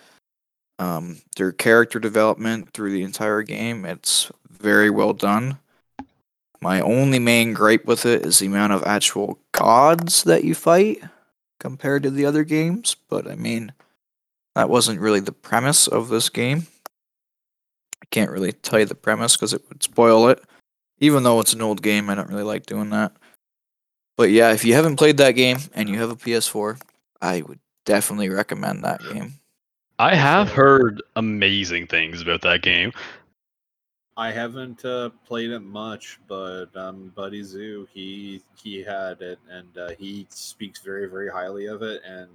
um, 0.78 1.18
their 1.36 1.52
character 1.52 1.98
development 1.98 2.72
through 2.72 2.92
the 2.92 3.02
entire 3.02 3.42
game, 3.42 3.84
it's 3.84 4.30
very 4.50 4.88
well 4.88 5.12
done. 5.12 5.58
My 6.64 6.80
only 6.80 7.18
main 7.18 7.52
gripe 7.52 7.84
with 7.84 8.06
it 8.06 8.24
is 8.24 8.38
the 8.38 8.46
amount 8.46 8.72
of 8.72 8.82
actual 8.84 9.38
gods 9.52 10.24
that 10.24 10.44
you 10.44 10.54
fight 10.54 11.02
compared 11.60 12.02
to 12.04 12.10
the 12.10 12.24
other 12.24 12.42
games, 12.42 12.96
but 13.10 13.30
I 13.30 13.34
mean, 13.34 13.74
that 14.54 14.70
wasn't 14.70 14.98
really 14.98 15.20
the 15.20 15.30
premise 15.30 15.86
of 15.86 16.08
this 16.08 16.30
game. 16.30 16.66
I 18.02 18.06
can't 18.10 18.30
really 18.30 18.52
tell 18.52 18.78
you 18.78 18.86
the 18.86 18.94
premise 18.94 19.36
because 19.36 19.52
it 19.52 19.60
would 19.68 19.82
spoil 19.82 20.26
it. 20.28 20.42
Even 21.00 21.22
though 21.22 21.38
it's 21.40 21.52
an 21.52 21.60
old 21.60 21.82
game, 21.82 22.08
I 22.08 22.14
don't 22.14 22.30
really 22.30 22.42
like 22.42 22.64
doing 22.64 22.88
that. 22.88 23.12
But 24.16 24.30
yeah, 24.30 24.52
if 24.54 24.64
you 24.64 24.72
haven't 24.72 24.96
played 24.96 25.18
that 25.18 25.32
game 25.32 25.58
and 25.74 25.90
you 25.90 25.98
have 25.98 26.10
a 26.10 26.16
PS4, 26.16 26.80
I 27.20 27.42
would 27.42 27.58
definitely 27.84 28.30
recommend 28.30 28.84
that 28.84 29.02
game. 29.12 29.34
I 29.98 30.14
have 30.14 30.50
heard 30.50 31.02
amazing 31.14 31.88
things 31.88 32.22
about 32.22 32.40
that 32.40 32.62
game. 32.62 32.94
I 34.16 34.30
haven't 34.30 34.84
uh, 34.84 35.10
played 35.26 35.50
it 35.50 35.60
much, 35.60 36.20
but 36.28 36.66
um, 36.76 37.12
Buddy 37.16 37.42
Zoo 37.42 37.88
he 37.92 38.42
he 38.54 38.82
had 38.82 39.20
it 39.22 39.38
and 39.50 39.76
uh, 39.76 39.90
he 39.98 40.26
speaks 40.30 40.80
very 40.80 41.06
very 41.06 41.28
highly 41.28 41.66
of 41.66 41.82
it. 41.82 42.02
And 42.06 42.28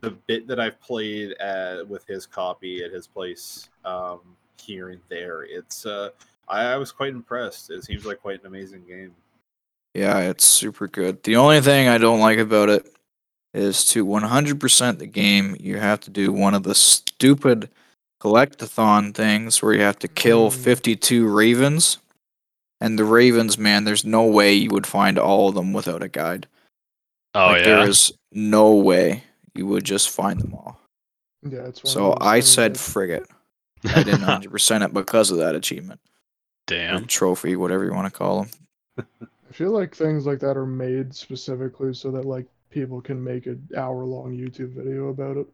the 0.00 0.10
bit 0.10 0.46
that 0.48 0.58
I've 0.58 0.80
played 0.80 1.32
at, 1.34 1.86
with 1.88 2.06
his 2.06 2.26
copy 2.26 2.82
at 2.82 2.92
his 2.92 3.06
place 3.06 3.68
um, 3.84 4.20
here 4.60 4.90
and 4.90 5.00
there, 5.08 5.42
it's 5.42 5.86
uh, 5.86 6.10
I, 6.48 6.72
I 6.72 6.76
was 6.76 6.90
quite 6.90 7.12
impressed. 7.12 7.70
It 7.70 7.84
seems 7.84 8.04
like 8.04 8.20
quite 8.20 8.40
an 8.40 8.46
amazing 8.46 8.84
game. 8.88 9.14
Yeah, 9.94 10.18
it's 10.18 10.44
super 10.44 10.86
good. 10.86 11.22
The 11.22 11.36
only 11.36 11.60
thing 11.60 11.88
I 11.88 11.98
don't 11.98 12.20
like 12.20 12.38
about 12.38 12.68
it 12.68 12.86
is 13.52 13.84
to 13.86 14.06
100% 14.06 14.98
the 14.98 15.06
game, 15.06 15.56
you 15.58 15.78
have 15.78 16.00
to 16.00 16.10
do 16.10 16.32
one 16.32 16.54
of 16.54 16.62
the 16.62 16.74
stupid 16.74 17.68
collectathon 18.20 19.14
things 19.14 19.62
where 19.62 19.72
you 19.74 19.80
have 19.80 19.98
to 20.00 20.08
kill 20.08 20.50
Mm. 20.50 20.54
52 20.54 21.26
ravens. 21.28 21.98
And 22.80 22.98
the 22.98 23.04
ravens, 23.04 23.58
man, 23.58 23.84
there's 23.84 24.04
no 24.04 24.24
way 24.24 24.54
you 24.54 24.70
would 24.70 24.86
find 24.86 25.18
all 25.18 25.48
of 25.48 25.54
them 25.54 25.72
without 25.72 26.02
a 26.02 26.08
guide. 26.08 26.46
Oh 27.34 27.46
like, 27.48 27.58
yeah. 27.60 27.76
There 27.76 27.88
is 27.88 28.12
no 28.32 28.74
way 28.74 29.24
you 29.54 29.66
would 29.66 29.84
just 29.84 30.08
find 30.10 30.40
them 30.40 30.54
all. 30.54 30.80
Yeah, 31.42 31.66
it's 31.66 31.82
one 31.84 31.92
So 31.92 32.16
I 32.20 32.40
said 32.40 32.74
that- 32.74 32.78
frigate. 32.78 33.26
I 33.84 34.02
didn't 34.02 34.20
100% 34.20 34.84
it 34.84 34.92
because 34.92 35.30
of 35.30 35.38
that 35.38 35.54
achievement. 35.54 36.00
Or 36.70 36.76
Damn. 36.76 37.06
trophy, 37.06 37.56
whatever 37.56 37.84
you 37.84 37.92
want 37.94 38.12
to 38.12 38.18
call 38.18 38.42
them. 38.42 39.08
I 39.48 39.52
feel 39.52 39.70
like 39.72 39.94
things 39.94 40.26
like 40.26 40.38
that 40.40 40.56
are 40.56 40.66
made 40.66 41.14
specifically 41.14 41.92
so 41.94 42.10
that 42.12 42.24
like 42.24 42.46
people 42.70 43.00
can 43.00 43.22
make 43.22 43.46
an 43.46 43.66
hour 43.76 44.04
long 44.04 44.32
YouTube 44.36 44.74
video 44.74 45.08
about 45.08 45.36
it. 45.38 45.46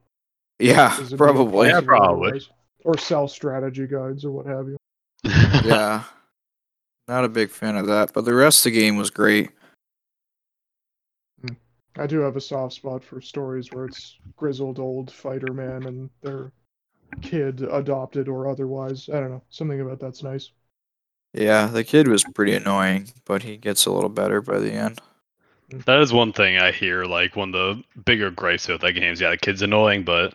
Yeah, 0.59 0.91
'cause 0.97 1.13
probably. 1.15 1.69
Yeah, 1.69 1.81
probably. 1.81 2.29
otherwise. 2.29 2.49
Or 2.85 2.97
sell 2.99 3.27
strategy 3.29 3.87
guides 3.87 4.25
or 4.25 4.31
what 4.31 4.47
have 4.47 4.69
you. 4.69 4.77
yeah. 5.25 6.05
Not 7.09 7.25
a 7.25 7.29
big 7.29 7.51
fan 7.51 7.77
of 7.77 7.87
that, 7.89 8.13
but 8.13 8.25
the 8.25 8.35
rest 8.35 8.65
of 8.67 8.73
the 8.73 8.79
game 8.81 8.97
was 8.97 9.11
great. 9.11 9.51
Hmm. 11.41 11.55
I 11.97 12.07
do 12.07 12.21
have 12.21 12.37
a 12.37 12.41
soft 12.41 12.75
spot 12.75 13.03
for 13.05 13.21
stories 13.21 13.73
where 13.73 13.87
it's 13.87 14.17
grizzled 14.37 14.79
old 14.79 15.11
fighter 15.11 15.53
man 15.53 15.85
and 15.87 16.11
their 16.23 16.53
kid 17.23 17.63
adopted 17.63 18.29
or 18.29 18.49
otherwise. 18.49 19.09
I 19.09 19.21
don't 19.21 19.31
know. 19.31 19.43
Something 19.51 19.81
about 19.81 20.01
that's 20.01 20.23
nice. 20.23 20.51
Yeah, 21.33 21.67
the 21.67 21.85
kid 21.85 22.09
was 22.09 22.25
pretty 22.25 22.55
annoying, 22.55 23.11
but 23.25 23.43
he 23.43 23.57
gets 23.57 23.85
a 23.87 23.93
little 23.93 24.09
better 24.09 24.41
by 24.41 24.59
the 24.59 24.73
end. 24.73 25.01
That 25.71 26.01
is 26.01 26.13
one 26.13 26.33
thing 26.33 26.59
I 26.59 26.71
hear, 26.71 27.05
like 27.05 27.35
one 27.35 27.55
of 27.55 27.77
the 27.77 28.01
bigger 28.05 28.31
gripes 28.31 28.69
with 28.69 28.81
that 28.83 28.93
game 28.93 29.13
is 29.13 29.21
yeah, 29.21 29.31
the 29.31 29.37
kid's 29.37 29.63
annoying, 29.63 30.05
but 30.05 30.35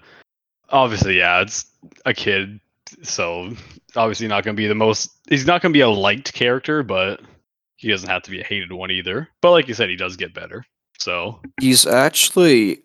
obviously, 0.70 1.18
yeah, 1.18 1.41
it's 1.41 1.66
a 2.06 2.14
kid, 2.14 2.60
so 3.02 3.53
obviously 3.95 4.28
not 4.28 4.44
gonna 4.44 4.56
be 4.56 4.68
the 4.68 4.76
most 4.76 5.12
he's 5.30 5.45
not 5.45 5.62
gonna 5.62 5.74
be 5.74 5.82
a 5.82 5.90
liked 5.90 6.34
character, 6.34 6.84
but 6.84 7.22
he 7.78 7.90
doesn't 7.90 8.10
have 8.10 8.24
to 8.24 8.32
be 8.32 8.41
a 8.41 8.44
hated 8.44 8.72
one 8.72 8.91
either. 8.91 9.30
But 9.41 9.52
like 9.52 9.68
you 9.68 9.74
said, 9.74 9.90
he 9.90 9.95
does 9.95 10.18
get 10.18 10.34
better. 10.34 10.66
So 10.99 11.40
He's 11.60 11.86
actually 11.86 12.84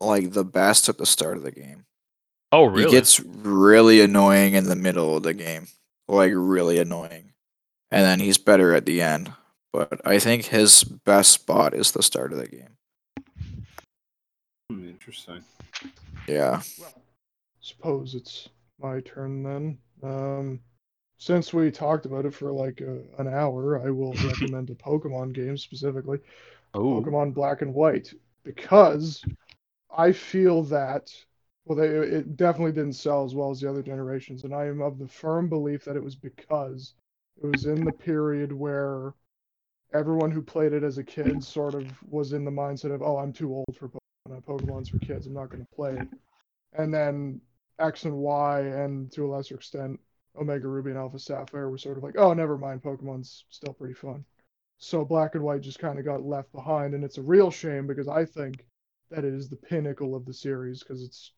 like 0.00 0.32
the 0.32 0.44
best 0.44 0.88
at 0.88 0.98
the 0.98 1.06
start 1.06 1.36
of 1.36 1.44
the 1.44 1.52
game. 1.52 1.84
Oh 2.50 2.64
really? 2.64 2.84
He 2.84 2.90
gets 2.90 3.20
really 3.20 4.00
annoying 4.00 4.54
in 4.54 4.64
the 4.64 4.76
middle 4.76 5.16
of 5.16 5.22
the 5.22 5.32
game. 5.32 5.68
Like 6.08 6.32
really 6.34 6.78
annoying. 6.78 7.32
And 7.90 8.04
then 8.04 8.20
he's 8.20 8.38
better 8.38 8.74
at 8.74 8.84
the 8.84 9.00
end. 9.00 9.32
But 9.72 10.00
I 10.04 10.18
think 10.18 10.46
his 10.46 10.84
best 10.84 11.30
spot 11.30 11.74
is 11.74 11.92
the 11.92 12.02
start 12.02 12.32
of 12.32 12.38
the 12.38 12.48
game. 12.48 12.76
Hmm, 14.70 14.88
interesting. 14.88 15.42
Yeah. 16.28 16.62
Well, 16.78 16.92
Suppose 17.60 18.14
it's 18.14 18.48
my 18.80 19.00
turn 19.00 19.42
then. 19.42 19.78
Um, 20.02 20.60
since 21.18 21.52
we 21.54 21.70
talked 21.70 22.06
about 22.06 22.26
it 22.26 22.34
for 22.34 22.52
like 22.52 22.80
a, 22.80 22.98
an 23.18 23.28
hour, 23.28 23.80
I 23.86 23.90
will 23.90 24.12
recommend 24.24 24.70
a 24.70 24.74
Pokemon 24.74 25.32
game 25.32 25.56
specifically. 25.56 26.18
oh 26.74 27.00
Pokemon 27.00 27.32
Black 27.34 27.62
and 27.62 27.72
White 27.72 28.12
because 28.44 29.24
I 29.96 30.12
feel 30.12 30.64
that 30.64 31.12
well 31.64 31.78
they 31.78 31.86
it 31.88 32.36
definitely 32.36 32.72
didn't 32.72 32.94
sell 32.94 33.24
as 33.24 33.34
well 33.34 33.50
as 33.50 33.60
the 33.60 33.70
other 33.70 33.82
generations 33.82 34.42
and 34.44 34.52
I 34.54 34.66
am 34.66 34.80
of 34.82 34.98
the 34.98 35.06
firm 35.06 35.48
belief 35.48 35.84
that 35.84 35.96
it 35.96 36.02
was 36.02 36.16
because 36.16 36.94
it 37.40 37.46
was 37.46 37.66
in 37.66 37.84
the 37.84 37.92
period 37.92 38.52
where 38.52 39.14
everyone 39.94 40.30
who 40.30 40.42
played 40.42 40.72
it 40.72 40.82
as 40.82 40.98
a 40.98 41.04
kid 41.04 41.42
sort 41.42 41.74
of 41.74 41.86
was 42.10 42.32
in 42.32 42.44
the 42.44 42.50
mindset 42.50 42.94
of, 42.94 43.02
oh, 43.02 43.18
I'm 43.18 43.32
too 43.32 43.52
old 43.52 43.76
for 43.78 43.88
Pokemon. 43.88 44.44
Pokemon's 44.44 44.88
for 44.88 44.98
kids. 44.98 45.26
I'm 45.26 45.34
not 45.34 45.50
going 45.50 45.64
to 45.64 45.74
play 45.74 45.92
it. 45.92 46.08
And 46.74 46.92
then 46.92 47.40
X 47.78 48.04
and 48.04 48.16
Y, 48.16 48.60
and 48.60 49.10
to 49.12 49.26
a 49.26 49.28
lesser 49.28 49.56
extent, 49.56 50.00
Omega 50.40 50.66
Ruby 50.66 50.90
and 50.90 50.98
Alpha 50.98 51.18
Sapphire 51.18 51.68
were 51.68 51.78
sort 51.78 51.98
of 51.98 52.02
like, 52.02 52.16
oh, 52.16 52.32
never 52.32 52.56
mind. 52.56 52.82
Pokemon's 52.82 53.44
still 53.50 53.74
pretty 53.74 53.94
fun. 53.94 54.24
So 54.78 55.04
Black 55.04 55.34
and 55.34 55.44
White 55.44 55.60
just 55.60 55.78
kind 55.78 55.98
of 55.98 56.04
got 56.04 56.24
left 56.24 56.50
behind, 56.52 56.94
and 56.94 57.04
it's 57.04 57.18
a 57.18 57.22
real 57.22 57.50
shame 57.50 57.86
because 57.86 58.08
I 58.08 58.24
think 58.24 58.66
that 59.10 59.24
it 59.24 59.34
is 59.34 59.48
the 59.48 59.56
pinnacle 59.56 60.16
of 60.16 60.24
the 60.24 60.32
series 60.32 60.82
because 60.82 61.02
it's 61.02 61.32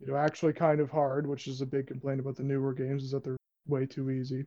you 0.00 0.08
know 0.08 0.16
actually 0.16 0.52
kind 0.52 0.80
of 0.80 0.90
hard, 0.90 1.26
which 1.26 1.46
is 1.46 1.60
a 1.60 1.66
big 1.66 1.86
complaint 1.86 2.20
about 2.20 2.36
the 2.36 2.42
newer 2.42 2.74
games 2.74 3.04
is 3.04 3.12
that 3.12 3.24
they're 3.24 3.36
way 3.66 3.86
too 3.86 4.10
easy, 4.10 4.44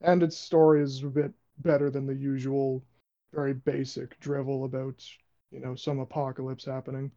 and 0.00 0.22
its 0.22 0.36
story 0.36 0.82
is 0.82 1.04
a 1.04 1.06
bit 1.06 1.32
better 1.58 1.88
than 1.88 2.06
the 2.06 2.14
usual 2.14 2.82
very 3.34 3.54
basic 3.54 4.18
drivel 4.20 4.64
about 4.64 5.04
you 5.50 5.60
know 5.60 5.74
some 5.74 5.98
apocalypse 5.98 6.64
happening. 6.64 7.10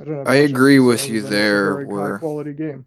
I 0.00 0.04
don't 0.04 0.24
know. 0.24 0.30
I 0.30 0.36
agree 0.36 0.80
with 0.80 1.08
you 1.08 1.22
there, 1.22 1.74
Very 1.74 1.86
where- 1.86 2.12
high 2.14 2.18
quality 2.18 2.52
game. 2.52 2.86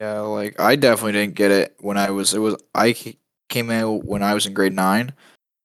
Yeah, 0.00 0.20
like 0.20 0.60
I 0.60 0.76
definitely 0.76 1.12
didn't 1.12 1.34
get 1.34 1.50
it 1.50 1.74
when 1.80 1.96
I 1.98 2.10
was. 2.10 2.32
It 2.32 2.38
was 2.38 2.56
I 2.74 2.94
came 3.48 3.70
out 3.70 4.04
when 4.04 4.22
I 4.22 4.32
was 4.32 4.46
in 4.46 4.54
grade 4.54 4.72
nine, 4.72 5.12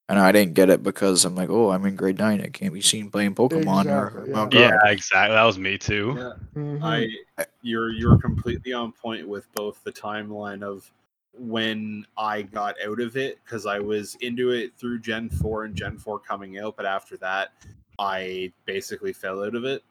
and 0.10 0.18
I 0.18 0.32
didn't 0.32 0.56
get 0.56 0.72
it 0.72 0.82
because 0.82 1.24
I'm 1.24 1.36
like, 1.36 1.52
oh, 1.52 1.70
I'm 1.70 1.86
in 1.86 1.96
grade 1.96 2.18
nine. 2.18 2.42
I 2.42 2.48
can't 2.48 2.74
be 2.74 2.82
seen 2.82 3.12
playing 3.12 3.36
Pokemon. 3.36 3.86
or, 3.92 4.08
Exactly, 4.08 4.34
oh, 4.34 4.50
yeah. 4.52 4.60
Yeah, 4.84 4.92
exactly. 4.92 5.36
That 5.36 5.44
was 5.44 5.60
me 5.60 5.78
too. 5.78 6.16
Yeah, 6.18 6.34
Mhm. 6.62 6.84
I 6.84 7.46
you're 7.62 7.92
you're 7.92 8.18
completely 8.18 8.74
on 8.74 8.92
point 8.92 9.28
with 9.28 9.46
both 9.54 9.84
the 9.84 9.92
timeline 9.92 10.64
of 10.64 10.92
when 11.34 12.06
I 12.18 12.44
got 12.44 12.76
out 12.86 13.00
of 13.00 13.18
it 13.18 13.40
because 13.44 13.66
I 13.66 13.80
was 13.80 14.16
into 14.22 14.52
it 14.52 14.74
through 14.78 15.00
Gen 15.00 15.30
4 15.30 15.66
and 15.66 15.76
Gen 15.76 15.98
4 15.98 16.20
coming 16.20 16.60
out, 16.60 16.78
but 16.78 16.86
after 16.86 17.18
that 17.18 17.54
I 18.00 18.52
basically 18.66 19.14
fell 19.14 19.44
out 19.44 19.56
of 19.56 19.66
it. 19.66 19.84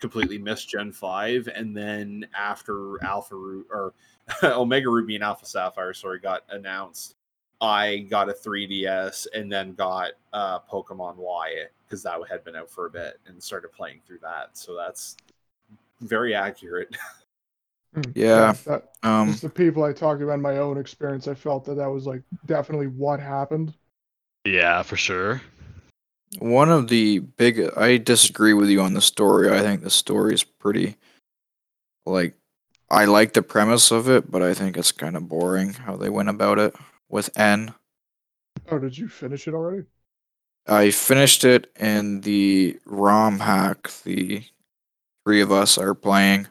Completely 0.00 0.38
missed 0.38 0.70
Gen 0.70 0.92
5, 0.92 1.48
and 1.54 1.76
then 1.76 2.26
after 2.34 3.02
Alpha 3.04 3.34
Ru- 3.34 3.66
or 3.70 3.92
Omega 4.42 4.88
Ruby 4.88 5.14
and 5.14 5.24
Alpha 5.24 5.44
Sapphire, 5.44 5.92
sorry, 5.92 6.20
got 6.20 6.42
announced, 6.48 7.16
I 7.60 8.06
got 8.08 8.30
a 8.30 8.32
3DS 8.32 9.26
and 9.34 9.52
then 9.52 9.74
got 9.74 10.12
uh, 10.32 10.60
Pokemon 10.60 11.16
Y 11.16 11.64
because 11.86 12.02
that 12.04 12.18
had 12.30 12.44
been 12.44 12.56
out 12.56 12.70
for 12.70 12.86
a 12.86 12.90
bit 12.90 13.20
and 13.26 13.42
started 13.42 13.72
playing 13.72 14.00
through 14.06 14.20
that. 14.22 14.50
So 14.56 14.74
that's 14.74 15.16
very 16.00 16.34
accurate. 16.34 16.96
Mm, 17.94 18.12
Yeah. 18.14 18.52
that, 18.66 18.92
Um, 19.02 19.30
just 19.30 19.42
the 19.42 19.48
people 19.50 19.82
I 19.82 19.92
talked 19.92 20.22
about 20.22 20.34
in 20.34 20.42
my 20.42 20.58
own 20.58 20.78
experience, 20.78 21.26
I 21.26 21.34
felt 21.34 21.64
that 21.64 21.74
that 21.76 21.88
was 21.90 22.06
like 22.06 22.22
definitely 22.46 22.86
what 22.86 23.20
happened. 23.20 23.74
Yeah, 24.44 24.82
for 24.82 24.96
sure. 24.96 25.40
one 26.38 26.70
of 26.70 26.86
the 26.88 27.18
big. 27.18 27.60
I 27.76 27.96
disagree 27.96 28.52
with 28.52 28.68
you 28.68 28.80
on 28.80 28.94
the 28.94 29.00
story. 29.00 29.50
I 29.50 29.62
think 29.62 29.82
the 29.82 29.90
story 29.90 30.32
is 30.32 30.44
pretty. 30.44 30.96
Like, 32.06 32.34
I 32.88 33.04
like 33.06 33.32
the 33.32 33.42
premise 33.42 33.90
of 33.90 34.08
it, 34.08 34.30
but 34.30 34.40
I 34.40 34.54
think 34.54 34.76
it's 34.76 34.92
kind 34.92 35.16
of 35.16 35.28
boring 35.28 35.72
how 35.72 35.96
they 35.96 36.08
went 36.08 36.28
about 36.28 36.58
it 36.60 36.74
with 37.08 37.36
N. 37.36 37.74
Oh, 38.70 38.78
did 38.78 38.96
you 38.96 39.08
finish 39.08 39.48
it 39.48 39.54
already? 39.54 39.86
I 40.68 40.92
finished 40.92 41.44
it 41.44 41.68
in 41.80 42.20
the 42.20 42.78
ROM 42.84 43.40
hack. 43.40 43.90
The 44.04 44.44
three 45.26 45.40
of 45.40 45.50
us 45.50 45.78
are 45.78 45.94
playing. 45.94 46.46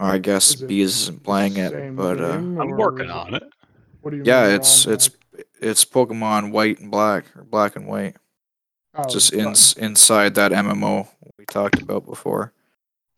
Or 0.00 0.06
I 0.06 0.18
guess 0.18 0.54
Is 0.54 0.62
it 0.62 0.66
Bees 0.68 1.00
isn't 1.02 1.24
playing 1.24 1.56
it, 1.56 1.72
same 1.72 1.96
but 1.96 2.20
uh, 2.20 2.36
game, 2.36 2.60
I'm 2.60 2.72
or 2.72 2.76
working 2.78 3.06
is 3.06 3.12
on 3.12 3.34
it. 3.34 3.42
What 4.00 4.12
do 4.12 4.18
you 4.18 4.22
yeah, 4.24 4.46
mean 4.46 4.56
it's 4.56 4.86
ROM 4.86 4.94
it's 4.94 5.06
hack? 5.06 5.46
it's 5.60 5.84
Pokemon 5.84 6.52
White 6.52 6.78
and 6.78 6.90
Black 6.90 7.24
or 7.36 7.42
Black 7.42 7.74
and 7.74 7.86
White. 7.86 8.16
oh, 8.94 9.04
just 9.08 9.32
but- 9.32 9.40
in, 9.40 9.48
inside 9.84 10.34
that 10.36 10.52
MMO 10.52 11.08
we 11.36 11.44
talked 11.46 11.82
about 11.82 12.06
before. 12.06 12.52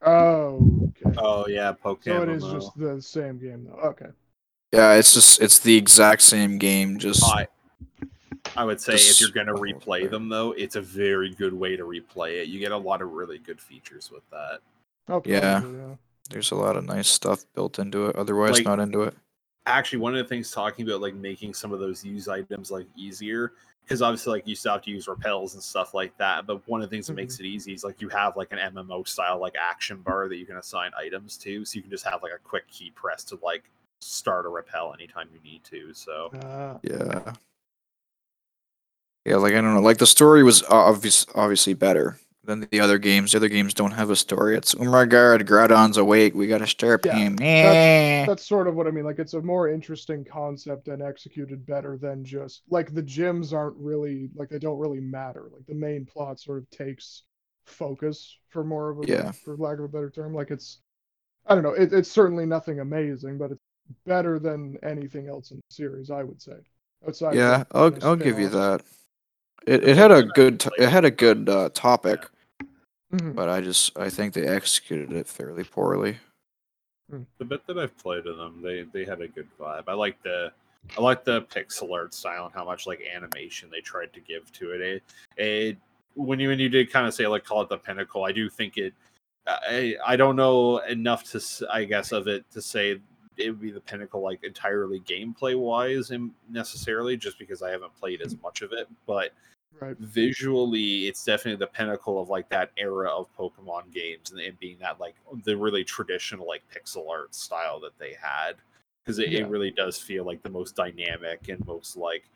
Oh, 0.02 0.90
okay. 1.06 1.14
Oh 1.18 1.46
yeah, 1.48 1.74
Pokemon. 1.84 2.04
so 2.04 2.22
it 2.22 2.28
is 2.30 2.44
just 2.44 2.70
the 2.78 3.02
same 3.02 3.38
game 3.38 3.66
though. 3.70 3.88
Okay. 3.90 4.06
Yeah, 4.72 4.94
it's 4.94 5.12
just 5.12 5.42
it's 5.42 5.58
the 5.58 5.76
exact 5.76 6.22
same 6.22 6.56
game. 6.56 6.98
Just 6.98 7.22
I 7.24 7.46
I 8.56 8.64
would 8.64 8.80
say 8.80 8.94
if 8.94 9.00
Just- 9.00 9.20
you're 9.20 9.30
gonna 9.30 9.52
replay 9.52 9.98
okay. 9.98 10.06
them 10.06 10.30
though, 10.30 10.52
it's 10.52 10.76
a 10.76 10.80
very 10.80 11.34
good 11.34 11.52
way 11.52 11.76
to 11.76 11.84
replay 11.84 12.40
it. 12.40 12.48
You 12.48 12.58
get 12.58 12.72
a 12.72 12.76
lot 12.78 13.02
of 13.02 13.12
really 13.12 13.36
good 13.38 13.60
features 13.60 14.10
with 14.10 14.22
that. 14.30 14.60
Oh, 15.08 15.20
Yeah. 15.26 15.62
Probably, 16.30 16.36
yeah. 16.36 16.36
there's 16.36 16.50
a 16.52 16.54
lot 16.54 16.76
of 16.76 16.84
nice 16.84 17.08
stuff 17.08 17.44
built 17.54 17.78
into 17.78 18.06
it. 18.06 18.16
Otherwise, 18.16 18.52
Like- 18.58 18.64
not 18.64 18.80
into 18.80 19.02
it. 19.02 19.14
Actually, 19.66 19.98
one 19.98 20.16
of 20.16 20.24
the 20.24 20.28
things 20.28 20.50
talking 20.50 20.88
about 20.88 21.00
like 21.02 21.14
making 21.14 21.52
some 21.54 21.72
of 21.72 21.80
those 21.80 22.02
use 22.04 22.28
items 22.28 22.70
like 22.70 22.86
easier 22.96 23.52
because 23.82 24.00
obviously 24.02 24.32
like 24.32 24.46
you 24.46 24.54
still 24.54 24.72
have 24.72 24.82
to 24.82 24.90
use 24.90 25.06
repels 25.06 25.52
and 25.54 25.62
stuff 25.62 25.92
like 25.92 26.16
that. 26.16 26.46
But 26.46 26.66
one 26.66 26.80
of 26.82 26.88
the 26.88 26.94
things 26.96 27.06
that 27.08 27.12
makes 27.12 27.38
it 27.38 27.44
easy 27.46 27.74
is 27.74 27.84
like 27.84 28.00
you 28.00 28.08
have 28.08 28.36
like 28.36 28.52
an 28.52 28.58
MMO 28.58 29.06
style 29.06 29.38
like 29.38 29.54
action 29.60 29.98
bar 29.98 30.28
that 30.28 30.36
you 30.36 30.46
can 30.46 30.56
assign 30.56 30.92
items 30.98 31.36
to, 31.38 31.64
so 31.66 31.76
you 31.76 31.82
can 31.82 31.90
just 31.90 32.04
have 32.04 32.22
like 32.22 32.32
a 32.32 32.38
quick 32.38 32.66
key 32.68 32.90
press 32.94 33.22
to 33.24 33.38
like 33.42 33.64
start 34.00 34.46
a 34.46 34.48
repel 34.48 34.94
anytime 34.94 35.28
you 35.32 35.40
need 35.48 35.62
to. 35.64 35.92
So 35.92 36.30
Ah, 36.42 36.78
Yeah. 36.82 37.34
Yeah, 39.26 39.36
like 39.36 39.52
I 39.52 39.60
don't 39.60 39.74
know. 39.74 39.80
Like 39.82 39.98
the 39.98 40.06
story 40.06 40.42
was 40.42 40.62
obvious, 40.64 41.26
obviously 41.34 41.74
better 41.74 42.16
than 42.44 42.60
the 42.70 42.80
other 42.80 42.98
games. 42.98 43.32
The 43.32 43.38
other 43.38 43.48
games 43.48 43.74
don't 43.74 43.92
have 43.92 44.10
a 44.10 44.16
story. 44.16 44.56
It's 44.56 44.74
oh 44.78 44.84
my 44.84 45.04
god, 45.06 45.46
Groudon's 45.46 45.96
awake. 45.96 46.34
We 46.34 46.46
gotta 46.46 46.64
stirp 46.66 47.04
Yeah, 47.04 47.16
him. 47.16 47.38
Eh. 47.40 48.26
that's 48.26 48.46
sort 48.46 48.68
of 48.68 48.74
what 48.74 48.86
I 48.86 48.90
mean. 48.90 49.04
Like 49.04 49.18
it's 49.18 49.34
a 49.34 49.40
more 49.42 49.68
interesting 49.68 50.24
concept 50.24 50.88
and 50.88 51.02
executed 51.02 51.66
better 51.66 51.96
than 51.96 52.24
just 52.24 52.62
like 52.68 52.92
the 52.94 53.02
gyms 53.02 53.52
aren't 53.52 53.76
really 53.76 54.30
like 54.34 54.48
they 54.48 54.58
don't 54.58 54.78
really 54.78 55.00
matter. 55.00 55.48
Like 55.52 55.66
the 55.66 55.74
main 55.74 56.04
plot 56.06 56.40
sort 56.40 56.58
of 56.58 56.70
takes 56.70 57.24
focus 57.64 58.36
for 58.48 58.64
more 58.64 58.90
of 58.90 58.98
a 59.00 59.06
Yeah. 59.06 59.32
for 59.32 59.56
lack 59.56 59.78
of 59.78 59.84
a 59.84 59.88
better 59.88 60.10
term. 60.10 60.34
Like 60.34 60.50
it's 60.50 60.80
I 61.46 61.54
don't 61.54 61.64
know. 61.64 61.72
It, 61.74 61.92
it's 61.92 62.10
certainly 62.10 62.46
nothing 62.46 62.80
amazing, 62.80 63.38
but 63.38 63.52
it's 63.52 63.60
better 64.06 64.38
than 64.38 64.78
anything 64.82 65.28
else 65.28 65.50
in 65.52 65.58
the 65.58 65.74
series. 65.74 66.10
I 66.10 66.22
would 66.24 66.42
say. 66.42 66.56
Outside. 67.06 67.34
Yeah, 67.34 67.64
I'll 67.72 67.96
I'll 68.04 68.16
give 68.16 68.38
you 68.38 68.48
that. 68.50 68.82
It 69.66 69.84
it 69.84 69.96
had 69.96 70.10
a 70.10 70.22
good 70.22 70.60
t- 70.60 70.70
it 70.78 70.88
had 70.88 71.04
a 71.04 71.10
good 71.10 71.48
uh, 71.48 71.68
topic, 71.74 72.26
Mhm. 73.12 73.34
but 73.34 73.48
I 73.48 73.60
just 73.60 73.96
I 73.98 74.08
think 74.10 74.34
they 74.34 74.46
executed 74.46 75.12
it 75.12 75.26
fairly 75.26 75.64
poorly. 75.64 76.18
the 77.38 77.44
bit 77.44 77.66
that 77.66 77.76
I've 77.78 77.96
played 77.98 78.26
of 78.26 78.36
them, 78.36 78.62
they 78.62 78.82
they 78.82 79.04
had 79.04 79.20
a 79.20 79.28
good 79.28 79.48
vibe. 79.58 79.84
I 79.88 79.94
like 79.94 80.22
the 80.22 80.52
I 80.96 81.00
like 81.02 81.24
the 81.24 81.42
pixel 81.42 81.92
art 81.92 82.14
style 82.14 82.46
and 82.46 82.54
how 82.54 82.64
much 82.64 82.86
like 82.86 83.00
animation 83.02 83.68
they 83.70 83.80
tried 83.80 84.12
to 84.14 84.20
give 84.20 84.50
to 84.52 84.72
it. 84.72 84.80
It, 84.80 85.02
it 85.36 85.78
when 86.14 86.40
you 86.40 86.48
when 86.48 86.58
you 86.58 86.68
did 86.68 86.90
kind 86.90 87.06
of 87.06 87.14
say 87.14 87.26
like 87.26 87.44
call 87.44 87.62
it 87.62 87.68
the 87.68 87.78
pinnacle, 87.78 88.24
I 88.24 88.32
do 88.32 88.48
think 88.48 88.76
it. 88.78 88.94
I 89.46 89.96
I 90.06 90.16
don't 90.16 90.36
know 90.36 90.78
enough 90.78 91.24
to 91.32 91.40
I 91.70 91.84
guess 91.84 92.12
of 92.12 92.28
it 92.28 92.44
to 92.52 92.62
say 92.62 93.00
it 93.40 93.50
would 93.50 93.60
be 93.60 93.70
the 93.70 93.80
pinnacle 93.80 94.20
like 94.20 94.44
entirely 94.44 95.00
gameplay 95.00 95.58
wise 95.58 96.10
and 96.10 96.30
necessarily 96.48 97.16
just 97.16 97.38
because 97.38 97.62
I 97.62 97.70
haven't 97.70 97.94
played 97.94 98.20
as 98.22 98.36
much 98.42 98.62
of 98.62 98.72
it, 98.72 98.88
but 99.06 99.32
Right. 99.80 99.96
visually 99.98 101.06
it's 101.06 101.24
definitely 101.24 101.56
the 101.58 101.66
pinnacle 101.70 102.20
of 102.20 102.28
like 102.28 102.48
that 102.50 102.70
era 102.76 103.08
of 103.08 103.34
pokemon 103.36 103.90
games 103.92 104.30
and 104.30 104.40
it 104.40 104.58
being 104.58 104.76
that 104.80 105.00
like 105.00 105.14
the 105.44 105.56
really 105.56 105.84
traditional 105.84 106.46
like 106.46 106.62
pixel 106.74 107.08
art 107.08 107.34
style 107.34 107.80
that 107.80 107.96
they 107.98 108.12
had 108.20 108.56
because 109.04 109.18
it, 109.20 109.30
Yeah. 109.30 109.40
it 109.40 109.48
really 109.48 109.70
does 109.70 109.96
feel 109.96 110.24
like 110.24 110.42
the 110.42 110.50
most 110.50 110.74
dynamic 110.74 111.48
and 111.48 111.64
most 111.66 111.96
like 111.96 112.28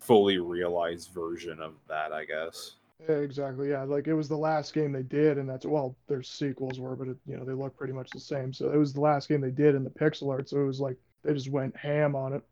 fully 0.00 0.38
realized 0.38 1.10
version 1.10 1.60
of 1.60 1.74
that 1.88 2.12
i 2.12 2.24
guess 2.24 2.74
exactly. 3.08 3.70
Yeah, 3.70 3.82
like 3.84 4.06
it 4.06 4.14
was 4.14 4.28
the 4.28 4.36
last 4.36 4.72
game 4.74 4.92
they 4.92 5.02
did, 5.02 5.38
and 5.38 5.48
that's 5.48 5.66
well, 5.66 5.96
their 6.08 6.22
sequels 6.22 6.78
were, 6.78 6.96
but 6.96 7.08
it, 7.08 7.16
you 7.26 7.36
know 7.36 7.44
they 7.44 7.52
look 7.52 7.76
pretty 7.76 7.92
much 7.92 8.10
the 8.10 8.20
same. 8.20 8.52
So 8.52 8.70
it 8.70 8.76
was 8.76 8.92
the 8.92 9.00
last 9.00 9.28
game 9.28 9.40
they 9.40 9.50
did 9.50 9.74
in 9.74 9.84
the 9.84 9.90
pixel 9.90 10.30
art. 10.30 10.48
So 10.48 10.60
it 10.60 10.66
was 10.66 10.80
like 10.80 10.96
they 11.24 11.32
just 11.34 11.50
went 11.50 11.76
ham 11.76 12.14
on 12.14 12.32
it. 12.34 12.42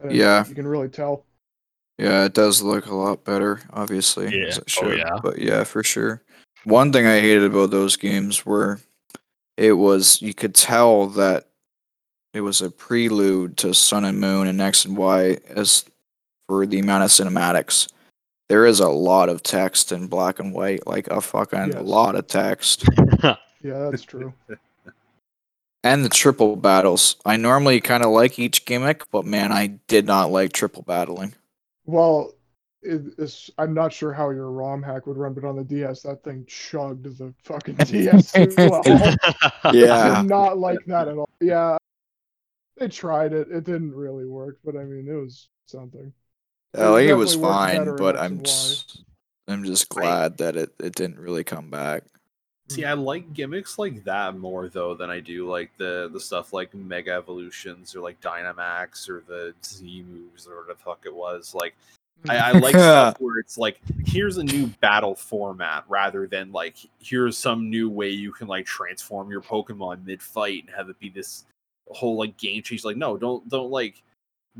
And 0.00 0.12
Yeah. 0.12 0.44
you 0.48 0.54
can 0.54 0.66
really 0.66 0.88
tell. 0.88 1.24
Yeah, 1.98 2.24
it 2.24 2.32
does 2.34 2.62
look 2.62 2.86
a 2.86 2.94
lot 2.94 3.24
better, 3.24 3.60
obviously. 3.72 4.26
as 4.26 4.32
Yeah. 4.32 4.46
it 4.46 4.58
Oh, 4.58 4.62
should, 4.66 4.98
yeah. 4.98 5.18
But 5.22 5.38
yeah, 5.38 5.64
for 5.64 5.82
sure. 5.82 6.22
One 6.64 6.92
thing 6.92 7.06
I 7.06 7.20
hated 7.20 7.44
about 7.44 7.70
those 7.70 7.96
games 7.96 8.46
were 8.46 8.78
it 9.56 9.72
was 9.72 10.22
you 10.22 10.32
could 10.34 10.54
tell 10.54 11.06
that 11.08 11.48
it 12.32 12.42
was 12.42 12.60
a 12.60 12.70
prelude 12.70 13.56
to 13.56 13.74
Sun 13.74 14.04
and 14.04 14.20
Moon 14.20 14.46
and 14.46 14.60
X 14.60 14.84
and 14.84 14.96
Y 14.96 15.38
as 15.48 15.84
for 16.46 16.64
the 16.66 16.78
amount 16.78 17.02
of 17.04 17.10
cinematics. 17.10 17.88
There 18.48 18.64
is 18.66 18.80
a 18.80 18.88
lot 18.88 19.28
of 19.28 19.42
text 19.42 19.92
in 19.92 20.06
black 20.06 20.38
and 20.38 20.52
white, 20.54 20.86
like 20.86 21.06
a 21.08 21.20
fucking 21.20 21.72
Yes. 21.72 21.82
lot 21.82 22.14
of 22.14 22.26
text. 22.26 22.84
Yeah, 23.60 23.88
that's 23.90 24.04
true. 24.04 24.32
And 25.82 26.04
the 26.04 26.08
triple 26.08 26.54
battles. 26.54 27.16
I 27.26 27.36
normally 27.36 27.80
kind 27.80 28.04
of 28.04 28.10
like 28.10 28.38
each 28.38 28.64
gimmick, 28.64 29.10
but 29.10 29.24
man, 29.24 29.50
I 29.50 29.66
did 29.88 30.06
not 30.06 30.30
like 30.30 30.52
triple 30.52 30.82
battling. 30.82 31.34
well, 31.84 32.34
it, 32.82 33.02
it's, 33.18 33.50
I'm 33.58 33.74
not 33.74 33.92
sure 33.92 34.12
how 34.12 34.30
your 34.30 34.52
ROM 34.52 34.80
hack 34.80 35.08
would 35.08 35.16
run, 35.16 35.34
but 35.34 35.44
on 35.44 35.56
the 35.56 35.64
DS, 35.64 36.02
that 36.02 36.22
thing 36.22 36.44
chugged 36.46 37.18
the 37.18 37.34
fucking 37.42 37.74
DS 37.86 38.30
too 38.30 38.54
well. 38.56 38.82
I 39.64 39.72
Yeah. 39.74 40.20
did 40.22 40.28
not 40.30 40.56
like 40.58 40.84
that 40.86 41.08
at 41.08 41.18
all. 41.18 41.28
Yeah, 41.40 41.76
they 42.76 42.86
tried 42.86 43.32
it. 43.32 43.48
It 43.50 43.64
didn't 43.64 43.92
really 43.92 44.24
work, 44.26 44.60
but 44.64 44.76
I 44.76 44.84
mean, 44.84 45.08
it 45.08 45.14
was 45.14 45.48
something. 45.66 46.12
Oh, 46.74 46.96
It 46.96 47.12
was 47.14 47.34
fine, 47.34 47.96
but 47.96 48.16
X 48.16 48.24
I'm 48.24 48.42
just, 48.42 49.02
I'm 49.46 49.64
just 49.64 49.94
Right. 49.94 50.04
glad 50.04 50.38
that 50.38 50.56
it, 50.56 50.74
it 50.78 50.94
didn't 50.94 51.18
really 51.18 51.44
come 51.44 51.70
back. 51.70 52.04
See, 52.70 52.84
I 52.84 52.92
like 52.92 53.32
gimmicks 53.32 53.78
like 53.78 54.04
that 54.04 54.36
more 54.36 54.68
though 54.68 54.94
than 54.94 55.08
I 55.08 55.20
do 55.20 55.48
like 55.48 55.70
the 55.78 56.10
the 56.12 56.20
stuff 56.20 56.52
like 56.52 56.74
Mega 56.74 57.12
Evolutions 57.12 57.96
or 57.96 58.00
like 58.00 58.20
Dynamax 58.20 59.08
or 59.08 59.22
the 59.26 59.54
Z 59.64 60.04
moves 60.06 60.46
or 60.46 60.56
whatever 60.56 60.74
the 60.74 60.84
fuck 60.84 61.00
it 61.06 61.14
was. 61.14 61.54
Like 61.54 61.74
I, 62.28 62.36
I 62.36 62.52
like 62.58 62.74
stuff 62.74 63.16
where 63.20 63.38
it's 63.38 63.56
like 63.56 63.80
here's 64.04 64.36
a 64.36 64.44
new 64.44 64.66
battle 64.82 65.14
format 65.14 65.84
rather 65.88 66.26
than 66.26 66.52
like 66.52 66.76
here's 67.00 67.38
some 67.38 67.70
new 67.70 67.88
way 67.88 68.10
you 68.10 68.32
can 68.32 68.48
like 68.48 68.66
transform 68.66 69.30
your 69.30 69.40
Pokemon 69.40 70.04
mid 70.04 70.22
fight 70.22 70.64
and 70.66 70.76
have 70.76 70.90
it 70.90 70.98
be 70.98 71.08
this 71.08 71.44
whole 71.88 72.18
like 72.18 72.36
game 72.36 72.62
change. 72.62 72.84
Like 72.84 72.98
no, 72.98 73.16
don't 73.16 73.48
don't 73.48 73.70
like 73.70 74.02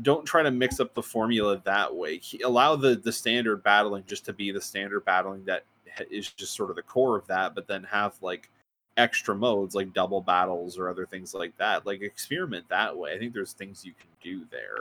don't 0.01 0.25
try 0.25 0.43
to 0.43 0.51
mix 0.51 0.79
up 0.79 0.93
the 0.93 1.03
formula 1.03 1.61
that 1.65 1.93
way. 1.93 2.21
Allow 2.43 2.75
the 2.75 2.95
the 2.95 3.11
standard 3.11 3.63
battling 3.63 4.03
just 4.07 4.25
to 4.25 4.33
be 4.33 4.51
the 4.51 4.61
standard 4.61 5.05
battling 5.05 5.45
that 5.45 5.65
is 6.09 6.31
just 6.31 6.55
sort 6.55 6.69
of 6.69 6.75
the 6.75 6.81
core 6.81 7.17
of 7.17 7.27
that, 7.27 7.55
but 7.55 7.67
then 7.67 7.83
have 7.83 8.15
like 8.21 8.49
extra 8.97 9.33
modes 9.33 9.75
like 9.75 9.93
double 9.93 10.21
battles 10.21 10.77
or 10.77 10.89
other 10.89 11.05
things 11.05 11.33
like 11.33 11.57
that. 11.57 11.85
Like 11.85 12.01
experiment 12.01 12.67
that 12.69 12.95
way. 12.95 13.13
I 13.13 13.19
think 13.19 13.33
there's 13.33 13.53
things 13.53 13.85
you 13.85 13.93
can 13.93 14.09
do 14.21 14.45
there. 14.51 14.79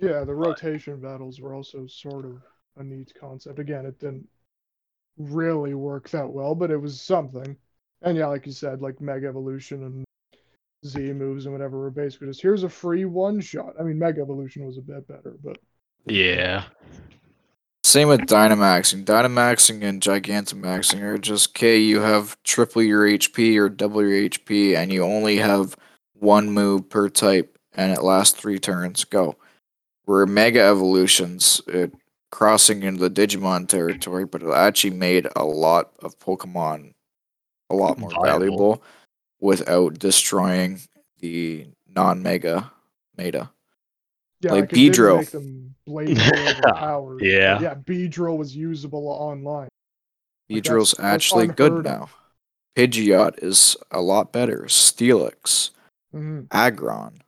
Yeah, 0.00 0.24
the 0.24 0.34
rotation 0.34 1.00
battles 1.00 1.40
were 1.40 1.54
also 1.54 1.86
sort 1.86 2.24
of 2.24 2.40
a 2.76 2.82
neat 2.82 3.12
concept. 3.18 3.58
Again, 3.58 3.86
it 3.86 3.98
didn't 3.98 4.26
really 5.18 5.74
work 5.74 6.08
that 6.10 6.28
well, 6.28 6.54
but 6.54 6.70
it 6.70 6.80
was 6.80 7.00
something. 7.00 7.56
And 8.02 8.16
yeah, 8.16 8.26
like 8.26 8.46
you 8.46 8.52
said, 8.52 8.80
like 8.80 9.00
Mega 9.00 9.26
Evolution 9.26 9.84
and 9.84 10.04
Z 10.86 11.12
moves 11.12 11.46
and 11.46 11.52
whatever 11.52 11.78
were 11.78 11.90
basically 11.90 12.28
just 12.28 12.42
here's 12.42 12.62
a 12.62 12.68
free 12.68 13.04
one 13.04 13.40
shot. 13.40 13.74
I 13.78 13.82
mean, 13.82 13.98
Mega 13.98 14.20
Evolution 14.20 14.64
was 14.64 14.78
a 14.78 14.82
bit 14.82 15.06
better, 15.08 15.36
but 15.42 15.58
Yeah. 16.06 16.64
Same 17.84 18.08
with 18.08 18.20
Dynamaxing. 18.22 19.04
Dynamaxing 19.04 19.82
and 19.82 20.02
Gigantamaxing 20.02 21.00
are 21.00 21.16
just 21.16 21.50
okay. 21.50 21.78
You 21.78 22.00
have 22.00 22.36
triple 22.42 22.82
your 22.82 23.06
HP 23.06 23.56
or 23.56 23.68
double 23.68 24.06
your 24.06 24.28
HP, 24.28 24.76
and 24.76 24.92
you 24.92 25.02
only 25.04 25.38
have 25.38 25.74
one 26.12 26.50
move 26.50 26.88
per 26.90 27.08
type, 27.08 27.58
and 27.74 27.92
it 27.92 28.02
lasts 28.02 28.38
three 28.38 28.58
turns. 28.58 29.04
Go. 29.04 29.36
Where 30.04 30.26
Mega 30.26 30.60
Evolutions, 30.60 31.62
it 31.66 31.94
crossing 32.30 32.82
into 32.82 33.08
the 33.08 33.10
Digimon 33.10 33.68
territory, 33.68 34.26
but 34.26 34.42
it 34.42 34.50
actually 34.50 34.90
made 34.90 35.26
a 35.34 35.44
lot 35.44 35.92
of 36.00 36.18
Pokemon 36.18 36.92
a 37.70 37.74
lot 37.74 37.98
more 37.98 38.10
Viable. 38.10 38.26
valuable 38.26 38.82
without 39.40 39.98
destroying 39.98 40.80
the 41.20 41.66
non-Mega 41.94 42.70
Meta. 43.16 43.50
yeah, 44.40 44.52
Like 44.52 44.60
like, 44.62 44.72
it 44.72 44.74
didn't 44.76 44.94
Beedrill. 44.94 45.18
make 45.18 45.30
them 45.30 45.74
blatantly 45.86 47.26
Yeah. 47.28 47.60
yeah, 47.60 47.74
Beedrill 47.74 48.36
was 48.36 48.54
usable 48.56 49.08
online. 49.08 49.68
Like, 50.50 50.62
Beedrill's 50.62 50.92
that's- 50.92 50.96
that's 50.96 51.14
actually 51.14 51.46
good 51.48 51.72
of. 51.72 51.84
now. 51.84 52.10
Pidgeot 52.76 53.42
is 53.42 53.76
a 53.90 54.00
lot 54.00 54.32
better. 54.32 54.64
Steelix, 54.68 55.70
hmm 56.12 56.42
Aggron. 56.52 57.22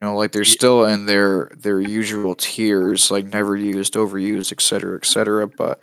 You 0.00 0.08
know, 0.08 0.16
like 0.16 0.32
they're 0.32 0.42
Ye- 0.42 0.50
still 0.50 0.84
in 0.84 1.06
their 1.06 1.50
their 1.56 1.80
usual 1.80 2.34
tiers, 2.34 3.10
like 3.10 3.24
never 3.26 3.56
used, 3.56 3.94
overused, 3.94 4.52
etc., 4.52 4.96
etc. 4.98 5.48
But 5.48 5.80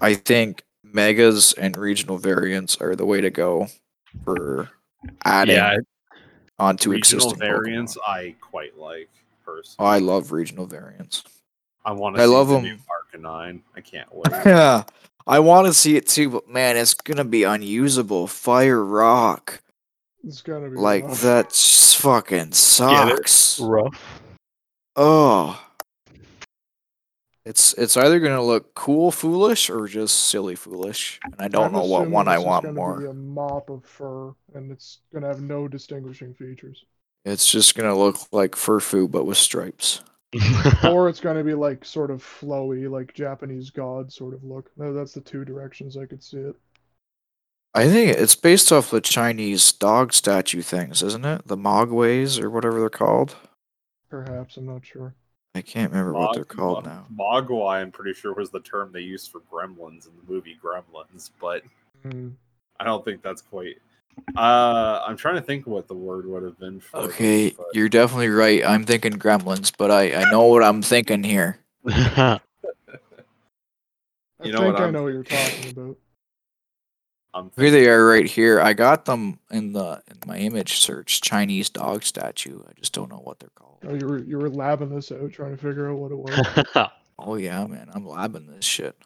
I 0.00 0.14
think 0.14 0.62
megas 0.84 1.52
and 1.54 1.76
regional 1.76 2.18
variants 2.18 2.76
are 2.80 2.94
the 2.94 3.04
way 3.06 3.20
to 3.20 3.30
go 3.30 3.66
for 4.24 4.68
adding 5.24 5.56
Yeah. 5.56 5.76
onto 6.58 6.90
Regional 6.90 7.18
existing 7.28 7.38
variants 7.38 7.96
Pokemon. 7.96 8.08
I 8.08 8.34
quite 8.40 8.76
like 8.78 9.08
Oh, 9.46 9.52
personally. 9.54 9.90
I 9.90 9.98
love 9.98 10.30
regional 10.32 10.66
variants. 10.66 11.24
I 11.84 11.92
want 11.92 12.16
I 12.16 12.18
to 12.20 12.24
see 12.28 12.34
love 12.34 12.48
the 12.48 12.56
'em. 12.56 12.62
new 12.64 12.76
Arcanine. 12.76 13.60
I 13.74 13.80
can't 13.80 14.08
wait. 14.14 14.32
Yeah, 14.44 14.84
I 15.26 15.38
want 15.38 15.66
to 15.68 15.72
see 15.72 15.96
it 15.96 16.06
too, 16.06 16.28
but 16.30 16.48
man, 16.48 16.76
it's 16.76 16.92
gonna 16.94 17.24
be 17.24 17.44
unusable. 17.44 18.26
Fire 18.26 18.84
Rock. 18.84 19.62
It's 20.24 20.42
gonna 20.42 20.68
be 20.68 20.76
Like 20.76 21.04
rough. 21.04 21.20
that 21.22 21.52
fucking 21.52 22.52
sucks. 22.52 23.58
Rough. 23.60 24.20
Oh. 24.96 25.58
It's 27.48 27.72
it's 27.74 27.96
either 27.96 28.20
gonna 28.20 28.42
look 28.44 28.74
cool 28.74 29.10
foolish 29.10 29.70
or 29.70 29.88
just 29.88 30.16
silly 30.24 30.54
foolish. 30.54 31.18
And 31.24 31.34
I 31.40 31.48
don't 31.48 31.72
I'm 31.72 31.72
know 31.72 31.84
what 31.84 32.06
assuming 32.06 32.10
one 32.10 32.28
I 32.28 32.36
this 32.36 32.44
is 32.44 32.46
want 32.46 32.58
gonna 32.58 32.80
more. 32.80 33.00
Be 33.00 33.06
a 33.06 33.12
mop 33.14 33.70
of 33.70 33.84
fur, 33.84 34.34
and 34.54 34.70
it's 34.70 35.00
gonna 35.12 35.28
have 35.28 35.40
no 35.40 35.68
distinguishing 35.68 36.34
features. 36.34 36.84
It's 37.24 37.50
just 37.50 37.76
gonna 37.76 37.96
look 37.96 38.16
like 38.32 38.56
fur 38.56 38.80
Furfrou 38.80 39.08
but 39.10 39.24
with 39.24 39.38
stripes. 39.38 40.02
or 40.84 41.08
it's 41.08 41.20
gonna 41.20 41.44
be 41.44 41.54
like 41.54 41.84
sort 41.84 42.10
of 42.10 42.22
flowy, 42.22 42.90
like 42.90 43.14
Japanese 43.14 43.70
god 43.70 44.12
sort 44.12 44.34
of 44.34 44.44
look. 44.44 44.70
No, 44.76 44.92
that's 44.92 45.12
the 45.14 45.20
two 45.20 45.44
directions 45.44 45.96
I 45.96 46.06
could 46.06 46.22
see 46.22 46.38
it. 46.38 46.56
I 47.74 47.88
think 47.88 48.10
it's 48.16 48.34
based 48.34 48.70
off 48.72 48.90
the 48.90 49.00
Chinese 49.00 49.72
dog 49.72 50.12
statue 50.12 50.60
things, 50.62 51.02
isn't 51.02 51.24
it? 51.24 51.46
The 51.46 51.56
Mogways 51.56 52.38
or 52.42 52.50
whatever 52.50 52.80
they're 52.80 52.90
called. 52.90 53.36
Perhaps 54.10 54.58
I'm 54.58 54.66
not 54.66 54.84
sure. 54.84 55.14
I 55.54 55.62
can't 55.62 55.90
remember 55.90 56.12
what 56.12 56.34
they're 56.34 56.44
called 56.44 56.84
Mo- 56.84 56.90
now. 56.90 57.06
Mogwai, 57.14 57.80
I'm 57.82 57.90
pretty 57.90 58.12
sure 58.14 58.32
was 58.34 58.50
the 58.50 58.60
term 58.60 58.90
they 58.92 59.00
used 59.00 59.30
for 59.32 59.40
gremlins 59.40 60.06
in 60.06 60.12
the 60.16 60.32
movie 60.32 60.56
Gremlins, 60.62 61.30
but 61.40 61.62
Hmm. 62.02 62.28
I 62.78 62.84
don't 62.84 63.04
think 63.04 63.22
that's 63.22 63.42
quite. 63.42 63.76
Uh, 64.36 65.02
I'm 65.06 65.16
trying 65.16 65.34
to 65.36 65.40
think 65.40 65.66
what 65.66 65.88
the 65.88 65.94
word 65.94 66.26
would 66.26 66.42
have 66.44 66.58
been 66.58 66.80
for. 66.80 67.00
them, 67.02 67.10
Okay, 67.10 67.50
but- 67.50 67.66
you're 67.72 67.88
definitely 67.88 68.28
right. 68.28 68.64
I'm 68.64 68.84
thinking 68.84 69.12
gremlins, 69.12 69.72
but 69.76 69.90
I, 69.90 70.12
I 70.14 70.30
know 70.30 70.44
what 70.46 70.62
I'm 70.62 70.82
thinking 70.82 71.24
here. 71.24 71.58
I 71.86 72.40
You 74.44 74.52
know 74.52 74.60
think 74.60 74.72
what 74.74 74.80
I 74.80 74.84
I'm- 74.84 74.92
know 74.92 75.02
what 75.04 75.12
you're 75.12 75.24
talking 75.24 75.70
about. 75.70 75.96
I'm 77.38 77.50
Here 77.56 77.70
they 77.70 77.88
are 77.88 78.04
right 78.04 78.26
here. 78.26 78.60
I 78.60 78.72
got 78.72 79.04
them 79.04 79.38
in 79.50 79.72
the 79.72 80.02
in 80.08 80.16
my 80.26 80.38
image 80.38 80.78
search. 80.78 81.20
Chinese 81.20 81.70
dog 81.70 82.02
statue. 82.02 82.62
I 82.68 82.72
just 82.78 82.92
don't 82.92 83.10
know 83.10 83.20
what 83.22 83.38
they're 83.38 83.50
called. 83.54 83.78
Oh, 83.86 83.94
you 83.94 84.06
were 84.06 84.18
you 84.18 84.38
were 84.38 84.50
labbing 84.50 84.90
this 84.94 85.12
out, 85.12 85.32
trying 85.32 85.56
to 85.56 85.62
figure 85.62 85.90
out 85.90 85.98
what 85.98 86.12
it 86.12 86.18
was. 86.18 86.88
Oh 87.20 87.34
yeah, 87.34 87.66
man, 87.66 87.90
I'm 87.92 88.04
labbing 88.04 88.46
this 88.46 88.64
shit. 88.64 88.96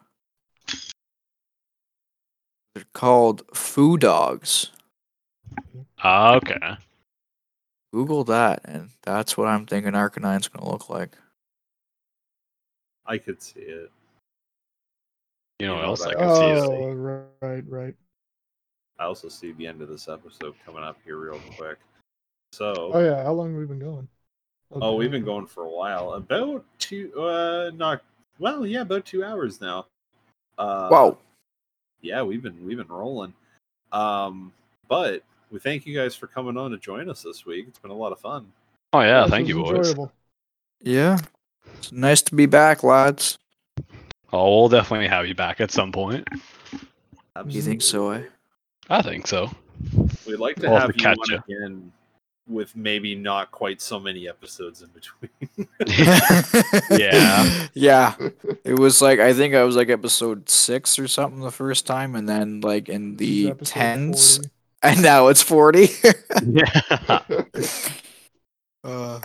They're 2.75 2.85
called 2.93 3.41
foo 3.55 3.97
dogs. 3.97 4.69
Ah, 5.97 6.35
okay. 6.35 6.77
Google 7.91 8.23
that, 8.25 8.61
and 8.65 8.89
that's 9.01 9.35
what 9.35 9.47
I'm 9.47 9.65
thinking 9.65 9.93
Arcanine's 9.93 10.47
gonna 10.47 10.69
look 10.69 10.91
like. 10.91 11.17
I 13.07 13.17
could 13.17 13.41
see 13.41 13.61
it. 13.61 13.91
You 15.59 15.67
know 15.67 15.75
what 15.77 15.85
else 15.85 16.01
I 16.03 16.09
could 16.13 16.19
can 16.19 16.29
I- 16.29 16.33
see? 16.35 16.71
oh, 16.71 17.25
right, 17.41 17.63
right. 17.67 17.95
I 18.99 19.05
also 19.05 19.27
see 19.29 19.51
the 19.53 19.67
end 19.67 19.81
of 19.81 19.89
this 19.89 20.07
episode 20.07 20.53
coming 20.65 20.83
up 20.83 20.97
here 21.03 21.17
real 21.17 21.39
quick. 21.57 21.77
So, 22.51 22.91
Oh 22.93 22.99
yeah, 23.03 23.23
how 23.23 23.33
long 23.33 23.49
have 23.51 23.59
we 23.59 23.65
been 23.65 23.79
going? 23.79 24.07
oh, 24.71 24.95
we've 24.95 25.11
been 25.11 25.25
going 25.25 25.45
for 25.45 25.65
a 25.65 25.69
while. 25.69 26.13
About 26.13 26.63
two, 26.79 27.11
uh, 27.19 27.71
not 27.75 28.01
well, 28.39 28.65
yeah, 28.65 28.81
about 28.81 29.05
two 29.05 29.23
hours 29.23 29.61
now. 29.61 29.85
Uh, 30.57 30.87
Wow. 30.91 31.17
yeah, 32.01 32.21
we've 32.23 32.41
been 32.41 32.65
we've 32.65 32.77
been 32.77 32.87
rolling. 32.87 33.33
Um, 33.91 34.51
but 34.87 35.23
we 35.51 35.59
thank 35.59 35.85
you 35.85 35.95
guys 35.95 36.15
for 36.15 36.27
coming 36.27 36.57
on 36.57 36.71
to 36.71 36.77
join 36.77 37.09
us 37.09 37.21
this 37.23 37.45
week. 37.45 37.65
It's 37.67 37.79
been 37.79 37.91
a 37.91 37.95
lot 37.95 38.11
of 38.11 38.19
fun. 38.19 38.51
Oh 38.93 39.01
yeah, 39.01 39.21
This 39.23 39.31
thank 39.31 39.47
you, 39.47 39.55
boys. 39.63 39.77
enjoyable. 39.77 40.11
Yeah. 40.81 41.17
It's 41.77 41.91
nice 41.91 42.21
to 42.23 42.35
be 42.35 42.45
back, 42.45 42.83
lads. 42.83 43.37
Oh, 44.31 44.59
we'll 44.59 44.69
definitely 44.69 45.07
have 45.07 45.27
you 45.27 45.35
back 45.35 45.61
at 45.61 45.71
some 45.71 45.91
point. 45.91 46.27
You 47.47 47.61
think 47.61 47.81
so, 47.81 48.11
eh? 48.11 48.23
I 48.89 49.01
think 49.01 49.27
so. 49.27 49.49
We'd 50.25 50.37
like 50.37 50.55
to 50.57 50.69
We'll 50.69 50.79
have 50.79 50.89
have 50.89 50.91
to 50.93 50.97
you 50.97 51.03
catch 51.03 51.17
on 51.19 51.31
ya. 51.31 51.39
again 51.47 51.91
with 52.47 52.75
maybe 52.75 53.15
not 53.15 53.51
quite 53.51 53.81
so 53.81 53.99
many 53.99 54.27
episodes 54.27 54.81
in 54.81 54.89
between. 54.89 55.29
Yeah. 56.99 57.67
Yeah. 57.73 58.15
It 58.63 58.77
was 58.77 59.01
like 59.01 59.19
I 59.19 59.33
think 59.33 59.55
I 59.55 59.63
was 59.63 59.75
like 59.75 59.89
episode 59.89 60.49
six 60.49 60.99
or 60.99 61.07
something 61.07 61.39
the 61.41 61.51
first 61.51 61.87
time, 61.87 62.15
and 62.15 62.27
then 62.27 62.61
like 62.61 62.89
in 62.89 63.15
the 63.17 63.53
tens, 63.63 64.37
40. 64.37 64.49
and 64.83 65.01
now 65.01 65.27
it's 65.27 65.41
forty. 65.41 65.89
yeah. 66.45 67.19
uh, 68.83 69.19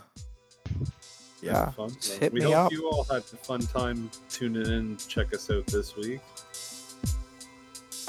yeah. 1.43 1.71
Fun. 1.73 1.91
So 2.01 2.19
hit 2.21 2.33
we 2.33 2.41
me 2.41 2.47
hope 2.47 2.67
up. 2.67 2.73
you 2.73 2.89
all 2.89 3.05
had 3.05 3.19
a 3.19 3.37
fun 3.37 3.61
time 3.61 4.11
tuning 4.31 4.67
in. 4.67 4.97
Check 4.97 5.35
us 5.35 5.51
out 5.51 5.67
this 5.67 5.97
week. 5.97 6.21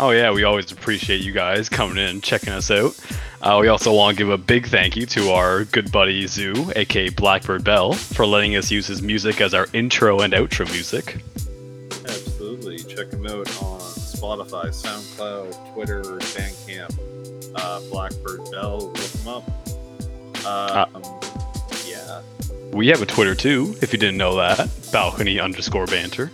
Oh 0.01 0.11
yeah, 0.11 0.31
we 0.31 0.45
always 0.45 0.71
appreciate 0.71 1.19
you 1.19 1.33
guys 1.33 1.67
coming 1.67 1.97
in 1.97 2.09
and 2.09 2.23
checking 2.23 2.53
us 2.53 2.71
out. 2.71 2.97
Uh, 3.41 3.57
we 3.59 3.67
also 3.67 3.93
want 3.93 4.17
to 4.17 4.23
give 4.23 4.29
a 4.29 4.37
big 4.37 4.65
thank 4.67 4.95
you 4.95 5.05
to 5.07 5.31
our 5.31 5.65
good 5.65 5.91
buddy 5.91 6.25
Zoo, 6.25 6.71
aka 6.77 7.09
Blackbird 7.09 7.65
Bell, 7.65 7.91
for 7.91 8.25
letting 8.25 8.55
us 8.55 8.71
use 8.71 8.87
his 8.87 9.01
music 9.01 9.41
as 9.41 9.53
our 9.53 9.67
intro 9.73 10.21
and 10.21 10.31
outro 10.31 10.71
music. 10.71 11.17
Absolutely. 12.05 12.79
Check 12.79 13.11
him 13.11 13.25
out 13.25 13.49
on 13.61 13.81
Spotify, 13.81 14.67
SoundCloud, 14.69 15.73
Twitter, 15.73 16.01
Bandcamp, 16.01 17.51
uh, 17.55 17.81
Blackbird 17.89 18.39
Bell. 18.51 18.91
Look 18.91 18.97
him 18.97 19.27
up. 19.27 19.43
Uh, 20.45 20.85
um, 20.95 21.03
yeah. 21.85 22.21
We 22.71 22.87
have 22.87 23.01
a 23.01 23.05
Twitter 23.05 23.35
too, 23.35 23.75
if 23.81 23.91
you 23.91 23.99
didn't 23.99 24.17
know 24.17 24.37
that. 24.37 24.69
Balcony 24.93 25.41
underscore 25.41 25.87
banter. 25.87 26.31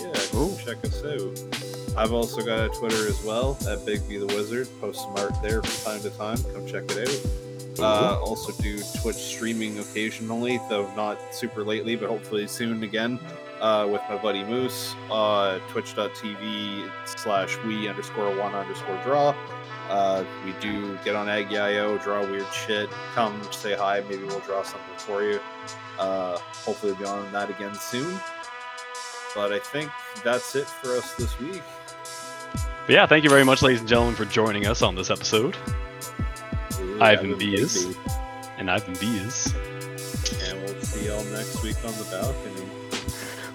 Yeah, 0.00 0.12
come 0.32 0.56
check 0.58 0.84
us 0.84 1.04
out. 1.04 1.59
I've 1.96 2.12
also 2.12 2.42
got 2.42 2.64
a 2.64 2.68
Twitter 2.68 3.08
as 3.08 3.22
well 3.24 3.58
at 3.68 3.84
Big 3.84 4.06
B 4.08 4.18
the 4.18 4.26
Wizard. 4.26 4.68
Post 4.80 5.02
some 5.02 5.14
art 5.16 5.34
there 5.42 5.62
from 5.62 5.92
time 5.92 6.02
to 6.02 6.16
time. 6.16 6.38
Come 6.54 6.66
check 6.66 6.84
it 6.88 7.08
out. 7.08 7.50
Uh, 7.78 8.20
also 8.20 8.52
do 8.62 8.78
Twitch 9.00 9.16
streaming 9.16 9.78
occasionally, 9.78 10.60
though 10.68 10.92
not 10.94 11.34
super 11.34 11.64
lately, 11.64 11.96
but 11.96 12.08
hopefully 12.08 12.46
soon 12.46 12.82
again. 12.82 13.18
Uh, 13.60 13.86
with 13.90 14.00
my 14.08 14.16
buddy 14.16 14.42
Moose, 14.42 14.94
uh, 15.10 15.58
twitch.tv 15.68 16.90
slash 17.04 17.58
we 17.64 17.88
underscore 17.88 18.34
one 18.36 18.54
underscore 18.54 18.98
draw. 19.02 19.34
Uh, 19.90 20.24
we 20.46 20.52
do 20.60 20.96
get 21.04 21.14
on 21.14 21.28
Aggie.io, 21.28 21.98
draw 21.98 22.24
weird 22.24 22.46
shit. 22.52 22.88
Come 23.14 23.40
say 23.50 23.74
hi, 23.74 24.02
maybe 24.08 24.24
we'll 24.24 24.40
draw 24.40 24.62
something 24.62 24.96
for 24.96 25.22
you. 25.22 25.40
Uh, 25.98 26.38
hopefully, 26.38 26.92
we'll 26.92 27.00
be 27.00 27.06
on 27.06 27.30
that 27.32 27.50
again 27.50 27.74
soon. 27.74 28.18
But 29.34 29.52
I 29.52 29.58
think 29.58 29.90
that's 30.24 30.54
it 30.54 30.66
for 30.66 30.96
us 30.96 31.14
this 31.14 31.38
week. 31.38 31.62
But 32.90 32.96
yeah, 32.96 33.06
thank 33.06 33.22
you 33.22 33.30
very 33.30 33.44
much, 33.44 33.62
ladies 33.62 33.78
and 33.78 33.88
gentlemen, 33.88 34.16
for 34.16 34.24
joining 34.24 34.66
us 34.66 34.82
on 34.82 34.96
this 34.96 35.10
episode. 35.10 35.56
Ooh, 36.80 37.00
Ivan 37.00 37.26
Ivan 37.34 37.38
Bees. 37.38 37.86
Bigby. 37.86 38.50
And 38.58 38.68
I've 38.68 38.84
been 38.84 38.96
Bees. 38.96 39.54
And 40.42 40.60
we'll 40.60 40.74
see 40.82 41.06
y'all 41.06 41.22
next 41.26 41.62
week 41.62 41.76
on 41.84 41.92
the 41.92 42.08
balcony. 42.10 42.68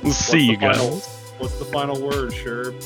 We'll 0.01 0.13
see 0.13 0.39
you 0.39 0.55
guys. 0.55 0.77
final- 0.77 0.99
What's 1.39 1.59
the 1.59 1.65
final 1.65 2.01
word, 2.01 2.31
Sherb? 2.31 2.79